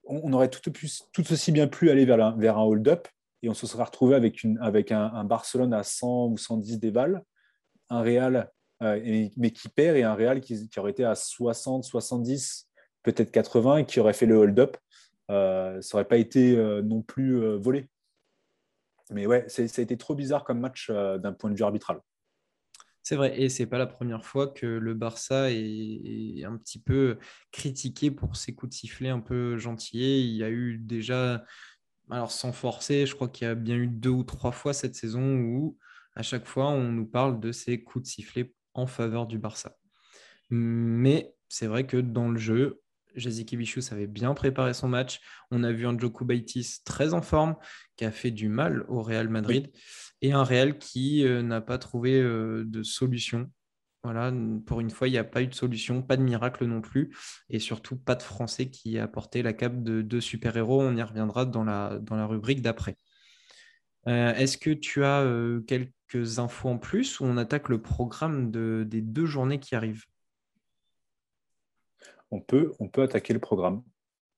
On, 0.03 0.33
aurait 0.33 0.49
tout, 0.49 0.71
tout, 0.71 1.31
aussi 1.31 1.51
bien 1.51 1.67
pu 1.67 1.89
aller 1.89 2.05
vers, 2.05 2.57
un 2.57 2.63
hold-up 2.63 3.07
et 3.43 3.49
on 3.49 3.53
se 3.53 3.65
serait 3.67 3.83
retrouvé 3.83 4.15
avec, 4.15 4.91
un, 4.91 5.23
Barcelone 5.23 5.73
à 5.73 5.83
100 5.83 6.27
ou 6.27 6.37
110 6.37 6.79
déval, 6.79 7.23
un 7.89 8.01
Real 8.01 8.51
euh, 8.81 9.29
mais 9.37 9.51
qui 9.51 9.69
perd 9.69 9.95
et 9.95 10.03
un 10.03 10.15
Real 10.15 10.41
qui, 10.41 10.69
aurait 10.77 10.91
été 10.91 11.05
à 11.05 11.15
60, 11.15 11.83
70, 11.83 12.67
peut-être 13.03 13.31
80 13.31 13.77
et 13.77 13.85
qui 13.85 13.99
aurait 13.99 14.13
fait 14.13 14.25
le 14.25 14.35
hold-up. 14.35 14.75
Euh, 15.29 15.79
ça 15.81 15.97
n'aurait 15.97 16.07
pas 16.07 16.17
été 16.17 16.55
non 16.83 17.03
plus 17.03 17.39
volé. 17.57 17.87
Mais 19.11 19.25
ouais, 19.25 19.45
ça 19.47 19.61
a 19.61 19.81
été 19.81 19.97
trop 19.97 20.15
bizarre 20.15 20.43
comme 20.43 20.59
match 20.59 20.89
d'un 20.89 21.33
point 21.33 21.49
de 21.49 21.55
vue 21.55 21.63
arbitral. 21.63 22.01
C'est 23.03 23.15
vrai, 23.15 23.41
et 23.41 23.49
c'est 23.49 23.65
pas 23.65 23.79
la 23.79 23.87
première 23.87 24.23
fois 24.25 24.47
que 24.47 24.65
le 24.65 24.93
Barça 24.93 25.51
est, 25.51 26.43
un 26.45 26.55
petit 26.57 26.79
peu 26.79 27.17
critiqué 27.51 28.11
pour 28.11 28.35
ses 28.35 28.53
coups 28.53 28.69
de 28.69 28.75
sifflet 28.75 29.09
un 29.09 29.19
peu 29.19 29.57
gentillés. 29.57 30.19
Il 30.19 30.35
y 30.35 30.43
a 30.43 30.49
eu 30.49 30.77
déjà, 30.77 31.43
alors 32.11 32.31
sans 32.31 32.51
forcer, 32.51 33.07
je 33.07 33.15
crois 33.15 33.27
qu'il 33.27 33.47
y 33.47 33.49
a 33.49 33.55
bien 33.55 33.75
eu 33.75 33.87
deux 33.87 34.11
ou 34.11 34.23
trois 34.23 34.51
fois 34.51 34.73
cette 34.73 34.95
saison 34.95 35.35
où 35.39 35.77
à 36.15 36.21
chaque 36.21 36.45
fois 36.45 36.67
on 36.69 36.91
nous 36.91 37.07
parle 37.07 37.39
de 37.39 37.51
ces 37.51 37.83
coups 37.83 38.03
de 38.03 38.07
sifflet 38.07 38.53
en 38.75 38.85
faveur 38.85 39.25
du 39.25 39.39
Barça. 39.39 39.77
Mais 40.51 41.35
c'est 41.49 41.67
vrai 41.67 41.87
que 41.87 41.97
dans 41.97 42.29
le 42.29 42.37
jeu, 42.37 42.81
Jazikivichus 43.15 43.83
avait 43.91 44.07
bien 44.07 44.33
préparé 44.33 44.73
son 44.73 44.87
match. 44.87 45.19
On 45.51 45.63
a 45.63 45.71
vu 45.71 45.85
un 45.87 45.97
Joko 45.97 46.25
Baitis 46.25 46.79
très 46.85 47.13
en 47.13 47.21
forme, 47.21 47.55
qui 47.95 48.05
a 48.05 48.11
fait 48.11 48.31
du 48.31 48.49
mal 48.49 48.85
au 48.87 49.01
Real 49.01 49.29
Madrid, 49.29 49.71
et 50.21 50.33
un 50.33 50.43
Real 50.43 50.77
qui 50.77 51.25
euh, 51.25 51.41
n'a 51.41 51.61
pas 51.61 51.77
trouvé 51.77 52.21
euh, 52.21 52.63
de 52.65 52.83
solution. 52.83 53.51
Voilà, 54.03 54.33
pour 54.65 54.79
une 54.79 54.89
fois, 54.89 55.07
il 55.07 55.11
n'y 55.11 55.17
a 55.19 55.23
pas 55.23 55.43
eu 55.43 55.47
de 55.47 55.53
solution, 55.53 56.01
pas 56.01 56.17
de 56.17 56.23
miracle 56.23 56.65
non 56.65 56.81
plus, 56.81 57.15
et 57.49 57.59
surtout 57.59 57.95
pas 57.95 58.15
de 58.15 58.23
Français 58.23 58.69
qui 58.69 58.97
a 58.97 59.07
porté 59.07 59.43
la 59.43 59.53
cape 59.53 59.83
de 59.83 60.01
deux 60.01 60.21
super-héros. 60.21 60.81
On 60.81 60.95
y 60.95 61.03
reviendra 61.03 61.45
dans 61.45 61.63
la, 61.63 61.99
dans 61.99 62.15
la 62.15 62.25
rubrique 62.25 62.63
d'après. 62.63 62.97
Euh, 64.07 64.33
est-ce 64.33 64.57
que 64.57 64.71
tu 64.71 65.03
as 65.03 65.23
quelques 65.67 66.39
infos 66.39 66.69
en 66.69 66.79
plus 66.79 67.19
ou 67.19 67.25
on 67.25 67.37
attaque 67.37 67.69
le 67.69 67.79
programme 67.79 68.49
des 68.49 69.01
deux 69.01 69.27
journées 69.27 69.59
qui 69.59 69.75
arrivent? 69.75 70.05
On 72.31 72.41
peut, 72.41 72.71
on 72.79 72.87
peut 72.87 73.03
attaquer 73.03 73.33
le 73.33 73.39
programme. 73.39 73.83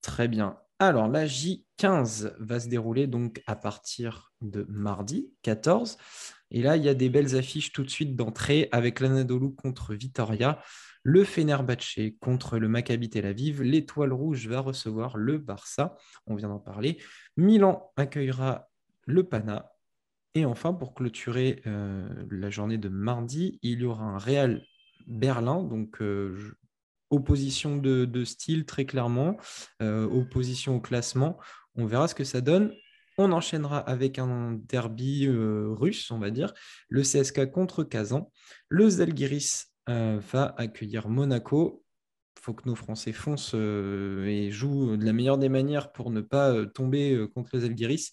Très 0.02 0.28
bien. 0.28 0.58
Alors, 0.80 1.08
la 1.08 1.26
J15 1.26 2.34
va 2.40 2.60
se 2.60 2.68
dérouler 2.68 3.08
donc 3.08 3.42
à 3.48 3.56
partir 3.56 4.34
de 4.42 4.66
mardi 4.68 5.32
14. 5.44 5.98
Et 6.52 6.62
là, 6.62 6.78
il 6.78 6.84
y 6.84 6.90
a 6.90 6.94
des 6.94 7.10
belles 7.10 7.36
affiches 7.36 7.72
tout 7.72 7.84
de 7.84 7.90
suite 7.90 8.16
d'entrée 8.16 8.68
avec 8.72 9.00
l'Anadolu 9.00 9.56
contre 9.56 9.94
Vitoria, 9.94 10.62
le 11.04 11.24
Fenerbahce 11.24 12.00
contre 12.20 12.58
le 12.60 12.68
Maccabi 12.68 13.10
Tel 13.10 13.26
Aviv, 13.26 13.62
l'Étoile 13.62 14.14
Rouge 14.14 14.48
va 14.48 14.60
recevoir 14.60 15.18
le 15.18 15.38
Barça, 15.38 15.98
on 16.28 16.36
vient 16.36 16.50
d'en 16.50 16.60
parler. 16.60 16.98
Milan 17.38 17.92
accueillera 17.98 18.70
le 19.06 19.24
Pana. 19.24 19.72
Et 20.36 20.46
enfin, 20.46 20.74
pour 20.74 20.94
clôturer 20.94 21.62
euh, 21.68 22.08
la 22.32 22.50
journée 22.50 22.78
de 22.78 22.90
mardi, 22.90 23.60
il 23.62 23.82
y 23.82 23.86
aura 23.86 24.06
un 24.06 24.18
Real 24.18 24.64
Berlin, 25.08 25.64
donc 25.64 26.02
euh, 26.02 26.56
opposition 27.14 27.78
de, 27.78 28.24
style 28.24 28.66
très 28.66 28.86
clairement, 28.86 29.38
euh, 29.82 30.06
opposition 30.06 30.78
au 30.78 30.82
classement. 30.82 31.38
On 31.76 31.86
verra 31.86 32.08
ce 32.08 32.16
que 32.16 32.24
ça 32.24 32.42
donne. 32.42 32.74
On 33.18 33.32
enchaînera 33.32 33.78
avec 33.78 34.18
un 34.18 34.54
derby 34.54 35.28
euh, 35.28 35.68
russe, 35.70 36.10
on 36.10 36.18
va 36.18 36.32
dire, 36.32 36.54
le 36.90 37.04
CSK 37.04 37.52
contre 37.52 37.84
Kazan. 37.84 38.32
Le 38.70 38.90
Zalgiris 38.90 39.68
euh, 39.90 40.20
va 40.32 40.56
accueillir 40.58 41.08
Monaco. 41.08 41.84
Il 42.38 42.42
faut 42.42 42.54
que 42.54 42.68
nos 42.68 42.76
Français 42.76 43.14
foncent 43.14 43.54
et 43.54 44.50
jouent 44.52 44.98
de 44.98 45.06
la 45.06 45.14
meilleure 45.14 45.38
des 45.38 45.50
manières 45.50 45.92
pour 45.94 46.10
ne 46.12 46.20
pas 46.20 46.66
tomber 46.66 47.26
contre 47.34 47.52
le 47.54 47.62
Zalgiris. 47.62 48.12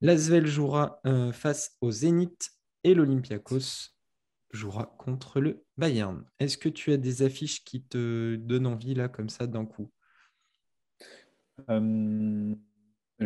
L'Asvel 0.00 0.46
jouera 0.46 1.00
face 1.32 1.76
au 1.80 1.90
Zénith 1.90 2.50
et 2.84 2.94
l'Olympiakos 2.94 3.92
jouera 4.52 4.94
contre 4.98 5.40
le 5.40 5.64
Bayern. 5.76 6.24
Est-ce 6.38 6.58
que 6.58 6.68
tu 6.68 6.92
as 6.92 6.96
des 6.96 7.22
affiches 7.22 7.64
qui 7.64 7.82
te 7.82 8.36
donnent 8.36 8.66
envie 8.66 8.94
là 8.94 9.08
comme 9.08 9.28
ça 9.28 9.46
d'un 9.46 9.66
coup? 9.66 9.90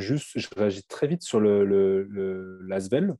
Juste, 0.00 0.38
je 0.38 0.48
réagis 0.54 0.84
très 0.84 1.06
vite 1.06 1.22
sur 1.22 1.40
le, 1.40 1.64
le, 1.64 2.60
l'Asvel. 2.66 3.14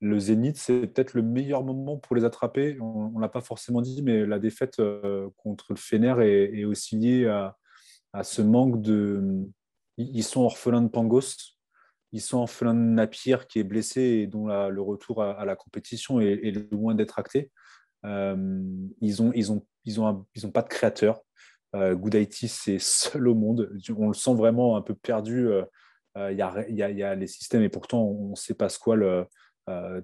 Le 0.00 0.18
Zénith, 0.18 0.58
c'est 0.58 0.86
peut-être 0.86 1.14
le 1.14 1.22
meilleur 1.22 1.64
moment 1.64 1.96
pour 1.96 2.16
les 2.16 2.24
attraper. 2.24 2.78
On 2.80 3.10
ne 3.10 3.20
l'a 3.20 3.28
pas 3.28 3.40
forcément 3.40 3.80
dit, 3.80 4.02
mais 4.02 4.26
la 4.26 4.38
défaite 4.38 4.78
euh, 4.78 5.28
contre 5.36 5.66
le 5.70 5.76
Fener 5.76 6.14
est, 6.20 6.64
aussi 6.64 6.96
liée 6.96 7.26
à, 7.26 7.56
ce 8.22 8.42
manque 8.42 8.80
de. 8.82 9.46
Ils 9.96 10.24
sont 10.24 10.42
orphelins 10.42 10.82
de 10.82 10.88
Pangos. 10.88 11.54
ils 12.12 12.20
sont 12.20 12.46
fin 12.46 12.74
de 12.74 12.78
Napier 12.78 13.38
qui 13.48 13.58
est 13.58 13.64
blessé 13.64 14.00
et 14.00 14.26
dont 14.26 14.46
le 14.46 14.82
retour 14.82 15.22
à, 15.22 15.44
la 15.44 15.56
compétition 15.56 16.20
est, 16.20 16.70
loin 16.70 16.94
d'être 16.94 17.18
acté. 17.18 17.50
Ils 18.06 19.22
n'ont 19.22 19.32
ils 19.34 19.52
ont, 19.52 19.66
ils 19.84 20.00
ont, 20.00 20.26
ils 20.34 20.46
ont 20.46 20.50
pas 20.50 20.62
de 20.62 20.68
créateur. 20.68 21.20
Euh, 21.74 21.96
c'est 22.22 22.78
seul 22.78 23.28
au 23.28 23.34
monde. 23.34 23.70
On 23.96 24.08
le 24.08 24.14
sent 24.14 24.34
vraiment 24.34 24.76
un 24.76 24.82
peu 24.82 24.94
perdu. 24.94 25.48
Il 26.16 26.36
y, 26.36 26.42
a, 26.42 27.14
les 27.14 27.26
systèmes 27.26 27.62
et 27.62 27.68
pourtant 27.68 28.02
on 28.02 28.30
ne 28.30 28.36
sait 28.36 28.54
pas 28.54 28.70
ce 28.70 28.78
quoi 28.78 28.96
le, 28.96 29.26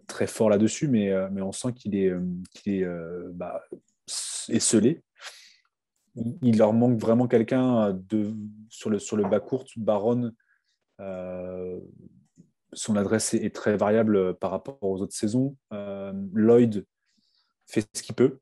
très 0.06 0.26
fort 0.26 0.50
là-dessus, 0.50 0.88
mais, 0.88 1.14
on 1.40 1.52
sent 1.52 1.72
qu'il 1.72 1.96
est, 1.96 2.12
qu'il 2.52 2.86
bah, 3.32 3.62
il 6.16 6.58
leur 6.58 6.72
manque 6.72 6.98
vraiment 6.98 7.26
quelqu'un 7.26 7.98
sur 8.68 8.90
le, 8.90 9.28
bas 9.28 9.40
court. 9.40 9.64
Baron, 9.76 10.32
euh, 11.00 11.80
son 12.72 12.96
adresse 12.96 13.34
est, 13.34 13.54
très 13.54 13.76
variable 13.76 14.34
par 14.34 14.50
rapport 14.50 14.78
aux 14.82 15.00
autres 15.00 15.14
saisons. 15.14 15.56
Euh, 15.72 16.12
Lloyd 16.32 16.86
fait 17.72 17.86
ce 17.94 18.02
qu'il 18.02 18.14
peut. 18.14 18.38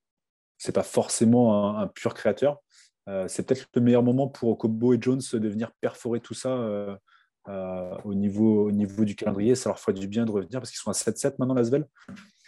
C'est 0.59 0.73
pas 0.73 0.83
forcément 0.83 1.79
un, 1.79 1.87
pur 1.87 2.15
créateur. 2.15 2.59
Euh, 3.09 3.27
c'est 3.29 3.45
peut-être 3.45 3.67
le 3.75 3.81
meilleur 3.81 4.03
moment 4.03 4.29
pour 4.29 4.59
Kobo 4.59 4.93
et 4.93 4.99
Jones 5.01 5.21
de 5.33 5.49
venir 5.49 5.73
perforer 5.81 6.21
tout 6.21 6.35
ça 6.35 6.99
au, 8.05 8.15
niveau, 8.15 8.67
au 8.67 8.71
niveau 8.71 9.05
du 9.05 9.15
calendrier. 9.17 9.55
Ça 9.55 9.71
leur 9.71 9.79
ferait 9.79 9.95
du 9.95 10.07
bien 10.07 10.25
de 10.25 10.31
revenir 10.31 10.61
parce 10.61 10.71
qu'ils 10.71 10.79
sont 10.79 10.91
à 10.91 10.95
7-7 10.95 11.37
maintenant, 11.39 11.55
Lasvel. 11.55 11.87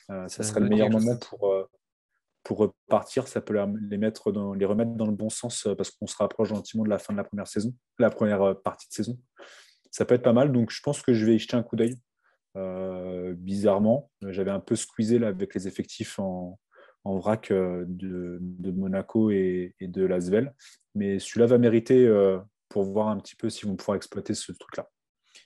ça 0.08 0.28
serait 0.28 0.60
le 0.60 0.68
meilleur 0.68 0.90
moment 0.90 1.16
pour, 1.16 1.68
pour 2.42 2.58
repartir, 2.58 3.28
ça 3.28 3.40
peut 3.40 3.54
les, 3.88 3.98
mettre 3.98 4.32
dans, 4.32 4.54
les 4.54 4.64
remettre 4.64 4.92
dans 4.92 5.06
le 5.06 5.12
bon 5.12 5.30
sens 5.30 5.66
euh, 5.66 5.74
parce 5.74 5.90
qu'on 5.90 6.06
se 6.06 6.16
rapproche 6.16 6.48
gentiment 6.48 6.84
de 6.84 6.88
la 6.88 6.98
fin 6.98 7.12
de 7.12 7.18
la 7.18 7.24
première 7.24 7.46
saison, 7.46 7.74
la 7.98 8.10
première 8.10 8.42
euh, 8.42 8.54
partie 8.54 8.88
de 8.88 8.94
saison. 8.94 9.18
Ça 9.90 10.04
peut 10.04 10.14
être 10.14 10.22
pas 10.22 10.32
mal, 10.32 10.52
donc 10.52 10.70
je 10.70 10.80
pense 10.82 11.02
que 11.02 11.12
je 11.12 11.24
vais 11.24 11.36
y 11.36 11.38
jeter 11.38 11.56
un 11.56 11.62
coup 11.62 11.76
d'œil. 11.76 11.98
Euh, 12.56 13.34
bizarrement, 13.36 14.10
j'avais 14.22 14.50
un 14.50 14.60
peu 14.60 14.76
squeezé 14.76 15.18
là, 15.18 15.28
avec 15.28 15.54
les 15.54 15.68
effectifs 15.68 16.18
en, 16.18 16.58
vrac 17.04 17.52
de, 17.52 18.40
Monaco 18.70 19.30
et, 19.30 19.74
de 19.80 20.04
Lasvel, 20.04 20.54
mais 20.94 21.18
celui-là 21.18 21.46
va 21.46 21.58
mériter 21.58 22.08
pour 22.68 22.84
voir 22.84 23.08
un 23.08 23.18
petit 23.18 23.36
peu 23.36 23.50
si 23.50 23.66
vont 23.66 23.76
pouvoir 23.76 23.96
exploiter 23.96 24.34
ce 24.34 24.52
truc-là. 24.52 24.88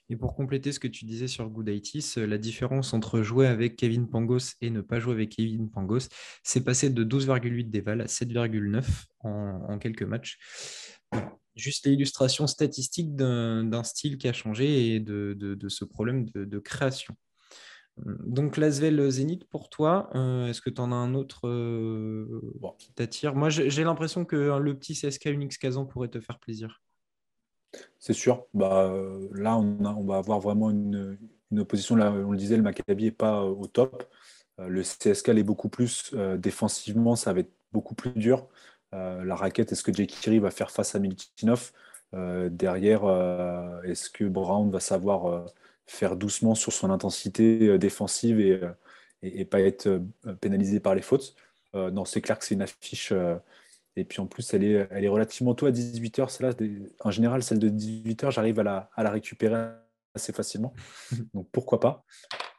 Et 0.09 0.16
pour 0.16 0.34
compléter 0.34 0.72
ce 0.72 0.78
que 0.78 0.88
tu 0.88 1.04
disais 1.04 1.26
sur 1.26 1.48
Goodaitis, 1.48 2.14
euh, 2.18 2.26
la 2.26 2.38
différence 2.38 2.94
entre 2.94 3.22
jouer 3.22 3.46
avec 3.46 3.76
Kevin 3.76 4.09
Pangos 4.09 4.54
et 4.61 4.70
ne 4.70 4.80
pas 4.80 5.00
jouer 5.00 5.14
avec 5.14 5.30
Kevin 5.30 5.70
Pangos, 5.70 6.09
c'est 6.42 6.64
passé 6.64 6.90
de 6.90 7.04
12,8 7.04 7.70
d'éval 7.70 8.00
à 8.00 8.07
7,9 8.07 8.84
en, 9.20 9.78
quelques 9.78 10.02
matchs. 10.02 10.38
Juste 11.57 11.86
l'illustration 11.86 12.46
statistique 12.46 13.16
d'un 13.16 13.82
style 13.82 14.18
qui 14.18 14.28
a 14.28 14.32
changé 14.32 14.94
et 14.94 15.00
de, 15.00 15.68
ce 15.68 15.84
problème 15.84 16.26
de, 16.34 16.59
création. 16.59 17.16
Donc 18.05 18.59
Lasvel 18.59 19.11
Zénith 19.11 19.44
pour 19.44 19.70
toi, 19.70 20.11
euh, 20.14 20.49
est-ce 20.49 20.61
que 20.61 20.70
tu 20.70 20.80
en 20.80 20.92
as 20.92 20.97
un 20.97 21.14
autre 21.14 21.49
euh, 21.49 22.42
qui 22.78 22.92
t'attire? 22.92 23.34
Moi 23.34 23.49
j'ai 23.49 23.84
l'impression 23.84 24.24
que 24.24 24.36
le 24.36 24.78
petit 24.78 24.94
CSK 24.94 25.26
Unix 25.26 25.57
Kazan 25.57 25.86
pourrait 25.86 26.09
te 26.09 26.20
faire 26.20 26.38
plaisir. 26.38 26.82
C'est 27.99 28.12
sûr. 28.12 28.47
Bah, 28.55 28.92
là, 29.32 29.57
on, 29.57 30.05
va 30.05 30.16
avoir 30.16 30.40
vraiment 30.40 30.70
une, 30.70 31.18
opposition. 31.59 31.97
Là, 31.97 32.12
on 32.12 32.32
le 32.32 32.38
disait, 32.38 32.57
le 32.57 32.62
Maccabi 32.62 33.05
n'est 33.05 33.11
pas 33.11 33.40
euh, 33.42 33.49
au 33.49 33.66
top. 33.66 34.05
Euh, 34.61 34.68
le 34.68 34.82
CSK 34.82 35.30
est 35.30 35.42
beaucoup 35.42 35.68
plus 35.68 36.11
euh, 36.14 36.36
défensivement, 36.36 37.16
ça 37.16 37.32
va 37.32 37.40
être 37.40 37.53
beaucoup 37.72 37.94
plus 37.94 38.12
dur. 38.12 38.49
la 38.92 39.34
raquette, 39.34 39.72
est-ce 39.72 39.82
que 39.82 39.92
Jake 39.92 40.09
Kiri 40.09 40.38
va 40.38 40.51
faire 40.51 40.70
face 40.70 40.94
à 40.94 40.99
Miltinov? 40.99 41.72
Derrière, 42.14 43.05
est-ce 43.84 44.09
que 44.09 44.24
Brown 44.24 44.70
va 44.70 44.80
savoir 44.80 45.44
faire 45.87 46.16
doucement 46.16 46.55
sur 46.55 46.72
son 46.72 46.91
intensité 46.91 47.78
défensive 47.78 48.41
et, 48.41 48.61
et, 49.22 49.45
pas 49.45 49.61
être 49.61 50.03
pénalisé 50.41 50.80
par 50.80 50.95
les 50.95 51.03
fautes 51.03 51.34
Non, 51.74 52.05
c'est 52.05 52.20
clair 52.20 52.39
que 52.39 52.45
c'est 52.45 52.55
une 52.55 52.62
affiche 52.62 53.12
et 53.97 54.05
puis 54.05 54.20
en 54.20 54.26
plus, 54.26 54.53
elle 54.53 54.62
est, 54.62 54.87
elle 54.91 55.05
est 55.05 55.09
relativement 55.09 55.55
tôt 55.55 55.66
à 55.66 55.70
18h. 55.70 56.28
Celle-là, 56.28 56.55
en 57.01 57.11
général, 57.11 57.43
celle 57.43 57.59
de 57.59 57.70
18h, 57.70 58.30
j'arrive 58.30 58.61
à 58.61 58.62
la, 58.62 58.91
à 58.95 59.03
la, 59.03 59.11
récupérer 59.11 59.70
assez 60.14 60.32
facilement. 60.32 60.74
Donc 61.34 61.49
pourquoi 61.51 61.80
pas. 61.80 62.05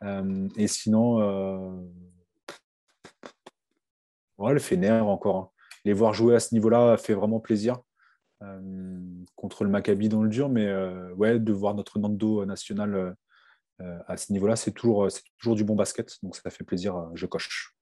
Euh, 0.04 0.50
et 0.58 0.68
sinon, 0.68 1.22
euh... 1.22 1.76
ouais, 4.40 4.54
le 4.54 4.60
Fener 4.60 4.92
encore. 4.92 5.38
Hein. 5.38 5.50
Les 5.86 5.94
voir 5.94 6.14
jouer 6.14 6.36
à 6.36 6.40
ce 6.40 6.56
niveau-là 6.56 6.98
fait 6.98 7.14
vraiment 7.14 7.40
plaisir. 7.40 7.82
Euh, 8.44 9.02
contre 9.36 9.64
le 9.64 9.70
Maccabi 9.72 10.10
dans 10.10 10.22
le 10.22 10.30
dur, 10.30 10.48
mais 10.48 10.68
euh, 10.68 11.12
ouais, 11.16 11.40
de 11.40 11.54
voir 11.54 11.74
notre 11.74 12.00
Nando 12.00 12.46
national 12.46 13.16
à 14.08 14.18
ce 14.18 14.34
niveau-là, 14.34 14.56
c'est 14.56 14.72
toujours, 14.72 15.08
du 15.56 15.64
bon 15.64 15.76
basket. 15.76 16.18
Donc 16.24 16.36
ça 16.36 16.50
fait 16.50 16.64
plaisir, 16.64 17.12
je 17.14 17.28
coche. 17.28 17.78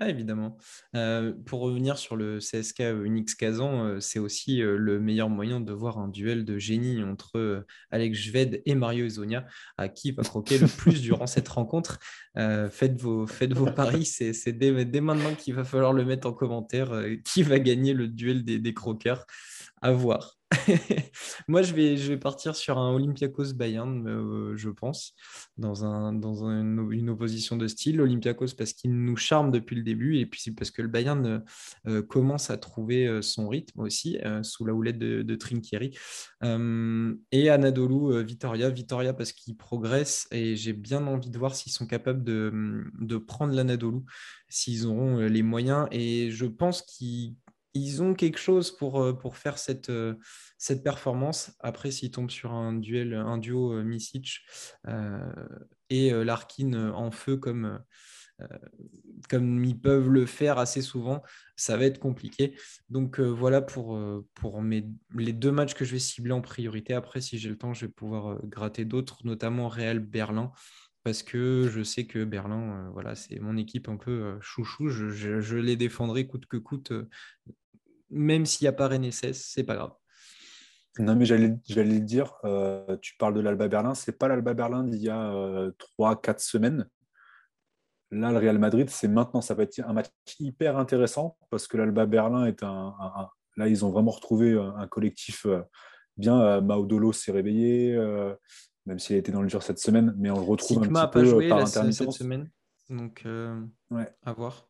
Ah, 0.00 0.08
évidemment. 0.08 0.58
Euh, 0.96 1.32
pour 1.46 1.60
revenir 1.60 1.98
sur 1.98 2.16
le 2.16 2.40
CSK 2.40 2.80
Unix 3.04 3.36
Kazan, 3.36 3.84
euh, 3.84 4.00
c'est 4.00 4.18
aussi 4.18 4.60
euh, 4.60 4.76
le 4.76 4.98
meilleur 4.98 5.28
moyen 5.28 5.60
de 5.60 5.72
voir 5.72 5.98
un 5.98 6.08
duel 6.08 6.44
de 6.44 6.58
génie 6.58 7.04
entre 7.04 7.64
Alex 7.92 8.18
Jved 8.18 8.60
et 8.66 8.74
Mario 8.74 9.06
Ezonia, 9.06 9.46
à 9.78 9.88
qui 9.88 10.10
va 10.10 10.24
croquer 10.24 10.58
le 10.58 10.66
plus 10.66 11.00
durant 11.00 11.28
cette 11.28 11.46
rencontre. 11.48 12.00
faites, 12.34 13.00
vos, 13.00 13.28
faites 13.28 13.52
vos 13.52 13.70
paris, 13.70 14.04
c'est 14.04 14.52
dès, 14.52 15.00
maintenant 15.00 15.32
qu'il 15.36 15.54
va 15.54 15.62
falloir 15.62 15.92
le 15.92 16.04
mettre 16.04 16.26
en 16.26 16.32
commentaire. 16.32 16.90
qui 17.24 17.44
va 17.44 17.60
gagner 17.60 17.92
le 17.92 18.08
duel 18.08 18.44
des 18.44 18.74
croqueurs 18.74 19.26
À 19.84 19.92
voir. 19.92 20.38
Moi, 21.46 21.60
je 21.60 21.74
vais, 21.74 21.98
je 21.98 22.08
vais 22.10 22.16
partir 22.16 22.56
sur 22.56 22.78
un 22.78 22.94
Olympiakos 22.94 23.52
Bayern, 23.52 24.08
euh, 24.08 24.56
je 24.56 24.70
pense, 24.70 25.12
dans, 25.58 25.84
un, 25.84 26.14
dans 26.14 26.50
une 26.50 27.10
opposition 27.10 27.58
de 27.58 27.68
style. 27.68 28.00
Olympiakos 28.00 28.54
parce 28.56 28.72
qu'il 28.72 28.94
nous 28.94 29.16
charme 29.18 29.50
depuis 29.50 29.76
le 29.76 29.82
début, 29.82 30.16
et 30.16 30.24
puis 30.24 30.40
parce 30.52 30.70
que 30.70 30.80
le 30.80 30.88
Bayern 30.88 31.26
euh, 31.26 31.38
euh, 31.86 32.02
commence 32.02 32.48
à 32.48 32.56
trouver 32.56 33.20
son 33.20 33.46
rythme 33.46 33.80
aussi, 33.80 34.16
sous 34.40 34.64
la 34.64 34.72
houlette 34.72 34.98
de, 34.98 35.20
de 35.20 35.34
Trinkieri. 35.34 35.94
et 36.42 37.50
Anadolu, 37.50 38.24
Vitoria. 38.24 38.70
Vitoria 38.70 39.12
parce 39.12 39.32
qu'il 39.32 39.54
progresse, 39.54 40.26
et 40.30 40.56
j'ai 40.56 40.72
bien 40.72 41.06
envie 41.06 41.28
de 41.28 41.38
voir 41.38 41.54
s'ils 41.54 41.72
sont 41.72 41.86
capables 41.86 42.24
de, 42.24 42.86
de 43.02 43.18
prendre 43.18 43.52
l'Anadolu, 43.52 44.00
s'ils 44.48 44.86
auront 44.86 45.18
les 45.18 45.42
moyens. 45.42 45.88
Et 45.90 46.30
je 46.30 46.46
pense 46.46 46.80
qu'ils 46.80 47.34
ils 47.74 48.02
ont 48.02 48.14
quelque 48.14 48.38
chose 48.38 48.74
pour, 48.74 49.02
euh, 49.02 49.12
pour 49.12 49.36
faire 49.36 49.58
cette, 49.58 49.90
euh, 49.90 50.14
cette 50.58 50.82
performance. 50.82 51.52
Après, 51.60 51.90
s'ils 51.90 52.12
tombent 52.12 52.30
sur 52.30 52.52
un 52.52 52.72
duel, 52.72 53.14
un 53.14 53.36
duo 53.38 53.72
euh, 53.72 53.82
Misic 53.82 54.40
et 55.90 56.10
Larkin 56.10 56.90
en 56.92 57.10
feu 57.10 57.36
comme, 57.36 57.78
comme 59.28 59.64
ils 59.64 59.78
peuvent 59.78 60.08
le 60.08 60.24
faire 60.26 60.58
assez 60.58 60.82
souvent, 60.82 61.22
ça 61.56 61.76
va 61.76 61.84
être 61.84 61.98
compliqué. 61.98 62.56
Donc 62.88 63.20
voilà 63.20 63.60
pour, 63.60 63.98
les 64.60 65.32
deux 65.32 65.52
matchs 65.52 65.74
que 65.74 65.84
je 65.84 65.92
vais 65.92 65.98
cibler 65.98 66.32
en 66.32 66.40
priorité. 66.40 66.94
Après, 66.94 67.20
si 67.20 67.38
j'ai 67.38 67.50
le 67.50 67.58
temps, 67.58 67.74
je 67.74 67.86
vais 67.86 67.92
pouvoir 67.92 68.40
gratter 68.44 68.84
d'autres, 68.84 69.18
notamment 69.24 69.68
Real 69.68 69.98
Berlin 69.98 70.52
parce 71.04 71.22
que 71.22 71.68
je 71.70 71.82
sais 71.82 72.06
que 72.06 72.24
Berlin, 72.24 72.90
voilà, 72.94 73.14
c'est 73.14 73.38
mon 73.38 73.58
équipe 73.58 73.90
un 73.90 73.98
peu 73.98 74.38
chouchou. 74.40 74.88
Je, 74.88 75.56
les 75.56 75.76
défendrai 75.76 76.26
coûte 76.26 76.46
que 76.46 76.56
coûte 76.56 76.92
même 78.10 78.46
s'il 78.46 78.64
n'y 78.64 78.68
a 78.68 78.72
pas 78.72 78.88
Renesses, 78.88 79.32
c'est 79.32 79.64
pas 79.64 79.76
grave. 79.76 79.92
Non, 80.98 81.16
mais 81.16 81.24
j'allais 81.24 81.48
le 81.68 82.00
dire, 82.00 82.34
euh, 82.44 82.96
tu 83.02 83.16
parles 83.16 83.34
de 83.34 83.40
l'Alba 83.40 83.66
Berlin, 83.66 83.94
c'est 83.94 84.16
pas 84.16 84.28
l'Alba 84.28 84.54
Berlin 84.54 84.84
d'il 84.84 85.02
y 85.02 85.10
a 85.10 85.34
euh, 85.34 85.72
3-4 85.98 86.38
semaines. 86.38 86.88
Là, 88.12 88.30
le 88.30 88.38
Real 88.38 88.58
Madrid, 88.58 88.88
c'est 88.88 89.08
maintenant, 89.08 89.40
ça 89.40 89.54
va 89.54 89.64
être 89.64 89.80
un 89.80 89.92
match 89.92 90.06
hyper 90.38 90.78
intéressant 90.78 91.36
parce 91.50 91.66
que 91.66 91.76
l'Alba 91.76 92.06
Berlin 92.06 92.46
est 92.46 92.62
un, 92.62 92.94
Là, 93.56 93.68
ils 93.68 93.84
ont 93.84 93.90
vraiment 93.90 94.10
retrouvé 94.10 94.52
un, 94.52 94.86
collectif 94.88 95.46
euh, 95.46 95.62
bien. 96.16 96.40
Euh, 96.40 96.60
Maudolo 96.60 97.12
s'est 97.12 97.32
réveillé, 97.32 97.96
même 98.86 98.98
s'il 98.98 99.16
a 99.16 99.18
été 99.18 99.32
dans 99.32 99.42
le 99.42 99.48
dur 99.48 99.62
cette 99.64 99.78
semaine, 99.78 100.14
mais 100.16 100.30
on 100.30 100.36
le 100.36 100.46
retrouve 100.46 100.78
un 100.78 100.88
petit 100.88 101.10
peu 101.12 101.24
joué, 101.24 101.48
par 101.48 101.66
cette 101.66 102.12
semaine, 102.12 102.50
donc 102.88 103.24
ouais. 103.90 104.14
à 104.22 104.32
voir. 104.32 104.68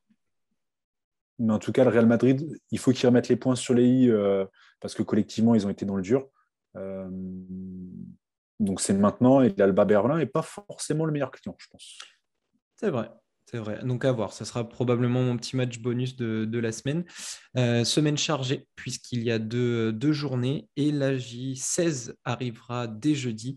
Mais 1.39 1.53
en 1.53 1.59
tout 1.59 1.73
cas, 1.73 1.85
le 1.85 1.91
Real 1.91 2.07
Madrid, 2.07 2.59
il 2.71 2.79
faut 2.79 2.93
qu'ils 2.93 3.07
remettent 3.07 3.29
les 3.29 3.37
points 3.37 3.57
sur 3.57 3.75
les 3.75 3.87
i 3.87 4.11
euh, 4.11 4.45
parce 4.81 4.95
que 4.95 5.03
collectivement, 5.03 5.55
ils 5.55 5.67
ont 5.67 5.71
été 5.71 5.85
dans 5.85 5.97
le 5.97 6.03
dur. 6.03 6.29
Euh, 6.77 7.09
donc 8.61 8.81
c'est 8.81 8.95
maintenant 8.95 9.43
et 9.43 9.53
l'Alba 9.57 9.85
Berlin 9.85 10.19
n'est 10.19 10.27
pas 10.27 10.43
forcément 10.43 11.05
le 11.05 11.13
meilleur 11.13 11.31
client, 11.31 11.57
je 11.59 11.67
pense. 11.71 11.99
C'est 12.77 12.91
vrai. 12.91 13.11
C'est 13.51 13.59
vrai. 13.59 13.81
Donc 13.85 14.05
à 14.05 14.13
voir. 14.13 14.33
Ça 14.33 14.45
sera 14.45 14.67
probablement 14.69 15.23
mon 15.23 15.37
petit 15.37 15.55
match 15.57 15.79
bonus 15.79 16.17
de, 16.17 16.59
la 16.59 16.73
semaine. 16.73 17.05
Euh, 17.57 17.85
semaine 17.85 18.17
chargée, 18.17 18.67
puisqu'il 18.75 19.23
y 19.23 19.31
a 19.31 19.39
deux, 19.39 19.93
deux, 19.93 20.13
journées. 20.13 20.69
Et 20.77 20.91
la 20.91 21.17
J16 21.17 22.15
arrivera 22.25 22.87
dès 22.87 23.15
jeudi. 23.15 23.57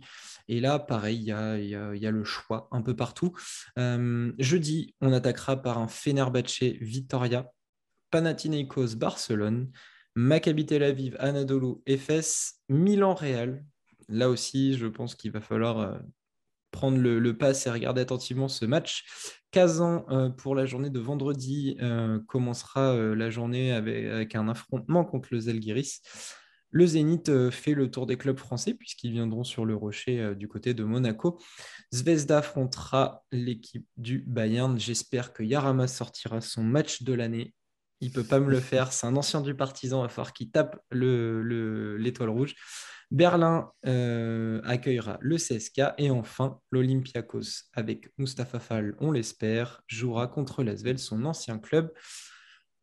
Et 0.50 0.60
là, 0.60 0.78
pareil, 0.78 1.18
il 1.18 1.24
y 1.24 1.32
a, 1.32 1.58
y 1.58 2.06
a, 2.06 2.12
le 2.12 2.24
choix 2.24 2.68
un 2.72 2.82
peu 2.82 2.96
partout. 2.96 3.34
jeudi, 3.78 4.94
on 5.00 5.14
attaquera 5.14 5.62
par 5.62 5.78
un 5.78 5.88
Fenerbahce 5.88 6.64
Vitoria 6.82 7.50
Panathinaikos 8.12 8.95
Barcelone, 8.95 9.70
Maccabi 10.16 10.66
Tel 10.66 10.84
Aviv, 10.84 11.16
Anadolu, 11.20 11.76
Efes, 11.86 12.53
Milan 12.70 13.14
Real. 13.14 13.64
Là 14.10 14.30
aussi, 14.30 14.78
je 14.78 14.88
pense 14.88 15.16
qu'il 15.16 15.32
va 15.32 15.41
falloir 15.41 15.80
euh, 15.80 15.97
prendre 16.72 16.97
le, 16.97 17.38
pass 17.38 17.68
et 17.68 17.72
regarder 17.72 18.01
attentivement 18.01 18.47
ce 18.47 18.66
match. 18.66 19.05
Kazan, 19.51 20.32
pour 20.38 20.55
la 20.55 20.66
journée 20.66 20.89
de 20.89 20.99
vendredi, 20.99 21.78
commencera 22.28 22.93
la 23.16 23.30
journée 23.30 23.72
avec, 23.72 24.36
un 24.36 24.47
affrontement 24.49 25.03
contre 25.05 25.30
le 25.32 25.39
Zalgiris. 25.39 26.01
Le 26.72 26.86
Zénith 26.86 27.30
euh, 27.30 27.49
fait 27.49 27.74
le 27.74 27.89
tour 27.89 28.05
des 28.05 28.18
clubs 28.18 28.38
français 28.38 28.74
puisqu'ils 28.74 29.12
viendront 29.12 29.43
sur 29.43 29.66
le 29.66 29.76
rocher 29.76 30.20
euh, 30.20 30.36
du 30.36 30.47
côté 30.47 30.74
de 30.74 30.84
Monaco. 30.84 31.39
Zvezda 31.93 32.39
affrontera 32.39 33.24
l'équipe 33.32 33.88
du 33.95 34.20
Bayern. 34.28 34.78
J'espère 34.78 35.32
que 35.32 35.43
Yarama 35.43 35.88
sortira 35.88 36.41
son 36.41 36.64
match 36.64 37.03
de 37.03 37.14
l'année. 37.14 37.53
Il 38.00 38.12
peut 38.12 38.24
pas 38.24 38.39
me 38.39 38.50
le 38.50 38.60
faire. 38.60 38.93
C'est 38.93 39.08
un 39.08 39.16
ancien 39.16 39.41
du 39.41 39.56
partisan. 39.56 40.00
Il 40.00 40.04
va 40.04 40.10
falloir 40.10 40.34
qu'il 40.34 40.52
tape 40.52 40.80
l'étoile 40.91 42.30
rouge. 42.30 42.56
Berlin 43.12 43.72
euh, 43.86 44.62
accueillera 44.66 45.18
le 45.22 45.38
CSK 45.38 45.93
et 45.98 46.12
enfin 46.12 46.60
l'Olympiakos 46.72 47.64
avec 47.74 48.10
Mustapha 48.18 48.60
Fall, 48.60 48.95
on 49.00 49.12
l'espère, 49.12 49.82
jouera 49.88 50.28
contre 50.28 50.62
l'Asvel, 50.64 51.00
son 51.00 51.24
ancien 51.24 51.58
club. 51.58 51.93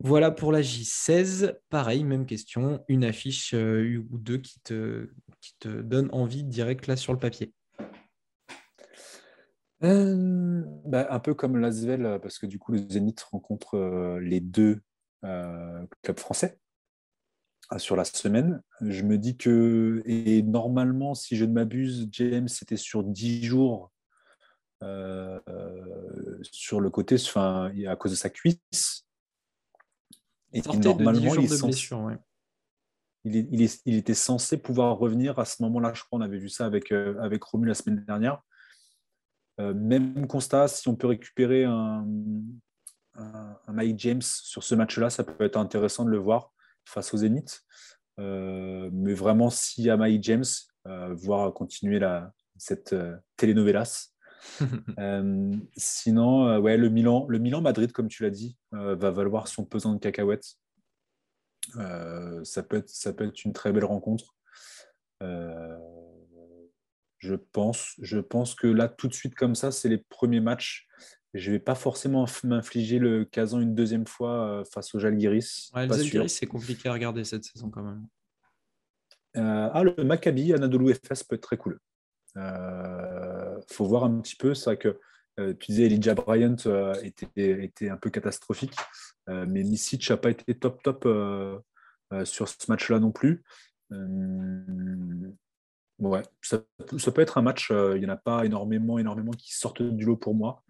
Voilà 0.01 0.31
pour 0.31 0.51
la 0.51 0.61
J16. 0.61 1.57
Pareil, 1.69 2.05
même 2.05 2.27
question. 2.27 2.83
Une 2.89 3.05
affiche 3.05 3.55
euh, 3.55 4.03
ou 4.11 4.19
deux 4.19 4.39
qui 4.39 4.61
te, 4.61 5.09
qui 5.41 5.55
donne 5.63 6.09
envie 6.13 6.43
direct 6.43 6.87
là 6.87 6.97
sur 6.97 7.13
le 7.13 7.19
papier. 7.19 7.53
Euh, 9.83 10.65
bah, 10.87 11.07
un 11.11 11.21
peu 11.21 11.35
comme 11.35 11.59
l'Asvel, 11.59 12.19
parce 12.23 12.39
que 12.39 12.47
du 12.47 12.59
coup, 12.59 12.73
le 12.73 12.79
Zénith 12.79 13.21
rencontre 13.21 14.19
les 14.21 14.41
deux 14.41 14.81
clubs 16.03 16.19
français 16.19 16.59
sur 17.79 17.97
la 17.97 18.05
semaine. 18.05 18.63
Je 18.83 19.03
me 19.03 19.19
dis 19.19 19.37
que, 19.37 20.03
et 20.07 20.43
normalement, 20.43 21.15
si 21.15 21.37
je 21.37 21.45
ne 21.45 21.53
m'abuse, 21.53 22.09
James, 22.13 22.49
c'était 22.49 22.77
sur 22.77 23.03
10 23.03 23.45
jours 23.45 23.91
sur 26.43 26.81
le 26.81 26.91
côté, 26.91 27.15
enfin, 27.15 27.73
à 27.87 27.97
cause 27.97 28.13
de 28.13 28.17
sa 28.17 28.29
cuisse. 28.29 29.07
Et 30.53 30.63
normalement, 30.63 31.35
il, 33.25 33.71
il, 33.87 33.95
était 33.97 34.15
censé 34.15 34.59
pouvoir 34.59 34.99
revenir 34.99 35.39
à 35.39 35.45
ce 35.45 35.63
moment-là. 35.63 35.93
Je 35.95 36.03
crois 36.03 36.19
qu'on 36.19 36.25
avait 36.25 36.39
vu 36.39 36.49
ça 36.49 36.67
avec, 36.67 36.93
euh, 36.93 37.19
avec 37.21 37.43
Romu 37.43 37.67
la 37.67 37.75
semaine 37.75 38.05
dernière. 38.05 38.43
Euh, 39.61 39.73
même 39.73 40.27
constat, 40.27 40.69
si 40.69 40.89
on 40.89 40.97
peut 40.97 41.07
récupérer 41.07 41.65
un, 41.65 42.07
Mike 43.69 43.99
James 43.99 44.23
sur 44.23 44.63
ce 44.63 44.75
match-là, 44.75 45.11
ça 45.11 45.25
peut 45.25 45.45
être 45.45 45.57
intéressant 45.57 46.05
de 46.05 46.11
le 46.11 46.19
voir 46.19 46.53
face 46.85 47.15
aux 47.15 47.19
Zénith. 47.19 47.63
Euh, 48.19 48.91
mais 48.93 49.15
vraiment, 49.15 49.49
y 49.79 49.91
a 49.91 49.97
Mike 49.97 50.23
James, 50.23 50.45
voir 50.85 51.53
continuer 51.53 51.99
la, 51.99 52.33
cette 52.57 52.95
telenovelas, 53.37 54.15
Euh, 54.99 55.57
sinon, 55.77 56.47
euh, 56.49 56.59
ouais, 56.59 56.77
le 56.77 56.89
Milan, 56.89 57.27
le 57.29 57.39
Milan 57.39 57.61
Madrid, 57.61 57.93
comme 57.93 58.09
tu 58.09 58.23
l'as 58.23 58.31
dit, 58.31 58.57
euh, 58.75 58.95
va 58.95 59.11
valoir 59.11 59.49
son 59.49 59.65
pesant 59.65 59.95
de 59.95 59.99
cacahuètes. 59.99 60.57
ça, 61.75 62.63
peut 62.63 62.77
être, 62.77 62.89
ça 62.89 63.13
peut 63.13 63.25
être 63.25 63.45
une 63.45 63.53
très 63.53 63.73
belle 63.73 63.85
rencontre. 63.85 64.37
je, 67.19 67.35
pense, 67.53 67.95
je 68.01 68.19
pense 68.19 68.55
que 68.55 68.67
là, 68.67 68.89
tout 68.89 69.09
de 69.09 69.15
suite, 69.15 69.35
comme 69.35 69.55
ça, 69.55 69.73
c'est 69.73 69.89
les 69.89 69.99
premiers 69.99 70.41
matchs. 70.41 70.87
Je 71.35 71.51
ne 71.51 71.57
vais 71.57 71.61
pas 71.61 71.75
forcément 71.75 72.27
m'infliger 72.45 72.99
le 72.99 73.25
Kazan 73.25 73.61
une 73.61 73.75
deuxième 73.75 74.07
fois 74.07 74.63
face 74.73 74.95
au 74.95 75.01
Jalgiris. 75.01 75.71
Ouais, 75.75 75.87
le 75.87 75.93
Jalgiris, 75.93 76.31
c'est 76.31 76.47
compliqué 76.47 76.89
à 76.89 76.93
regarder 76.93 77.25
cette 77.25 77.45
saison 77.45 77.71
quand 77.71 77.83
même. 77.83 78.07
ah, 79.35 79.83
le 79.83 80.05
Maccabi, 80.05 80.53
Anadolu 80.53 80.95
FS 80.95 81.25
peut 81.25 81.35
être 81.35 81.43
très 81.43 81.57
cool. 81.57 81.81
Il 82.37 82.41
euh, 82.43 83.61
faut 83.71 83.85
voir 83.85 84.05
un 84.05 84.21
petit 84.21 84.37
peu. 84.37 84.55
C'est 84.55 84.65
vrai 84.65 84.77
que 84.77 84.99
euh, 85.41 85.55
tu 85.59 85.73
disais 85.73 85.85
Elijah 85.85 86.15
Bryant 86.15 86.57
euh, 86.67 86.95
était, 87.03 87.65
était, 87.65 87.89
un 87.89 87.97
peu 87.97 88.11
catastrophique, 88.11 88.77
mais 89.27 89.63
Misic 89.63 90.09
n'a 90.11 90.17
pas 90.17 90.31
été 90.31 90.55
top 90.55 90.83
top 90.83 91.09
sur 92.25 92.49
ce 92.49 92.57
match-là 92.69 92.99
non 92.99 93.13
plus. 93.13 93.43
ouais, 95.99 96.23
ça, 96.43 96.63
ça, 96.99 97.13
peut 97.13 97.23
être 97.23 97.39
un 97.39 97.43
match. 97.43 97.71
Il 97.71 98.01
n'y 98.01 98.07
en 98.07 98.11
a 98.11 98.17
pas 98.17 98.45
énormément, 98.45 98.99
énormément 98.99 99.33
qui 99.33 99.55
sortent 99.55 99.83
du 99.83 100.05
lot 100.05 100.17
pour 100.17 100.35
moi. 100.35 100.63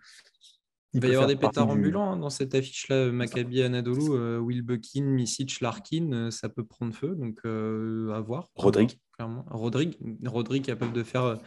Il, 0.95 1.01
va 1.01 1.09
y 1.09 1.13
avoir 1.13 1.27
des 1.27 1.37
pétards 1.37 1.69
ambulants 1.69 2.13
hein, 2.13 2.17
dans 2.17 2.31
cette 2.31 2.55
affiche-là. 2.55 3.11
Maccabi, 3.11 3.63
Anadolu, 3.63 4.13
euh, 4.13 4.39
Will 4.39 4.63
Buckin, 4.63 5.03
Misic, 5.03 5.61
Larkin, 5.61 6.13
euh, 6.13 6.31
ça 6.31 6.49
peut 6.49 6.65
prendre 6.65 6.95
feu. 6.95 7.17
Donc, 7.17 7.41
euh, 7.45 8.13
à 8.13 8.21
voir. 8.21 8.51
Rodrigue. 8.55 8.93
Clairement. 9.13 9.45
Rodrigue, 9.51 9.97
Rodrigue 10.25 10.65
capable 10.65 10.93
de 10.93 11.03
faire 11.03 11.39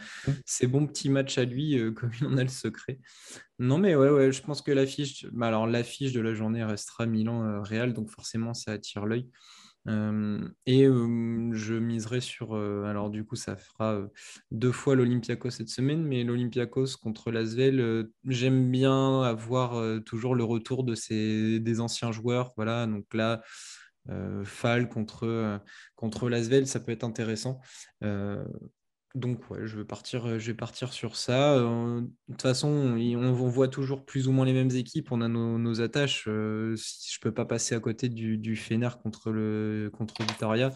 ses 0.46 0.66
bons 0.66 0.86
petits 0.86 1.08
matchs 1.08 1.38
à 1.38 1.44
lui, 1.44 1.78
comme 1.94 2.10
il 2.20 2.26
en 2.26 2.36
a 2.36 2.42
le 2.42 2.48
secret. 2.48 2.98
Non, 3.58 3.78
mais 3.78 3.94
ouais, 3.94 4.10
ouais 4.10 4.32
je 4.32 4.42
pense 4.42 4.62
que 4.62 4.70
l'affiche, 4.70 5.26
bah, 5.32 5.48
alors 5.48 5.66
l'affiche 5.66 6.12
de 6.12 6.20
la 6.20 6.34
journée 6.34 6.64
restera 6.64 7.06
Milan-Real, 7.06 7.92
donc 7.92 8.10
forcément, 8.10 8.54
ça 8.54 8.72
attire 8.72 9.06
l'œil. 9.06 9.28
Et 10.66 10.84
je 10.84 11.74
miserai 11.74 12.20
sur. 12.20 12.54
alors, 12.54 13.10
du 13.10 13.24
coup, 13.24 13.36
ça 13.36 13.56
fera 13.56 14.00
deux 14.50 14.72
fois 14.72 14.94
l'Olympiakos 14.94 15.50
cette 15.50 15.68
semaine, 15.68 16.04
mais 16.04 16.24
l'Olympiakos 16.24 16.96
contre 17.00 17.30
l'Asvel, 17.30 18.08
j'aime 18.26 18.70
bien 18.70 19.22
avoir 19.22 20.02
toujours 20.04 20.34
le 20.34 20.44
retour 20.44 20.84
de 20.84 20.94
ces, 20.94 21.60
des 21.60 21.80
anciens 21.80 22.12
joueurs. 22.12 22.52
Voilà, 22.56 22.86
donc 22.86 23.06
là. 23.14 23.42
Fall 24.44 24.88
contre, 24.88 25.60
contre 25.94 26.30
Lasvel, 26.30 26.66
ça 26.66 26.80
peut 26.80 26.92
être 26.92 27.04
intéressant 27.04 27.60
donc 29.18 29.50
ouais, 29.50 29.66
je 29.66 29.76
vais 29.76 29.84
partir, 29.84 30.26
euh, 30.26 30.38
je 30.38 30.46
vais 30.48 30.56
partir 30.56 30.92
sur 30.92 31.16
ça. 31.16 31.54
Euh, 31.54 32.00
de 32.00 32.06
toute 32.32 32.42
façon, 32.42 32.68
on, 32.68 33.32
voit 33.32 33.68
toujours 33.68 34.04
plus 34.04 34.28
ou 34.28 34.32
moins 34.32 34.46
les 34.46 34.52
mêmes 34.52 34.70
équipes. 34.70 35.12
On 35.12 35.20
a 35.20 35.28
nos, 35.28 35.80
attaches. 35.80 36.24
Euh, 36.28 36.76
je 36.76 37.18
ne 37.18 37.22
peux 37.22 37.32
pas 37.32 37.44
passer 37.44 37.74
à 37.74 37.80
côté 37.80 38.08
du, 38.08 38.56
Fener 38.56 38.88
contre 39.02 39.30
le 39.30 39.90
contre 39.92 40.22
Vitoria. 40.22 40.72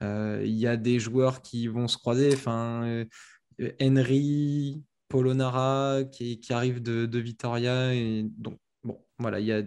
Il 0.00 0.54
y 0.54 0.66
a 0.66 0.76
des 0.76 0.98
joueurs 0.98 1.42
qui 1.42 1.68
vont 1.68 1.88
se 1.88 1.96
croiser. 1.96 2.32
Enfin, 2.34 3.04
Henry, 3.80 4.82
Polonara 5.08 6.02
qui, 6.10 6.40
arrivent 6.50 6.82
de, 6.82 7.18
Vitoria. 7.18 7.92
Donc, 8.38 8.58
bon, 8.84 9.04
voilà, 9.18 9.40
il 9.40 9.46
y 9.46 9.52
a 9.52 9.62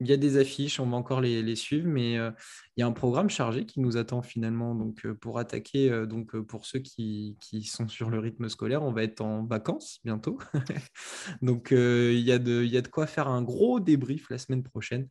il 0.00 0.06
y 0.06 0.12
a 0.12 0.16
des 0.16 0.36
affiches, 0.36 0.78
on 0.78 0.88
va 0.88 0.96
encore 0.96 1.20
les, 1.20 1.56
suivre, 1.56 1.88
mais 1.88 2.18
euh, 2.18 2.30
il 2.76 2.80
y 2.80 2.82
a 2.82 2.86
un 2.86 2.92
programme 2.92 3.28
chargé 3.28 3.66
qui 3.66 3.80
nous 3.80 3.96
attend 3.96 4.22
finalement. 4.22 4.74
Donc, 4.74 5.04
euh, 5.04 5.14
pour 5.14 5.38
attaquer, 5.38 5.90
euh, 5.90 6.06
donc 6.06 6.36
pour 6.42 6.66
ceux 6.66 6.78
qui, 6.78 7.36
sont 7.64 7.88
sur 7.88 8.08
le 8.08 8.20
rythme 8.20 8.48
scolaire, 8.48 8.82
on 8.82 8.92
va 8.92 9.02
être 9.02 9.20
en 9.20 9.44
vacances 9.44 9.98
bientôt. 10.04 10.38
donc, 11.42 11.68
il, 11.72 12.20
y 12.20 12.30
a 12.30 12.38
de, 12.38 12.62
il 12.64 12.70
y 12.70 12.76
a 12.76 12.82
de 12.82 12.88
quoi 12.88 13.06
faire 13.06 13.28
un 13.28 13.42
gros 13.42 13.80
débrief 13.80 14.30
la 14.30 14.38
semaine 14.38 14.62
prochaine 14.62 15.08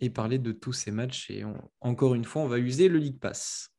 et 0.00 0.10
parler 0.10 0.38
de 0.38 0.52
tous 0.52 0.72
ces 0.72 0.90
matchs. 0.90 1.30
Et 1.30 1.44
encore 1.80 2.14
une 2.14 2.24
fois, 2.24 2.42
on 2.42 2.48
va 2.48 2.58
user 2.58 2.88
le 2.88 2.98
League 2.98 3.18
Pass. 3.18 3.70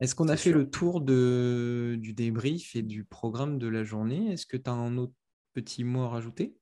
Est-ce 0.00 0.14
qu'on 0.14 0.28
a 0.28 0.36
fait 0.36 0.52
le 0.52 0.68
tour 0.68 1.00
de, 1.00 1.96
du 2.00 2.12
débrief 2.12 2.74
et 2.74 2.82
du 2.82 3.04
programme 3.04 3.58
de 3.58 3.68
la 3.68 3.84
journée? 3.84 4.32
Est-ce 4.32 4.46
que 4.46 4.56
tu 4.56 4.68
as 4.68 4.72
un 4.72 4.96
autre 4.96 5.14
petit 5.52 5.84
mot 5.84 6.02
à 6.02 6.08
rajouter? 6.08 6.56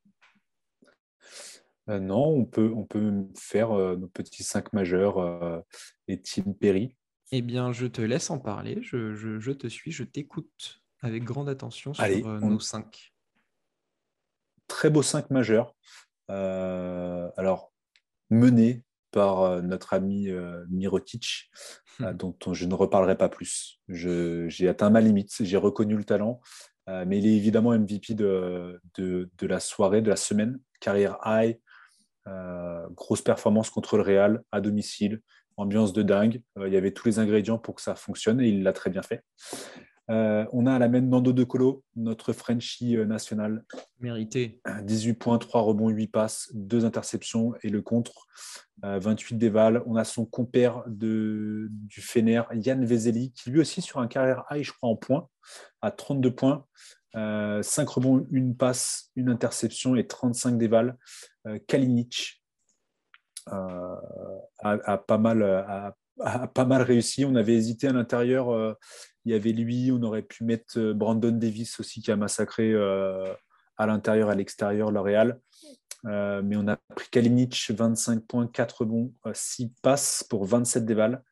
Non, 1.99 2.27
on 2.27 2.45
peut, 2.45 2.73
on 2.75 2.85
peut 2.85 3.27
faire 3.37 3.73
euh, 3.73 3.97
nos 3.97 4.09
petits 4.09 4.45
cinq 4.45 4.73
majeurs 4.73 5.19
euh, 5.19 5.61
et 6.09 6.21
Tim 6.21 6.53
Perry. 6.53 6.97
Eh 7.33 7.43
bien, 7.43 7.73
je 7.73 7.87
te 7.87 8.03
laisse 8.03 8.31
en 8.31 8.39
parler. 8.39 8.79
Je, 8.83 9.53
te 9.53 9.67
suis, 9.67 9.91
je 9.91 10.05
t'écoute 10.05 10.83
avec 11.01 11.25
grande 11.25 11.49
attention 11.49 11.95
sur 11.95 12.41
nos 12.41 12.61
cinq. 12.61 13.13
Très 14.67 14.91
beau 14.91 15.03
cinq 15.03 15.31
majeurs. 15.31 15.75
alors, 16.29 17.73
mené 18.31 18.85
par 19.13 19.63
notre 19.63 19.95
ami 19.95 20.29
Mirotic, 20.69 21.51
hmm. 21.99 22.13
dont 22.13 22.53
je 22.53 22.67
ne 22.67 22.75
reparlerai 22.75 23.17
pas 23.17 23.29
plus. 23.29 23.81
J'ai 23.89 24.69
atteint 24.69 24.91
ma 24.91 25.01
limite, 25.01 25.33
j'ai 25.41 25.57
reconnu 25.57 25.97
le 25.97 26.05
talent, 26.05 26.41
mais 26.89 27.19
il 27.19 27.27
est 27.27 27.37
évidemment 27.37 27.71
MVP 27.79 28.15
de, 28.15 28.81
de, 28.95 29.31
de, 29.39 29.47
la 29.47 29.61
soirée, 29.61 30.03
de 30.03 30.11
la 30.11 30.17
semaine, 30.17 30.59
carrière 30.81 31.19
high, 31.25 31.61
euh, 32.27 32.87
grosse 32.91 33.23
performance 33.23 33.71
contre 33.71 33.97
le 33.97 34.03
Real 34.03 34.43
à 34.53 34.61
domicile, 34.61 35.21
ambiance 35.57 35.93
de 35.93 36.03
dingue. 36.03 36.43
Euh, 36.59 36.69
il 36.69 36.75
y 36.75 36.77
avait 36.77 36.93
tous 36.93 37.07
les 37.07 37.19
ingrédients 37.19 37.59
pour 37.59 37.75
que 37.75 37.83
ça 37.83 37.95
fonctionne 37.95 38.41
et 38.41 38.49
il 38.49 38.63
l'a 38.63 38.73
très 38.73 38.91
bien 38.91 39.03
fait. 39.03 39.23
Euh, 40.11 40.45
on 40.53 40.67
a 40.67 40.75
à 40.75 40.79
la 40.81 40.89
main 40.89 41.01
Nando 41.01 41.33
De 41.33 41.45
Colo, 41.45 41.85
notre 41.95 42.33
Frenchie 42.33 42.97
national. 42.97 43.65
Mérité. 44.01 44.61
18 44.83 45.15
points, 45.15 45.39
3 45.39 45.61
rebonds, 45.63 45.89
8 45.89 46.09
passes, 46.09 46.51
2 46.55 46.85
interceptions 46.85 47.55
et 47.63 47.69
le 47.69 47.81
contre. 47.81 48.27
28 48.83 49.37
déval. 49.37 49.83
On 49.87 49.95
a 49.95 50.05
son 50.05 50.25
compère 50.25 50.83
de, 50.87 51.69
du 51.71 52.01
Fener, 52.01 52.43
Yann 52.55 52.85
Vezeli, 52.85 53.31
qui 53.33 53.51
lui 53.51 53.61
aussi 53.61 53.83
sur 53.83 54.01
un 54.01 54.09
carrière 54.09 54.45
high, 54.51 54.65
je 54.65 54.73
crois, 54.73 54.89
en 54.89 54.97
points, 54.97 55.29
à 55.83 55.91
32 55.91 56.35
points. 56.35 56.67
5 57.15 57.19
euh, 57.19 57.63
rebonds, 57.87 58.27
une 58.31 58.57
passe, 58.57 59.11
une 59.17 59.29
interception 59.29 59.97
et 59.97 60.07
35 60.07 60.59
déval. 60.59 60.97
Euh, 61.47 61.59
Kalinic 61.67 62.43
euh, 63.53 63.97
a, 64.59 64.99
pas 64.99 65.19
mal, 65.19 66.83
réussi. 66.83 67.25
On 67.25 67.35
avait 67.35 67.55
hésité 67.55 67.89
à 67.89 67.93
l'intérieur. 67.93 68.77
il 69.25 69.33
y 69.33 69.35
avait 69.35 69.53
lui, 69.53 69.91
on 69.93 70.03
aurait 70.03 70.23
pu 70.23 70.45
mettre 70.45 70.93
Brandon 70.93 71.33
Davis 71.33 71.81
aussi 71.81 72.03
qui 72.03 72.11
a 72.11 72.17
massacré 72.17 72.75
à 73.77 73.87
l'intérieur, 73.87 74.29
à 74.31 74.35
l'extérieur, 74.35 74.91
L'Oréal. 74.91 75.41
Euh, 76.07 76.41
mais 76.43 76.57
on 76.57 76.67
a 76.69 76.77
pris 76.77 77.09
Kalinic, 77.11 77.71
25 77.71 78.25
points, 78.27 78.47
4 78.47 78.85
bons, 78.85 79.13
6 79.33 79.73
passes 79.83 80.25
pour 80.29 80.45
27 80.45 80.85
dévals. 80.87 81.23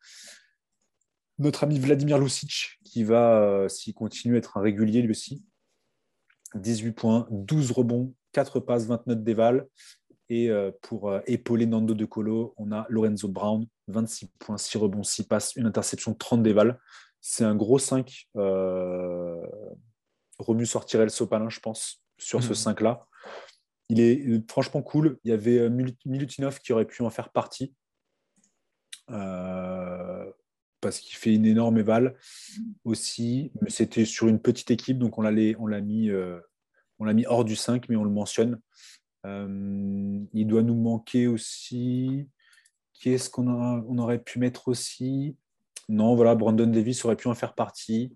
Notre 1.39 1.63
ami 1.63 1.79
Vladimir 1.79 2.19
Lucic, 2.19 2.79
qui 2.83 3.03
va, 3.03 3.41
euh, 3.41 3.69
s'il 3.69 3.93
continue, 3.93 4.37
être 4.37 4.57
un 4.57 4.61
régulier 4.61 5.01
lui 5.01 5.11
aussi. 5.11 5.43
18 6.55 6.91
points, 6.91 7.27
12 7.31 7.71
rebonds, 7.71 8.13
4 8.33 8.59
passes, 8.59 8.85
29 8.85 9.23
dévals. 9.23 9.67
Et 10.31 10.49
euh, 10.49 10.71
pour 10.83 11.11
épauler 11.25 11.65
Nando 11.65 11.95
De 11.95 12.05
Colo, 12.05 12.53
on 12.57 12.71
a 12.71 12.85
Lorenzo 12.89 13.27
Brown, 13.27 13.65
26 13.87 14.27
points, 14.37 14.57
6 14.57 14.77
rebonds, 14.77 15.03
6 15.03 15.23
passes, 15.23 15.55
une 15.55 15.65
interception, 15.65 16.13
30 16.13 16.43
dévals. 16.43 16.79
C'est 17.19 17.43
un 17.43 17.55
gros 17.55 17.79
5. 17.79 18.29
Romu 20.39 20.65
sortirait 20.65 21.03
le 21.03 21.09
sopalin, 21.09 21.49
je 21.49 21.59
pense, 21.59 22.01
sur 22.17 22.41
ce 22.41 22.53
5-là. 22.53 22.91
Mmh. 22.91 23.29
Il 23.89 23.99
est 23.99 24.27
euh, 24.27 24.43
franchement 24.47 24.81
cool. 24.81 25.19
Il 25.23 25.31
y 25.31 25.33
avait 25.33 25.59
euh, 25.59 25.69
Milutinov 26.05 26.59
qui 26.59 26.71
aurait 26.73 26.85
pu 26.85 27.01
en 27.01 27.09
faire 27.09 27.29
partie. 27.29 27.73
Euh, 29.09 30.08
parce 30.81 30.99
qu'il 30.99 31.15
fait 31.17 31.33
une 31.33 31.45
énorme 31.45 31.77
éval 31.77 32.15
aussi. 32.83 33.51
C'était 33.67 34.05
sur 34.05 34.27
une 34.27 34.39
petite 34.39 34.71
équipe, 34.71 34.97
donc 34.97 35.17
on 35.17 35.21
l'a, 35.21 35.31
mis, 35.31 35.55
l'a 35.65 35.81
mis 37.13 37.25
hors 37.25 37.45
du 37.45 37.55
5, 37.55 37.89
mais 37.89 37.95
on 37.95 38.03
le 38.03 38.09
mentionne. 38.09 38.59
il 39.25 40.45
doit 40.47 40.63
nous 40.63 40.75
manquer 40.75 41.27
aussi. 41.27 42.27
Qui 42.93 43.11
est-ce 43.11 43.29
qu'on 43.29 43.47
on 43.47 43.97
aurait 43.97 44.19
pu 44.19 44.39
mettre 44.39 44.67
aussi? 44.67 45.37
Non, 45.87 46.15
voilà, 46.15 46.35
Brandon 46.35 46.67
Davis 46.67 47.03
aurait 47.05 47.15
pu 47.15 47.27
en 47.27 47.35
faire 47.35 47.55
partie. 47.55 48.15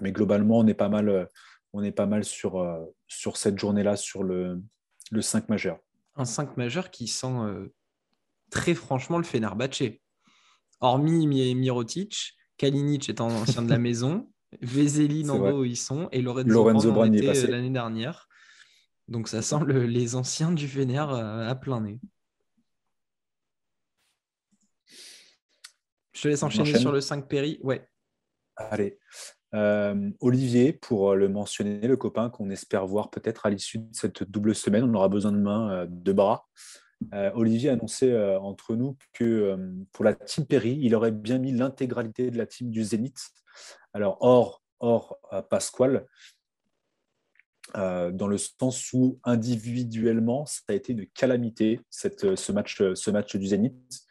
Mais 0.00 0.12
globalement, 0.12 0.58
on 0.58 0.66
est 0.66 0.74
pas 0.74 0.88
mal, 0.88 1.28
on 1.72 1.82
est 1.82 1.92
pas 1.92 2.06
mal 2.06 2.24
sur, 2.24 2.58
euh, 2.58 2.84
sur 3.06 3.36
cette 3.36 3.58
journée-là, 3.58 3.96
sur 3.96 4.22
le, 4.22 4.62
le 5.10 5.22
5 5.22 5.48
majeur. 5.48 5.78
Un 6.16 6.24
5 6.24 6.56
majeur 6.56 6.90
qui 6.90 7.08
sent 7.08 7.26
euh, 7.26 7.72
très 8.50 8.74
franchement 8.74 9.18
le 9.18 9.24
Fenerbahce. 9.24 9.82
Hormis 10.80 11.26
Mirotic, 11.26 12.34
Kalinic 12.56 13.08
étant 13.08 13.28
ancien 13.42 13.62
de 13.62 13.70
la 13.70 13.78
maison, 13.78 14.30
Vezeli, 14.60 15.24
Nando, 15.24 15.64
ils 15.64 15.76
sont, 15.76 16.08
et 16.12 16.22
Lorenzo, 16.22 16.48
Lorenzo 16.48 16.92
Brand 16.92 17.14
était 17.14 17.46
l'année 17.46 17.70
dernière. 17.70 18.28
Donc 19.08 19.28
ça 19.28 19.42
sent 19.42 19.58
les 19.66 20.14
anciens 20.14 20.52
du 20.52 20.66
Fener 20.68 20.98
euh, 20.98 21.48
à 21.48 21.54
plein 21.54 21.80
nez. 21.80 22.00
Je 26.12 26.22
te 26.22 26.28
laisse 26.28 26.42
enchaîner 26.42 26.78
sur 26.78 26.92
le 26.92 27.00
5 27.00 27.28
Péri. 27.28 27.58
Ouais. 27.62 27.86
Allez. 28.56 28.98
Euh, 29.54 30.10
Olivier, 30.20 30.72
pour 30.72 31.12
euh, 31.12 31.14
le 31.14 31.28
mentionner, 31.28 31.86
le 31.86 31.96
copain 31.96 32.28
qu'on 32.28 32.50
espère 32.50 32.86
voir 32.86 33.10
peut-être 33.10 33.46
à 33.46 33.50
l'issue 33.50 33.78
de 33.78 33.88
cette 33.92 34.24
double 34.24 34.54
semaine, 34.54 34.84
on 34.84 34.94
aura 34.94 35.08
besoin 35.08 35.30
de 35.30 35.38
mains, 35.38 35.70
euh, 35.70 35.86
de 35.88 36.12
bras. 36.12 36.48
Olivier 37.34 37.70
a 37.70 37.72
annoncé 37.74 38.16
entre 38.40 38.76
nous 38.76 38.96
que 39.12 39.56
pour 39.92 40.04
la 40.04 40.14
team 40.14 40.46
Perry, 40.46 40.78
il 40.80 40.94
aurait 40.94 41.12
bien 41.12 41.38
mis 41.38 41.52
l'intégralité 41.52 42.30
de 42.30 42.38
la 42.38 42.46
team 42.46 42.70
du 42.70 42.82
Zénith. 42.82 43.30
Alors, 43.92 44.18
hors, 44.20 44.62
hors 44.80 45.18
Pasquale, 45.50 46.06
dans 47.74 48.26
le 48.28 48.38
sens 48.38 48.92
où 48.92 49.18
individuellement, 49.24 50.46
ça 50.46 50.62
a 50.68 50.72
été 50.74 50.92
une 50.92 51.06
calamité, 51.06 51.80
ce, 51.90 52.52
match, 52.52 52.82
ce 52.94 53.10
match 53.10 53.36
du 53.36 53.46
Zénith. 53.46 54.06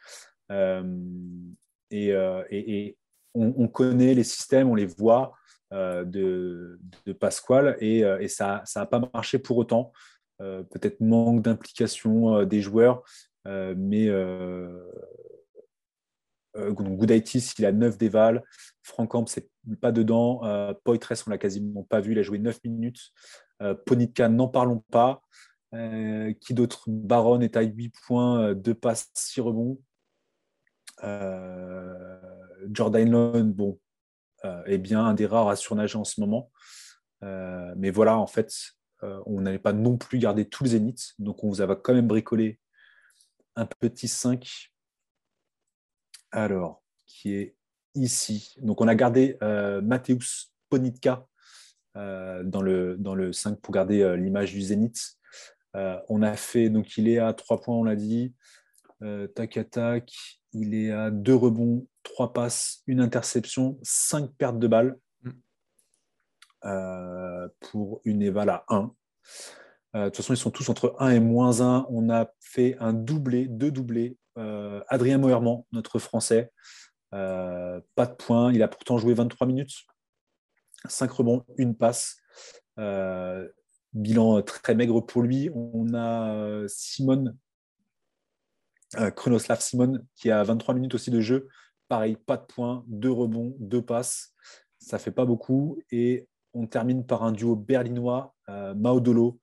et, 1.90 2.96
on, 3.34 3.68
connaît 3.68 4.14
les 4.14 4.24
systèmes, 4.24 4.70
on 4.70 4.74
les 4.74 4.86
voit 4.86 5.34
euh, 5.72 6.04
de, 6.04 6.78
de, 7.06 7.12
Pasquale 7.12 7.76
et, 7.80 8.04
euh, 8.04 8.26
ça 8.28 8.62
n'a 8.76 8.86
pas 8.86 9.00
marché 9.12 9.38
pour 9.38 9.56
autant. 9.56 9.92
Euh, 10.40 10.62
peut-être 10.64 11.00
manque 11.00 11.42
d'implication 11.42 12.44
des 12.44 12.60
joueurs, 12.60 13.02
mais 13.46 14.08
Goudaitis, 16.56 17.52
il 17.58 17.66
a 17.66 17.72
9 17.72 17.98
déval. 17.98 18.42
Frankamp, 18.82 19.26
c'est 19.26 19.48
pas 19.80 19.92
dedans. 19.92 20.40
Poitres, 20.84 21.12
on 21.26 21.30
l'a 21.30 21.38
quasiment 21.38 21.82
pas 21.82 22.00
vu. 22.00 22.12
Il 22.12 22.18
a 22.18 22.22
joué 22.22 22.38
9 22.38 22.58
minutes. 22.64 23.12
Ponitka, 23.86 24.28
n'en 24.28 24.48
parlons 24.48 24.84
pas. 24.90 25.22
qui 26.40 26.54
d'autre? 26.54 26.84
Baron 26.86 27.40
est 27.40 27.56
à 27.56 27.62
8 27.62 27.94
points, 28.06 28.54
2 28.54 28.74
passes, 28.74 29.10
6 29.14 29.40
rebonds. 29.40 29.78
Euh, 31.02 32.18
Jordan 32.72 33.10
Lone, 33.10 33.52
bon, 33.52 33.78
euh, 34.44 34.62
est 34.64 34.78
bien 34.78 35.04
un 35.04 35.14
des 35.14 35.26
rares 35.26 35.48
à 35.48 35.56
surnager 35.56 35.98
en 35.98 36.04
ce 36.04 36.20
moment. 36.20 36.50
Euh, 37.22 37.72
mais 37.76 37.90
voilà, 37.90 38.18
en 38.18 38.26
fait, 38.26 38.52
on 39.02 39.40
n'allait 39.40 39.58
pas 39.58 39.72
non 39.72 39.96
plus 39.96 40.18
garder 40.18 40.48
tous 40.48 40.64
les 40.64 40.70
zéniths. 40.70 41.14
Donc, 41.18 41.44
on 41.44 41.48
vous 41.48 41.60
avait 41.60 41.76
quand 41.82 41.94
même 41.94 42.06
bricolé 42.06 42.58
un 43.56 43.66
petit 43.66 44.08
5. 44.08 44.72
Alors, 46.32 46.82
qui 47.06 47.34
est 47.34 47.56
ici. 47.94 48.54
Donc, 48.62 48.80
on 48.80 48.88
a 48.88 48.94
gardé 48.94 49.36
euh, 49.42 49.82
Ponitka 50.70 51.26
dans, 51.94 52.62
le, 52.62 52.96
dans 52.96 53.14
le 53.14 53.32
5 53.32 53.60
pour 53.60 53.72
garder 53.74 54.16
l'image 54.16 54.52
du 54.52 54.62
zénith. 54.62 55.18
on 55.74 56.22
a 56.22 56.34
fait, 56.34 56.70
donc 56.70 56.96
il 56.96 57.08
est 57.08 57.18
à 57.18 57.32
3 57.32 57.60
points, 57.60 57.76
on 57.76 57.84
l'a 57.84 57.96
dit. 57.96 58.34
tac 59.34 59.56
à 59.56 59.64
tac 59.64 60.12
il 60.54 60.74
est 60.74 60.90
à 60.90 61.10
deux 61.10 61.34
rebonds, 61.34 61.86
trois 62.02 62.32
passes, 62.32 62.82
une 62.86 63.00
interception, 63.00 63.78
cinq 63.82 64.30
pertes 64.38 64.58
de 64.58 64.68
balles 64.68 64.96
euh, 64.96 65.00
pour 67.60 68.00
une 68.04 68.22
éval 68.22 68.50
à 68.50 68.64
1. 68.68 68.90
Euh, 69.96 70.04
de 70.04 70.08
toute 70.08 70.16
façon, 70.16 70.34
ils 70.34 70.38
sont 70.38 70.50
tous 70.50 70.68
entre 70.68 70.96
1 70.98 71.10
et 71.10 71.20
moins 71.20 71.60
1. 71.60 71.86
On 71.88 72.10
a 72.10 72.30
fait 72.40 72.76
un 72.80 72.92
doublé, 72.92 73.46
deux 73.46 73.70
doublés. 73.70 74.16
Euh, 74.38 74.82
Adrien 74.88 75.18
Moerman, 75.18 75.62
notre 75.72 75.98
Français, 75.98 76.52
pas 77.10 78.06
de 78.06 78.14
points. 78.14 78.52
Il 78.52 78.62
a 78.62 78.68
pourtant 78.68 78.98
joué 78.98 79.14
23 79.14 79.46
minutes. 79.46 79.74
5 80.88 81.10
rebonds, 81.10 81.44
une 81.58 81.76
passe. 81.76 82.16
bilan 83.92 84.42
très 84.42 84.74
maigre 84.74 85.00
pour 85.00 85.22
lui. 85.22 85.50
On 85.54 85.94
a 85.94 86.66
Simone 86.66 87.36
euh, 88.98 89.10
Chronoslav 89.10 89.60
Simon, 89.60 89.98
qui 90.14 90.30
a 90.30 90.42
23 90.42 90.74
minutes 90.74 90.94
aussi 90.94 91.10
de 91.10 91.20
jeu. 91.20 91.48
Pareil, 91.88 92.16
pas 92.16 92.36
de 92.36 92.44
points, 92.44 92.84
deux 92.86 93.10
rebonds, 93.10 93.56
deux 93.58 93.82
passes. 93.82 94.34
Ça 94.78 94.98
fait 94.98 95.10
pas 95.10 95.24
beaucoup. 95.24 95.80
Et 95.90 96.28
on 96.54 96.66
termine 96.66 97.04
par 97.04 97.24
un 97.24 97.32
duo 97.32 97.56
berlinois, 97.56 98.34
euh, 98.48 98.74
Maudolo. 98.74 99.40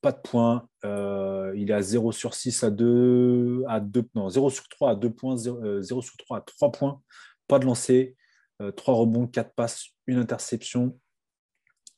Pas 0.00 0.12
de 0.12 0.18
points. 0.18 0.68
Euh, 0.84 1.52
il 1.56 1.70
est 1.70 1.74
à 1.74 1.82
0 1.82 2.12
sur 2.12 2.34
6 2.34 2.64
à 2.64 2.70
2, 2.70 3.64
à 3.68 3.80
2 3.80 4.08
non, 4.14 4.30
0 4.30 4.48
sur 4.50 4.68
3 4.68 4.90
à 4.92 4.94
2 4.94 5.10
points, 5.10 5.36
0, 5.36 6.02
sur 6.02 6.16
3 6.16 6.38
à 6.38 6.40
3 6.40 6.72
points. 6.72 7.02
Pas 7.48 7.58
de 7.58 7.66
lancer. 7.66 8.16
3 8.76 8.94
rebonds, 8.94 9.26
4 9.26 9.54
passes, 9.54 9.86
une 10.06 10.18
interception. 10.18 10.98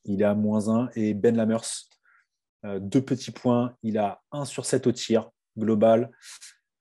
Il 0.05 0.21
est 0.21 0.25
à 0.25 0.33
moins 0.33 0.69
1. 0.69 0.89
Et 0.95 1.13
Ben 1.13 1.35
Lamers, 1.35 1.89
deux 2.63 3.01
petits 3.01 3.31
points. 3.31 3.75
Il 3.83 3.97
a 3.97 4.21
1 4.31 4.45
sur 4.45 4.65
7 4.65 4.87
au 4.87 4.91
tir 4.93 5.29
global. 5.57 6.11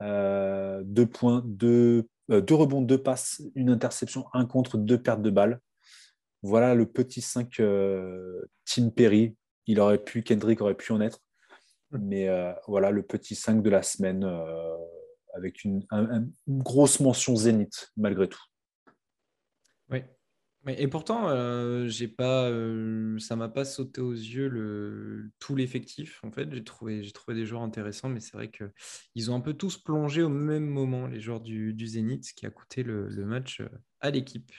Euh, 0.02 0.82
deux 0.84 1.06
points, 1.06 1.44
euh, 1.62 2.02
deux, 2.40 2.54
rebonds, 2.54 2.82
deux 2.82 3.00
passes, 3.00 3.40
une 3.54 3.70
interception, 3.70 4.26
un 4.32 4.46
contre, 4.46 4.76
deux 4.76 5.00
pertes 5.00 5.22
de 5.22 5.30
balles. 5.30 5.60
Voilà 6.42 6.74
le 6.74 6.86
petit 6.86 7.20
5 7.20 7.60
euh, 7.60 8.42
Tim 8.64 8.90
Perry. 8.90 9.36
Il 9.66 9.80
aurait 9.80 10.02
pu, 10.02 10.22
Kendrick 10.22 10.60
aurait 10.60 10.74
pu 10.74 10.92
en 10.92 11.00
être. 11.00 11.20
Mais 11.92 12.26
voilà 12.68 12.90
le 12.90 13.02
petit 13.02 13.34
5 13.34 13.62
de 13.62 13.68
la 13.68 13.82
semaine 13.82 14.24
avec 15.34 15.62
une, 15.62 15.84
une, 15.92 16.32
grosse 16.46 17.00
mention 17.00 17.36
zénith 17.36 17.92
malgré 17.98 18.30
tout. 18.30 18.42
Oui, 19.90 20.00
et 20.68 20.86
pourtant, 20.86 21.28
euh, 21.28 21.88
j'ai 21.88 22.06
pas, 22.06 22.48
euh, 22.48 23.18
ça 23.18 23.34
m'a 23.34 23.48
pas 23.48 23.64
sauté 23.64 24.00
aux 24.00 24.12
yeux 24.12 24.48
le, 24.48 25.32
tout 25.40 25.56
l'effectif. 25.56 26.20
En 26.22 26.30
fait, 26.30 26.52
j'ai 26.54 26.62
trouvé, 26.62 27.02
j'ai 27.02 27.10
trouvé 27.10 27.36
des 27.36 27.44
joueurs 27.44 27.62
intéressants, 27.62 28.08
mais 28.08 28.20
c'est 28.20 28.36
vrai 28.36 28.48
qu'ils 28.48 29.30
ont 29.30 29.34
un 29.34 29.40
peu 29.40 29.54
tous 29.54 29.76
plongé 29.76 30.22
au 30.22 30.28
même 30.28 30.66
moment, 30.66 31.08
les 31.08 31.20
joueurs 31.20 31.40
du, 31.40 31.74
du 31.74 31.86
Zénith, 31.88 32.26
ce 32.26 32.32
qui 32.32 32.46
a 32.46 32.50
coûté 32.50 32.84
le, 32.84 33.08
match 33.26 33.60
euh, 33.60 33.68
à 34.00 34.10
l'équipe. 34.10 34.52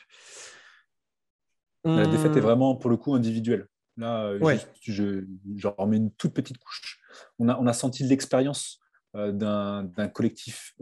La 1.85 2.07
défaite 2.07 2.35
est 2.37 2.41
vraiment, 2.41 2.75
pour 2.75 2.89
le 2.89 2.97
coup, 2.97 3.13
individuelle. 3.13 3.67
Là, 3.97 4.33
je, 4.81 5.67
remets 5.77 5.97
une 5.97 6.11
toute 6.11 6.33
petite 6.33 6.57
couche. 6.57 6.99
On 7.39 7.49
a, 7.49 7.57
on 7.59 7.67
a 7.67 7.73
senti 7.73 8.03
l'expérience 8.03 8.79
d'un, 9.13 9.83
d'un 9.83 10.07
collectif 10.07 10.75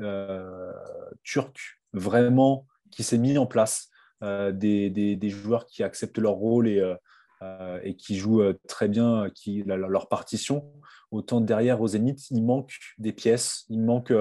turc 1.23 1.81
vraiment 1.93 2.67
qui 2.91 3.03
s'est 3.03 3.17
mis 3.17 3.37
en 3.37 3.45
place 3.45 3.89
euh, 4.23 4.51
des, 4.51 5.29
joueurs 5.29 5.65
qui 5.65 5.83
acceptent 5.83 6.19
leur 6.19 6.33
rôle 6.33 6.67
et, 6.67 6.79
euh, 6.79 6.95
euh, 7.41 7.79
et 7.83 7.95
qui 7.95 8.17
jouent 8.17 8.53
très 8.67 8.87
bien 8.87 9.29
qui, 9.33 9.63
leur 9.63 10.09
partition. 10.09 10.71
Autant 11.09 11.41
derrière 11.41 11.81
au 11.81 11.87
Zénith, 11.87 12.29
il 12.29 12.43
manque 12.43 12.73
des 12.97 13.13
pièces, 13.13 13.65
il 13.69 13.81
manque, 13.81 14.13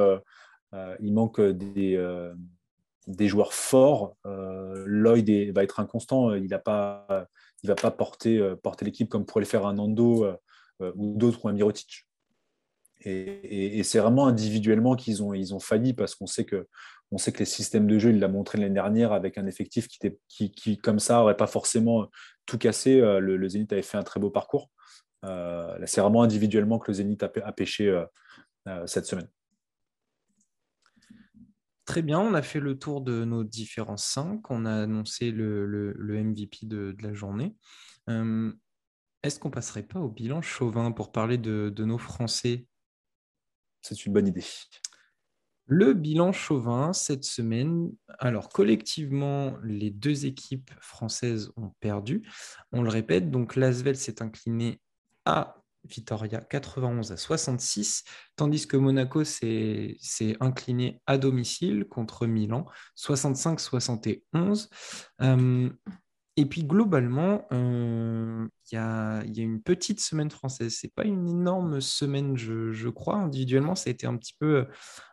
il 1.00 1.12
manque 1.12 1.40
des, 1.40 2.32
des 3.06 3.28
joueurs 3.28 3.52
forts. 3.52 4.16
Lloyd 4.24 5.52
va 5.52 5.62
être 5.62 5.80
inconstant, 5.80 6.34
il 6.34 6.44
ne 6.44 6.48
va 6.48 6.58
pas 7.74 7.90
porter, 7.90 8.54
porter 8.62 8.84
l'équipe 8.84 9.08
comme 9.08 9.24
pourrait 9.24 9.44
le 9.44 9.48
faire 9.48 9.66
un 9.66 9.74
Nando 9.74 10.26
ou 10.80 11.16
d'autres 11.16 11.44
ou 11.44 11.48
un 11.48 11.52
Mirotic. 11.52 12.06
Et, 13.02 13.82
c'est 13.82 13.98
vraiment 13.98 14.26
individuellement 14.26 14.94
qu'ils 14.94 15.22
ont, 15.22 15.32
ils 15.32 15.54
ont 15.54 15.60
failli 15.60 15.94
parce 15.94 16.14
qu'on 16.14 16.26
sait 16.26 16.44
que 16.44 16.66
les 17.38 17.44
systèmes 17.44 17.86
de 17.86 17.98
jeu, 17.98 18.10
il 18.10 18.20
l'a 18.20 18.28
montré 18.28 18.58
l'année 18.58 18.74
dernière 18.74 19.12
avec 19.12 19.38
un 19.38 19.46
effectif 19.46 19.88
qui, 19.88 20.78
comme 20.78 20.98
ça, 20.98 21.16
n'aurait 21.16 21.36
pas 21.36 21.46
forcément 21.46 22.08
tout 22.46 22.58
cassé. 22.58 23.00
Le, 23.00 23.48
Zénith 23.48 23.72
avait 23.72 23.82
fait 23.82 23.98
un 23.98 24.02
très 24.02 24.20
beau 24.20 24.30
parcours. 24.30 24.70
Euh, 25.24 25.78
c'est 25.86 26.00
vraiment 26.00 26.22
individuellement 26.22 26.78
que 26.78 26.90
le 26.90 26.94
Zénith 26.94 27.22
a, 27.22 27.52
pêché 27.52 27.88
euh, 27.88 28.04
euh, 28.68 28.86
cette 28.86 29.06
semaine. 29.06 29.28
Très 31.90 32.02
bien, 32.02 32.20
on 32.20 32.34
a 32.34 32.42
fait 32.42 32.60
le 32.60 32.78
tour 32.78 33.00
de 33.00 33.24
nos 33.24 33.42
différents 33.42 33.96
5. 33.96 34.48
On 34.48 34.64
a 34.64 34.82
annoncé 34.82 35.32
le, 35.32 35.66
le, 35.66 36.22
MVP 36.22 36.58
de, 36.62 36.94
la 37.00 37.12
journée. 37.12 37.56
Est-ce 38.06 39.40
qu'on 39.40 39.50
passerait 39.50 39.82
pas 39.82 39.98
au 39.98 40.08
bilan 40.08 40.40
chauvin 40.40 40.92
pour 40.92 41.10
parler 41.10 41.36
de, 41.36 41.68
de 41.68 41.84
nos 41.84 41.98
Français? 41.98 42.68
C'est 43.82 44.06
une 44.06 44.12
bonne 44.12 44.28
idée. 44.28 44.44
Le 45.66 45.92
bilan 45.92 46.30
chauvin 46.30 46.92
cette 46.92 47.24
semaine, 47.24 47.90
alors 48.20 48.50
collectivement, 48.50 49.56
les 49.64 49.90
deux 49.90 50.26
équipes 50.26 50.70
françaises 50.80 51.50
ont 51.56 51.72
perdu. 51.80 52.22
On 52.70 52.82
le 52.82 52.88
répète, 52.88 53.32
donc 53.32 53.56
l'Asvel 53.56 53.96
s'est 53.96 54.22
incliné 54.22 54.80
à 55.24 55.59
Vitoria 55.84 56.40
91 56.40 57.12
à 57.12 57.16
66, 57.16 58.04
tandis 58.36 58.66
que 58.66 58.76
Monaco 58.76 59.24
s'est 59.24 59.96
incliné 60.40 61.00
à 61.06 61.18
domicile 61.18 61.86
contre 61.88 62.26
Milan 62.26 62.66
65-71. 62.96 64.68
Euh, 65.22 65.70
et 66.36 66.46
puis 66.46 66.64
globalement, 66.64 67.46
euh, 67.52 68.46
il 68.70 68.74
y, 68.74 68.78
a, 68.78 69.22
une 69.36 69.60
petite 69.60 70.00
semaine 70.00 70.30
française. 70.30 70.76
Ce 70.76 70.86
n'est 70.86 70.92
pas 70.94 71.04
une 71.04 71.28
énorme 71.28 71.80
semaine, 71.80 72.36
je, 72.36 72.72
je, 72.72 72.88
crois. 72.88 73.16
Individuellement, 73.16 73.74
ça 73.74 73.90
a 73.90 73.92
été 73.92 74.06
un 74.06 74.16
petit 74.16 74.34
peu 74.38 74.66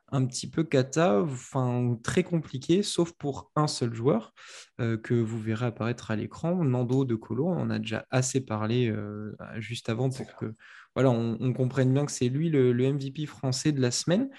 un 0.10 0.26
petit 0.26 0.50
peu 0.50 0.64
cata, 0.64 1.22
enfin 1.22 1.98
très 2.02 2.24
compliqué, 2.24 2.82
sauf 2.82 3.12
pour 3.12 3.52
un 3.58 3.68
seul 3.68 3.94
joueur 3.94 4.34
euh, 4.80 4.96
que 4.96 5.14
vous 5.14 5.38
verrez 5.38 5.66
apparaître 5.66 6.12
à 6.12 6.16
l'écran, 6.16 6.64
Nando 6.64 7.04
de 7.04 7.16
Colo. 7.16 7.48
On 7.48 7.60
en 7.60 7.70
a 7.70 7.80
déjà 7.80 8.06
assez 8.10 8.40
parlé 8.40 8.90
euh, 8.90 9.36
juste 9.58 9.90
avant 9.90 10.10
pour 10.10 10.34
que 10.36 10.56
voilà, 10.96 11.10
on, 11.10 11.52
comprenne 11.54 11.94
bien 11.94 12.06
que 12.06 12.12
c'est 12.12 12.30
lui 12.30 12.50
le, 12.50 12.74
MVP 12.74 13.26
français 13.26 13.74
de 13.74 13.82
la 13.82 13.92
semaine. 13.92 14.30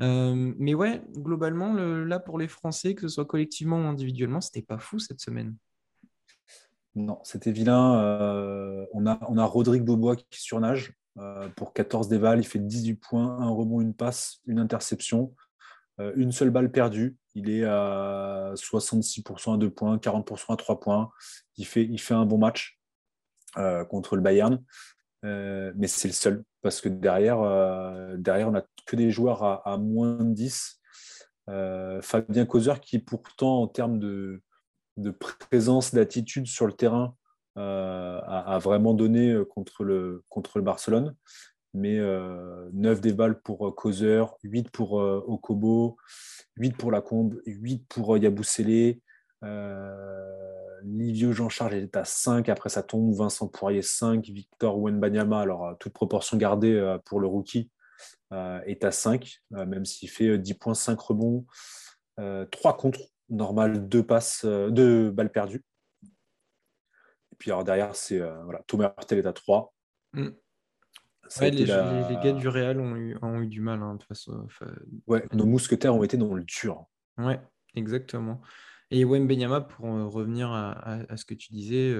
Mais 0.00 0.74
ouais, 0.74 1.02
globalement, 1.16 1.72
là 1.72 2.20
pour 2.20 2.38
les 2.38 2.48
Français, 2.48 2.94
que 2.94 3.02
ce 3.02 3.08
soit 3.08 3.24
collectivement 3.24 3.78
ou 3.78 3.86
individuellement, 3.86 4.40
c'était 4.40 4.62
pas 4.62 4.78
fou 4.78 4.98
cette 4.98 5.20
semaine. 5.20 5.56
Non, 6.96 7.20
c'était 7.24 7.52
vilain. 7.52 8.86
on, 8.92 9.06
a, 9.06 9.18
on 9.28 9.38
a 9.38 9.44
Rodrigue 9.44 9.84
Bobois 9.84 10.16
qui 10.16 10.42
surnage. 10.42 10.94
Euh, 11.18 11.48
pour 11.56 11.72
14 11.72 12.08
déval, 12.08 12.40
il 12.40 12.46
fait 12.46 12.58
18 12.58 12.94
points, 12.94 13.38
un 13.38 13.48
rebond, 13.48 13.80
une 13.80 13.94
passe, 13.94 14.40
une 14.46 14.58
interception, 14.58 15.34
euh, 16.00 16.12
une 16.16 16.32
seule 16.32 16.50
balle 16.50 16.70
perdue. 16.70 17.16
Il 17.34 17.48
est 17.50 17.64
à 17.64 18.52
66% 18.54 19.54
à 19.54 19.56
2 19.56 19.70
points, 19.70 19.96
40% 19.96 20.52
à 20.52 20.56
3 20.56 20.80
points. 20.80 21.10
Il 21.56 21.66
fait, 21.66 21.88
un 22.10 22.26
bon 22.26 22.38
match 22.38 22.78
euh, 23.56 23.84
contre 23.84 24.16
le 24.16 24.22
Bayern, 24.22 24.62
mais 25.22 25.88
c'est 25.88 26.08
le 26.08 26.14
seul 26.14 26.44
parce 26.62 26.80
que 26.80 26.88
derrière, 26.88 27.38
derrière 28.16 28.48
on 28.48 28.52
n'a 28.52 28.64
que 28.86 28.96
des 28.96 29.10
joueurs 29.10 29.42
à, 29.66 29.78
moins 29.78 30.16
de 30.16 30.34
10. 30.34 30.80
Fabien 32.02 32.46
Causeur, 32.46 32.80
qui 32.80 32.98
pourtant, 32.98 33.62
en 33.62 33.68
termes 33.68 33.98
de, 33.98 34.42
de 34.96 35.10
présence, 35.10 35.94
d'attitude 35.94 36.46
sur 36.46 36.66
le 36.66 36.72
terrain, 36.72 37.14
euh, 37.58 38.20
a, 38.26 38.58
vraiment 38.58 38.92
donné 38.92 39.30
euh, 39.30 39.44
contre 39.46 39.82
le, 39.82 40.22
Barcelone. 40.56 41.14
Mais 41.72 41.96
9 41.98 42.02
euh, 42.02 43.00
des 43.00 43.12
balles 43.12 43.40
pour 43.40 43.74
Causeur, 43.74 44.36
8 44.44 44.70
pour 44.70 44.94
Okobo, 44.94 45.96
8 46.56 46.76
pour 46.76 46.90
Lacombe, 46.90 47.40
8 47.46 47.86
pour 47.88 48.16
Yabusele. 48.16 48.98
Livio 50.82 51.32
Jean-Charles 51.32 51.74
est 51.74 51.96
à 51.96 52.04
5, 52.04 52.48
après 52.48 52.68
ça 52.68 52.82
tombe, 52.82 53.14
Vincent 53.14 53.48
Poirier 53.48 53.82
5, 53.82 54.24
Victor 54.26 54.78
Wenbanyama, 54.78 55.40
alors 55.40 55.76
toute 55.78 55.92
proportion 55.92 56.36
gardée 56.36 56.96
pour 57.04 57.20
le 57.20 57.26
rookie, 57.26 57.70
est 58.32 58.84
à 58.84 58.90
5, 58.90 59.42
même 59.50 59.84
s'il 59.84 60.08
fait 60.08 60.38
10 60.38 60.54
points, 60.54 60.74
5 60.74 60.98
rebonds, 60.98 61.44
3 62.16 62.76
contre, 62.76 63.00
normal, 63.28 63.88
2 63.88 64.02
passes, 64.02 64.44
2 64.44 65.10
balles 65.10 65.32
perdues. 65.32 65.64
Et 67.36 67.36
puis 67.38 67.50
alors 67.50 67.64
derrière, 67.64 67.94
c'est 67.94 68.20
euh, 68.20 68.42
voilà, 68.44 68.62
Thomas 68.66 68.94
Hurtel 68.96 69.18
est 69.18 69.26
à 69.26 69.32
3. 69.32 69.74
Mm. 70.14 70.28
les, 71.42 71.50
les, 71.50 71.66
gars 71.66 72.32
du 72.32 72.48
Real 72.48 72.80
ont 72.80 72.96
eu, 72.96 73.16
ont 73.20 73.42
eu 73.42 73.46
du 73.46 73.60
mal. 73.60 73.82
Hein, 73.82 73.96
de 73.96 74.02
façon, 74.02 74.48
ouais, 75.06 75.24
nos 75.32 75.44
mousquetaires 75.44 75.94
ont 75.94 76.02
été 76.02 76.16
dans 76.16 76.32
le 76.34 76.44
dur. 76.44 76.86
Ouais, 77.18 77.38
exactement. 77.74 78.40
Et 78.90 79.04
Wem 79.04 79.26
Benyama, 79.26 79.60
pour 79.60 79.86
euh, 79.86 80.06
revenir 80.06 80.50
à, 80.52 81.04
ce 81.16 81.24
que 81.24 81.34
tu 81.34 81.52
disais, 81.52 81.92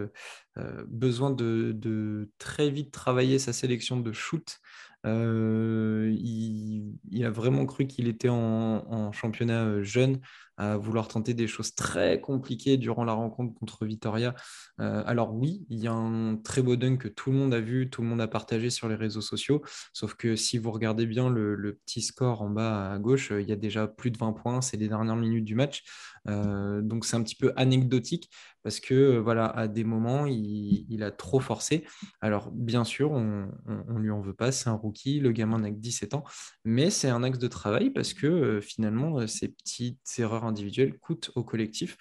euh, 0.57 0.85
besoin 0.87 1.31
de, 1.31 1.73
de, 1.75 2.31
très 2.39 2.71
vite 2.71 2.93
travailler 2.93 3.39
sa 3.39 3.53
sélection 3.53 4.01
de 4.01 4.13
shoot. 4.13 4.59
il, 5.05 6.95
il, 7.11 7.25
a 7.25 7.31
vraiment 7.31 7.67
cru 7.67 7.87
qu'il 7.87 8.09
était 8.09 8.29
en, 8.29 8.87
en, 8.89 9.13
championnat 9.13 9.83
jeune 9.83 10.21
à 10.57 10.77
vouloir 10.77 11.09
tenter 11.09 11.35
des 11.35 11.47
choses 11.47 11.75
très 11.75 12.21
compliquées 12.21 12.77
durant 12.77 13.05
la 13.05 13.13
rencontre 13.13 13.55
contre 13.55 13.85
Vitoria. 13.85 14.35
Euh, 14.81 15.03
alors 15.07 15.35
oui, 15.35 15.67
il 15.69 15.79
y 15.79 15.87
a 15.87 15.93
un 15.93 16.37
très 16.37 16.63
beau 16.63 16.77
dunk 16.77 16.99
que 16.99 17.09
tout 17.09 17.31
le 17.31 17.37
monde 17.37 17.55
a 17.55 17.61
vu, 17.61 17.91
tout 17.91 18.03
le 18.03 18.09
monde 18.09 18.21
a 18.21 18.29
partagé 18.29 18.71
sur 18.71 18.89
les 18.89 18.95
réseaux 18.95 19.21
sociaux, 19.21 19.63
sauf 19.93 20.15
que 20.15 20.37
si 20.37 20.59
vous 20.59 20.71
regardez 20.71 21.07
bien 21.07 21.29
le, 21.31 21.79
petit 21.87 22.01
score 22.01 22.43
en 22.43 22.51
bas 22.51 22.93
à 22.93 22.99
gauche, 22.99 23.33
il 23.39 23.49
y 23.49 23.53
a 23.53 23.57
déjà 23.57 23.87
plus 23.87 24.11
de 24.11 24.19
20 24.19 24.33
points, 24.33 24.61
c'est 24.61 24.77
les 24.77 24.89
dernières 24.89 25.17
minutes 25.17 25.45
du 25.45 25.55
match. 25.55 25.85
Euh, 26.29 26.81
donc 26.83 27.05
c'est 27.05 27.17
un 27.17 27.23
petit 27.23 27.37
peu 27.37 27.53
anecdotique 27.57 28.31
parce 28.63 28.81
que 28.81 29.19
voilà, 29.19 29.47
à 29.47 29.69
des 29.69 29.85
moments, 29.85 30.27
il, 30.27 31.03
a 31.05 31.13
trop 31.13 31.39
forcé. 31.39 31.85
Alors 32.21 32.51
bien 32.51 32.83
sûr, 32.83 33.13
on 33.13 33.49
ne 33.69 33.99
lui 34.01 34.11
en 34.11 34.21
veut 34.21 34.35
pas, 34.35 34.51
c'est 34.51 34.69
un 34.69 34.75
rookie, 34.75 35.21
le 35.21 35.31
gamin 35.31 35.61
n'a 35.61 35.71
que 35.71 35.77
17 35.77 36.15
ans, 36.15 36.25
mais 36.65 36.91
c'est 36.91 37.09
un 37.09 37.23
axe 37.23 37.39
de 37.39 37.47
travail 37.47 37.91
parce 37.91 38.13
que 38.13 38.27
euh, 38.27 38.61
finalement, 38.61 39.25
ces 39.29 39.49
petites 39.49 40.01
erreurs 40.19 40.46
individuel 40.49 40.99
coûte 40.99 41.31
au 41.35 41.45
collectif. 41.45 41.97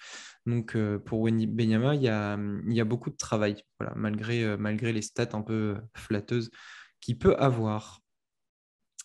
Donc 0.46 0.76
euh, 0.76 0.98
pour 0.98 1.20
Wendy 1.20 1.46
Benyama, 1.46 1.94
il 1.94 2.02
y 2.02 2.08
a, 2.08 2.38
il 2.66 2.72
y 2.72 2.80
a 2.80 2.84
beaucoup 2.84 3.10
de 3.10 3.16
travail, 3.16 3.62
voilà, 3.80 3.94
malgré, 3.96 4.44
euh, 4.44 4.56
malgré 4.56 4.92
les 4.92 5.02
stats 5.02 5.30
un 5.32 5.42
peu 5.42 5.76
flatteuses 5.96 6.50
qu'il 7.00 7.18
peut 7.18 7.36
avoir. 7.36 8.00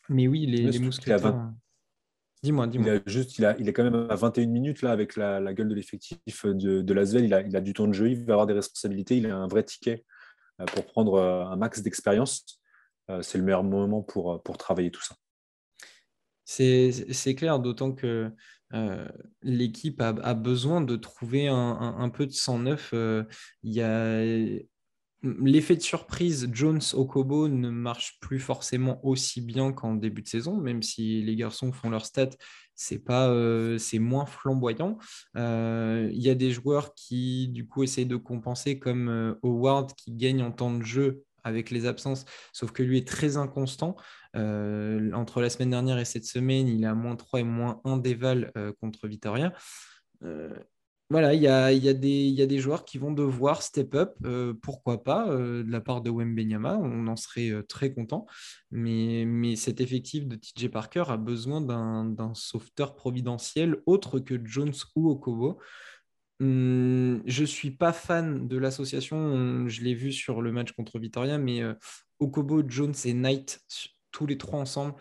Mais 0.09 0.27
oui, 0.27 0.45
les, 0.45 0.71
les 0.71 0.79
mousquetaires... 0.79 1.51
Dis-moi, 2.43 2.65
dis-moi. 2.65 2.87
Il, 2.87 2.93
a 2.95 3.01
juste, 3.05 3.37
il, 3.37 3.45
a, 3.45 3.55
il 3.59 3.69
est 3.69 3.73
quand 3.73 3.83
même 3.83 4.07
à 4.09 4.15
21 4.15 4.47
minutes 4.47 4.81
là, 4.81 4.91
avec 4.91 5.15
la, 5.15 5.39
la 5.39 5.53
gueule 5.53 5.69
de 5.69 5.75
l'effectif 5.75 6.45
de, 6.45 6.81
de 6.81 6.93
Lasvel. 6.93 7.25
Il 7.25 7.33
a, 7.35 7.41
il 7.41 7.55
a 7.55 7.61
du 7.61 7.73
temps 7.73 7.87
de 7.87 7.93
jeu, 7.93 8.09
il 8.09 8.25
va 8.25 8.33
avoir 8.33 8.47
des 8.47 8.53
responsabilités, 8.53 9.17
il 9.17 9.27
a 9.27 9.37
un 9.37 9.47
vrai 9.47 9.63
ticket 9.63 10.03
euh, 10.59 10.65
pour 10.65 10.85
prendre 10.85 11.21
un 11.21 11.55
max 11.55 11.81
d'expérience. 11.81 12.59
C'est 13.21 13.37
le 13.37 13.43
meilleur 13.43 13.63
moment 13.63 14.01
pour, 14.01 14.41
pour 14.41 14.57
travailler 14.57 14.89
tout 14.89 15.03
ça. 15.03 15.15
C'est 16.51 17.35
clair, 17.35 17.59
d'autant 17.59 17.93
que 17.93 18.31
euh, 18.73 19.07
l'équipe 19.41 20.01
a, 20.01 20.33
besoin 20.33 20.81
de 20.81 20.95
trouver 20.95 21.47
un, 21.47 22.09
peu 22.09 22.25
de 22.25 22.31
sang 22.31 22.59
neuf. 22.59 22.91
Euh, 22.93 23.23
il 23.63 23.73
y 23.73 23.81
a 23.81 24.21
l'effet 25.23 25.75
de 25.75 25.81
surprise, 25.81 26.49
Jones 26.51 26.81
Okobo 26.93 27.47
ne 27.47 27.69
marche 27.69 28.17
plus 28.21 28.39
forcément 28.39 29.05
aussi 29.05 29.39
bien 29.39 29.71
qu'en 29.71 29.93
début 29.95 30.23
de 30.23 30.27
saison, 30.27 30.57
même 30.57 30.81
si 30.81 31.21
les 31.21 31.35
garçons 31.35 31.71
font 31.71 31.91
leur 31.91 32.05
stats, 32.05 32.29
c'est 32.73 33.01
euh, 33.11 33.77
c'est 33.77 33.99
moins 33.99 34.25
flamboyant. 34.25 34.97
Il 35.35 36.21
y 36.21 36.29
a 36.29 36.35
des 36.35 36.51
joueurs 36.51 36.95
qui 36.95 37.49
du 37.49 37.67
coup 37.67 37.83
essayent 37.83 38.05
de 38.05 38.15
compenser, 38.17 38.79
comme 38.79 39.37
Howard 39.43 39.93
qui 39.93 40.11
gagne 40.11 40.41
en 40.41 40.51
temps 40.51 40.75
de 40.75 40.83
jeu 40.83 41.23
avec 41.43 41.69
les 41.69 41.85
absences, 41.85 42.25
sauf 42.53 42.71
que 42.71 42.83
lui 42.83 42.97
est 42.97 43.07
très 43.07 43.37
inconstant. 43.37 43.95
Euh, 44.35 45.11
entre 45.13 45.41
la 45.41 45.49
semaine 45.49 45.71
dernière 45.71 45.99
et 45.99 46.05
cette 46.05 46.25
semaine, 46.25 46.67
il 46.67 46.83
est 46.83 46.87
à 46.87 46.95
moins 46.95 47.15
3 47.15 47.41
et 47.41 47.43
moins 47.43 47.81
1 47.83 47.97
d'éval 47.97 48.51
euh, 48.57 48.71
contre 48.79 49.07
Vitoria. 49.07 49.53
Euh, 50.23 50.53
voilà, 51.09 51.33
il 51.33 51.41
y 51.41 51.47
a, 51.49 51.93
des 51.93 52.59
joueurs 52.59 52.85
qui 52.85 52.97
vont 52.97 53.11
devoir 53.11 53.63
step 53.63 53.95
up, 53.95 54.15
pourquoi 54.61 55.03
pas, 55.03 55.27
de 55.27 55.69
la 55.69 55.81
part 55.81 55.99
de 55.99 56.09
Wembenyama, 56.09 56.77
on 56.77 57.05
en 57.07 57.17
serait 57.17 57.51
très 57.67 57.91
content. 57.91 58.25
Mais, 58.71 59.25
mais 59.27 59.57
cet 59.57 59.81
effectif 59.81 60.25
de 60.25 60.37
TJ 60.37 60.69
Parker 60.69 61.03
a 61.09 61.17
besoin 61.17 61.59
d'un 61.59 62.33
sauveteur 62.33 62.95
providentiel 62.95 63.81
autre 63.87 64.19
que 64.19 64.39
Jones 64.41 64.71
ou 64.95 65.09
Okobo. 65.09 65.59
Hum, 66.41 67.21
je 67.27 67.41
ne 67.41 67.45
suis 67.45 67.69
pas 67.69 67.93
fan 67.93 68.47
de 68.47 68.57
l'association, 68.57 69.67
je 69.67 69.81
l'ai 69.83 69.93
vu 69.93 70.11
sur 70.11 70.41
le 70.41 70.51
match 70.51 70.71
contre 70.71 70.97
Vitoria, 70.97 71.37
mais 71.37 71.61
euh, 71.61 71.75
Okobo, 72.17 72.63
Jones 72.67 72.95
et 73.05 73.13
Knight, 73.13 73.63
tous 74.11 74.25
les 74.25 74.39
trois 74.39 74.59
ensemble, 74.59 74.95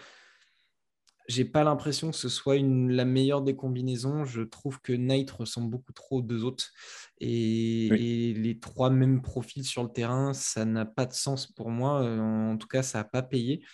j'ai 1.29 1.47
pas 1.47 1.65
l'impression 1.65 2.11
que 2.11 2.17
ce 2.19 2.29
soit 2.29 2.57
une, 2.57 2.91
la 2.91 3.07
meilleure 3.07 3.41
des 3.41 3.57
combinaisons. 3.57 4.27
Je 4.27 4.43
trouve 4.43 4.83
que 4.83 4.93
Knight 4.93 5.31
ressemble 5.31 5.71
beaucoup 5.71 5.95
trop 5.95 6.19
aux 6.19 6.23
deux 6.23 6.45
autres. 6.45 6.73
Et, 7.21 7.89
les 8.37 8.59
trois 8.59 8.91
mêmes 8.91 9.23
profils 9.23 9.65
sur 9.65 9.83
le 9.83 9.91
terrain, 9.91 10.35
ça 10.35 10.67
n'a 10.67 10.85
pas 10.85 11.07
de 11.07 11.15
sens 11.15 11.47
pour 11.47 11.71
moi. 11.71 12.03
En 12.03 12.59
tout 12.59 12.67
cas, 12.67 12.83
ça 12.83 12.99
n'a 12.99 13.05
pas 13.05 13.23
payé. 13.23 13.65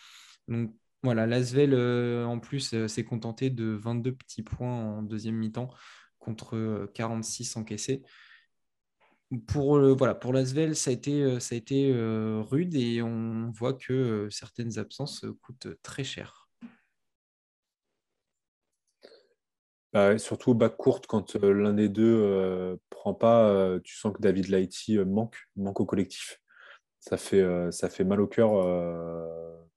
Donc 0.48 0.72
voilà, 1.02 1.26
Lasvel, 1.26 1.74
en 1.74 2.38
plus, 2.38 2.86
s'est 2.86 3.04
contenté 3.04 3.48
de 3.48 3.64
22 3.64 4.12
petits 4.12 4.42
points 4.42 4.98
en 4.98 5.02
deuxième 5.02 5.36
mi-temps 5.36 5.70
contre 6.27 6.91
46 6.93 7.57
encaissés 7.57 8.03
pour, 9.47 9.79
voilà, 9.97 10.14
pour 10.14 10.33
l'Asvel, 10.33 10.77
ça 10.77 10.91
a 10.91 10.93
été, 10.93 11.22
euh, 11.22 11.41
ça 11.41 11.55
a 11.55 11.59
été 11.59 11.91
euh, 11.93 12.43
rude 12.43 12.74
et 12.74 13.03
on 13.03 13.51
voit 13.51 13.74
que 13.74 13.93
euh, 13.93 14.31
certaines 14.31 14.79
absences 14.79 15.24
coûtent 15.43 15.68
très 15.83 16.05
cher. 16.05 16.49
Bah 19.93 20.18
surtout 20.18 20.55
bac 20.55 20.77
courte, 20.77 21.07
quand 21.07 21.37
l'un 21.37 21.72
des 21.72 21.89
deux 21.89 22.79
prend 22.91 23.14
pas, 23.14 23.79
tu 23.83 23.97
sens 23.97 24.12
que 24.12 24.20
David 24.20 24.49
Lighty 24.49 24.99
manque, 24.99 25.39
manque 25.55 25.81
au 25.81 25.87
collectif. 25.87 26.39
Ça 27.01 27.16
fait, 27.16 27.43
ça 27.72 27.89
fait 27.89 28.05
mal 28.05 28.20
au 28.20 28.27
cœur 28.27 28.51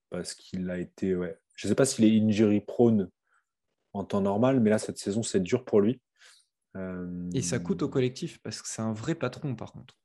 parce 0.09 0.33
qu'il 0.33 0.69
a 0.71 0.77
été. 0.77 1.11
Je 1.55 1.67
ne 1.67 1.69
sais 1.69 1.75
pas 1.75 1.85
s'il 1.85 2.03
est 2.03 2.19
injury 2.19 2.59
prone 2.59 3.09
en 3.93 4.03
temps 4.03 4.19
normal, 4.19 4.59
mais 4.59 4.71
là, 4.71 4.77
cette 4.77 4.97
saison, 4.97 5.23
c'est 5.23 5.39
dur 5.39 5.63
pour 5.63 5.79
lui. 5.79 6.01
Et 7.33 7.41
ça 7.41 7.59
coûte 7.59 7.81
au 7.81 7.89
collectif 7.89 8.39
parce 8.41 8.61
que 8.61 8.67
c'est 8.67 8.81
un 8.81 8.93
vrai 8.93 9.15
patron 9.15 9.55
par 9.55 9.71
contre. 9.71 9.95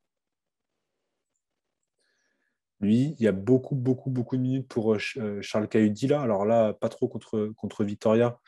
Lui, 2.80 3.14
il 3.18 3.22
y 3.22 3.28
a 3.28 3.32
beaucoup, 3.32 3.74
beaucoup, 3.74 4.10
beaucoup 4.10 4.36
de 4.36 4.42
minutes 4.42 4.68
pour 4.68 4.94
euh, 4.94 4.98
euh, 5.16 5.40
Charles 5.40 5.68
Cahudi 5.68 6.06
là. 6.06 6.20
Alors 6.20 6.44
là, 6.44 6.72
pas 6.74 6.88
trop 6.88 7.08
contre, 7.08 7.52
contre 7.56 7.84
Victoria 7.84 8.38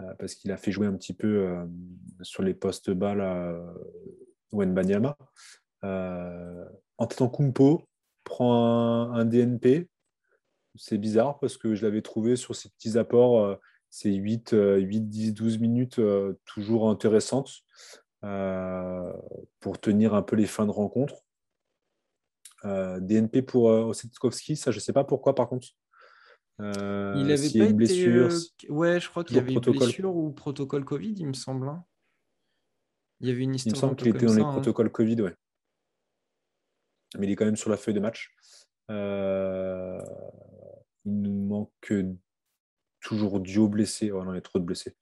euh, 0.00 0.14
parce 0.18 0.34
qu'il 0.34 0.50
a 0.50 0.56
fait 0.56 0.72
jouer 0.72 0.86
un 0.86 0.94
petit 0.94 1.14
peu 1.14 1.56
sur 2.22 2.42
les 2.42 2.54
postes 2.54 2.90
bas 2.90 3.14
là, 3.14 3.54
Wenbanyama. 4.52 5.16
Euh, 5.84 6.64
Kumpo 6.98 7.88
prend 8.24 9.12
un, 9.12 9.24
DNP. 9.24 9.88
C'est 10.76 10.98
bizarre 10.98 11.38
parce 11.38 11.56
que 11.56 11.74
je 11.74 11.84
l'avais 11.84 12.02
trouvé 12.02 12.36
sur 12.36 12.56
ses 12.56 12.70
petits 12.70 12.98
apports 12.98 13.58
c'est 13.94 14.12
8, 14.12 14.56
8, 14.58 15.08
10, 15.08 15.34
12 15.34 15.58
minutes 15.60 16.00
euh, 16.00 16.36
toujours 16.46 16.90
intéressantes 16.90 17.60
euh, 18.24 19.12
pour 19.60 19.78
tenir 19.78 20.14
un 20.14 20.22
peu 20.22 20.34
les 20.34 20.46
fins 20.46 20.66
de 20.66 20.72
rencontre. 20.72 21.14
Euh, 22.64 22.98
DNP 22.98 23.42
pour 23.42 23.66
Osetkowski, 23.66 24.56
ça 24.56 24.72
je 24.72 24.78
ne 24.78 24.80
sais 24.80 24.92
pas 24.92 25.04
pourquoi 25.04 25.36
par 25.36 25.48
contre. 25.48 25.68
il 26.58 26.64
avait 26.64 27.50
pas 27.56 27.66
une 27.66 27.76
blessure. 27.76 28.30
Ouais, 28.68 28.98
je 28.98 29.08
crois 29.08 29.22
qu'il 29.22 29.36
y 29.36 29.38
avait 29.38 29.52
une 29.52 29.60
blessure 29.60 30.16
ou 30.16 30.32
protocole 30.32 30.84
Covid, 30.84 31.14
il 31.16 31.28
me 31.28 31.32
semble. 31.32 31.68
Hein. 31.68 31.84
Il 33.20 33.28
y 33.28 33.30
avait 33.30 33.42
une 33.42 33.54
histoire. 33.54 33.74
Il 33.74 33.76
me 33.76 33.80
semble 33.80 33.94
qu'il 33.94 34.08
était 34.08 34.26
dans 34.26 34.34
les 34.34 34.42
hein. 34.42 34.50
protocoles 34.50 34.90
Covid, 34.90 35.22
ouais. 35.22 35.34
Mais 37.16 37.28
il 37.28 37.30
est 37.30 37.36
quand 37.36 37.44
même 37.44 37.54
sur 37.54 37.70
la 37.70 37.76
feuille 37.76 37.94
de 37.94 38.00
match. 38.00 38.34
il 38.88 40.02
nous 41.04 41.46
manque 41.46 41.92
toujours 43.04 43.38
Dio 43.38 43.68
blessé. 43.68 44.10
Oh 44.10 44.24
non, 44.24 44.32
il 44.32 44.36
y 44.36 44.38
a 44.38 44.42
trop 44.42 44.58
de 44.58 44.64
blessés. 44.64 44.96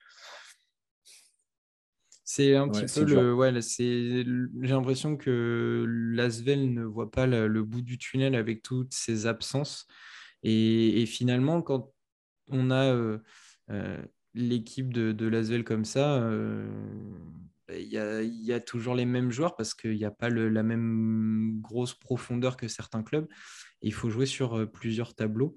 C'est 2.25 2.57
un 2.57 2.69
petit 2.69 2.87
peu 2.95 3.05
le. 3.05 3.35
Ouais, 3.35 3.53
j'ai 3.61 4.25
l'impression 4.63 5.17
que 5.17 5.85
Lasvel 5.87 6.73
ne 6.73 6.83
voit 6.83 7.11
pas 7.11 7.27
le, 7.27 7.63
bout 7.63 7.83
du 7.83 7.99
tunnel 7.99 8.35
avec 8.35 8.63
toutes 8.63 8.95
ses 8.95 9.27
absences. 9.27 9.87
Et, 10.43 11.05
finalement, 11.07 11.63
quand 11.63 11.93
on 12.49 12.71
a 12.71 12.87
euh, 12.87 13.19
euh, 13.71 14.03
l'équipe 14.35 14.93
de, 14.93 15.13
de 15.13 15.27
Lasvel 15.27 15.63
comme 15.63 15.85
ça, 15.85 16.23
euh, 16.23 16.67
il 17.69 17.87
y, 17.87 18.53
a, 18.53 18.61
toujours 18.61 18.95
les 18.95 19.05
mêmes 19.05 19.31
joueurs 19.31 19.55
parce 19.55 19.75
qu'il 19.75 19.97
n'y 19.97 20.05
a 20.05 20.11
pas 20.11 20.31
la 20.31 20.63
même 20.63 21.61
grosse 21.61 21.95
profondeur 21.95 22.57
que 22.57 22.67
certains 22.67 23.03
clubs. 23.03 23.29
il 23.83 23.93
faut 23.93 24.11
jouer 24.11 24.27
sur 24.27 24.71
plusieurs 24.71 25.15
tableaux. 25.15 25.55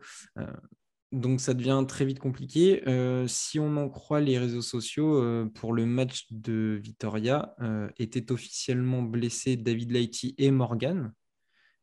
Donc 1.16 1.40
ça 1.40 1.54
devient 1.54 1.82
très 1.88 2.04
vite 2.04 2.20
compliqué. 2.20 2.86
Euh, 2.90 3.26
si 3.26 3.58
on 3.58 3.78
en 3.78 3.88
croit 3.88 4.20
les 4.20 4.38
réseaux 4.38 4.62
sociaux, 4.62 5.24
euh, 5.24 5.46
pour 5.46 5.72
le 5.72 5.86
match 5.86 6.28
de 6.30 6.78
Vitoria, 6.84 7.56
euh, 7.62 7.88
étaient 7.98 8.34
officiellement 8.34 9.02
blessés 9.02 9.56
David 9.56 9.92
Lighty 9.92 10.36
et 10.38 10.52
Morgan. 10.52 11.14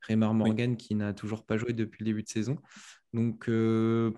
Raymar 0.03 0.35
Morgan 0.35 0.77
qui 0.77 0.95
n'a 0.95 1.15
toujours 1.15 1.47
pas 1.47 1.57
joué 1.57 1.73
depuis 1.73 2.05
le 2.05 2.11
début 2.11 2.23
de 2.23 2.29
saison. 2.29 2.59
Donc 3.15 3.49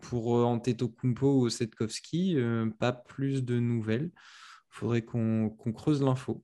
pour 0.00 0.32
Antetokounmpo 0.32 1.42
ou 1.42 1.50
Setkowski, 1.50 2.38
pas 2.80 2.92
plus 2.92 3.44
de 3.44 3.60
nouvelles. 3.60 4.10
Il 4.14 4.70
faudrait 4.70 5.02
qu'on 5.02 5.50
creuse 5.74 6.02
l'info. 6.02 6.42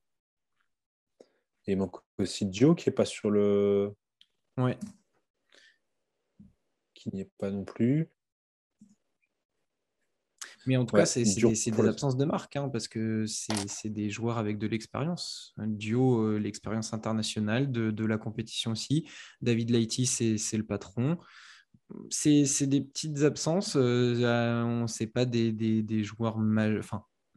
Il 1.67 1.79
manque 1.79 1.97
aussi 2.19 2.45
Dio 2.45 2.75
qui 2.75 2.89
n'est 2.89 2.95
pas 2.95 3.07
sur 3.07 3.31
le... 3.31 3.95
Ouais. 4.59 4.79
Qui 6.93 7.09
n'y 7.15 7.23
est 7.23 7.31
pas 7.39 7.51
non 7.51 7.65
plus. 7.65 8.11
Mais 10.67 10.77
en 10.77 10.85
tout 10.85 10.97
cas, 10.97 11.07
c'est 11.07 11.23
des, 11.23 11.89
absences 11.89 12.17
de 12.17 12.25
marque, 12.25 12.57
hein, 12.57 12.69
parce 12.69 12.87
que 12.87 13.25
c'est 13.27 13.89
des 13.89 14.11
joueurs 14.11 14.39
avec 14.39 14.59
de 14.59 14.67
l'expérience. 14.67 15.55
Duo, 15.59 16.23
euh, 16.23 16.39
l'expérience 16.39 16.93
internationale 16.93 17.71
de, 17.71 18.05
la 18.05 18.19
compétition 18.19 18.73
aussi. 18.73 19.09
David 19.41 19.71
Leity, 19.71 20.07
c'est 20.07 20.57
le 20.57 20.65
patron. 20.65 21.19
C'est 22.11 22.67
des 22.67 22.83
petites 22.83 23.23
absences. 23.23 23.75
Euh, 23.77 24.63
on 24.63 24.83
ne 24.83 24.87
sait 24.87 25.07
pas 25.07 25.25
des, 25.25 26.05
joueurs 26.05 26.39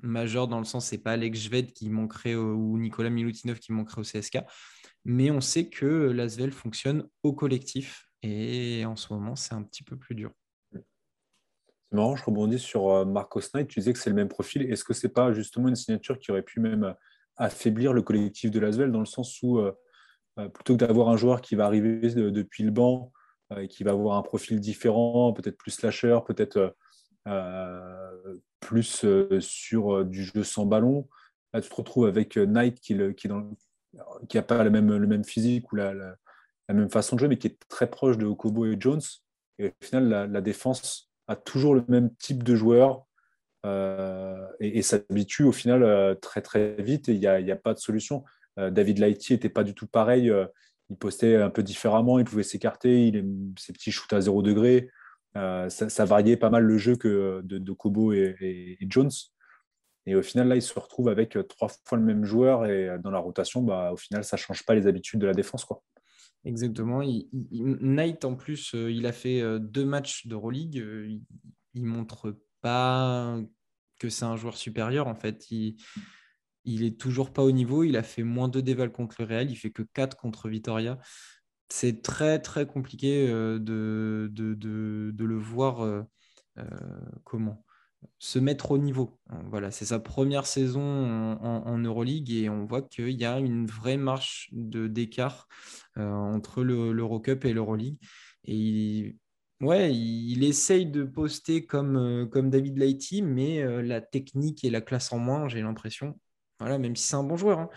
majeurs 0.02 0.48
dans 0.48 0.60
le 0.60 0.66
sens, 0.66 0.88
c'est 0.88 0.98
pas 0.98 1.14
Alex 1.14 1.40
Jved 1.40 1.72
qui 1.72 1.90
manquerait 1.90 2.36
ou 2.36 2.78
Nicolas 2.78 3.10
Milutinov 3.10 3.60
qui 3.60 3.72
manquerait 3.72 4.02
au 4.02 4.04
CSK. 4.04 4.40
Mais 5.06 5.32
on 5.32 5.42
sait 5.42 5.70
que 5.70 5.86
l'Asvel 5.86 6.52
fonctionne 6.52 7.08
au 7.24 7.34
collectif. 7.34 8.08
Et 8.22 8.86
en 8.86 8.96
ce 8.96 9.14
moment, 9.14 9.36
c'est 9.36 9.54
un 9.54 9.64
petit 9.64 9.84
peu 9.84 9.98
plus 9.98 10.16
dur 10.16 10.32
marrant, 11.94 12.16
je 12.16 12.24
rebondis 12.24 12.60
sur 12.60 12.90
euh, 12.90 13.06
Marcos 13.06 13.42
Knight. 13.54 13.68
Tu 13.68 13.80
disais 13.80 13.94
que 13.94 14.00
c'est 14.00 14.10
le 14.10 14.16
même 14.16 14.30
profil. 14.30 14.72
Est-ce 14.72 14.84
que 14.84 14.94
c'est 14.94 15.10
pas 15.10 15.34
justement 15.34 15.68
une 15.68 15.76
signature 15.76 16.20
qui 16.20 16.32
aurait 16.32 16.44
pu 16.44 16.60
même 16.60 16.84
euh, 16.84 16.94
affaiblir 17.38 17.94
le 17.94 18.02
collectif 18.02 18.52
de 18.52 18.60
Lasvel 18.60 18.92
dans 18.92 19.00
le 19.00 19.06
sens 19.06 19.42
où 19.42 19.60
euh, 19.60 19.72
plutôt 20.54 20.76
que 20.76 20.86
d'avoir 20.86 21.10
un 21.10 21.18
joueur 21.18 21.42
qui 21.42 21.56
va 21.56 21.66
arriver 21.66 22.14
depuis 22.14 22.64
le 22.64 22.72
banc 22.72 23.12
et 23.58 23.68
qui 23.68 23.84
va 23.84 23.92
avoir 23.92 24.18
un 24.18 24.24
profil 24.24 24.60
différent, 24.60 25.32
peut-être 25.34 25.58
plus 25.58 25.72
slasher, 25.72 26.20
peut-être 26.26 26.76
plus 28.60 29.06
sur 29.40 30.06
du 30.06 30.24
jeu 30.24 30.44
sans 30.44 30.66
ballon, 30.66 31.08
là 31.54 31.62
tu 31.62 31.70
te 31.70 31.76
retrouves 31.76 32.08
avec 32.08 32.36
Knight 32.36 32.80
qui 32.80 32.96
n'a 32.96 34.42
pas 34.42 34.64
le 34.64 34.70
même, 34.72 35.24
physique 35.24 35.72
ou 35.72 35.76
la, 35.76 35.94
même 36.70 36.90
façon 36.90 37.16
de 37.16 37.20
jouer, 37.20 37.30
mais 37.30 37.38
qui 37.38 37.48
est 37.48 37.60
très 37.68 37.88
proche 37.88 38.18
de 38.18 38.26
Okobo 38.26 38.66
et 38.66 38.76
Jones. 38.80 39.02
Et 39.60 39.68
au 39.68 39.86
final, 39.86 40.32
la 40.32 40.42
défense 40.42 41.13
a 41.28 41.36
toujours 41.36 41.76
le 41.76 41.84
même 41.88 42.14
type 42.16 42.44
de 42.44 42.56
joueur 42.56 43.06
euh, 43.66 44.46
et, 44.60 44.82
s'habitue 44.82 45.44
au 45.44 45.54
final 45.54 45.84
euh, 45.84 46.16
très 46.16 46.42
très 46.42 46.76
vite 46.82 47.08
et 47.08 47.14
il 47.14 47.20
n'y 47.20 47.52
a, 47.52 47.56
pas 47.56 47.74
de 47.74 47.80
solution. 47.80 48.24
Euh, 48.60 48.70
David 48.70 49.00
Lighty 49.00 49.34
n'était 49.34 49.50
pas 49.50 49.64
du 49.64 49.74
tout 49.74 49.88
pareil. 49.88 50.32
il 50.90 50.98
postait 50.98 51.36
un 51.38 51.50
peu 51.50 51.64
différemment, 51.64 52.20
il 52.20 52.26
pouvait 52.26 52.44
s'écarter, 52.44 53.08
il 53.08 53.54
ses 53.58 53.74
petits 53.74 53.92
shoots 53.92 54.14
à 54.14 54.22
zéro 54.22 54.42
degré. 54.42 54.90
Ça, 55.36 56.06
variait 56.06 56.38
pas 56.38 56.50
mal 56.50 56.64
le 56.64 56.78
jeu 56.78 56.96
que 56.96 57.42
de, 57.44 57.72
Kobo 57.72 58.14
et, 58.14 58.78
Jones. 58.82 59.10
Et 60.06 60.16
au 60.16 60.22
final, 60.22 60.50
là, 60.50 60.56
il 60.56 60.62
se 60.62 60.78
retrouve 60.78 61.08
avec 61.08 61.38
trois 61.48 61.70
fois 61.86 61.98
le 61.98 62.04
même 62.04 62.26
joueur 62.26 62.66
et 62.66 62.98
dans 63.02 63.10
la 63.10 63.20
rotation, 63.20 63.62
bah, 63.62 63.92
au 63.94 63.98
final, 63.98 64.24
ça 64.26 64.36
ne 64.36 64.40
change 64.40 64.66
pas 64.66 64.76
les 64.76 64.86
habitudes 64.86 65.22
de 65.22 65.26
la 65.26 65.34
défense. 65.34 65.66
Quoi. 65.66 65.82
Exactement. 66.46 67.02
Il, 67.02 67.28
Knight, 67.52 68.26
en 68.26 68.36
plus, 68.36 68.76
euh, 68.76 68.92
il 68.92 69.06
a 69.06 69.14
fait 69.14 69.42
euh, 69.42 69.60
deux 69.60 69.86
matchs 69.86 70.28
d'Euroleague. 70.28 70.78
Euh, 70.78 71.08
il, 71.74 71.84
ne 71.84 71.88
montre 71.88 72.38
pas 72.62 73.40
que 74.00 74.10
c'est 74.10 74.26
un 74.26 74.36
joueur 74.36 74.58
supérieur. 74.58 75.08
En 75.08 75.16
fait, 75.16 75.50
il, 75.52 75.78
il 76.66 76.84
est 76.84 77.00
toujours 77.00 77.32
pas 77.32 77.44
au 77.44 77.52
niveau. 77.52 77.84
Il 77.84 77.96
a 77.96 78.04
fait 78.04 78.24
moins 78.24 78.50
de 78.50 78.60
déval 78.62 78.92
contre 78.92 79.16
le 79.20 79.26
Real. 79.26 79.50
Il 79.50 79.56
fait 79.56 79.72
que 79.72 79.84
4 79.84 80.18
contre 80.18 80.50
Vitoria. 80.50 81.00
C'est 81.70 82.04
très, 82.04 82.40
très 82.40 82.68
compliqué 82.68 83.28
de, 83.28 83.58
de, 84.32 84.54
de, 84.54 85.26
le 85.26 85.38
voir 85.38 86.06
comment? 87.24 87.63
Se 88.20 88.40
mettre 88.40 88.72
au 88.72 88.78
niveau. 88.78 89.20
Voilà, 89.50 89.72
c'est 89.72 89.86
sa 89.86 90.00
première 90.00 90.46
saison 90.46 90.82
en, 90.82 91.78
Euroleague 91.78 92.32
et 92.32 92.50
on 92.50 92.66
voit 92.66 92.82
qu'il 92.82 93.12
y 93.12 93.26
a 93.26 93.40
une 93.40 93.66
vraie 93.66 93.98
marche 93.98 94.50
d'écart 94.54 95.48
euh, 95.98 96.10
entre 96.10 96.64
l'Eurocup 96.64 97.46
et 97.46 97.54
l'Euroleague. 97.54 97.98
Et 98.46 98.56
il, 98.56 99.16
il, 99.62 100.44
essaye 100.44 100.86
de 100.86 101.04
poster 101.04 101.66
comme, 101.66 101.98
euh, 101.98 102.42
David 102.42 102.78
Lighty, 102.78 103.22
mais 103.22 103.62
euh, 103.62 103.82
la 103.82 104.02
technique 104.02 104.64
et 104.64 104.70
la 104.70 104.82
classe 104.82 105.12
en 105.12 105.20
moins, 105.20 105.48
j'ai 105.48 105.62
l'impression. 105.62 106.20
Voilà, 106.60 106.78
même 106.78 106.96
si 106.96 107.08
c'est 107.08 107.16
un 107.16 107.24
bon 107.24 107.36
joueur, 107.36 107.60
hein, 107.60 107.70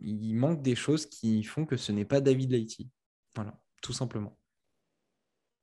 il 0.00 0.34
manque 0.34 0.62
des 0.62 0.74
choses 0.74 1.06
qui 1.06 1.42
font 1.42 1.66
que 1.66 1.76
ce 1.76 1.92
n'est 1.92 2.04
pas 2.04 2.20
David 2.20 2.52
Lighty. 2.52 2.88
Tout 3.82 3.92
simplement. 3.92 4.36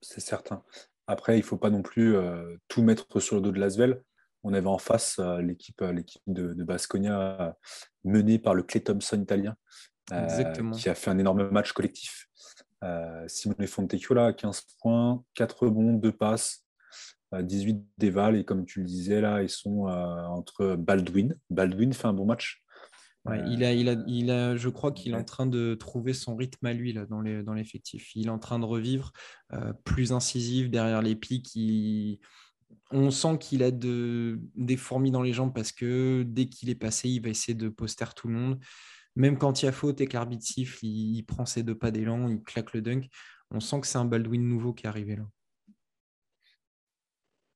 C'est 0.02 0.22
certain. 0.22 0.64
Après, 1.08 1.36
il 1.36 1.42
ne 1.42 1.46
faut 1.46 1.58
pas 1.58 1.70
non 1.70 1.82
plus 1.82 2.16
tout 2.68 2.82
mettre 2.84 3.20
sur 3.20 3.36
le 3.36 3.42
dos 3.42 3.52
de 3.52 3.60
Lasvel. 3.60 4.02
On 4.44 4.54
avait 4.54 4.68
en 4.68 4.78
face 4.78 5.20
l'équipe 5.40 5.82
l'équipe 5.82 6.22
de, 6.28 6.54
de 6.54 6.64
Basconia 6.64 7.58
menée 8.04 8.40
par 8.40 8.54
le 8.54 8.64
Clay 8.64 8.82
Thompson 8.82 9.20
italien, 9.22 9.56
qui 10.74 10.90
a 10.90 10.96
fait 10.96 11.10
un 11.10 11.18
énorme 11.18 11.50
match 11.50 11.72
collectif. 11.72 12.28
Simone 13.28 13.68
Fontecchio, 13.68 14.16
15 14.34 14.62
points, 14.80 15.24
4 15.34 15.64
rebonds, 15.64 15.94
2 15.94 16.12
passes, 16.12 16.66
18 17.34 17.84
déval. 17.98 18.36
Et 18.36 18.46
comme 18.46 18.66
tu 18.66 18.80
le 18.80 18.86
disais, 18.86 19.22
là, 19.22 19.42
ils 19.42 19.50
sont 19.50 19.88
entre 19.88 20.76
Baldwin. 20.76 21.36
Baldwin 21.50 21.94
fait 21.94 22.08
un 22.08 22.14
bon 22.14 22.26
match. 22.26 22.64
Il 23.48 23.64
a, 23.64 23.74
il 23.74 23.90
a, 23.90 23.96
il 24.08 24.32
a, 24.32 24.56
je 24.56 24.70
crois 24.70 24.92
qu'il 24.92 25.14
est 25.14 25.18
en 25.18 25.24
train 25.24 25.46
de 25.46 25.76
trouver 25.76 26.14
son 26.14 26.36
rythme 26.36 26.66
à 26.66 26.74
lui 26.74 26.94
là, 26.94 27.06
dans, 27.06 27.22
les, 27.22 27.44
dans 27.44 27.54
l'effectif. 27.54 28.16
Il 28.16 28.28
est 28.28 28.32
en 28.32 28.40
train 28.40 28.60
de 28.60 28.66
revivre, 28.66 29.12
plus 29.84 30.12
incisif 30.12 30.70
derrière 30.70 31.02
les 31.02 31.16
pics. 31.16 31.58
On 32.92 33.12
sent 33.12 33.38
qu'il 33.40 33.64
a 33.64 33.72
de, 33.72 34.40
des 34.56 34.78
fourmis 34.78 35.12
dans 35.12 35.22
les 35.22 35.34
jambes 35.34 35.54
parce 35.54 35.72
que 35.72 36.24
dès 36.26 36.48
qu'il 36.48 36.70
est 36.70 36.76
passé, 36.76 37.10
il 37.10 37.22
va 37.22 37.30
essayer 37.30 37.56
de 37.56 37.70
poster 37.70 38.14
tout 38.16 38.28
le 38.28 38.34
monde. 38.34 38.60
Même 39.18 39.38
quand 39.38 39.62
il 39.62 39.66
y 39.66 39.68
a 39.68 39.72
faute 39.72 40.00
et 40.00 40.06
que 40.06 40.14
l'arbitre 40.14 40.46
siffle, 40.46 40.86
il, 40.86 41.24
prend 41.24 41.46
ses 41.46 41.64
deux 41.64 41.76
pas 41.76 41.90
d'élan, 41.90 42.30
il 42.30 42.42
claque 42.44 42.74
le 42.74 42.82
dunk. 42.82 43.10
On 43.50 43.60
sent 43.60 43.82
que 43.82 43.88
c'est 43.88 43.98
un 43.98 44.06
Baldwin 44.06 44.48
nouveau 44.48 44.74
qui 44.74 44.86
est 44.86 44.90
arrivé 44.90 45.16
là. 45.16 45.24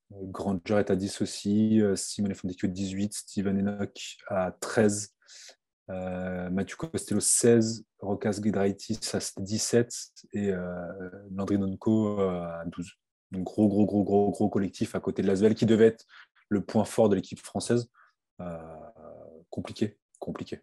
Granger 0.09 0.80
est 0.80 0.89
à 0.89 0.95
10 0.95 1.22
aussi, 1.22 1.80
euh, 1.82 1.95
Simone 1.95 2.34
Fontecchio 2.34 2.67
18, 2.67 3.13
Steven 3.13 3.59
Enoch 3.59 4.17
à 4.28 4.51
13, 4.51 5.13
euh, 5.13 5.45
Mathieu 5.88 6.78
Costello 6.78 7.20
16, 7.20 7.86
Rokas 8.00 8.40
Gedraitis 8.44 9.00
à 9.14 9.20
17 9.38 9.94
et 10.34 10.52
euh, 10.52 11.10
Landry 11.32 11.58
Nonco 11.58 12.20
euh, 12.20 12.44
à 12.44 12.64
12. 12.66 12.92
Donc 13.32 13.44
gros, 13.46 13.68
gros, 13.68 13.86
gros, 13.86 14.04
gros, 14.04 14.32
gros 14.32 14.50
collectif 14.50 14.96
à 14.96 15.00
côté 15.00 15.22
de 15.22 15.28
l'Asvel 15.28 15.56
qui 15.56 15.66
devait 15.66 15.88
être 15.88 16.06
le 16.50 16.64
point 16.64 16.86
fort 16.86 17.10
de 17.10 17.16
l'équipe 17.16 17.40
française. 17.40 17.90
compliqué, 19.50 19.98
compliqué. 20.20 20.62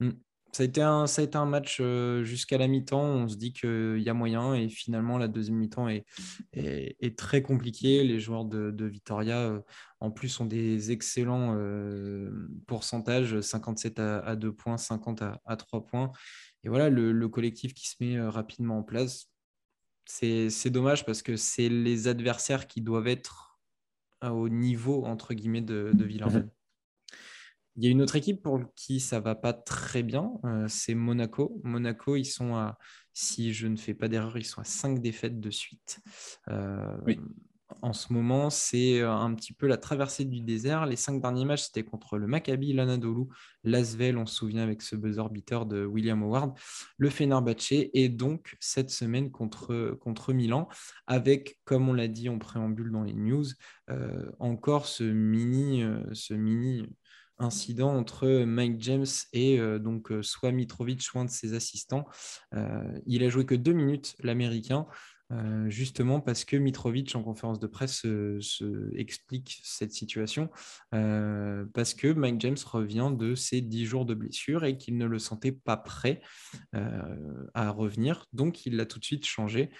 Mm. 0.00 0.10
Ça 0.56 0.62
a, 0.62 0.66
été 0.66 0.80
un, 0.80 1.06
ça 1.06 1.20
a 1.20 1.24
été 1.26 1.36
un 1.36 1.44
match 1.44 1.82
jusqu'à 2.22 2.56
la 2.56 2.66
mi-temps. 2.66 2.98
On 2.98 3.28
se 3.28 3.36
dit 3.36 3.52
qu'il 3.52 3.98
y 3.98 4.08
a 4.08 4.14
moyen 4.14 4.54
et 4.54 4.70
finalement 4.70 5.18
la 5.18 5.28
deuxième 5.28 5.58
mi-temps 5.58 5.86
est, 5.86 6.06
est, 6.54 7.18
très 7.18 7.42
compliquée. 7.42 8.02
Les 8.04 8.18
joueurs 8.18 8.46
de, 8.46 8.70
de 8.70 8.86
Vitoria, 8.86 9.62
en 10.00 10.10
plus, 10.10 10.40
ont 10.40 10.46
des 10.46 10.92
excellents 10.92 11.54
pourcentages 12.66 13.38
57 13.38 13.98
à, 13.98 14.34
2 14.34 14.50
points, 14.50 14.78
50 14.78 15.20
à, 15.20 15.56
3 15.56 15.84
points. 15.84 16.10
Et 16.64 16.70
voilà, 16.70 16.88
le, 16.88 17.28
collectif 17.28 17.74
qui 17.74 17.86
se 17.86 17.96
met 18.00 18.18
rapidement 18.18 18.78
en 18.78 18.82
place. 18.82 19.26
C'est 20.06 20.70
dommage 20.70 21.04
parce 21.04 21.20
que 21.20 21.36
c'est 21.36 21.68
les 21.68 22.08
adversaires 22.08 22.66
qui 22.66 22.80
doivent 22.80 23.08
être 23.08 23.60
au 24.22 24.48
niveau, 24.48 25.04
entre 25.04 25.34
guillemets, 25.34 25.60
de, 25.60 25.92
de 25.92 26.04
Villarreal. 26.06 26.50
Il 27.76 27.84
y 27.84 27.88
a 27.88 27.90
une 27.90 28.00
autre 28.00 28.16
équipe 28.16 28.42
pour 28.42 28.60
qui 28.74 29.00
ça 29.00 29.20
va 29.20 29.34
pas 29.34 29.52
très 29.52 30.02
bien, 30.02 30.32
euh, 30.44 30.66
c'est 30.68 30.94
Monaco. 30.94 31.60
Monaco, 31.62 32.16
ils 32.16 32.24
sont 32.24 32.54
à, 32.54 32.78
si 33.12 33.52
je 33.52 33.66
ne 33.66 33.76
fais 33.76 33.94
pas 33.94 34.08
d'erreur, 34.08 34.38
ils 34.38 34.44
sont 34.44 34.62
à 34.62 34.64
cinq 34.64 35.02
défaites 35.02 35.40
de 35.40 35.50
suite. 35.50 36.00
Euh, 36.48 36.96
en 37.82 37.92
ce 37.92 38.12
moment, 38.12 38.48
c'est 38.48 39.02
un 39.02 39.34
petit 39.34 39.52
peu 39.52 39.66
la 39.66 39.76
traversée 39.76 40.24
du 40.24 40.40
désert. 40.40 40.86
Les 40.86 40.96
cinq 40.96 41.20
derniers 41.20 41.44
matchs, 41.44 41.64
c'était 41.64 41.82
contre 41.82 42.16
le 42.16 42.26
Maccabi, 42.26 42.72
l'Anadolu, 42.72 43.24
l'Asvel, 43.64 44.16
on 44.16 44.24
se 44.24 44.36
souvient 44.36 44.62
avec 44.62 44.80
ce 44.80 44.96
buzzer 44.96 45.28
beater 45.30 45.66
de 45.66 45.84
William 45.84 46.22
Howard, 46.22 46.56
le 46.96 47.10
Fenerbahce, 47.10 47.72
et 47.72 48.08
donc 48.08 48.56
cette 48.60 48.90
semaine 48.90 49.30
contre, 49.30 49.98
contre 50.00 50.32
Milan, 50.32 50.68
avec, 51.06 51.58
comme 51.64 51.88
on 51.88 51.92
l'a 51.92 52.08
dit 52.08 52.28
en 52.28 52.38
préambule 52.38 52.90
dans 52.90 53.02
les 53.02 53.14
news, 53.14 53.46
euh, 53.90 54.30
encore 54.38 54.86
ce 54.86 55.04
mini, 55.04 55.84
ce 56.12 56.32
mini 56.32 56.86
incident 57.38 57.94
entre 57.94 58.44
Mike 58.44 58.80
James 58.80 59.06
et 59.32 59.58
euh, 59.58 59.78
donc 59.78 60.10
euh, 60.10 60.22
soit 60.22 60.52
Mitrovic, 60.52 61.02
soit 61.02 61.20
un 61.20 61.24
de 61.26 61.30
ses 61.30 61.54
assistants. 61.54 62.06
Euh, 62.54 62.98
il 63.06 63.22
a 63.24 63.28
joué 63.28 63.44
que 63.44 63.54
deux 63.54 63.72
minutes, 63.72 64.16
l'Américain. 64.20 64.86
justement 65.66 66.20
parce 66.20 66.44
que 66.44 66.56
Mitrovic 66.56 67.16
en 67.16 67.22
conférence 67.24 67.58
de 67.58 67.66
presse 67.66 68.02
se, 68.02 68.96
explique 68.96 69.60
cette 69.64 69.90
situation 69.90 70.48
parce 70.92 71.94
que 71.94 72.12
Mike 72.12 72.40
James 72.40 72.62
revient 72.64 73.10
de 73.12 73.34
ses 73.34 73.60
dix 73.60 73.86
jours 73.86 74.06
de 74.06 74.14
blessure 74.14 74.64
et 74.64 74.78
qu'il 74.78 74.96
ne 74.96 75.04
le 75.04 75.18
sentait 75.18 75.50
pas 75.50 75.76
prêt 75.76 76.22
à 76.72 77.70
revenir 77.70 78.26
donc 78.32 78.66
il 78.66 78.76
l'a 78.76 78.86
tout 78.86 79.00
de 79.00 79.04
suite 79.04 79.26
changé 79.26 79.70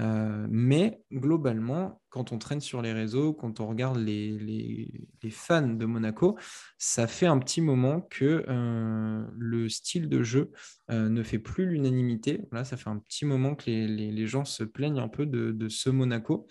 euh, 0.00 0.46
mais 0.50 1.00
globalement, 1.12 2.00
quand 2.08 2.32
on 2.32 2.38
traîne 2.38 2.60
sur 2.60 2.82
les 2.82 2.92
réseaux, 2.92 3.32
quand 3.32 3.60
on 3.60 3.68
regarde 3.68 3.98
les, 3.98 4.90
fans 5.30 5.68
de 5.68 5.86
Monaco, 5.86 6.36
ça 6.78 7.06
fait 7.06 7.26
un 7.26 7.38
petit 7.38 7.60
moment 7.60 8.00
que 8.02 8.44
euh, 8.48 9.24
le 9.36 9.68
style 9.68 10.08
de 10.08 10.22
jeu 10.22 10.50
euh, 10.90 11.08
ne 11.08 11.22
fait 11.22 11.38
plus 11.38 11.66
l'unanimité. 11.66 12.42
Là, 12.52 12.64
ça 12.64 12.76
fait 12.76 12.90
un 12.90 12.98
petit 12.98 13.24
moment 13.24 13.54
que 13.54 13.70
les, 13.70 14.26
gens 14.26 14.44
se 14.44 14.64
plaignent 14.64 14.98
un 15.00 15.08
peu 15.08 15.26
de, 15.26 15.68
ce 15.68 15.90
Monaco. 15.90 16.46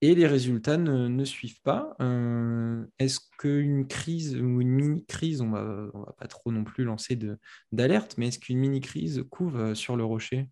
Et 0.00 0.14
les 0.14 0.26
résultats 0.26 0.76
ne, 0.76 1.24
suivent 1.24 1.62
pas. 1.62 1.96
Est-ce 2.98 3.20
qu'une 3.38 3.86
crise 3.86 4.36
ou 4.36 4.60
une 4.60 4.68
mini-crise, 4.68 5.40
on 5.40 5.48
ne 5.48 5.90
va 5.92 6.12
pas 6.18 6.26
trop 6.26 6.52
non 6.52 6.62
plus 6.62 6.84
lancer 6.84 7.18
d'alerte, 7.72 8.16
mais 8.18 8.28
est-ce 8.28 8.38
qu'une 8.38 8.58
mini-crise 8.58 9.24
couvre 9.30 9.72
sur 9.72 9.96
le 9.96 10.04
rocher? 10.04 10.50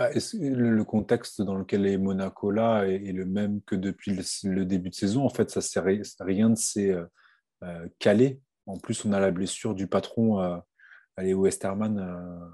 Bah, 0.00 0.08
le 0.14 0.82
contexte 0.82 1.42
dans 1.42 1.56
lequel 1.56 1.86
est 1.86 1.98
Monaco 1.98 2.50
là 2.50 2.84
est, 2.84 3.12
le 3.12 3.26
même 3.26 3.60
que 3.60 3.74
depuis 3.74 4.18
le, 4.44 4.64
début 4.64 4.88
de 4.88 4.94
saison? 4.94 5.26
En 5.26 5.28
fait, 5.28 5.50
ça 5.50 5.82
rien 5.82 6.48
ne 6.48 6.54
s'est 6.54 6.90
euh, 6.90 7.04
euh, 7.62 7.86
calé. 7.98 8.40
En 8.64 8.78
plus, 8.78 9.04
on 9.04 9.12
a 9.12 9.20
la 9.20 9.30
blessure 9.30 9.74
du 9.74 9.86
patron, 9.88 10.40
euh, 10.40 10.56
Léo 11.18 11.40
Westerman, 11.40 11.98
euh, 11.98 12.48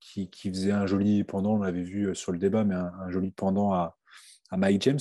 qui, 0.00 0.28
faisait 0.50 0.72
un 0.72 0.86
joli 0.86 1.22
pendant, 1.22 1.54
on 1.54 1.58
l'avait 1.62 1.84
vu 1.84 2.12
sur 2.16 2.32
le 2.32 2.38
débat, 2.38 2.64
mais 2.64 2.74
un, 2.74 3.08
joli 3.08 3.30
pendant 3.30 3.72
à, 3.72 3.96
Mike 4.50 4.82
James. 4.82 4.98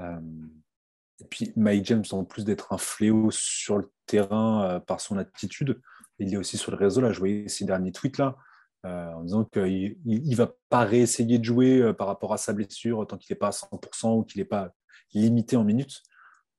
et 0.00 1.24
puis 1.30 1.54
Mike 1.56 1.86
James, 1.86 2.04
en 2.10 2.24
plus 2.24 2.44
d'être 2.44 2.70
un 2.74 2.76
fléau 2.76 3.30
sur 3.30 3.78
le 3.78 3.90
terrain 4.04 4.78
par 4.86 5.00
son 5.00 5.16
attitude, 5.16 5.80
il 6.18 6.34
est 6.34 6.36
aussi 6.36 6.58
sur 6.58 6.70
le 6.70 6.76
réseau. 6.76 7.00
Là, 7.00 7.12
je 7.12 7.18
voyais 7.18 7.48
ces 7.48 7.64
derniers 7.64 7.92
tweets 7.92 8.18
là. 8.18 8.36
Euh, 8.84 9.12
en 9.12 9.22
disant 9.22 9.44
qu'il 9.44 9.96
ne 10.04 10.36
va 10.36 10.52
pas 10.68 10.84
réessayer 10.84 11.38
de 11.38 11.44
jouer 11.44 11.78
euh, 11.78 11.94
par 11.94 12.06
rapport 12.06 12.34
à 12.34 12.36
sa 12.36 12.52
blessure 12.52 13.06
tant 13.06 13.16
qu'il 13.16 13.32
n'est 13.32 13.38
pas 13.38 13.46
à 13.46 13.50
100% 13.50 14.18
ou 14.18 14.24
qu'il 14.24 14.42
n'est 14.42 14.44
pas 14.44 14.74
limité 15.14 15.56
en 15.56 15.64
minutes. 15.64 16.02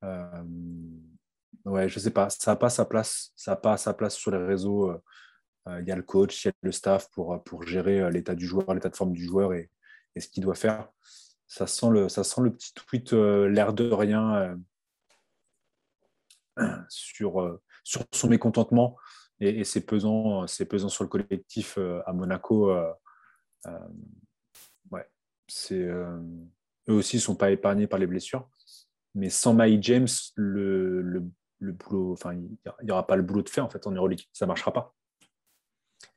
Euh, 0.03 0.43
ouais, 1.65 1.87
je 1.87 1.99
sais 1.99 2.09
pas, 2.09 2.31
ça 2.31 2.53
n'a 2.53 2.55
pas 2.55 2.71
sa 2.71 2.85
place, 2.85 3.31
ça 3.35 3.51
n'a 3.51 3.57
pas 3.57 3.77
sa 3.77 3.93
place 3.93 4.15
sur 4.15 4.31
les 4.31 4.43
réseaux. 4.43 4.91
Il 5.67 5.87
y 5.87 5.91
a 5.91 5.95
le 5.95 6.03
coach, 6.03 6.43
il 6.43 6.47
y 6.47 6.49
a 6.49 6.53
le 6.61 6.71
staff 6.71 7.09
pour, 7.11 7.63
gérer 7.65 8.11
l'état 8.11 8.35
du 8.35 8.45
joueur, 8.47 8.73
l'état 8.73 8.89
de 8.89 8.95
forme 8.95 9.13
du 9.13 9.23
joueur 9.23 9.53
et, 9.53 9.69
ce 10.17 10.27
qu'il 10.27 10.43
doit 10.43 10.55
faire. 10.55 10.89
Ça 11.47 11.67
sent 11.67 11.89
le, 11.91 12.09
ça 12.09 12.21
petit 12.23 12.73
tweet 12.73 13.13
l'air 13.13 13.73
de 13.73 13.91
rien 13.91 14.57
sur 16.89 17.59
son 18.11 18.29
mécontentement 18.29 18.95
et, 19.39 19.63
c'est 19.63 19.81
pesant, 19.81 20.45
pesant 20.69 20.89
sur 20.89 21.03
le 21.03 21.09
collectif 21.09 21.77
euh, 21.77 22.01
à 22.05 22.13
Monaco. 22.13 22.71
Euh, 22.71 22.91
euh, 23.67 23.79
ouais, 24.91 25.07
eux 25.71 26.93
aussi 26.93 27.17
ne 27.17 27.21
sont 27.21 27.35
pas 27.35 27.51
épargnés 27.51 27.87
par 27.87 27.99
les 27.99 28.07
blessures. 28.07 28.47
Mais 29.13 29.29
sans 29.29 29.53
Mike 29.53 29.83
James, 29.83 30.07
le, 30.35 31.01
le, 31.59 31.71
boulot, 31.71 32.13
enfin, 32.13 32.33
il 32.33 32.57
n'y 32.83 32.91
aura 32.91 33.07
pas 33.07 33.15
le 33.15 33.23
boulot 33.23 33.41
de 33.41 33.49
fait 33.49 33.61
en 33.61 33.69
fait 33.69 33.85
en 33.87 33.91
Euroleague. 33.91 34.23
Ça 34.33 34.45
ne 34.45 34.47
marchera 34.47 34.71
pas. 34.71 34.93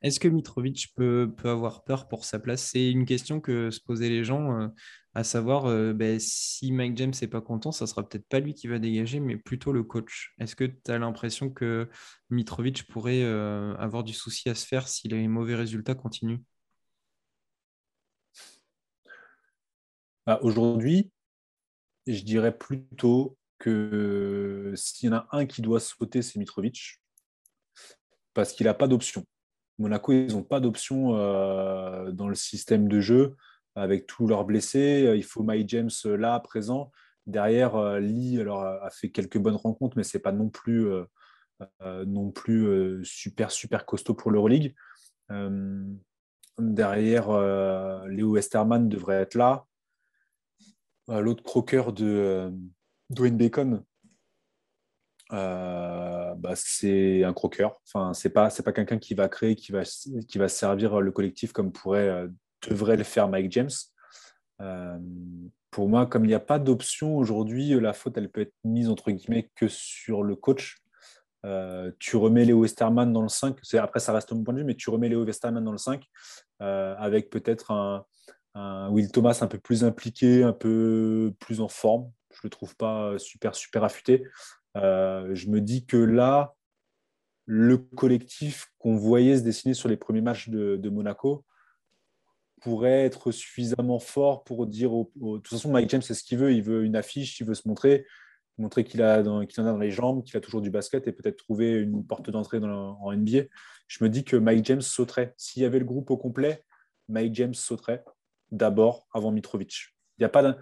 Est-ce 0.01 0.19
que 0.19 0.27
Mitrovic 0.27 0.93
peut, 0.95 1.33
peut, 1.35 1.49
avoir 1.49 1.83
peur 1.83 2.07
pour 2.07 2.23
sa 2.23 2.39
place? 2.39 2.63
C'est 2.63 2.89
une 2.89 3.05
question 3.05 3.41
que 3.41 3.69
se 3.69 3.81
posaient 3.81 4.09
les 4.09 4.23
gens 4.23 4.71
à 5.15 5.23
savoir 5.23 5.65
euh, 5.65 5.93
ben, 5.93 6.19
si 6.19 6.71
Mike 6.71 6.97
James 6.97 7.13
n'est 7.19 7.27
pas 7.27 7.41
content, 7.41 7.71
ça 7.71 7.87
sera 7.87 8.07
peut-être 8.07 8.27
pas 8.27 8.39
lui 8.39 8.53
qui 8.53 8.67
va 8.67 8.79
dégager, 8.79 9.19
mais 9.19 9.37
plutôt 9.37 9.71
le 9.73 9.83
coach. 9.83 10.33
Est-ce 10.39 10.55
que 10.55 10.65
tu 10.65 10.91
as 10.91 10.99
l'impression 10.99 11.49
que 11.49 11.89
Mitrovic 12.29 12.87
pourrait 12.87 13.23
euh, 13.23 13.75
avoir 13.77 14.03
du 14.03 14.13
souci 14.13 14.49
à 14.49 14.55
se 14.55 14.65
faire 14.65 14.87
si 14.87 15.07
les 15.07 15.27
mauvais 15.27 15.55
résultats 15.55 15.95
continuent? 15.95 16.41
Bah, 20.25 20.39
Aujourd'hui, 20.41 21.11
je 22.05 22.21
dirais 22.23 22.55
plutôt 22.57 23.37
que 23.57 24.73
s'il 24.75 25.09
y 25.09 25.13
en 25.13 25.17
a 25.17 25.27
un 25.31 25.45
qui 25.45 25.61
doit 25.61 25.79
sauter, 25.79 26.21
c'est 26.21 26.39
Mitrovic, 26.39 27.01
parce 28.33 28.53
qu'il 28.53 28.67
n'a 28.67 28.73
pas 28.73 28.87
d'option. 28.87 29.25
Monaco, 29.79 30.11
ils 30.11 30.33
n'ont 30.33 30.43
pas 30.43 30.59
d'option 30.59 31.15
euh, 31.15 32.11
dans 32.11 32.27
le 32.27 32.35
système 32.35 32.89
de 32.89 32.99
jeu 32.99 33.35
avec 33.75 34.07
tous 34.07 34.27
leurs 34.27 34.43
blessés. 34.43 35.13
Il 35.15 35.23
faut 35.23 35.41
Mike 35.41 35.69
James 35.69 35.89
euh, 36.05 36.17
là, 36.17 36.37
présent. 36.41 36.91
Derrière, 37.25 37.75
euh, 37.77 37.99
Lee 37.99 38.39
alors, 38.39 38.63
a 38.63 38.89
fait 38.89 39.09
quelques 39.09 39.37
bonnes 39.37 39.55
rencontres, 39.55 39.95
mais 39.97 40.03
ce 40.03 40.17
n'est 40.17 40.21
pas 40.21 40.33
non 40.33 40.49
plus, 40.49 40.89
non 41.81 42.31
plus 42.31 43.03
super, 43.03 43.51
super 43.51 43.85
costaud 43.85 44.13
pour 44.13 44.31
l'Euroleague. 44.31 44.75
derrière, 46.57 47.29
Léo 48.07 48.31
Westerman 48.31 48.89
devrait 48.89 49.21
être 49.21 49.35
là. 49.35 49.65
L'autre 51.07 51.43
croqueur 51.43 51.93
de 51.93 52.51
Dwayne 53.09 53.37
Bacon, 53.37 53.83
euh, 55.31 56.33
bah, 56.35 56.53
c'est 56.55 57.23
un 57.23 57.33
croqueur. 57.33 57.79
Enfin, 57.87 58.13
c'est 58.13 58.31
pas 58.31 58.49
c'est 58.49 58.63
pas 58.63 58.71
quelqu'un 58.71 58.97
qui 58.97 59.13
va 59.13 59.29
créer, 59.29 59.55
qui 59.55 59.71
va 59.71 59.83
qui 59.83 60.37
va 60.37 60.47
servir 60.47 61.01
le 61.01 61.11
collectif 61.11 61.51
comme 61.51 61.71
pourrait 61.71 62.09
euh, 62.09 62.27
devrait 62.67 62.97
le 62.97 63.03
faire 63.03 63.27
Mike 63.27 63.51
James. 63.51 63.69
Euh, 64.61 64.97
pour 65.71 65.87
moi, 65.87 66.07
comme 66.07 66.25
il 66.25 66.29
n'y 66.29 66.33
a 66.33 66.39
pas 66.39 66.57
d'option 66.57 67.15
aujourd'hui, 67.15 67.69
la 67.79 67.93
faute 67.93 68.17
elle 68.17 68.29
peut 68.29 68.41
être 68.41 68.55
mise 68.63 68.89
entre 68.89 69.11
guillemets 69.11 69.51
que 69.55 69.67
sur 69.67 70.23
le 70.23 70.35
coach. 70.35 70.77
tu 71.99 72.17
remets 72.17 72.45
Léo 72.45 72.61
Westerman 72.61 73.13
dans 73.13 73.21
le 73.21 73.29
5, 73.29 73.55
après 73.75 73.99
ça 73.99 74.11
reste 74.13 74.31
mon 74.33 74.43
point 74.43 74.53
de 74.53 74.59
vue, 74.59 74.65
mais 74.65 74.75
tu 74.75 74.89
remets 74.89 75.09
Léo 75.09 75.23
Westerman 75.23 75.63
dans 75.63 75.71
le 75.71 75.77
5 75.77 76.03
avec 76.59 77.29
peut-être 77.29 77.71
un, 77.71 78.03
un, 78.55 78.89
Will 78.89 79.11
Thomas 79.11 79.37
un 79.41 79.47
peu 79.47 79.59
plus 79.59 79.83
impliqué, 79.83 80.43
un 80.43 80.53
peu 80.53 81.33
plus 81.39 81.61
en 81.61 81.67
forme. 81.69 82.11
Je 82.33 82.39
le 82.43 82.49
trouve 82.49 82.75
pas 82.75 83.17
super 83.19 83.55
super 83.55 83.83
affûté. 83.83 84.23
Euh, 84.79 85.33
je 85.33 85.47
me 85.49 85.61
dis 85.61 85.85
que 85.85 85.97
là, 85.97 86.55
le 87.45 87.77
collectif 87.77 88.67
qu'on 88.77 88.95
voyait 88.95 89.37
se 89.37 89.43
dessiner 89.43 89.73
sur 89.73 89.89
les 89.89 89.97
premiers 89.97 90.21
matchs 90.21 90.49
de, 90.49 90.89
Monaco 90.89 91.45
pourrait 92.61 93.05
être 93.05 93.31
suffisamment 93.31 93.99
fort 93.99 94.43
pour 94.43 94.67
dire 94.67 94.91
de 94.91 95.37
toute 95.37 95.47
façon 95.47 95.71
Mike 95.71 95.89
James 95.89 96.01
c'est 96.01 96.13
ce 96.13 96.23
qu'il 96.23 96.37
veut. 96.37 96.53
Il 96.53 96.61
veut 96.61 96.83
une 96.83 96.97
affiche 96.97 97.39
il 97.39 97.47
veut 97.47 97.53
se 97.53 97.67
montrer 97.67 98.05
montrer 98.57 98.83
qu'il 98.83 99.01
en 99.01 99.05
a 99.07 99.23
dans 99.23 99.77
les 99.77 99.91
jambes 99.91 100.23
qu'il 100.25 100.35
a 100.35 100.41
toujours 100.41 100.61
du 100.61 100.69
basket 100.69 101.07
et 101.07 101.13
peut-être 101.13 101.37
trouver 101.37 101.71
une 101.71 102.05
porte 102.05 102.29
d'entrée 102.29 102.59
en 102.61 103.13
NBA 103.13 103.43
je 103.89 104.03
me 104.03 104.09
dis 104.09 104.23
que 104.23 104.35
Mike 104.37 104.65
James 104.65 104.81
sauterait. 104.81 105.33
S'il 105.35 105.63
y 105.63 105.65
avait 105.65 105.79
le 105.79 105.85
groupe 105.85 106.09
au 106.11 106.17
complet 106.17 106.63
Mike 107.09 107.33
James 107.35 107.53
sauterait 107.53 108.05
d'abord 108.51 109.07
avant 109.13 109.31
Mitrovic. 109.31 109.95
Il 110.17 110.21
n'y 110.21 110.25
a 110.25 110.29
pas 110.29 110.55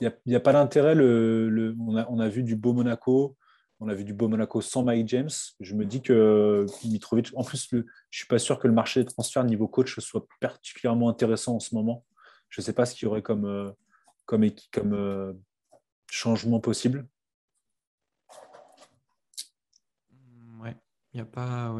n'y 0.00 0.34
a, 0.34 0.40
pas 0.40 0.52
d'intérêt. 0.52 0.94
Le, 0.94 1.74
on, 1.78 2.18
a, 2.20 2.28
vu 2.28 2.42
du 2.42 2.56
beau 2.56 2.72
Monaco. 2.72 3.36
On 3.80 3.88
a 3.88 3.94
vu 3.94 4.04
du 4.04 4.12
beau 4.12 4.28
Monaco 4.28 4.60
sans 4.60 4.82
Mike 4.82 5.08
James. 5.08 5.30
Je 5.60 5.74
me 5.74 5.84
dis 5.84 6.02
que 6.02 6.66
Mitrovic, 6.84 7.30
en 7.36 7.44
plus, 7.44 7.68
je 7.70 7.76
ne 7.76 7.84
suis 8.10 8.26
pas 8.26 8.38
sûr 8.38 8.58
que 8.58 8.66
le 8.66 8.74
marché 8.74 9.02
de 9.02 9.08
transfert 9.08 9.44
niveau 9.44 9.68
coach 9.68 9.98
soit 10.00 10.26
particulièrement 10.40 11.08
intéressant 11.08 11.56
en 11.56 11.60
ce 11.60 11.74
moment. 11.74 12.04
Je 12.48 12.60
ne 12.60 12.64
sais 12.64 12.72
pas 12.72 12.86
ce 12.86 12.94
qu'il 12.94 13.06
y 13.06 13.08
aurait 13.08 13.22
comme, 13.22 13.44
euh, 13.44 13.70
comme, 14.26 14.44
comme 14.72 14.94
euh, 14.94 15.32
changement 16.10 16.60
possible. 16.60 17.06
Ouais, 20.60 20.76
il 21.12 21.18
n'y 21.18 21.20
a 21.20 21.26
pas. 21.26 21.74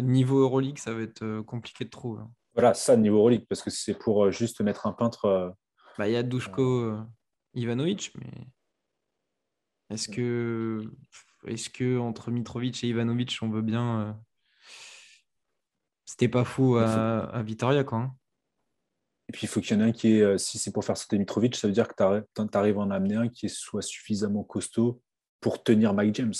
niveau 0.00 0.40
Euroleague, 0.40 0.78
ça 0.78 0.94
va 0.94 1.02
être 1.02 1.22
euh, 1.22 1.42
compliqué 1.42 1.84
de 1.84 1.90
trouver. 1.90 2.22
Hein. 2.22 2.30
Voilà, 2.54 2.72
ça, 2.72 2.96
niveau 2.96 3.18
Euroleague, 3.18 3.46
parce 3.48 3.62
que 3.62 3.70
c'est 3.70 3.94
pour 3.94 4.30
juste 4.30 4.60
mettre 4.60 4.86
un 4.86 4.92
peintre 4.92 5.56
bah, 5.98 6.08
il 6.08 6.12
y 6.12 6.16
a 6.16 6.22
Dushko 6.22 6.62
euh, 6.62 7.02
Ivanovic, 7.54 8.12
mais 8.16 8.46
est-ce 9.90 10.08
que, 10.08 10.90
est 11.46 11.72
que 11.72 11.98
entre 11.98 12.30
Mitrovic 12.30 12.82
et 12.84 12.88
Ivanovic, 12.88 13.38
on 13.42 13.48
veut 13.48 13.62
bien. 13.62 14.00
Euh, 14.00 14.12
c'était 16.04 16.28
pas 16.28 16.44
fou 16.44 16.76
à, 16.76 17.24
à 17.30 17.42
Vitoria, 17.42 17.84
quoi. 17.84 17.98
Hein. 17.98 18.16
Et 19.28 19.32
puis, 19.32 19.44
il 19.44 19.48
faut 19.48 19.60
qu'il 19.60 19.76
y 19.76 19.80
en 19.80 19.84
ait 19.84 19.88
un 19.88 19.92
qui 19.92 20.18
est, 20.18 20.22
euh, 20.22 20.38
si 20.38 20.58
c'est 20.58 20.70
pour 20.72 20.84
faire 20.84 20.96
sauter 20.96 21.18
Mitrovic, 21.18 21.56
ça 21.56 21.66
veut 21.66 21.72
dire 21.72 21.88
que 21.88 21.94
tu 21.94 22.56
arrives 22.56 22.78
à 22.78 22.82
en 22.82 22.90
amener 22.90 23.16
un 23.16 23.28
qui 23.28 23.48
soit 23.48 23.82
suffisamment 23.82 24.44
costaud 24.44 25.02
pour 25.40 25.62
tenir 25.62 25.94
Mike 25.94 26.14
James. 26.14 26.34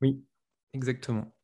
Oui, 0.00 0.24
exactement 0.72 1.34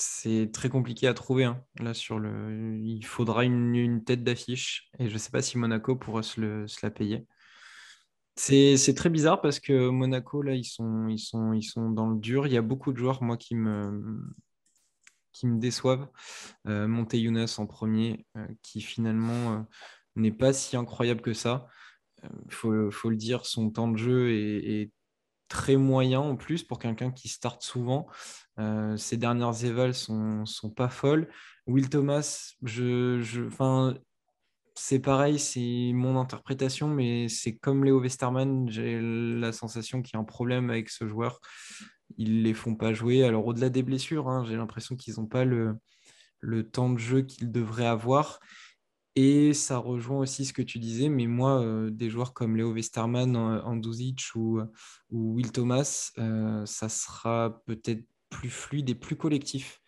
c'est 0.00 0.50
très 0.52 0.68
compliqué 0.70 1.06
à 1.06 1.14
trouver. 1.14 1.44
Hein. 1.44 1.62
Là, 1.78 1.94
sur 1.94 2.18
le... 2.18 2.78
Il 2.82 3.04
faudra 3.04 3.44
une, 3.44 4.02
tête 4.04 4.24
d'affiche 4.24 4.90
et 4.98 5.08
je 5.08 5.12
ne 5.12 5.18
sais 5.18 5.30
pas 5.30 5.42
si 5.42 5.58
Monaco 5.58 5.94
pourra 5.96 6.22
se, 6.22 6.66
la 6.82 6.90
payer. 6.90 7.26
C'est 8.36 8.94
très 8.96 9.10
bizarre 9.10 9.42
parce 9.42 9.60
que 9.60 9.90
Monaco, 9.90 10.40
là, 10.40 10.54
ils 10.54 10.64
sont, 10.64 11.08
ils, 11.08 11.18
sont, 11.18 11.52
ils 11.52 11.62
sont 11.62 11.90
dans 11.90 12.08
le 12.08 12.18
dur. 12.18 12.46
Il 12.46 12.52
y 12.52 12.56
a 12.56 12.62
beaucoup 12.62 12.92
de 12.92 12.96
joueurs, 12.96 13.22
moi, 13.22 13.36
qui 13.36 13.54
me, 13.54 14.22
qui 15.32 15.46
me 15.46 15.60
déçoivent. 15.60 16.08
Euh, 16.66 16.88
Monte 16.88 17.14
Younes 17.14 17.46
en 17.58 17.66
premier, 17.66 18.24
euh, 18.38 18.46
qui 18.62 18.80
finalement 18.80 19.52
euh, 19.52 19.60
n'est 20.16 20.32
pas 20.32 20.54
si 20.54 20.76
incroyable 20.78 21.20
que 21.20 21.34
ça. 21.34 21.66
Il 22.22 22.28
euh, 22.70 22.90
faut, 22.90 23.10
le 23.10 23.16
dire, 23.16 23.44
son 23.44 23.70
temps 23.70 23.88
de 23.88 23.98
jeu 23.98 24.30
est, 24.30 24.82
est 24.82 24.92
très 25.50 25.76
moyen 25.76 26.20
en 26.20 26.36
plus 26.36 26.62
pour 26.62 26.78
quelqu'un 26.78 27.10
qui 27.10 27.28
starte 27.28 27.62
souvent. 27.62 28.06
Euh, 28.58 28.96
ses 28.96 29.18
dernières 29.18 29.64
évals 29.64 29.94
sont, 29.94 30.46
sont 30.46 30.70
pas 30.70 30.88
folles. 30.88 31.28
Will 31.66 31.90
Thomas, 31.90 32.54
je, 32.62 33.20
c'est 34.74 35.00
pareil, 35.00 35.38
c'est 35.38 35.90
mon 35.92 36.18
interprétation, 36.18 36.88
mais 36.88 37.28
c'est 37.28 37.56
comme 37.56 37.84
Léo 37.84 38.00
Westerman, 38.00 38.70
j'ai 38.70 38.98
la 39.00 39.52
sensation 39.52 40.00
qu'il 40.00 40.14
y 40.14 40.16
a 40.16 40.20
un 40.20 40.24
problème 40.24 40.70
avec 40.70 40.88
ce 40.88 41.06
joueur. 41.06 41.40
Ils 42.16 42.42
les 42.42 42.54
font 42.54 42.76
pas 42.76 42.94
jouer. 42.94 43.24
Alors 43.24 43.46
au-delà 43.46 43.68
des 43.68 43.82
blessures, 43.82 44.28
hein, 44.28 44.44
j'ai 44.48 44.56
l'impression 44.56 44.96
qu'ils 44.96 45.14
n'ont 45.18 45.26
pas 45.26 45.44
le 45.44 45.78
temps 46.70 46.90
de 46.90 46.98
jeu 46.98 47.22
qu'ils 47.22 47.50
devraient 47.50 47.86
avoir. 47.86 48.38
Et 49.22 49.52
ça 49.52 49.76
rejoint 49.76 50.20
aussi 50.20 50.46
ce 50.46 50.54
que 50.54 50.62
tu 50.62 50.78
disais, 50.78 51.10
mais 51.10 51.26
moi, 51.26 51.60
euh, 51.60 51.90
des 51.90 52.08
joueurs 52.08 52.32
comme 52.32 52.56
Léo 52.56 52.72
Westerman, 52.72 53.36
Anduzic 53.36 54.30
ou, 54.34 54.60
ou 55.10 55.34
Will 55.34 55.52
Thomas, 55.52 56.12
euh, 56.16 56.64
ça 56.64 56.88
sera 56.88 57.62
peut-être 57.66 58.02
plus 58.30 58.48
fluide 58.48 58.88
et 58.88 58.94
plus 58.94 59.16
collectif 59.16 59.82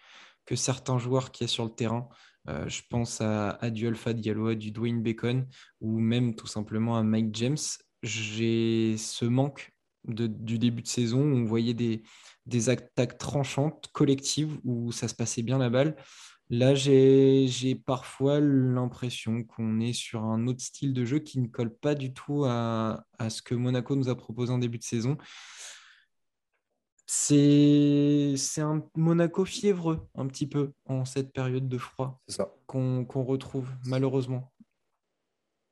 que 0.45 0.55
certains 0.55 0.99
joueurs 0.99 1.33
qu'il 1.33 1.45
y 1.45 1.47
a 1.47 1.49
sur 1.49 1.65
le 1.65 1.71
terrain. 1.71 2.11
Euh, 2.51 2.69
je 2.69 2.83
pense 2.91 3.23
à, 3.23 3.53
à, 3.53 3.71
du 3.71 3.87
Alpha 3.87 4.13
Dwayne 4.13 5.03
Bacon 5.03 5.49
ou 5.81 5.99
même 5.99 6.35
tout 6.35 6.47
simplement 6.47 6.99
à 6.99 7.03
Mike 7.03 7.35
James. 7.35 7.57
J'ai 8.03 8.99
ce 8.99 9.25
manque 9.25 9.73
du 10.05 10.59
début 10.59 10.83
de 10.83 10.89
saison 10.89 11.21
où 11.21 11.37
on 11.37 11.45
voyait 11.45 12.03
des 12.45 12.69
attaques 12.69 13.17
tranchantes, 13.17 13.89
collectives, 13.95 14.59
où 14.63 14.93
ça 14.93 15.09
se 15.09 15.15
passait 15.15 15.43
bien 15.43 15.57
la 15.57 15.71
balle. 15.71 15.97
Là, 16.51 16.75
j'ai 16.75 17.75
parfois 17.87 18.41
l'impression 18.41 19.43
qu'on 19.43 19.81
est 19.81 19.95
sur 19.95 20.25
un 20.25 20.47
autre 20.47 20.61
style 20.61 20.93
de 20.93 21.05
jeu 21.05 21.19
qui 21.19 21.41
ne 21.41 21.49
colle 21.49 21.75
pas 21.75 21.95
du 21.95 22.13
tout 22.13 22.45
à, 22.45 23.05
ce 23.29 23.41
que 23.41 23.55
Monaco 23.55 23.97
nous 23.97 24.09
a 24.09 24.17
proposé 24.17 24.53
en 24.53 24.59
début 24.59 24.79
de 24.79 24.85
saison. 24.85 25.17
C'est 27.07 28.37
un 28.59 28.83
Monaco 28.97 29.45
fiévreux, 29.45 30.07
un 30.15 30.27
petit 30.27 30.47
peu, 30.47 30.73
en 30.87 31.05
cette 31.05 31.33
période 31.33 31.69
de 31.69 31.79
froid 31.79 32.21
qu'on 32.67 33.25
retrouve, 33.25 33.69
malheureusement. 33.85 34.53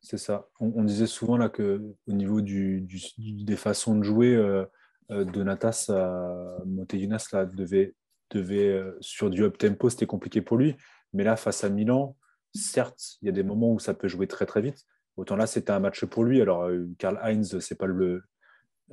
C'est 0.02 0.18
ça. 0.18 0.48
On, 0.60 0.82
disait 0.84 1.06
souvent 1.06 1.36
là 1.36 1.50
que 1.50 1.94
au 2.06 2.12
niveau 2.12 2.40
du, 2.40 2.86
des 3.18 3.56
façons 3.56 3.96
de 3.96 4.02
jouer, 4.02 4.34
euh, 4.34 4.64
euh, 5.10 5.24
Donatas 5.24 5.86
euh, 5.90 6.64
Monteyunas 6.64 7.28
là, 7.32 7.44
devait 7.44 7.94
devait, 8.30 8.68
euh, 8.68 8.96
sur 9.00 9.30
du 9.30 9.44
up-tempo, 9.44 9.90
c'était 9.90 10.06
compliqué 10.06 10.40
pour 10.40 10.56
lui. 10.56 10.76
Mais 11.12 11.24
là, 11.24 11.36
face 11.36 11.64
à 11.64 11.68
Milan, 11.68 12.16
certes, 12.54 13.18
il 13.22 13.26
y 13.26 13.28
a 13.28 13.32
des 13.32 13.42
moments 13.42 13.72
où 13.72 13.78
ça 13.78 13.94
peut 13.94 14.08
jouer 14.08 14.26
très 14.26 14.46
très 14.46 14.62
vite. 14.62 14.84
Autant 15.16 15.36
là, 15.36 15.46
c'était 15.46 15.72
un 15.72 15.80
match 15.80 16.04
pour 16.04 16.24
lui. 16.24 16.40
Alors, 16.40 16.64
euh, 16.64 16.86
Karl 16.98 17.18
Heinz, 17.22 17.58
c'est 17.58 17.76
pas 17.76 17.86
le 17.86 18.22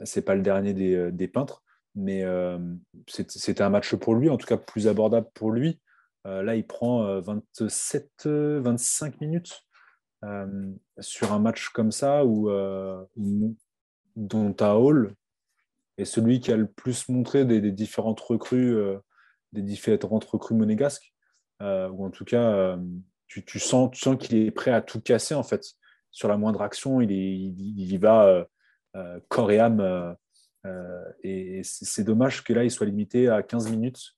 c'est 0.04 0.22
pas 0.22 0.36
le 0.36 0.44
dernier 0.44 0.76
des, 0.76 0.94
euh, 0.94 1.12
des 1.12 1.28
peintres, 1.28 1.64
mais 1.96 2.24
c'était 3.08 3.64
un 3.64 3.70
match 3.70 3.96
pour 3.96 4.14
lui, 4.14 4.30
en 4.30 4.38
tout 4.38 4.46
cas 4.46 4.58
plus 4.58 4.88
abordable 4.88 5.28
pour 5.34 5.52
lui. 5.52 5.82
là, 6.26 6.56
il 6.56 6.68
prend 6.68 7.20
27, 7.22 8.28
25 8.28 9.20
minutes 9.20 9.64
sur 11.00 11.34
un 11.34 11.40
match 11.40 11.70
comme 11.70 11.92
ça 11.92 12.24
où, 12.24 12.52
dont 14.16 14.56
Hall 14.60 15.16
est 15.98 16.06
celui 16.06 16.40
qui 16.40 16.52
a 16.52 16.58
le 16.58 16.68
plus 16.68 17.10
montré 17.10 17.46
des 17.46 17.72
différentes 17.72 18.20
recrues 18.20 18.78
des 19.54 19.62
différentes 19.62 20.26
recrues 20.26 20.56
monégasques, 20.56 21.14
euh, 21.62 21.90
ou 21.90 22.06
en 22.06 22.10
tout 22.10 22.26
cas, 22.26 22.52
euh, 22.52 22.78
tu, 23.28 23.60
sens, 23.60 23.90
tu 23.92 24.00
sens 24.00 24.18
qu'il 24.18 24.38
est 24.38 24.52
prêt 24.52 24.72
à 24.72 24.82
tout 24.82 25.02
casser 25.02 25.36
en 25.36 25.44
fait. 25.44 25.64
Sur 26.12 26.28
la 26.28 26.38
moindre 26.38 26.62
action, 26.62 27.02
il, 27.02 27.12
il, 27.12 27.92
y 27.92 27.98
va 27.98 28.48
euh, 28.96 29.20
corps 29.28 29.52
et 29.52 29.60
âme. 29.60 30.16
et 31.24 31.62
c'est 31.64 32.04
dommage 32.04 32.44
que 32.44 32.54
là, 32.54 32.64
il 32.64 32.72
soit 32.72 32.86
limité 32.86 33.30
à 33.30 33.44
15 33.44 33.70
minutes, 33.70 34.16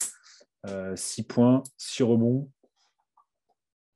6 0.95 1.23
points, 1.23 1.63
6 1.77 2.03
rebonds. 2.03 2.49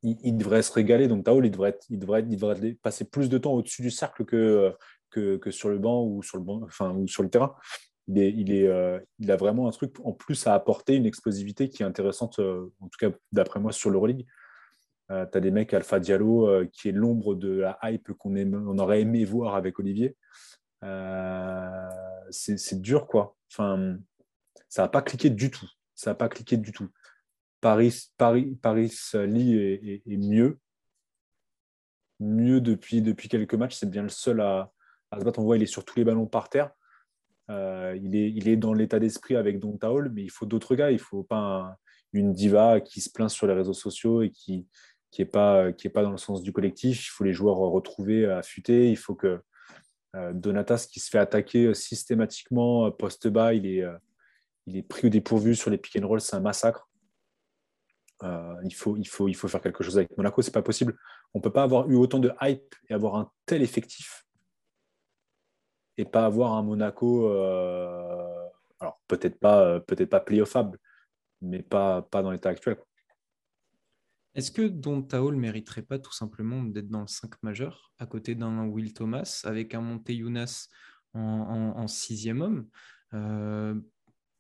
Il, 0.02 0.36
devrait 0.36 0.64
se 0.64 0.74
régaler. 0.74 1.08
Donc, 1.08 1.24
Taoul, 1.24 1.46
il 1.46 1.52
devrait, 1.52 1.80
il 1.90 1.98
devrait, 1.98 2.26
il 2.30 2.36
devrait 2.36 2.74
passer 2.82 3.06
plus 3.06 3.30
de 3.30 3.38
temps 3.38 3.54
au-dessus 3.54 3.82
du 3.82 3.90
cercle 3.90 4.26
que, 4.26 4.76
que, 5.10 5.38
que, 5.38 5.50
sur 5.50 5.70
le 5.70 5.78
banc 5.78 6.04
ou 6.04 6.22
sur 6.22 6.38
le, 6.38 6.44
banc, 6.44 6.62
enfin, 6.64 6.92
ou 6.92 7.08
sur 7.08 7.24
le 7.24 7.30
terrain 7.30 7.56
euh, 8.10 9.00
il, 9.20 9.32
a 9.32 9.36
vraiment 9.36 9.68
un 9.68 9.72
truc 9.72 9.96
en 10.04 10.12
plus 10.12 10.46
à 10.48 10.54
apporter, 10.54 10.96
une 10.96 11.06
explosivité 11.06 11.70
qui 11.70 11.84
est 11.84 11.86
intéressante, 11.86 12.40
euh, 12.40 12.72
en 12.82 12.88
tout 12.88 12.98
cas 13.00 13.16
d'après 13.32 13.60
moi, 13.60 13.72
sur 13.72 13.90
l'Euroleague. 13.90 14.26
Euh, 15.12 15.26
tu 15.32 15.38
as 15.38 15.42
des 15.42 15.52
mecs, 15.52 15.74
Alpha 15.74 16.00
Diallo, 16.00 16.66
qui 16.72 16.90
est 16.90 16.92
l'ombre 16.92 17.36
de 17.36 17.62
la 17.62 17.80
hype 17.84 18.12
qu'on 18.14 18.36
on 18.36 18.78
aurait 18.80 19.02
aimé 19.02 19.26
voir 19.26 19.56
avec 19.56 19.80
Olivier. 19.80 20.16
c'est 22.30 22.82
dur, 22.82 23.08
quoi. 23.08 23.36
Enfin, 23.52 23.98
ça 24.70 24.84
n'a 24.84 24.88
pas 24.88 25.02
cliqué 25.02 25.30
du 25.30 25.52
tout. 25.52 25.70
Ça 25.96 26.12
n'a 26.12 26.16
pas 26.16 26.30
cliqué 26.30 26.58
du 26.58 26.72
tout. 26.72 26.90
Paris, 27.62 28.12
Paris, 28.18 28.58
Paris 28.62 28.94
Lee 29.14 30.02
est, 30.06 30.18
mieux. 30.18 30.60
Mieux 32.20 32.62
depuis, 32.62 33.02
depuis 33.02 33.30
quelques 33.30 33.56
matchs. 33.56 33.76
C'est 33.76 33.90
bien 33.90 34.04
le 34.04 34.10
seul 34.10 34.42
à, 34.42 34.72
se 35.18 35.24
battre. 35.24 35.40
On 35.40 35.44
voit 35.44 35.58
il 35.58 35.64
est 35.64 35.68
sur 35.68 35.86
tous 35.86 35.98
les 35.98 36.04
ballons 36.04 36.26
par 36.26 36.50
terre. 36.50 36.72
Euh, 37.50 37.98
il, 38.02 38.16
est, 38.16 38.32
il 38.32 38.48
est 38.48 38.56
dans 38.56 38.74
l'état 38.74 39.00
d'esprit 39.00 39.36
avec 39.36 39.60
Don 39.60 39.78
Taol, 39.78 40.12
mais 40.14 40.24
il 40.24 40.32
faut 40.32 40.46
d'autres 40.46 40.76
gars. 40.76 40.92
Il 40.92 40.96
ne 40.96 41.00
faut 41.00 41.24
pas 41.24 41.76
une 42.14 42.34
diva 42.34 42.80
qui 42.82 43.02
se 43.02 43.10
plaint 43.10 43.30
sur 43.30 43.48
les 43.48 43.54
réseaux 43.54 43.74
sociaux 43.74 44.22
et 44.22 44.30
qui 44.30 44.68
n'est 45.18 45.26
pas, 45.26 45.72
qui 45.72 45.88
est 45.88 45.92
pas 45.92 46.04
dans 46.04 46.12
le 46.12 46.18
sens 46.18 46.42
du 46.42 46.54
collectif. 46.54 47.06
Il 47.08 47.10
faut 47.10 47.24
les 47.24 47.34
joueurs 47.34 47.58
retrouvés, 47.58 48.26
affûtés. 48.26 48.90
Il 48.90 48.98
faut 48.98 49.16
que 49.16 49.40
euh, 50.16 50.32
Donatas, 50.34 50.88
qui 50.92 51.00
se 51.00 51.10
fait 51.10 51.20
attaquer 51.20 51.74
systématiquement 51.74 52.92
post-bas, 52.92 53.54
il 53.54 53.66
est, 53.66 53.84
il 54.68 54.78
est 54.78 54.84
pris 54.84 55.08
au 55.08 55.10
dépourvu 55.10 55.56
sur 55.56 55.70
les 55.70 55.78
pick 55.78 56.02
and 56.02 56.08
roll. 56.08 56.22
C'est 56.22 56.36
un 56.36 56.42
massacre. 56.42 56.88
Euh, 58.24 58.56
il, 58.64 58.74
faut, 58.74 58.96
il, 58.96 59.08
faut, 59.08 59.28
il 59.28 59.34
faut 59.34 59.48
faire 59.48 59.62
quelque 59.62 59.84
chose 59.84 59.98
avec 59.98 60.16
Monaco, 60.18 60.42
c'est 60.42 60.54
pas 60.54 60.62
possible. 60.62 60.98
On 61.34 61.42
peut 61.42 61.52
pas 61.52 61.64
avoir 61.64 61.90
eu 61.90 61.96
autant 61.96 62.20
de 62.20 62.32
hype 62.42 62.76
et 62.90 62.94
avoir 62.94 63.16
un 63.16 63.30
tel 63.46 63.62
effectif 63.62 64.26
et 65.98 66.06
pas 66.06 66.26
avoir 66.26 66.54
un 66.54 66.64
Monaco, 66.64 67.30
euh, 67.30 68.48
alors 68.80 69.00
peut-être 69.08 69.40
pas, 69.40 69.80
peut-être 69.82 70.10
pas 70.10 70.20
playoffable, 70.20 70.78
mais 71.42 71.62
pas, 71.62 72.02
pas 72.02 72.22
dans 72.22 72.32
l'état 72.32 72.50
actuel. 72.50 72.78
Est-ce 74.36 74.52
que 74.52 74.64
Don 74.64 75.04
Tao 75.04 75.32
ne 75.32 75.38
mériterait 75.38 75.84
pas 75.84 76.00
tout 76.00 76.14
simplement 76.14 76.64
d'être 76.64 76.90
dans 76.90 77.02
le 77.02 77.08
5 77.08 77.32
majeur 77.44 77.92
à 78.00 78.08
côté 78.08 78.34
d'un 78.34 78.66
Will 78.66 78.94
Thomas 78.94 79.42
avec 79.44 79.76
un 79.76 79.82
Monte 79.82 80.10
Younas 80.10 80.70
en, 81.14 81.74
en, 81.76 81.88
sixième 81.88 82.42
homme? 82.42 82.68
Euh, 83.14 83.76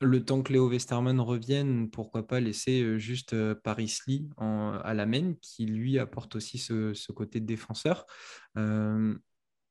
le 0.03 0.23
temps 0.23 0.41
que 0.41 0.53
Léo 0.53 0.69
Westerman 0.69 1.19
revienne, 1.19 1.89
pourquoi 1.89 2.27
pas 2.27 2.39
laisser 2.39 2.81
euh, 2.81 2.97
juste 2.97 3.33
euh, 3.33 3.55
Paris 3.55 3.97
Lee 4.07 4.29
à 4.37 4.93
la 4.93 5.05
main, 5.05 5.33
qui 5.41 5.65
lui 5.65 5.97
apporte 5.99 6.35
aussi 6.35 6.57
ce, 6.57 7.11
côté 7.11 7.39
défenseur. 7.39 8.05
Euh, 8.57 9.15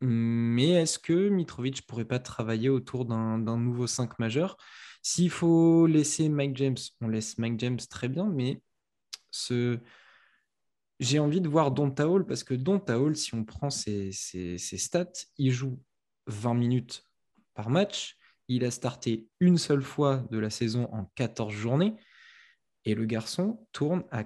mais 0.03 0.71
est-ce 0.71 0.99
que 0.99 1.29
Mitrovic 1.29 1.87
pourrait 1.87 2.05
pas 2.05 2.19
travailler 2.19 2.69
autour 2.69 3.05
d'un 3.05 3.57
nouveau 3.57 3.87
5 3.87 4.19
majeur? 4.19 4.57
S'il 5.03 5.31
faut 5.31 5.87
laisser 5.87 6.29
Mike 6.29 6.57
James, 6.57 6.77
on 7.01 7.09
laisse 7.09 7.39
Mike 7.39 7.59
James 7.61 7.79
très 7.89 8.09
bien, 8.09 8.27
mais 8.27 8.63
j'ai 11.01 11.19
envie 11.19 11.41
de 11.41 11.49
voir 11.49 11.71
Don 11.71 11.91
Taol 11.91 12.27
parce 12.27 12.45
que 12.45 12.55
Don 12.55 12.79
Taol, 12.79 13.17
si 13.17 13.35
on 13.35 13.45
prend 13.45 13.71
ses, 13.71 14.13
ses 14.13 14.59
stats, 14.59 15.13
il 15.39 15.51
joue 15.51 15.81
20 16.27 16.55
minutes 16.55 17.07
par 17.55 17.71
match 17.71 18.17
il 18.49 18.65
a 18.65 18.71
starté 18.71 19.29
une 19.41 19.59
seule 19.59 19.83
fois 19.83 20.25
de 20.31 20.39
la 20.39 20.51
saison 20.51 20.89
en 20.93 21.05
14 21.15 21.53
journées. 21.53 21.95
Et 22.85 22.95
le 22.95 23.05
garçon 23.05 23.67
tourne 23.73 24.05
à 24.11 24.25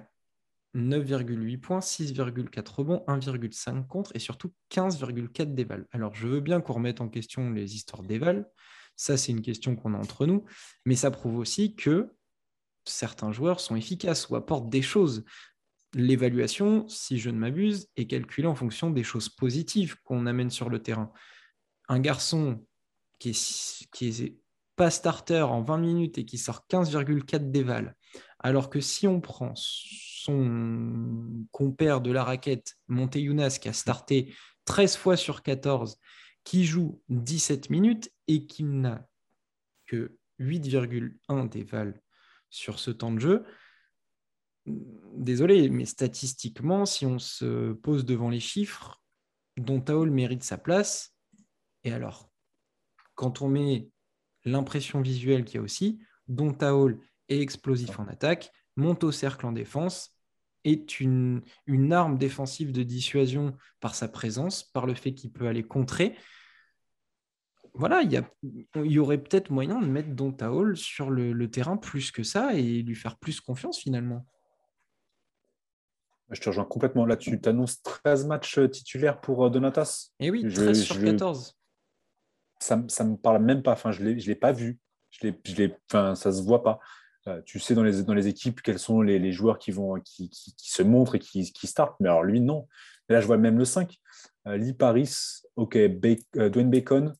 9,8 0.75 1.57
points, 1.57 1.79
6,4 1.79 2.67
rebonds, 2.75 3.03
1,5 3.07 3.87
contre 3.87 4.15
et 4.15 4.19
surtout 4.19 4.53
15,4 4.71 5.53
déval. 5.53 5.87
Alors, 5.91 6.13
je 6.15 6.27
veux 6.27 6.39
bien 6.39 6.61
qu'on 6.61 6.73
remette 6.73 7.01
en 7.01 7.09
question 7.09 7.49
les 7.49 7.75
histoires 7.75 8.03
d'éval. 8.03 8.49
Ça, 8.95 9.17
c'est 9.17 9.31
une 9.31 9.41
question 9.41 9.75
qu'on 9.75 9.93
a 9.93 9.97
entre 9.97 10.25
nous. 10.25 10.45
Mais 10.85 10.95
ça 10.95 11.11
prouve 11.11 11.37
aussi 11.37 11.75
que 11.75 12.13
certains 12.85 13.31
joueurs 13.31 13.59
sont 13.59 13.75
efficaces 13.75 14.29
ou 14.29 14.35
apportent 14.35 14.69
des 14.69 14.81
choses. 14.81 15.23
L'évaluation, 15.93 16.87
si 16.87 17.17
je 17.17 17.29
ne 17.29 17.37
m'abuse, 17.37 17.89
est 17.95 18.07
calculée 18.07 18.47
en 18.47 18.55
fonction 18.55 18.89
des 18.89 19.03
choses 19.03 19.29
positives 19.29 19.95
qu'on 20.03 20.25
amène 20.25 20.49
sur 20.49 20.69
le 20.69 20.81
terrain. 20.81 21.11
Un 21.89 21.99
garçon 21.99 22.65
qui 23.19 23.29
est, 23.29 24.37
pas 24.75 24.91
starter 24.91 25.41
en 25.41 25.63
20 25.63 25.77
minutes 25.79 26.17
et 26.17 26.25
qui 26.25 26.37
sort 26.37 26.65
15,4 26.69 27.49
déval, 27.49 27.95
alors 28.47 28.69
que 28.69 28.79
si 28.79 29.07
on 29.07 29.19
prend 29.19 29.51
son 29.55 31.45
compère 31.51 31.99
de 31.99 32.11
la 32.11 32.23
raquette, 32.23 32.77
Monteyunas, 32.87 33.57
qui 33.59 33.67
a 33.67 33.73
starté 33.73 34.33
13 34.63 34.95
fois 34.95 35.17
sur 35.17 35.43
14, 35.43 35.99
qui 36.45 36.63
joue 36.63 37.01
17 37.09 37.69
minutes 37.69 38.09
et 38.29 38.45
qui 38.45 38.63
n'a 38.63 39.05
que 39.85 40.17
8,1 40.39 41.49
déval 41.49 42.01
sur 42.49 42.79
ce 42.79 42.89
temps 42.89 43.11
de 43.11 43.19
jeu, 43.19 43.43
désolé, 44.65 45.69
mais 45.69 45.83
statistiquement, 45.83 46.85
si 46.85 47.05
on 47.05 47.19
se 47.19 47.73
pose 47.73 48.05
devant 48.05 48.29
les 48.29 48.39
chiffres, 48.39 49.03
dont 49.57 49.81
Taol 49.81 50.09
mérite 50.09 50.43
sa 50.43 50.57
place, 50.57 51.13
et 51.83 51.91
alors 51.91 52.31
quand 53.15 53.41
on 53.41 53.49
met 53.49 53.89
l'impression 54.45 55.01
visuelle 55.01 55.43
qu'il 55.43 55.55
y 55.55 55.59
a 55.59 55.63
aussi, 55.63 55.99
dont 56.29 56.53
Taol 56.53 56.97
est 57.29 57.41
explosif 57.41 57.99
en 57.99 58.07
attaque, 58.07 58.51
monte 58.75 59.03
au 59.03 59.11
cercle 59.11 59.45
en 59.45 59.51
défense, 59.51 60.15
est 60.63 60.99
une, 60.99 61.41
une 61.65 61.93
arme 61.93 62.17
défensive 62.17 62.71
de 62.71 62.83
dissuasion 62.83 63.55
par 63.79 63.95
sa 63.95 64.07
présence, 64.07 64.63
par 64.63 64.85
le 64.85 64.93
fait 64.93 65.13
qu'il 65.13 65.31
peut 65.31 65.47
aller 65.47 65.63
contrer. 65.63 66.15
Voilà, 67.73 68.01
il 68.01 68.11
y, 68.11 68.17
a, 68.17 68.27
il 68.43 68.91
y 68.91 68.99
aurait 68.99 69.19
peut-être 69.19 69.51
moyen 69.51 69.79
de 69.79 69.85
mettre 69.85 70.09
Donta 70.09 70.51
sur 70.73 71.11
le, 71.11 71.49
terrain 71.49 71.77
plus 71.77 72.11
que 72.11 72.23
ça 72.23 72.55
et 72.55 72.81
lui 72.81 72.95
faire 72.95 73.17
plus 73.17 73.39
confiance 73.39 73.79
finalement. 73.79 74.25
Je 76.31 76.41
te 76.41 76.49
rejoins 76.49 76.65
complètement 76.65 77.05
là-dessus. 77.05 77.39
Tu 77.39 77.47
annonces 77.47 77.81
13 77.83 78.25
matchs 78.25 78.59
titulaires 78.71 79.21
pour 79.21 79.45
euh, 79.45 79.49
Donatas. 79.49 80.09
Et 80.19 80.27
eh 80.27 80.31
oui, 80.31 80.41
13 80.51 80.83
sur 80.83 80.99
14 80.99 81.57
ça 82.59 82.75
ne 82.75 83.09
me 83.11 83.15
parle 83.15 83.43
même 83.43 83.63
pas. 83.63 83.73
Enfin, 83.73 83.91
je 83.91 84.03
ne 84.03 84.11
l'ai 84.11 84.35
pas 84.35 84.51
vu. 84.51 84.79
Je 85.09 85.31
je 85.45 85.69
enfin, 85.89 86.15
ça 86.15 86.29
ne 86.29 86.35
se 86.35 86.41
voit 86.41 86.63
pas. 86.63 86.79
Euh, 87.27 87.41
tu 87.45 87.59
sais 87.59 87.75
dans 87.75 87.83
les, 87.83 88.27
équipes 88.27 88.61
quels 88.61 88.79
sont 88.79 89.01
les, 89.01 89.31
joueurs 89.31 89.59
qui, 89.59 89.73
se 89.73 90.83
montrent 90.83 91.15
et 91.15 91.19
qui, 91.19 91.67
startent. 91.67 91.99
Mais 91.99 92.09
alors 92.09 92.23
lui, 92.23 92.41
non. 92.41 92.67
là, 93.09 93.21
je 93.21 93.27
vois 93.27 93.37
même 93.37 93.57
le 93.57 93.65
5. 93.65 93.95
Euh, 94.47 94.57
Lee 94.57 94.73
Paris, 94.73 95.13
OK. 95.55 95.75
Euh, 95.75 96.49
Dwayne 96.49 96.69
Bacon, 96.69 97.13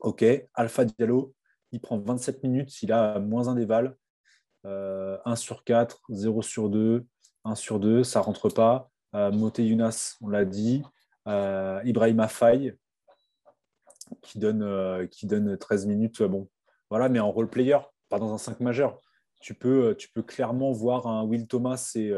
OK. 0.00 0.24
Alpha 0.54 0.84
Diallo, 0.84 1.34
il 1.72 1.80
prend 1.80 1.98
27 1.98 2.42
minutes. 2.42 2.82
Il 2.82 2.92
a 2.92 3.18
moins 3.18 3.48
un 3.48 3.54
déval. 3.54 3.96
1 4.64 5.36
sur 5.36 5.62
4, 5.62 6.02
0 6.08 6.42
sur 6.42 6.68
2, 6.68 7.06
1 7.44 7.54
sur 7.54 7.78
2, 7.78 8.02
ça 8.02 8.20
rentre 8.20 8.48
pas. 8.48 8.90
Moté 9.12 9.64
Younas, 9.64 10.16
on 10.20 10.28
l'a 10.28 10.44
dit. 10.44 10.82
Ibrahim 11.24 12.18
Afay, 12.18 12.76
qui 14.22 14.38
donne, 14.38 14.62
euh, 14.62 15.06
qui 15.06 15.26
donne 15.26 15.56
13 15.56 15.86
minutes. 15.86 16.20
Euh, 16.20 16.28
bon, 16.28 16.48
voilà, 16.90 17.08
mais 17.08 17.20
en 17.20 17.30
role 17.30 17.48
player, 17.48 17.78
pas 18.08 18.18
dans 18.18 18.32
un 18.32 18.38
5 18.38 18.60
majeur. 18.60 19.00
Tu 19.40 19.54
peux, 19.54 19.88
euh, 19.88 19.94
tu 19.94 20.08
peux 20.08 20.22
clairement 20.22 20.72
voir 20.72 21.06
un 21.06 21.24
Will 21.24 21.46
Thomas 21.46 21.92
et, 21.94 22.12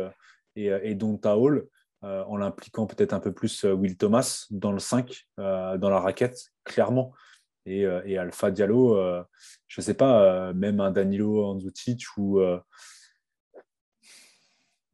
et, 0.57 0.67
et 0.67 0.95
Donta 0.95 1.37
Hall 1.37 1.67
en 2.03 2.37
l'impliquant 2.37 2.87
peut-être 2.87 3.13
un 3.13 3.19
peu 3.19 3.33
plus 3.33 3.65
Will 3.65 3.97
Thomas 3.97 4.47
dans 4.51 4.71
le 4.71 4.79
5, 4.79 5.27
dans 5.37 5.91
la 5.91 5.99
raquette, 5.99 6.53
clairement. 6.63 7.13
Et, 7.67 7.83
et 8.05 8.17
Alpha 8.17 8.53
Diallo, 8.53 8.97
je 9.67 9.81
ne 9.81 9.83
sais 9.83 9.95
pas, 9.95 10.53
même 10.53 10.79
un 10.79 10.93
Danilo 10.93 11.45
Anzutic 11.45 12.05
ou. 12.17 12.41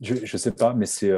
je 0.00 0.14
ne 0.14 0.38
sais 0.38 0.52
pas, 0.52 0.72
mais 0.72 0.86
c'est. 0.86 1.12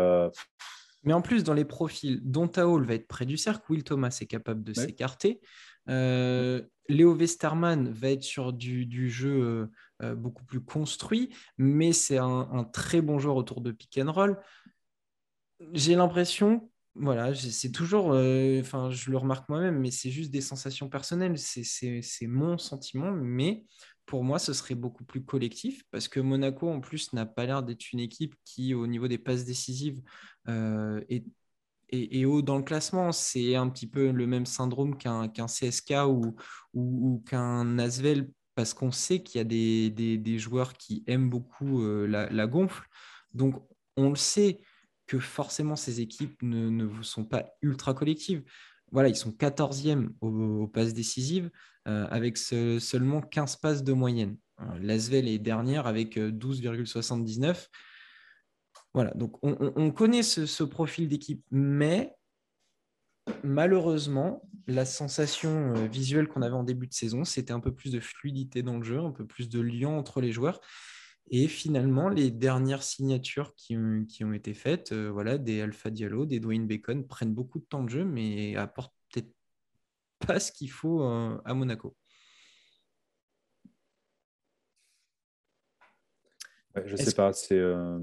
Mais 1.07 1.13
en 1.13 1.23
plus, 1.23 1.45
dans 1.45 1.55
les 1.55 1.65
profils, 1.65 2.21
Donta 2.25 2.69
Hall 2.69 2.85
va 2.85 2.95
être 2.95 3.07
près 3.07 3.27
du 3.27 3.37
cercle, 3.37 3.65
Will 3.71 3.85
Thomas 3.85 4.19
est 4.21 4.27
capable 4.27 4.65
de 4.65 4.75
s'écarter. 4.75 5.41
Euh, 5.89 6.63
Léo 6.89 7.15
Westerman 7.15 7.91
va 7.91 8.11
être 8.11 8.23
sur 8.23 8.53
du, 8.53 9.11
jeu 9.11 9.31
euh, 9.31 9.67
euh, 10.03 10.15
beaucoup 10.15 10.45
plus 10.45 10.61
construit, 10.61 11.35
mais 11.59 11.93
c'est 11.93 12.19
un, 12.19 12.65
très 12.73 13.01
bon 13.01 13.19
joueur 13.19 13.37
autour 13.37 13.61
de 13.61 13.73
pick 13.73 13.99
and 13.99 14.13
roll. 14.13 14.41
J'ai 15.73 15.95
l'impression, 15.95 16.71
voilà, 16.95 17.35
c'est 17.35 17.73
toujours, 17.73 18.09
enfin, 18.09 18.91
je 18.91 19.11
le 19.11 19.17
remarque 19.17 19.49
moi-même, 19.49 19.79
mais 19.79 19.91
c'est 19.91 20.11
juste 20.11 20.31
des 20.31 20.43
sensations 20.43 20.89
personnelles, 20.89 21.39
c'est 21.39 22.27
mon 22.27 22.59
sentiment, 22.59 23.11
mais 23.11 23.65
pour 24.05 24.23
moi, 24.23 24.39
ce 24.39 24.53
serait 24.53 24.75
beaucoup 24.75 25.05
plus 25.05 25.25
collectif 25.25 25.83
parce 25.91 26.09
que 26.09 26.21
Monaco, 26.21 26.69
en 26.69 26.81
plus, 26.81 27.13
n'a 27.13 27.27
pas 27.27 27.47
l'air 27.47 27.63
d'être 27.63 27.93
une 27.93 28.01
équipe 28.01 28.35
qui, 28.45 28.75
au 28.75 28.87
niveau 28.87 29.09
des 29.09 29.19
passes 29.19 29.45
décisives, 29.45 30.03
est 30.47 31.25
et, 31.91 32.25
haut 32.25 32.43
dans 32.43 32.57
le 32.57 32.63
classement. 32.63 33.13
C'est 33.13 33.55
un 33.55 33.69
petit 33.69 33.87
peu 33.87 34.11
le 34.11 34.27
même 34.27 34.47
syndrome 34.47 34.97
qu'un 34.97 35.29
CSK 35.29 35.95
ou, 36.75 37.23
qu'un 37.27 37.79
Asvel, 37.79 38.31
parce 38.55 38.75
qu'on 38.75 38.93
sait 38.93 39.23
qu'il 39.23 39.39
y 39.39 39.41
a 39.41 39.45
des, 39.45 39.91
des, 40.19 40.39
joueurs 40.39 40.75
qui 40.75 41.05
aiment 41.07 41.31
beaucoup 41.31 41.83
euh, 41.83 42.07
la, 42.07 42.47
gonfle. 42.47 42.87
Donc, 43.35 43.55
on 43.97 44.11
le 44.11 44.17
sait 44.17 44.61
que 45.07 45.19
forcément, 45.19 45.77
ces 45.77 46.01
équipes 46.01 46.43
ne, 46.43 46.69
ne 46.69 47.03
sont 47.03 47.25
pas 47.25 47.45
ultra 47.63 47.95
collectives. 47.95 48.43
Voilà, 48.93 49.09
ils 49.09 49.17
sont 49.17 49.31
14e 49.31 50.11
aux, 50.21 50.69
passes 50.69 50.95
décisives, 50.95 51.51
euh, 51.87 52.07
avec 52.11 52.39
seulement 52.39 53.21
15 53.21 53.57
passes 53.57 53.85
de 53.85 53.93
moyenne. 53.93 54.37
Euh, 54.61 54.65
L'Asvel 54.81 55.29
est 55.29 55.39
dernière 55.39 55.87
avec 55.87 56.17
12,79. 56.17 57.69
Voilà, 58.97 59.11
donc 59.11 59.37
on, 59.43 59.91
connaît 59.91 60.23
ce, 60.23 60.65
profil 60.65 61.07
d'équipe, 61.07 61.45
mais 61.51 62.17
malheureusement, 63.45 64.49
la 64.67 64.87
sensation 64.87 65.75
euh, 65.77 65.87
visuelle 65.87 66.29
qu'on 66.29 66.41
avait 66.41 66.55
en 66.55 66.65
début 66.65 66.87
de 66.87 66.95
saison, 66.95 67.23
c'était 67.23 67.53
un 67.53 67.61
peu 67.61 67.75
plus 67.75 67.93
de 67.93 68.01
fluidité 68.01 68.63
dans 68.63 68.79
le 68.79 68.85
jeu, 68.85 68.99
un 68.99 69.11
peu 69.11 69.27
plus 69.27 69.51
de 69.51 69.61
lien 69.61 69.91
entre 69.91 70.23
les 70.23 70.33
joueurs. 70.33 70.63
Et 71.29 71.47
finalement, 71.47 72.09
les 72.09 72.31
dernières 72.31 72.83
signatures 72.83 73.55
qui 73.55 73.77
ont, 73.77 74.33
été 74.33 74.55
faites, 74.55 74.93
euh, 74.93 75.11
voilà, 75.11 75.37
des 75.37 75.61
Alpha 75.61 75.91
Diallo, 75.91 76.25
des 76.25 76.41
Dwayne 76.41 76.67
Bacon, 76.67 77.07
prennent 77.07 77.35
beaucoup 77.35 77.59
de 77.59 77.67
temps 77.67 77.85
de 77.85 77.91
jeu, 77.91 78.05
mais 78.07 78.57
apportent 78.57 78.95
peut-être 79.13 79.31
pas 80.27 80.41
ce 80.41 80.53
qu'il 80.53 80.71
faut 80.71 81.03
euh, 81.03 81.39
à 81.45 81.53
Monaco. 81.53 81.95
Je 86.77 86.87
je 86.87 86.97
sais 86.97 87.15
pas, 87.15 87.35
c'est. 87.35 87.59
Euh, 87.59 87.99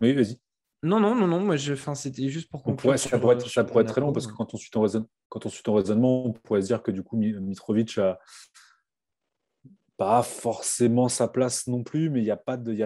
oui, 0.00 0.12
vas-y. 0.12 0.38
Non, 0.82 0.98
non, 0.98 1.14
non, 1.14 1.26
non, 1.26 1.40
moi 1.40 1.56
je... 1.56 1.74
c'était 1.94 2.28
juste 2.28 2.50
pour 2.50 2.62
conclure. 2.62 2.98
ça 2.98 3.18
pourrait 3.18 3.36
être, 3.36 3.48
ça 3.48 3.64
pourrait 3.64 3.84
être 3.84 3.90
très 3.90 4.00
long 4.00 4.12
parce 4.12 4.26
que 4.26 4.32
quand 4.32 4.54
on 4.54 4.56
suit 4.56 4.70
ton, 4.70 4.86
quand 5.28 5.44
on 5.44 5.48
suit 5.50 5.62
ton 5.62 5.74
raisonnement, 5.74 6.24
on 6.26 6.32
pourrait 6.32 6.62
se 6.62 6.68
dire 6.68 6.82
que 6.82 6.90
du 6.90 7.02
coup, 7.02 7.18
Mitrovic 7.18 7.98
a, 7.98 8.18
pas 10.00 10.22
forcément 10.22 11.10
sa 11.10 11.28
place 11.28 11.66
non 11.66 11.82
plus, 11.82 12.08
mais 12.08 12.20
il 12.20 12.24
n'y 12.24 12.30
a 12.30 12.36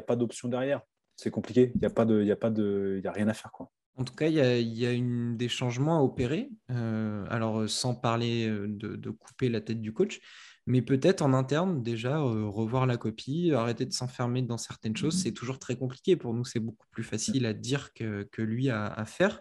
pas 0.02 0.16
d'option 0.16 0.48
derrière. 0.48 0.80
C'est 1.14 1.30
compliqué. 1.30 1.70
Il 1.76 1.80
n'y 1.80 1.86
a, 1.86 1.90
pas 1.90 2.04
de, 2.04 2.24
y 2.24 2.32
a, 2.32 2.36
pas 2.36 2.50
de, 2.50 3.00
y 3.04 3.06
a 3.06 3.12
rien 3.12 3.28
à 3.28 3.34
faire. 3.34 3.52
Quoi. 3.52 3.70
En 3.96 4.02
tout 4.02 4.14
cas, 4.14 4.26
il 4.26 4.34
y 4.34 4.40
a, 4.40 4.58
y 4.58 4.84
a 4.84 4.90
une, 4.90 5.36
des 5.36 5.48
changements 5.48 6.00
à 6.00 6.02
opérer. 6.02 6.50
Euh, 6.70 7.24
alors, 7.30 7.68
sans 7.68 7.94
parler 7.94 8.48
euh, 8.48 8.66
de, 8.66 9.10
couper 9.10 9.48
la 9.48 9.60
tête 9.60 9.80
du 9.80 9.92
coach, 9.92 10.20
mais 10.66 10.80
peut-être 10.80 11.20
en 11.22 11.34
interne, 11.34 11.82
déjà, 11.82 12.18
euh, 12.18 12.46
revoir 12.46 12.86
la 12.86 12.96
copie, 12.96 13.52
arrêter 13.52 13.84
de 13.84 13.92
s'enfermer 13.92 14.42
dans 14.42 14.56
certaines 14.56 14.96
choses. 14.96 15.20
C'est 15.20 15.32
toujours 15.32 15.58
très 15.58 15.76
compliqué. 15.76 16.16
Pour 16.16 16.32
nous, 16.32 16.44
c'est 16.44 16.60
beaucoup 16.60 16.86
plus 16.90 17.04
facile 17.04 17.44
à 17.44 17.52
dire 17.52 17.92
que, 17.92 18.26
que 18.32 18.40
lui 18.40 18.70
à, 18.70 18.86
à, 18.86 19.04
faire. 19.04 19.40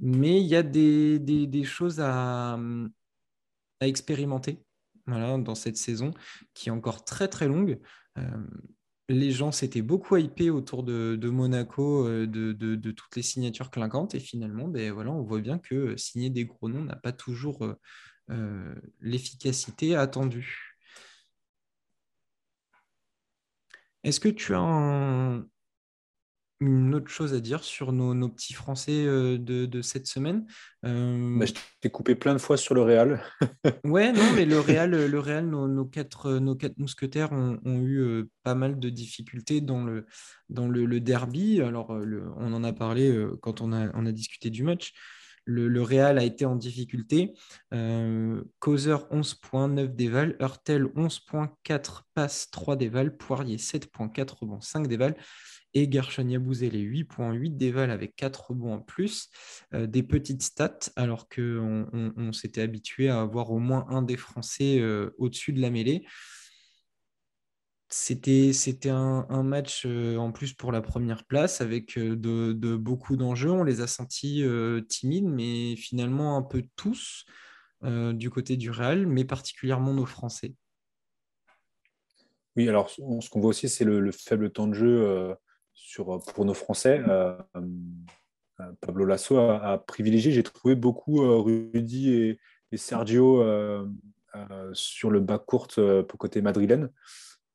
Mais 0.00 0.40
il 0.40 0.46
y 0.46 0.56
a 0.56 0.64
des, 0.64 1.20
des, 1.20 1.46
des 1.46 1.64
choses 1.64 2.00
à, 2.00 2.58
à 3.80 3.86
expérimenter 3.86 4.60
dans 5.06 5.54
cette 5.54 5.76
saison 5.76 6.12
qui 6.54 6.68
est 6.68 6.72
encore 6.72 7.04
très 7.04 7.28
très 7.28 7.46
longue. 7.46 7.78
Euh, 8.18 8.22
les 9.08 9.30
gens 9.30 9.52
s'étaient 9.52 9.82
beaucoup 9.82 10.16
hypés 10.16 10.48
autour 10.50 10.82
de, 10.82 11.28
Monaco, 11.28 12.08
euh, 12.08 12.26
de, 12.26 12.90
toutes 12.90 13.14
les 13.14 13.22
signatures 13.22 13.70
clinquantes, 13.70 14.14
et 14.14 14.20
finalement, 14.20 14.66
ben, 14.66 14.90
voilà, 14.92 15.10
on 15.12 15.22
voit 15.22 15.40
bien 15.40 15.58
que 15.58 15.96
signer 15.96 16.30
des 16.30 16.46
gros 16.46 16.68
noms 16.68 16.84
n'a 16.84 16.96
pas 16.96 17.12
toujours 17.12 17.76
euh, 18.30 18.74
l'efficacité 19.00 19.96
attendue. 19.96 20.78
Est-ce 24.02 24.20
que 24.20 24.28
tu 24.28 24.54
as 24.54 24.60
un, 24.60 25.46
une 26.60 26.94
autre 26.94 27.08
chose 27.08 27.34
à 27.34 27.40
dire 27.40 27.64
sur 27.64 27.92
nos, 27.92 28.28
petits 28.28 28.54
Français 28.54 29.04
euh, 29.04 29.38
de, 29.38 29.82
cette 29.82 30.06
semaine? 30.06 30.46
Euh, 30.84 31.38
bah, 31.38 31.46
je 31.46 31.52
t'ai 31.80 31.90
coupé 31.90 32.14
plein 32.14 32.32
de 32.32 32.38
fois 32.38 32.56
sur 32.56 32.74
le 32.74 32.82
Real. 32.82 33.22
ouais, 33.84 34.12
non, 34.12 34.32
mais 34.34 34.44
le 34.44 34.60
Real, 34.60 34.90
le 34.90 35.18
Real 35.18 35.46
nos, 35.46 35.84
quatre, 35.84 36.34
nos 36.34 36.54
quatre 36.54 36.78
mousquetaires 36.78 37.32
ont, 37.32 37.58
eu 37.64 37.98
euh, 37.98 38.30
pas 38.42 38.54
mal 38.54 38.78
de 38.78 38.88
difficultés 38.88 39.60
dans 39.60 39.84
le, 39.84 40.06
dans 40.48 40.68
le, 40.68 41.00
derby. 41.00 41.60
Alors, 41.60 41.90
on 41.90 42.52
en 42.52 42.64
a 42.64 42.72
parlé 42.72 43.26
quand 43.42 43.60
on 43.60 43.72
a, 43.72 43.90
on 43.94 44.06
a 44.06 44.12
discuté 44.12 44.50
du 44.50 44.62
match. 44.62 44.92
Le, 45.44 45.82
Real 45.82 46.18
a 46.18 46.24
été 46.24 46.44
en 46.44 46.56
difficulté. 46.56 47.34
Causeur 48.58 49.06
11 49.10 49.34
points, 49.34 49.68
9 49.68 49.94
déval. 49.94 50.36
Hurtel 50.40 50.84
11.4 50.84 52.02
passe 52.14 52.50
3 52.50 52.76
déval. 52.76 53.16
Poirier 53.16 53.58
7.4 53.58 54.38
rebonds, 54.40 54.60
5 54.60 54.86
déval 54.86 55.16
et 55.74 55.90
Gershon 55.90 56.28
Yabouzé 56.28 56.70
les 56.70 56.82
8.8 56.82 57.56
déval 57.56 57.90
avec 57.90 58.16
4 58.16 58.50
rebonds 58.50 58.74
en 58.74 58.80
plus, 58.80 59.28
euh, 59.74 59.86
des 59.86 60.02
petites 60.02 60.42
stats, 60.42 60.90
alors 60.96 61.28
qu'on 61.28 61.86
on, 62.16 62.32
s'était 62.32 62.62
habitué 62.62 63.08
à 63.08 63.20
avoir 63.20 63.50
au 63.50 63.58
moins 63.58 63.86
un 63.88 64.02
des 64.02 64.16
Français 64.16 64.78
euh, 64.78 65.10
au-dessus 65.18 65.52
de 65.52 65.60
la 65.60 65.70
mêlée. 65.70 66.06
C'était, 67.96 68.52
c'était 68.52 68.90
un, 68.90 69.42
match 69.44 69.84
euh, 69.86 70.16
en 70.16 70.32
plus 70.32 70.52
pour 70.52 70.72
la 70.72 70.82
première 70.82 71.24
place 71.24 71.60
avec 71.60 71.96
de, 71.96 72.76
beaucoup 72.76 73.16
d'enjeux. 73.16 73.50
On 73.50 73.62
les 73.62 73.80
a 73.80 73.86
sentis 73.86 74.44
timides, 74.88 75.26
mais 75.26 75.76
finalement 75.76 76.36
un 76.36 76.42
peu 76.42 76.64
tous 76.76 77.24
du 77.82 78.30
côté 78.30 78.56
du 78.56 78.70
Real, 78.70 79.06
mais 79.06 79.24
particulièrement 79.24 79.92
nos 79.92 80.06
Français. 80.06 80.54
Oui, 82.56 82.68
alors 82.68 82.88
ce 82.90 83.28
qu'on 83.30 83.40
voit 83.40 83.50
aussi, 83.50 83.68
c'est 83.68 83.84
le, 83.84 84.10
faible 84.10 84.50
temps 84.50 84.66
de 84.66 84.74
jeu 84.74 85.36
sur, 85.74 86.22
pour 86.34 86.44
nos 86.44 86.54
Français, 86.54 87.02
euh, 87.08 87.36
euh, 87.56 88.72
Pablo 88.80 89.04
Lasso 89.04 89.36
a, 89.36 89.78
privilégié, 89.86 90.32
j'ai 90.32 90.42
trouvé 90.42 90.74
beaucoup 90.74 91.22
euh, 91.22 91.38
Rudy 91.38 92.12
et, 92.12 92.38
Sergio 92.76 93.40
sur 94.72 95.08
le 95.08 95.20
bas 95.20 95.38
court 95.38 95.68
pour 95.68 96.18
côté 96.18 96.42
madrilène. 96.42 96.90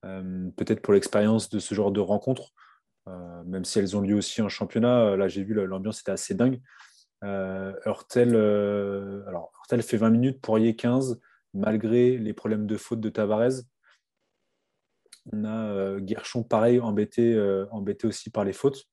Peut-être 0.02 0.82
pour 0.82 0.94
l'expérience 0.94 1.50
de 1.50 1.60
ce 1.60 1.76
genre 1.76 1.92
de 1.92 2.00
rencontre, 2.00 2.54
même 3.46 3.66
si 3.66 3.80
elles 3.80 3.98
ont 3.98 4.02
lieu 4.02 4.16
aussi 4.16 4.42
en 4.42 4.50
championnat. 4.50 5.16
Là, 5.16 5.28
j'ai 5.28 5.44
vu 5.44 5.54
l'ambiance 5.54 6.02
était 6.02 6.12
assez 6.12 6.36
dingue. 6.36 6.62
Hurtel, 7.22 8.36
alors, 9.28 9.52
Hurtel 9.58 9.84
fait 9.84 9.98
20 9.98 10.10
minutes, 10.10 10.42
Poirier 10.42 10.76
15, 10.76 11.20
malgré 11.54 12.18
les 12.18 12.34
problèmes 12.34 12.68
de 12.68 12.78
faute 12.78 13.00
de 13.00 13.10
Tavares. 13.10 13.64
On 15.32 15.44
a 15.44 15.72
euh, 15.72 16.00
Guerchon, 16.00 16.44
pareil, 16.44 16.80
embêté, 16.80 17.34
euh, 17.34 17.66
embêté 17.72 18.08
aussi 18.08 18.30
par 18.30 18.44
les 18.44 18.54
fautes. 18.54 18.86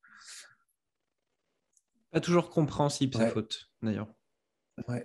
Pas 2.11 2.21
toujours 2.21 2.51
compréhensible, 2.51 3.15
ces 3.15 3.29
fautes, 3.29 3.71
d'ailleurs. 3.83 4.09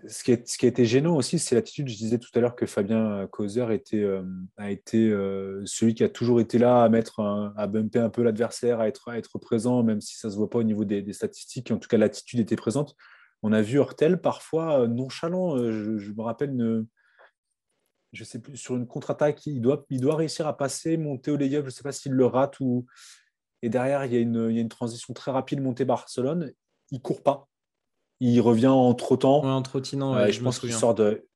Ce, 0.07 0.23
qui 0.23 0.65
a 0.65 0.67
été 0.67 0.85
gênant 0.85 1.15
aussi, 1.15 1.39
c'est 1.39 1.55
l'attitude. 1.55 1.87
Je 1.87 1.95
disais 1.95 2.19
tout 2.19 2.29
à 2.35 2.41
l'heure 2.41 2.55
que 2.55 2.65
Fabien 2.65 3.25
Causer 3.27 3.67
était, 3.71 4.03
euh, 4.03 4.23
a 4.57 4.69
été 4.69 5.09
celui 5.65 5.93
qui 5.93 6.03
a 6.03 6.09
toujours 6.09 6.41
été 6.41 6.57
là 6.57 6.83
à 6.83 6.89
mettre, 6.89 7.21
à 7.55 7.67
bumper 7.67 7.99
un 7.99 8.09
peu 8.09 8.21
l'adversaire, 8.21 8.81
à 8.81 8.87
être, 8.87 9.39
présent, 9.39 9.81
même 9.81 10.01
si 10.01 10.17
ça 10.17 10.27
ne 10.27 10.33
se 10.33 10.37
voit 10.37 10.49
pas 10.49 10.59
au 10.59 10.63
niveau 10.63 10.83
des, 10.83 11.13
statistiques. 11.13 11.71
En 11.71 11.77
tout 11.77 11.87
cas, 11.87 11.97
l'attitude 11.97 12.39
était 12.39 12.57
présente. 12.57 12.95
On 13.43 13.53
a 13.53 13.61
vu 13.61 13.77
Hurtel 13.77 14.19
parfois 14.19 14.87
nonchalant. 14.87 15.57
Je, 15.57 16.11
me 16.11 16.21
rappelle 16.21 16.53
sais 18.23 18.39
plus, 18.39 18.57
sur 18.57 18.75
une 18.75 18.87
contre-attaque, 18.87 19.45
il 19.45 19.61
doit, 19.61 19.85
réussir 20.15 20.47
à 20.47 20.57
passer, 20.57 20.97
monter 20.97 21.31
au 21.31 21.37
layup, 21.37 21.61
je 21.61 21.65
ne 21.65 21.69
sais 21.69 21.83
pas 21.83 21.93
s'il 21.93 22.11
le 22.11 22.25
rate 22.25 22.59
ou. 22.59 22.85
Et 23.61 23.69
derrière, 23.69 24.03
il 24.05 24.13
y, 24.13 24.17
a 24.17 24.19
une, 24.19 24.47
il 24.49 24.55
y 24.55 24.57
a 24.57 24.61
une 24.61 24.69
transition 24.69 25.13
très 25.13 25.31
rapide, 25.31 25.61
montée 25.61 25.85
Barcelone. 25.85 26.51
Il 26.89 27.01
court 27.01 27.23
pas. 27.23 27.47
Il 28.21 28.39
revient 28.39 28.67
en 28.67 28.93
trottant. 28.93 29.43
en 29.43 29.61
trottinant, 29.61 30.15
euh, 30.15 30.31
je, 30.31 30.41
pense 30.41 30.59
qu'il 30.59 30.71
sort 30.71 30.95
de. 30.95 31.27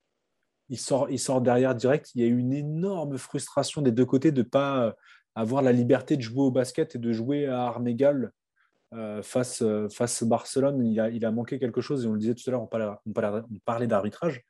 Il 0.69 0.79
sort, 0.79 1.09
il 1.09 1.19
sort 1.19 1.41
derrière 1.41 1.75
direct. 1.75 2.11
Il 2.15 2.21
y 2.21 2.23
a 2.23 2.27
une 2.27 2.53
énorme 2.53 3.17
frustration 3.17 3.81
des 3.81 3.91
deux 3.91 4.05
côtés 4.05 4.31
de 4.31 4.41
ne 4.41 4.47
pas 4.47 4.95
avoir 5.35 5.61
la 5.61 5.73
liberté 5.73 6.15
de 6.15 6.21
jouer 6.21 6.43
au 6.43 6.51
basket 6.51 6.95
et 6.95 6.99
de 6.99 7.11
jouer 7.11 7.47
à 7.47 7.63
armes 7.65 7.87
égales 7.87 8.31
euh, 8.93 9.21
face, 9.21 9.61
euh, 9.61 9.89
face 9.89 10.23
Barcelone. 10.23 10.85
Il 10.85 10.99
a, 10.99 11.09
il 11.09 11.25
a 11.25 11.31
manqué 11.31 11.59
quelque 11.59 11.81
chose 11.81 12.05
et 12.05 12.07
on 12.07 12.13
le 12.13 12.19
disait 12.19 12.33
tout 12.33 12.43
à 12.47 12.51
l'heure, 12.51 12.63
on 12.63 12.67
parlait, 12.67 12.87
on 13.05 13.59
parlait 13.65 13.87
d'arbitrage 13.87 14.43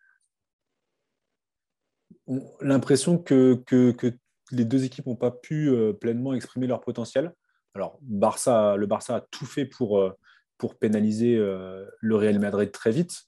l'impression 2.61 3.19
que, 3.19 3.63
les 4.51 4.65
deux 4.65 4.83
équipes 4.83 5.07
n'ont 5.07 5.15
pas 5.15 5.31
pu 5.31 5.69
euh, 5.69 5.93
pleinement 5.93 6.33
exprimer 6.33 6.67
leur 6.67 6.81
potentiel. 6.81 7.33
Alors, 7.73 7.97
Barça, 8.01 8.75
le 8.77 8.85
Barça 8.85 9.17
a 9.17 9.21
tout 9.21 9.45
fait 9.45 9.65
pour, 9.65 10.11
pour 10.57 10.75
pénaliser 10.75 11.35
euh, 11.37 11.85
le 11.99 12.15
Real 12.15 12.39
Madrid 12.39 12.71
très 12.71 12.91
vite. 12.91 13.23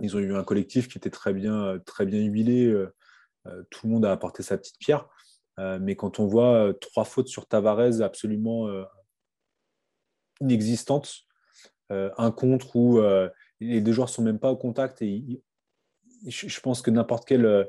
Ils 0.00 0.16
ont 0.16 0.20
eu 0.20 0.34
un 0.34 0.44
collectif 0.44 0.88
qui 0.88 0.98
était 0.98 1.10
très 1.10 1.32
bien, 1.32 1.78
très 1.84 2.06
bien 2.06 2.20
huilé. 2.20 2.72
tout 3.70 3.86
le 3.86 3.92
monde 3.92 4.04
a 4.04 4.12
apporté 4.12 4.44
sa 4.44 4.56
petite 4.56 4.78
pierre. 4.78 5.08
mais 5.80 5.96
quand 5.96 6.20
on 6.20 6.26
voit 6.28 6.72
trois 6.80 7.04
fautes 7.04 7.26
sur 7.26 7.48
Tavares 7.48 8.00
absolument 8.00 8.68
inexistantes, 10.40 11.12
un 11.90 12.30
contre 12.30 12.76
où 12.76 13.00
les 13.58 13.80
deux 13.80 13.90
joueurs 13.90 14.08
sont 14.08 14.22
même 14.22 14.38
pas 14.38 14.52
au 14.52 14.56
contact 14.56 15.02
et 15.02 15.42
je 16.26 16.60
pense 16.60 16.82
que 16.82 16.90
n'importe 16.90 17.26
quel 17.26 17.44
euh, 17.46 17.64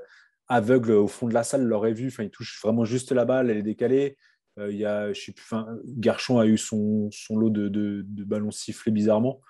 aveugle 0.47 0.91
au 0.91 1.07
fond 1.07 1.27
de 1.27 1.33
la 1.33 1.43
salle 1.43 1.63
l'aurait 1.63 1.93
vu. 1.93 2.07
Enfin, 2.07 2.23
il 2.23 2.31
touche 2.31 2.59
vraiment 2.61 2.85
juste 2.85 3.11
la 3.11 3.25
balle, 3.25 3.49
elle 3.49 3.57
est 3.57 3.63
décalée. 3.63 4.17
Euh, 4.59 4.71
il 4.71 4.77
y 4.77 4.85
a, 4.85 5.11
je 5.13 5.21
sais 5.21 5.31
plus, 5.31 5.45
Garchon 5.85 6.39
a 6.39 6.45
eu 6.45 6.57
son, 6.57 7.09
son 7.11 7.37
lot 7.37 7.49
de, 7.49 7.67
de, 7.69 8.23
ballons 8.23 8.51
sifflés 8.51 8.91
bizarrement. 8.91 9.41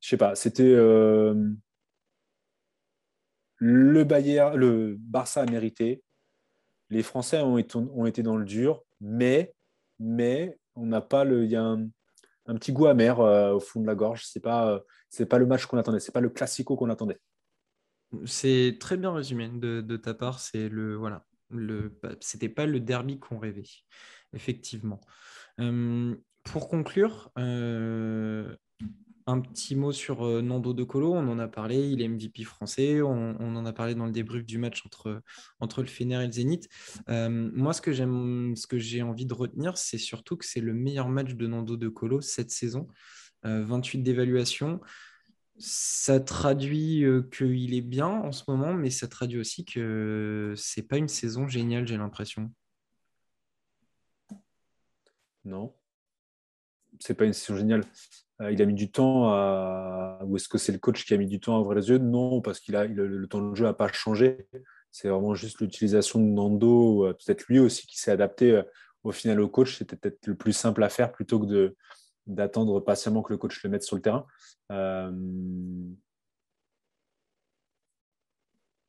Je 0.00 0.08
sais 0.08 0.16
pas, 0.16 0.34
c'était 0.34 0.62
euh, 0.64 1.34
le 3.56 4.04
Bayern, 4.04 4.56
le 4.56 4.96
Barça 4.98 5.42
a 5.42 5.46
mérité. 5.46 6.02
Les 6.88 7.02
Français 7.02 7.40
ont 7.40 7.58
été, 7.58 7.76
ont 7.76 8.06
été 8.06 8.22
dans 8.22 8.36
le 8.36 8.44
dur, 8.44 8.82
mais, 9.00 9.54
mais 9.98 10.58
on 10.74 10.86
n'a 10.86 11.00
pas 11.00 11.24
le, 11.24 11.44
il 11.44 11.50
y 11.50 11.56
a 11.56 11.62
un, 11.62 11.86
un 12.46 12.54
petit 12.54 12.72
goût 12.72 12.86
amer 12.86 13.20
au 13.20 13.60
fond 13.60 13.80
de 13.80 13.86
la 13.86 13.94
gorge. 13.94 14.24
C'est 14.26 14.40
pas, 14.40 14.82
pas 15.28 15.38
le 15.38 15.46
match 15.46 15.66
qu'on 15.66 15.78
attendait, 15.78 16.00
c'est 16.00 16.12
pas 16.12 16.20
le 16.20 16.30
classico 16.30 16.76
qu'on 16.76 16.90
attendait. 16.90 17.18
C'est 18.24 18.76
très 18.80 18.96
bien 18.96 19.12
résumé 19.12 19.48
de, 19.48 19.96
ta 19.96 20.14
part. 20.14 20.40
C'est 20.40 20.68
le 20.68 20.96
voilà, 20.96 21.24
le 21.50 21.96
c'était 22.20 22.48
pas 22.48 22.66
le 22.66 22.80
derby 22.80 23.18
qu'on 23.18 23.38
rêvait, 23.38 23.68
effectivement. 24.32 25.00
pour 26.44 26.68
conclure, 26.68 27.30
un 27.36 28.56
un 29.26 29.40
petit 29.40 29.76
mot 29.76 29.92
sur 29.92 30.24
Nando 30.42 30.72
De 30.72 30.82
Colo, 30.82 31.14
on 31.14 31.28
en 31.28 31.38
a 31.38 31.48
parlé, 31.48 31.78
il 31.90 32.02
est 32.02 32.08
MVP 32.08 32.44
français, 32.44 33.00
on, 33.02 33.38
en 33.38 33.66
a 33.66 33.72
parlé 33.72 33.94
dans 33.94 34.06
le 34.06 34.12
débrief 34.12 34.44
du 34.44 34.58
match 34.58 34.84
entre, 34.84 35.22
entre 35.60 35.82
le 35.82 35.88
Fener 35.88 36.22
et 36.22 36.26
le 36.26 36.32
Zénith. 36.32 36.68
moi, 37.08 37.72
ce 37.72 37.80
que 37.80 37.92
j'aime, 37.92 38.54
ce 38.56 38.66
que 38.66 38.78
j'ai 38.78 39.02
envie 39.02 39.26
de 39.26 39.34
retenir, 39.34 39.78
c'est 39.78 39.98
surtout 39.98 40.36
que 40.36 40.44
c'est 40.44 40.60
le 40.60 40.74
meilleur 40.74 41.08
match 41.08 41.34
de 41.34 41.46
Nando 41.46 41.76
De 41.76 41.88
Colo 41.88 42.20
cette 42.20 42.50
saison. 42.50 42.88
28 43.42 43.98
d'évaluation. 44.02 44.80
Ça 45.58 46.20
traduit 46.20 47.04
qu'il 47.32 47.74
est 47.74 47.82
bien 47.82 48.08
en 48.08 48.32
ce 48.32 48.44
moment, 48.48 48.74
mais 48.74 48.90
ça 48.90 49.08
traduit 49.08 49.38
aussi 49.38 49.64
que 49.64 50.54
c'est 50.56 50.82
pas 50.82 50.96
une 50.96 51.08
saison 51.08 51.46
géniale, 51.48 51.86
j'ai 51.86 51.96
l'impression. 51.96 52.50
Non, 55.44 55.72
c'est 56.98 57.14
pas 57.14 57.24
une 57.24 57.32
saison 57.32 57.58
géniale. 57.58 57.84
Euh, 58.40 58.50
il 58.52 58.60
a 58.62 58.66
mis 58.66 58.74
du 58.74 58.90
temps 58.90 59.30
à. 59.32 60.20
Ou 60.24 60.36
est-ce 60.36 60.48
que 60.48 60.58
c'est 60.58 60.72
le 60.72 60.78
coach 60.78 61.04
qui 61.04 61.14
a 61.14 61.16
mis 61.16 61.26
du 61.26 61.40
temps 61.40 61.56
à 61.56 61.60
ouvrir 61.60 61.78
les 61.78 61.88
yeux? 61.88 61.98
Non, 61.98 62.40
parce 62.40 62.60
qu'il 62.60 62.76
a, 62.76 62.84
le 62.84 63.26
temps 63.26 63.42
de 63.42 63.54
jeu 63.54 63.64
n'a 63.64 63.74
pas 63.74 63.90
changé. 63.92 64.48
C'est 64.90 65.08
vraiment 65.08 65.34
juste 65.34 65.60
l'utilisation 65.60 66.18
de 66.18 66.24
Nando, 66.24 67.06
euh, 67.06 67.12
peut-être 67.12 67.46
lui 67.46 67.58
aussi 67.58 67.86
qui 67.86 67.98
s'est 67.98 68.10
adapté 68.10 68.52
euh, 68.52 68.62
au 69.04 69.12
final 69.12 69.40
au 69.40 69.48
coach. 69.48 69.78
C'était 69.78 69.96
peut-être 69.96 70.26
le 70.26 70.36
plus 70.36 70.52
simple 70.52 70.82
à 70.82 70.88
faire 70.88 71.12
plutôt 71.12 71.40
que 71.40 71.46
de, 71.46 71.76
d'attendre 72.26 72.80
patiemment 72.80 73.22
que 73.22 73.32
le 73.32 73.38
coach 73.38 73.62
le 73.62 73.70
mette 73.70 73.82
sur 73.82 73.96
le 73.96 74.02
terrain. 74.02 74.26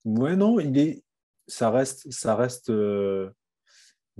Ouais, 0.04 0.36
non, 0.36 0.60
il 0.60 0.78
est, 0.80 1.04
ça 1.48 1.70
reste, 1.70 2.12
ça 2.12 2.36
reste 2.36 2.72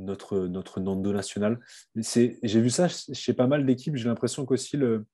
notre, 0.02 0.40
notre 0.48 0.80
Nando 0.80 1.14
national. 1.14 1.60
J'ai 1.96 2.40
vu 2.44 2.70
ça 2.70 2.88
chez 2.88 3.34
pas 3.34 3.48
mal 3.48 3.66
d'équipes. 3.66 3.96
J'ai 3.96 4.08
l'impression 4.08 4.46
qu'aussi 4.46 4.78
le, 4.78 5.06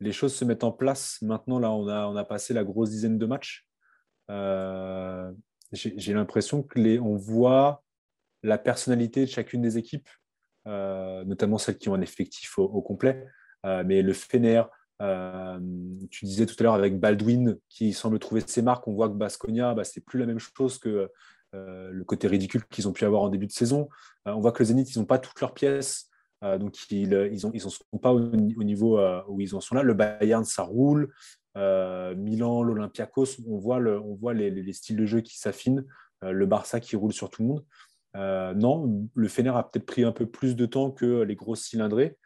les 0.00 0.12
choses 0.12 0.34
se 0.34 0.44
mettent 0.44 0.64
en 0.64 0.72
place. 0.72 1.18
Maintenant, 1.22 1.58
là, 1.58 1.72
on 1.72 1.88
a, 1.88 2.06
on 2.06 2.16
a 2.16 2.24
passé 2.24 2.54
la 2.54 2.64
grosse 2.64 2.90
dizaine 2.90 3.18
de 3.18 3.26
matchs. 3.26 3.66
Euh, 4.30 5.32
j'ai 5.72 6.12
l'impression 6.14 6.62
que 6.62 6.78
les, 6.78 6.98
on 6.98 7.16
voit 7.16 7.82
la 8.42 8.58
personnalité 8.58 9.22
de 9.22 9.30
chacune 9.30 9.62
des 9.62 9.78
équipes, 9.78 10.08
euh, 10.66 11.24
notamment 11.24 11.58
celles 11.58 11.78
qui 11.78 11.88
ont 11.88 11.94
un 11.94 12.00
effectif 12.00 12.58
au, 12.58 12.80
complet. 12.82 13.26
Euh, 13.66 13.82
mais 13.84 14.02
le 14.02 14.12
Fener, 14.12 14.62
tu 16.10 16.24
disais 16.24 16.46
tout 16.46 16.56
à 16.58 16.62
l'heure 16.62 16.74
avec 16.74 16.98
Baldwin 16.98 17.58
qui 17.68 17.92
semble 17.92 18.18
trouver 18.18 18.42
ses 18.46 18.62
marques, 18.62 18.86
on 18.88 18.94
voit 18.94 19.08
que 19.08 19.14
Basconia, 19.14 19.74
bah, 19.74 19.84
c'est 19.84 20.00
plus 20.00 20.18
la 20.18 20.26
même 20.26 20.38
chose 20.38 20.78
que 20.78 21.10
le 21.90 22.04
côté 22.04 22.28
ridicule 22.28 22.64
qu'ils 22.70 22.88
ont 22.88 22.92
pu 22.92 23.04
avoir 23.04 23.22
en 23.22 23.28
début 23.28 23.46
de 23.46 23.52
saison. 23.52 23.88
on 24.24 24.40
voit 24.40 24.52
que 24.52 24.60
le 24.60 24.66
Zénith, 24.66 24.94
ils 24.94 24.98
n'ont 24.98 25.04
pas 25.06 25.18
toutes 25.18 25.40
leurs 25.40 25.54
pièces. 25.54 26.08
Euh, 26.44 26.58
donc, 26.58 26.76
ils 26.90 27.08
n'en 27.08 27.52
ils 27.52 27.60
sont 27.60 27.98
pas 28.00 28.12
au, 28.12 28.20
niveau 28.36 28.98
euh, 28.98 29.22
où 29.28 29.40
ils 29.40 29.54
en 29.54 29.60
sont 29.60 29.74
là. 29.74 29.82
Le 29.82 29.94
Bayern, 29.94 30.44
ça 30.44 30.62
roule. 30.62 31.12
Euh, 31.56 32.14
Milan, 32.14 32.62
l'Olympiakos, 32.62 33.40
on 33.46 33.58
voit, 33.58 33.78
on 33.78 34.14
voit 34.14 34.34
les, 34.34 34.50
les, 34.50 34.72
styles 34.72 34.96
de 34.96 35.06
jeu 35.06 35.20
qui 35.20 35.38
s'affinent. 35.38 35.84
le 36.22 36.46
Barça 36.46 36.80
qui 36.80 36.96
roule 36.96 37.12
sur 37.12 37.30
tout 37.30 37.42
le 37.42 37.48
monde. 37.48 37.64
non, 38.56 39.08
le 39.14 39.28
Fener 39.28 39.50
a 39.50 39.62
peut-être 39.62 39.86
pris 39.86 40.04
un 40.04 40.12
peu 40.12 40.26
plus 40.26 40.54
de 40.54 40.66
temps 40.66 40.90
que 40.90 41.22
les 41.22 41.34
grosses 41.34 41.62
cylindrées. 41.62 42.16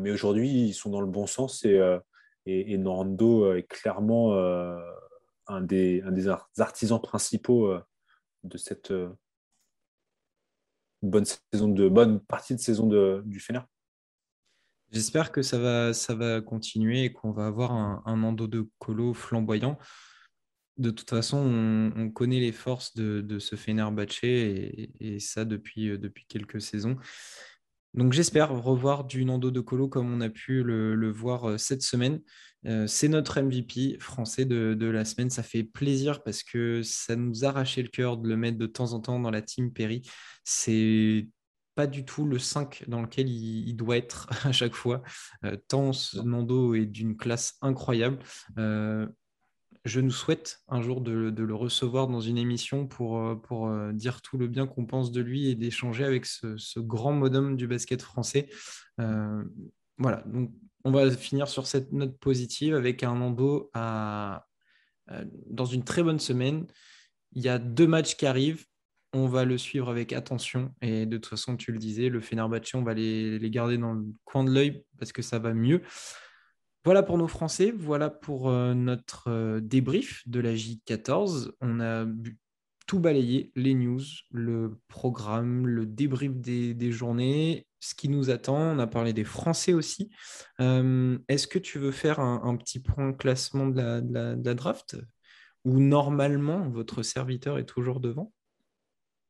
mais 0.00 0.10
aujourd'hui, 0.10 0.48
ils 0.48 0.74
sont 0.74 0.90
dans 0.90 1.00
le 1.00 1.06
bon 1.06 1.26
sens 1.26 1.64
et, 1.64 1.80
et, 2.46 2.72
et 2.72 2.78
Norando 2.78 3.54
est 3.54 3.68
clairement 3.68 4.34
un 5.46 5.60
des, 5.60 6.02
artisans 6.58 7.00
principaux 7.00 7.72
de 8.44 8.58
cette, 8.58 8.92
de 11.02 11.88
bonne 11.88 12.20
partie 12.20 12.54
de 12.54 12.60
saison 12.60 12.86
de, 12.86 13.22
du 13.24 13.40
Fener. 13.40 13.60
J'espère 14.92 15.32
que 15.32 15.42
ça 15.42 15.58
va, 15.58 16.40
continuer 16.40 17.04
et 17.04 17.12
qu'on 17.12 17.32
va 17.32 17.46
avoir 17.46 17.72
un, 17.72 18.02
un 18.06 18.22
endo 18.22 18.46
de 18.46 18.68
colo 18.78 19.14
flamboyant. 19.14 19.78
De 20.78 20.90
toute 20.90 21.08
façon, 21.08 21.38
on, 21.38 22.10
connaît 22.10 22.40
les 22.40 22.52
forces 22.52 22.94
de, 22.94 23.38
ce 23.38 23.56
Fenerbahce 23.56 24.22
et, 24.22 24.90
et 25.00 25.20
ça 25.20 25.44
depuis, 25.44 25.88
euh, 25.88 25.98
depuis 25.98 26.26
quelques 26.28 26.60
saisons. 26.60 26.96
Donc 27.96 28.12
j'espère 28.12 28.50
revoir 28.50 29.04
du 29.04 29.24
Nando 29.24 29.50
de 29.50 29.60
Colo 29.60 29.88
comme 29.88 30.12
on 30.12 30.20
a 30.20 30.28
pu 30.28 30.62
le, 30.62 31.10
voir 31.10 31.48
euh, 31.48 31.56
cette 31.56 31.80
semaine. 31.80 32.20
Euh, 32.66 32.86
c'est 32.86 33.08
notre 33.08 33.40
MVP 33.40 33.98
français 34.00 34.44
de, 34.44 34.86
la 34.86 35.04
semaine. 35.04 35.30
Ça 35.30 35.42
fait 35.42 35.64
plaisir 35.64 36.22
parce 36.22 36.42
que 36.42 36.82
ça 36.82 37.16
nous 37.16 37.44
arrachait 37.44 37.82
le 37.82 37.88
cœur 37.88 38.16
de 38.16 38.28
le 38.28 38.36
mettre 38.36 38.58
de 38.58 38.66
temps 38.66 38.92
en 38.92 39.00
temps 39.00 39.20
dans 39.20 39.30
la 39.30 39.42
team 39.42 39.72
Perry. 39.72 40.02
C'est 40.44 41.28
pas 41.74 41.86
du 41.86 42.04
tout 42.04 42.24
le 42.24 42.38
5 42.38 42.84
dans 42.88 43.02
lequel 43.02 43.28
il, 43.28 43.74
doit 43.74 43.96
être 43.96 44.28
à 44.46 44.52
chaque 44.52 44.74
fois. 44.74 45.02
Euh, 45.44 45.56
tant 45.68 45.90
Nando 46.24 46.74
est 46.74 46.86
d'une 46.86 47.16
classe 47.16 47.56
incroyable 47.60 48.18
je 49.86 50.00
nous 50.00 50.10
souhaite 50.10 50.58
un 50.68 50.82
jour 50.82 51.00
de, 51.00 51.12
le 51.12 51.54
recevoir 51.54 52.08
dans 52.08 52.20
une 52.20 52.38
émission 52.38 52.86
pour, 52.86 53.18
euh, 53.18 53.36
pour 53.36 53.68
euh, 53.68 53.92
dire 53.92 54.20
tout 54.20 54.36
le 54.36 54.48
bien 54.48 54.66
qu'on 54.66 54.84
pense 54.84 55.12
de 55.12 55.20
lui 55.20 55.48
et 55.48 55.54
d'échanger 55.54 56.04
avec 56.04 56.26
ce, 56.26 56.80
grand 56.80 57.12
modem 57.12 57.56
du 57.56 57.66
basket 57.66 58.02
français. 58.02 58.48
Euh, 59.00 59.44
voilà, 59.96 60.24
donc 60.26 60.50
on 60.86 60.92
va 60.92 61.10
finir 61.10 61.48
sur 61.48 61.66
cette 61.66 61.92
note 61.92 62.16
positive 62.18 62.76
avec 62.76 63.02
un 63.02 63.16
Nando 63.16 63.70
à, 63.74 64.46
dans 65.50 65.64
une 65.64 65.82
très 65.82 66.04
bonne 66.04 66.20
semaine. 66.20 66.64
Il 67.32 67.42
y 67.42 67.48
a 67.48 67.58
deux 67.58 67.88
matchs 67.88 68.14
qui 68.14 68.24
arrivent. 68.24 68.64
On 69.12 69.26
va 69.26 69.44
le 69.44 69.58
suivre 69.58 69.90
avec 69.90 70.12
attention. 70.12 70.72
Et 70.80 71.04
de 71.04 71.16
toute 71.16 71.26
façon, 71.26 71.56
tu 71.56 71.72
le 71.72 71.78
disais, 71.78 72.08
le 72.08 72.20
Fenerbahce, 72.20 72.72
on 72.74 72.84
va 72.84 72.94
les, 72.94 73.36
les 73.36 73.50
garder 73.50 73.78
dans 73.78 73.94
le 73.94 74.04
coin 74.24 74.44
de 74.44 74.52
l'œil 74.52 74.84
parce 74.96 75.10
que 75.10 75.22
ça 75.22 75.40
va 75.40 75.54
mieux. 75.54 75.82
Voilà 76.84 77.02
pour 77.02 77.18
nos 77.18 77.26
Français, 77.26 77.72
voilà 77.76 78.08
pour 78.08 78.48
euh, 78.48 78.72
notre 78.72 79.28
euh, 79.28 79.60
débrief 79.60 80.22
de 80.28 80.38
la 80.38 80.54
J14. 80.54 81.50
On 81.60 81.80
a 81.80 82.06
tout 82.86 83.00
balayé, 83.00 83.50
les 83.56 83.74
news, 83.74 84.02
le 84.30 84.78
programme, 84.88 85.66
le 85.66 85.86
débrief 85.86 86.32
des, 86.36 86.92
journées, 86.92 87.66
ce 87.80 87.94
qui 87.94 88.08
nous 88.08 88.30
attend. 88.30 88.58
On 88.58 88.78
a 88.78 88.86
parlé 88.86 89.12
des 89.12 89.24
Français 89.24 89.72
aussi. 89.72 90.10
Euh, 90.60 91.18
est-ce 91.28 91.46
que 91.46 91.58
tu 91.58 91.78
veux 91.78 91.92
faire 91.92 92.20
un, 92.20 92.56
petit 92.56 92.80
point 92.80 93.12
classement 93.12 93.66
de 93.66 94.02
la, 94.12 94.54
draft 94.54 94.96
Où 95.64 95.80
normalement 95.80 96.68
votre 96.68 97.02
serviteur 97.02 97.58
est 97.58 97.66
toujours 97.66 98.00
devant? 98.00 98.32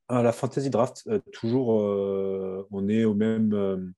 À 0.09 0.23
La 0.23 0.33
fantasy 0.33 0.71
draft, 0.71 1.09
toujours, 1.33 1.69
on 2.71 2.89
est 2.89 3.05
au 3.05 3.15
même 3.15 3.95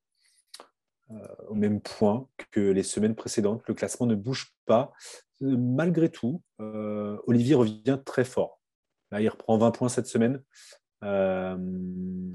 euh, 1.11 1.17
au 1.49 1.55
même 1.55 1.81
point 1.81 2.29
que 2.51 2.61
les 2.61 2.83
semaines 2.83 3.15
précédentes. 3.15 3.63
Le 3.67 3.73
classement 3.73 4.07
ne 4.07 4.15
bouge 4.15 4.55
pas. 4.67 4.93
Euh, 5.41 5.57
malgré 5.57 6.11
tout, 6.11 6.43
euh, 6.61 7.17
Olivier 7.27 7.55
revient 7.55 7.99
très 8.05 8.25
fort. 8.25 8.58
Là, 9.11 9.21
il 9.21 9.29
reprend 9.29 9.59
20 9.59 9.71
points 9.71 9.89
cette 9.89 10.07
semaine. 10.07 10.43
on, 11.03 12.31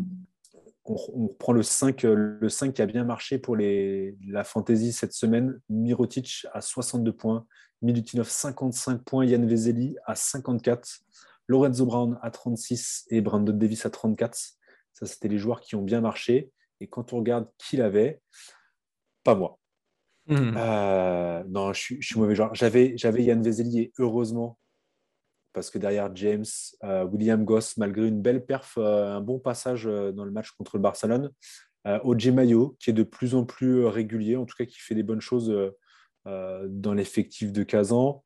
reprend 0.86 1.54
le 1.54 1.64
5, 1.64 2.04
le 2.04 2.50
5 2.50 2.74
qui 2.74 2.82
a 2.82 2.86
bien 2.86 3.04
marché 3.04 3.38
pour 3.38 3.56
les, 3.56 4.18
la 4.28 4.44
fantasy 4.44 4.92
cette 4.92 5.14
semaine. 5.14 5.60
Mirotic 5.70 6.46
à 6.54 6.62
62 6.62 7.14
points, 7.14 7.46
Milutinov 7.82 8.30
55 8.30 9.04
points, 9.04 9.26
Yann 9.26 9.46
Vezeli 9.46 9.96
à 10.06 10.16
54, 10.16 11.02
Lorenzo 11.48 11.86
Brown 11.86 12.18
à 12.22 12.32
36 12.32 13.06
et 13.10 13.22
Brandon 13.22 13.54
Davis 13.54 13.86
à 13.86 13.90
34. 13.90 14.36
Ça, 14.94 15.06
c'était 15.06 15.28
les 15.28 15.38
joueurs 15.38 15.60
qui 15.60 15.76
ont 15.76 15.82
bien 15.82 16.02
marché. 16.02 16.52
Et 16.80 16.88
quand 16.88 17.14
on 17.14 17.18
regarde 17.18 17.50
qui 17.58 17.78
l'avait, 17.78 18.22
pas 19.24 19.36
moi. 19.36 19.60
Hmm. 20.28 20.54
Euh, 20.56 21.44
non, 21.48 21.74
je 21.74 21.98
suis, 22.00 22.20
mauvais 22.20 22.36
genre. 22.36 22.54
J'avais, 22.56 22.94
j'avais 22.98 23.24
Yann 23.24 23.42
Vezeli 23.42 23.80
et 23.80 23.94
heureusement, 24.00 24.58
parce 25.54 25.70
que 25.70 25.78
derrière 25.78 26.14
James, 26.16 26.46
euh, 26.84 27.06
William 27.06 27.44
Goss, 27.46 27.78
malgré 27.78 28.08
une 28.08 28.22
belle 28.22 28.46
perf, 28.46 28.74
euh, 28.78 29.16
un 29.16 29.22
bon 29.22 29.40
passage 29.40 29.86
dans 29.86 30.26
le 30.26 30.32
match 30.32 30.52
contre 30.52 30.78
le 30.78 30.82
Barcelone, 30.82 31.32
Oje 31.86 32.30
Mayo, 32.30 32.78
qui 32.80 32.92
est 32.92 32.94
de 32.94 33.04
plus 33.04 33.36
en 33.36 33.44
plus 33.44 33.86
régulier, 33.86 34.38
en 34.38 34.46
tout 34.46 34.56
cas 34.56 34.66
qui 34.66 34.80
fait 34.80 34.96
des 34.96 35.04
bonnes 35.04 35.20
choses 35.20 35.54
dans 36.26 36.94
l'effectif 36.94 37.52
de 37.52 37.64
Kazan. 37.64 38.24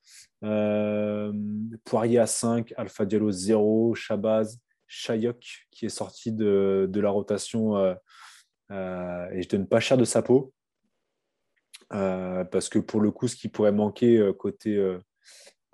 Poirier 1.83 2.19
à 2.19 2.27
5, 2.27 2.71
Alpha 2.77 3.05
Diallo 3.05 3.31
0, 3.31 3.95
Shabazz, 3.95 4.59
Chayok, 4.87 5.65
qui 5.71 5.87
est 5.87 5.89
sorti 5.89 6.31
de, 6.31 6.87
de 6.87 6.99
la 7.01 7.09
rotation 7.09 7.83
et 8.69 9.41
je 9.41 9.49
donne 9.49 9.67
pas 9.67 9.79
cher 9.79 9.97
de 9.97 10.05
sa 10.05 10.21
peau. 10.21 10.53
Euh, 11.93 12.43
parce 12.43 12.69
que 12.69 12.79
pour 12.79 12.99
le 13.01 13.11
coup, 13.11 13.27
ce 13.27 13.35
qui 13.35 13.47
pourrait 13.47 13.71
manquer 13.71 14.17
euh, 14.17 14.33
côté, 14.33 14.75
euh, 14.75 14.99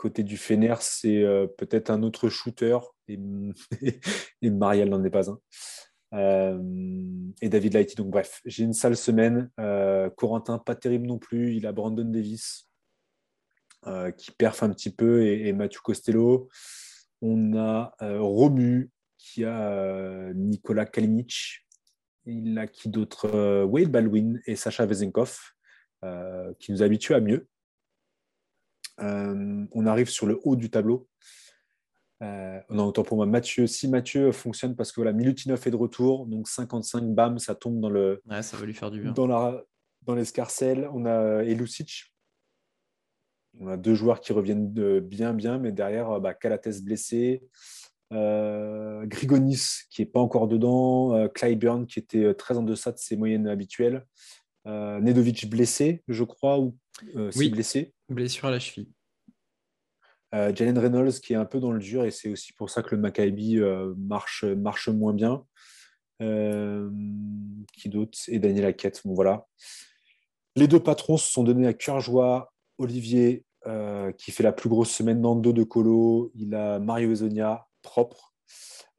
côté 0.04 0.24
du 0.24 0.36
Fener, 0.36 0.76
c'est 0.82 1.24
peut-être 1.58 1.90
un 1.90 2.04
autre 2.04 2.28
shooter, 2.28 2.78
et, 3.08 3.18
et 4.42 4.50
Marielle 4.50 4.90
n'en 4.90 5.02
est 5.02 5.10
pas 5.10 5.30
un. 5.30 5.40
et 7.42 7.48
David 7.48 7.74
Lighty. 7.74 7.96
Donc, 7.96 8.10
bref, 8.10 8.42
j'ai 8.44 8.66
une 8.66 8.74
sale 8.74 8.98
semaine. 8.98 9.50
Corentin, 10.18 10.60
pas 10.60 10.76
terrible 10.76 11.08
non 11.08 11.20
plus. 11.20 11.56
Il 11.56 11.66
a 11.66 11.72
Brandon 11.72 12.04
Davis 12.04 12.70
qui 14.18 14.32
perf 14.32 14.62
un 14.62 14.72
petit 14.72 14.94
peu 14.94 15.26
et, 15.26 15.54
Mathieu 15.54 15.80
Costello. 15.82 16.50
On 17.22 17.58
a 17.58 17.96
Romu 18.02 18.92
qui 19.18 19.46
a 19.46 20.34
Nicolas 20.34 20.86
Kalinic. 20.86 21.66
Il 22.26 22.60
a 22.60 22.68
qui 22.68 22.90
d'autre? 22.90 23.64
Wade 23.64 23.90
Baldwin 23.90 24.42
et 24.48 24.58
Sacha 24.58 24.86
Vezenkov. 24.86 25.40
qui 26.60 26.74
nous 26.74 26.84
habitue 26.84 27.14
à 27.14 27.22
mieux. 27.22 27.48
On 29.04 29.86
arrive 29.86 30.10
sur 30.10 30.26
le 30.26 30.40
haut 30.44 30.56
du 30.56 30.70
tableau. 30.70 31.08
non, 32.22 32.86
autant 32.86 33.04
pour 33.04 33.18
moi, 33.18 33.26
Mathieu. 33.26 33.68
Si 33.68 33.88
Mathieu 33.88 34.32
fonctionne 34.32 34.76
parce 34.76 34.92
que 34.92 35.02
voilà, 35.02 35.14
Milutinov 35.14 35.62
est 35.66 35.72
de 35.72 35.76
retour, 35.76 36.26
donc 36.26 36.48
55, 36.48 37.04
bam, 37.14 37.40
ça 37.40 37.56
tombe 37.56 37.80
dans 37.80 37.90
le. 37.90 38.22
ça 38.42 38.58
va 38.58 38.66
lui 38.66 38.74
faire 38.74 38.92
du 38.92 39.02
bien. 39.02 39.12
Dans, 39.12 39.28
la, 39.28 39.64
dans 40.04 40.16
l'escarcelle. 40.16 40.90
On 40.94 41.06
a 41.06 41.44
Elusic. 41.44 42.14
On 43.60 43.68
a 43.68 43.78
deux 43.78 43.94
joueurs 43.94 44.20
qui 44.20 44.34
reviennent 44.34 44.74
de 44.74 45.00
bien, 45.00 45.34
bien, 45.34 45.60
mais 45.60 45.72
derrière, 45.72 46.20
bah, 46.20 46.34
Calates 46.34 46.82
blessé. 46.84 47.44
Euh, 48.14 49.06
Grigonis 49.06 49.86
qui 49.90 50.02
n'est 50.02 50.06
pas 50.06 50.20
encore 50.20 50.48
dedans, 50.48 51.16
euh, 51.16 51.28
Clyburn 51.28 51.88
qui 51.88 52.00
était 52.00 52.26
euh, 52.26 52.34
très 52.34 52.58
en 52.58 52.64
deçà 52.64 52.92
de 52.92 52.98
ses 52.98 53.16
moyennes 53.16 53.48
habituelles, 53.48 54.06
Nedovic 54.66 55.50
blessé, 55.50 56.04
je 56.08 56.24
crois, 56.24 56.58
ou 56.58 56.78
oui, 57.36 57.50
blessé. 57.50 57.94
Blessure 58.10 58.48
à 58.48 58.52
la 58.52 58.60
cheville. 58.60 58.90
Jalen 60.32 60.80
Reynolds 60.80 61.20
qui 61.22 61.34
est 61.34 61.36
un 61.36 61.46
peu 61.46 61.60
dans 61.60 61.72
le 61.72 61.80
dur 61.80 62.06
et 62.06 62.10
c'est 62.10 62.28
aussi 62.28 62.54
pour 62.54 62.72
ça 62.72 62.82
que 62.82 62.96
le 62.96 63.02
Maccabi 63.02 63.60
marche, 63.98 64.44
marche 64.44 64.90
moins 64.90 65.14
bien. 65.14 65.46
qui 66.20 67.90
d'autre? 67.90 68.18
Et 68.30 68.40
Daniel 68.40 68.66
Hackett. 68.66 69.02
Bon, 69.06 69.14
voilà. 69.14 69.46
Les 70.56 70.68
deux 70.68 70.80
patrons 70.80 71.18
se 71.18 71.32
sont 71.32 71.44
donnés 71.44 71.68
à 71.68 71.74
cœur 71.74 72.00
joie. 72.00 72.52
Olivier, 72.80 73.46
qui 74.18 74.32
fait 74.32 74.42
la 74.42 74.54
plus 74.54 74.70
grosse 74.70 74.90
semaine 74.90 75.22
dans 75.22 75.36
le 75.36 75.42
dos 75.42 75.54
de 75.54 75.64
Colo. 75.64 76.32
Il 76.34 76.56
a 76.56 76.80
Mario 76.80 77.12
Ezonia, 77.12 77.68
propre. 77.84 78.34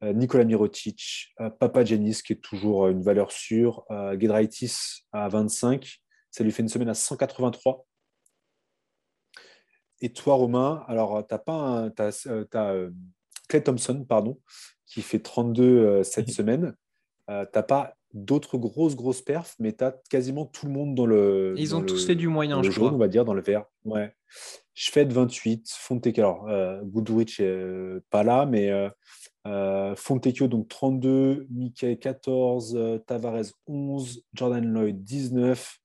Euh, 0.03 0.13
Nicolas 0.13 0.43
Mirotic, 0.43 1.33
euh, 1.39 1.49
Papa 1.49 1.85
Janis, 1.85 2.21
qui 2.25 2.33
est 2.33 2.41
toujours 2.41 2.87
une 2.87 3.01
valeur 3.01 3.31
sûre, 3.31 3.85
euh, 3.91 4.17
Gedraitis 4.19 5.05
à 5.11 5.29
25, 5.29 6.01
ça 6.35 6.43
lui 6.43 6.51
fait 6.51 6.63
une 6.63 6.67
semaine 6.69 6.89
à 6.89 6.93
183. 6.93 7.85
Et 10.01 10.11
toi, 10.11 10.35
Romain, 10.35 10.83
alors 10.89 11.25
tu 11.25 11.33
as 11.33 11.39
pas 11.39 11.89
Clay 13.47 13.63
Thompson, 13.63 14.03
pardon, 14.03 14.41
qui 14.85 15.01
fait 15.01 15.19
32 15.19 16.03
cette 16.03 16.29
semaine. 16.31 16.75
tu 17.29 17.33
n'as 17.33 17.63
pas 17.63 17.94
d'autres 18.15 18.57
grosses, 18.57 18.95
grosses 18.95 19.21
perfs, 19.21 19.55
mais 19.59 19.73
tu 19.73 19.83
as 19.83 19.91
quasiment 20.09 20.45
tout 20.45 20.65
le 20.65 20.71
monde 20.71 20.95
dans 20.95 21.05
le. 21.05 21.53
Ils 21.57 21.75
ont 21.75 21.83
tous 21.83 22.07
fait 22.07 22.15
du 22.15 22.29
moyen, 22.29 22.63
je 22.63 22.71
jaune, 22.71 22.95
on 22.95 22.97
va 22.97 23.09
dire, 23.09 23.25
dans 23.25 23.33
le 23.33 23.41
vert. 23.41 23.65
Ouais. 23.83 24.15
Je 24.73 24.89
fais 24.89 25.05
de 25.05 25.13
28. 25.13 25.69
Fontecchio, 25.69 26.23
alors 26.23 26.47
euh, 26.47 26.81
Goodrich 26.83 27.39
n'est 27.39 27.45
euh, 27.45 28.03
pas 28.09 28.23
là, 28.23 28.45
mais 28.45 28.71
euh, 28.71 28.89
euh 29.47 29.95
Fontecchio, 29.97 30.47
donc 30.47 30.69
32, 30.69 31.45
Mickey 31.49 31.97
14, 31.97 33.01
Tavares 33.05 33.51
11, 33.67 34.23
Jordan 34.33 34.65
Lloyd 34.65 35.03
19, 35.03 35.77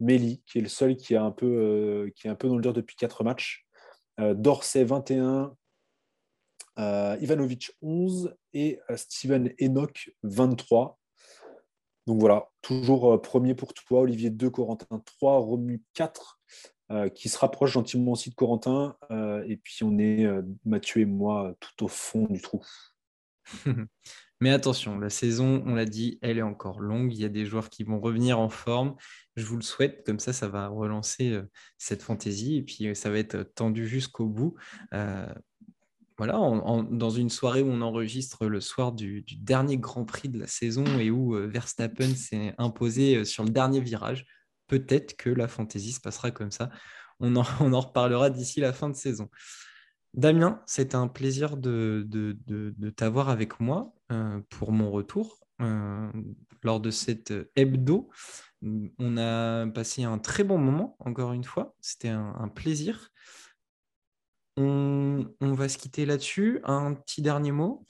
Meli, 0.00 0.42
qui 0.46 0.58
est 0.58 0.62
le 0.62 0.68
seul 0.68 0.94
qui 0.94 1.14
est 1.14 1.18
un 1.18 1.30
peu, 1.30 2.12
qui 2.14 2.26
est 2.26 2.30
un 2.30 2.36
peu 2.36 2.48
dans 2.48 2.56
le 2.56 2.62
dur 2.62 2.74
depuis 2.74 2.96
4 2.96 3.24
matchs, 3.24 3.66
Dorsey 4.18 4.84
21, 4.84 5.54
Ivanovic 6.76 7.72
11 7.80 8.36
et 8.52 8.78
Steven 8.94 9.52
Enoch 9.60 10.10
23. 10.22 10.98
Donc 12.08 12.20
voilà, 12.20 12.48
toujours 12.62 13.20
premier 13.20 13.54
pour 13.54 13.74
toi, 13.74 14.00
Olivier 14.00 14.30
2, 14.30 14.48
Corentin 14.48 15.02
3, 15.04 15.40
Romu 15.40 15.82
4, 15.92 16.40
euh, 16.90 17.10
qui 17.10 17.28
se 17.28 17.36
rapproche 17.36 17.72
gentiment 17.72 18.12
aussi 18.12 18.30
de 18.30 18.34
Corentin. 18.34 18.96
Euh, 19.10 19.44
et 19.46 19.58
puis 19.58 19.82
on 19.82 19.98
est, 19.98 20.24
euh, 20.24 20.40
Mathieu 20.64 21.02
et 21.02 21.04
moi, 21.04 21.54
tout 21.60 21.84
au 21.84 21.88
fond 21.88 22.24
du 22.30 22.40
trou. 22.40 22.64
Mais 24.40 24.48
attention, 24.48 24.98
la 24.98 25.10
saison, 25.10 25.62
on 25.66 25.74
l'a 25.74 25.84
dit, 25.84 26.18
elle 26.22 26.38
est 26.38 26.42
encore 26.42 26.80
longue. 26.80 27.12
Il 27.12 27.20
y 27.20 27.26
a 27.26 27.28
des 27.28 27.44
joueurs 27.44 27.68
qui 27.68 27.84
vont 27.84 28.00
revenir 28.00 28.40
en 28.40 28.48
forme. 28.48 28.96
Je 29.36 29.44
vous 29.44 29.56
le 29.56 29.62
souhaite. 29.62 30.02
Comme 30.06 30.18
ça, 30.18 30.32
ça 30.32 30.48
va 30.48 30.68
relancer 30.68 31.38
cette 31.76 32.02
fantaisie. 32.02 32.56
Et 32.56 32.62
puis, 32.62 32.96
ça 32.96 33.10
va 33.10 33.18
être 33.18 33.42
tendu 33.42 33.86
jusqu'au 33.86 34.26
bout. 34.26 34.54
Voilà, 36.18 36.34
dans 36.90 37.10
une 37.10 37.30
soirée 37.30 37.62
où 37.62 37.68
on 37.68 37.80
enregistre 37.80 38.46
le 38.46 38.60
soir 38.60 38.92
du, 38.92 39.24
dernier 39.40 39.78
Grand 39.78 40.04
Prix 40.04 40.28
de 40.28 40.38
la 40.38 40.48
saison 40.48 40.84
et 40.98 41.10
où 41.10 41.34
Verstappen 41.48 42.14
s'est 42.14 42.54
imposé 42.58 43.24
sur 43.24 43.44
le 43.44 43.50
dernier 43.50 43.80
virage 43.80 44.26
peut-être 44.68 45.16
que 45.16 45.30
la 45.30 45.48
fantaisie 45.48 45.92
se 45.92 46.00
passera 46.00 46.30
comme 46.30 46.52
ça. 46.52 46.70
On 47.18 47.34
en, 47.34 47.42
reparlera 47.80 48.30
d'ici 48.30 48.60
la 48.60 48.72
fin 48.72 48.88
de 48.88 48.94
saison. 48.94 49.28
Damien, 50.14 50.62
c'était 50.66 50.94
un 50.94 51.08
plaisir 51.08 51.56
de, 51.56 52.06
t'avoir 52.94 53.28
avec 53.28 53.58
moi 53.58 53.92
euh, 54.12 54.40
pour 54.50 54.72
mon 54.72 54.90
retour 54.90 55.40
euh, 55.60 56.10
lors 56.62 56.80
de 56.80 56.90
cette 56.90 57.32
hebdo. 57.56 58.08
On 58.62 59.16
a 59.16 59.66
passé 59.68 60.04
un 60.04 60.18
très 60.18 60.44
bon 60.44 60.58
moment, 60.58 60.96
encore 61.00 61.32
une 61.32 61.44
fois. 61.44 61.74
C'était 61.80 62.08
un, 62.08 62.48
plaisir. 62.48 63.10
On, 64.60 65.24
va 65.40 65.68
se 65.68 65.78
quitter 65.78 66.04
là-dessus. 66.04 66.60
Un 66.64 66.94
petit 66.94 67.22
dernier 67.22 67.52
mot? 67.52 67.84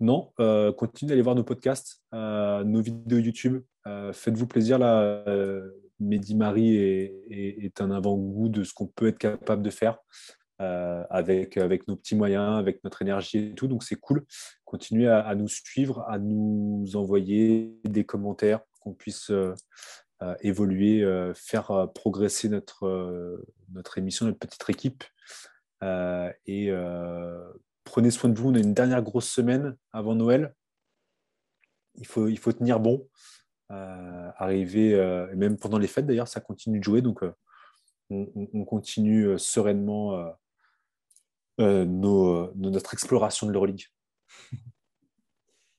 Non, 0.00 0.32
euh, 0.40 0.72
continuez 0.72 1.10
d'aller 1.10 1.22
voir 1.22 1.36
nos 1.36 1.44
podcasts, 1.44 2.02
nos 2.12 2.82
vidéos 2.82 3.18
YouTube. 3.18 3.62
Euh, 3.86 4.12
faites-vous 4.12 4.46
plaisir 4.46 4.78
là. 4.78 5.00
Euh, 5.28 5.70
Mehdi 5.98 6.34
Marie 6.34 6.76
est, 6.76 7.80
un 7.80 7.90
avant-goût 7.90 8.50
de 8.50 8.64
ce 8.64 8.74
qu'on 8.74 8.86
peut 8.86 9.06
être 9.06 9.18
capable 9.18 9.62
de 9.62 9.70
faire 9.70 9.96
euh, 10.60 11.02
avec, 11.08 11.56
avec 11.56 11.88
nos 11.88 11.96
petits 11.96 12.14
moyens, 12.14 12.58
avec 12.58 12.84
notre 12.84 13.00
énergie 13.00 13.38
et 13.38 13.54
tout. 13.54 13.66
Donc 13.66 13.82
c'est 13.82 13.96
cool. 13.96 14.26
Continuez 14.66 15.08
à, 15.08 15.34
nous 15.34 15.48
suivre, 15.48 16.04
à 16.06 16.18
nous 16.18 16.84
envoyer 16.96 17.78
des 17.84 18.04
commentaires, 18.04 18.60
qu'on 18.80 18.92
puisse 18.92 19.32
évoluer, 20.40 21.02
faire 21.34 21.88
progresser 21.94 22.50
notre, 22.50 23.40
notre 23.72 23.98
émission, 23.98 24.26
notre 24.26 24.38
petite 24.38 24.68
équipe. 24.68 25.04
et 25.82 26.72
prenez 27.86 28.10
soin 28.10 28.28
de 28.28 28.38
vous. 28.38 28.50
On 28.50 28.54
a 28.54 28.58
une 28.58 28.74
dernière 28.74 29.02
grosse 29.02 29.28
semaine 29.28 29.76
avant 29.92 30.14
Noël. 30.14 30.54
Il 31.94 32.06
faut, 32.06 32.52
tenir 32.52 32.78
bon. 32.78 33.08
Euh, 33.72 34.30
arriver, 34.36 34.94
euh, 34.94 35.32
et 35.32 35.34
même 35.34 35.56
pendant 35.56 35.78
les 35.78 35.88
fêtes 35.88 36.06
d'ailleurs, 36.06 36.28
ça 36.28 36.40
continue 36.40 36.78
de 36.78 36.84
jouer. 36.84 37.00
Donc, 37.00 37.22
euh, 37.22 37.32
on, 38.10 38.64
continue 38.64 39.36
sereinement 39.38 40.32
notre 41.58 42.92
exploration 42.92 43.46
de 43.46 43.52
l'Euroleague. 43.52 43.86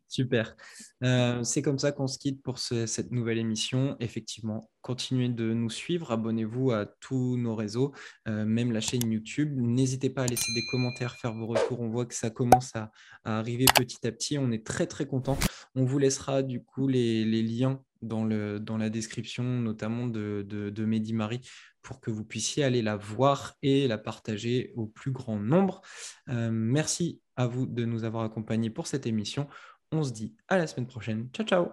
Super. 0.08 0.56
c'est 1.02 1.62
comme 1.62 1.80
ça 1.80 1.92
qu'on 1.92 2.08
se 2.08 2.18
quitte 2.18 2.42
pour 2.42 2.60
cette 2.60 3.12
nouvelle 3.12 3.38
émission. 3.38 3.98
Effectivement, 4.00 4.70
continuez 4.82 5.28
de 5.28 5.54
nous 5.54 5.70
suivre, 5.70 6.12
abonnez-vous 6.12 6.72
à 6.72 6.86
tous 6.86 7.36
nos 7.36 7.56
réseaux, 7.56 7.94
même 8.26 8.72
la 8.72 8.80
chaîne 8.80 9.12
YouTube. 9.12 9.54
N'hésitez 9.58 10.10
pas 10.10 10.24
à 10.24 10.28
laisser 10.28 10.52
des 10.54 10.64
commentaires, 10.72 11.16
faire 11.18 11.34
vos 11.34 11.48
retours. 11.48 11.82
On 11.82 11.90
voit 11.90 12.06
que 12.06 12.16
ça 12.16 12.30
commence 12.30 12.74
à, 12.76 12.92
arriver 13.26 13.66
petit 13.76 14.08
à 14.08 14.12
petit. 14.12 14.38
On 14.38 14.52
est 14.52 14.66
très 14.66 14.88
très 14.88 15.06
content. 15.06 15.38
On 15.76 15.84
vous 15.84 16.00
laissera 16.00 16.42
du 16.42 16.64
coup 16.64 16.88
les, 16.88 17.26
liens 17.44 17.82
dans, 18.02 18.24
la 18.24 18.90
description, 18.90 19.44
notamment 19.44 20.08
de, 20.08 20.46
de, 20.48 20.86
Mehdi 20.86 21.14
Marie, 21.14 21.42
pour 21.82 22.00
que 22.00 22.12
vous 22.12 22.24
puissiez 22.24 22.64
aller 22.64 22.82
la 22.82 22.96
voir 22.96 23.56
et 23.62 23.88
la 23.88 23.98
partager 23.98 24.72
au 24.76 24.86
plus 24.86 25.12
grand 25.12 25.38
nombre. 25.38 25.82
merci 26.28 27.22
à 27.36 27.46
vous 27.46 27.68
de 27.68 27.86
nous 27.86 28.04
avoir 28.04 28.24
accompagnés 28.24 28.70
pour 28.70 28.88
cette 28.88 29.06
émission. 29.06 29.48
On 29.92 30.04
se 30.04 30.12
dit 30.12 30.36
à 30.48 30.58
la 30.58 30.68
semaine 30.68 30.88
prochaine. 30.88 31.30
Ciao, 31.34 31.46
ciao. 31.46 31.72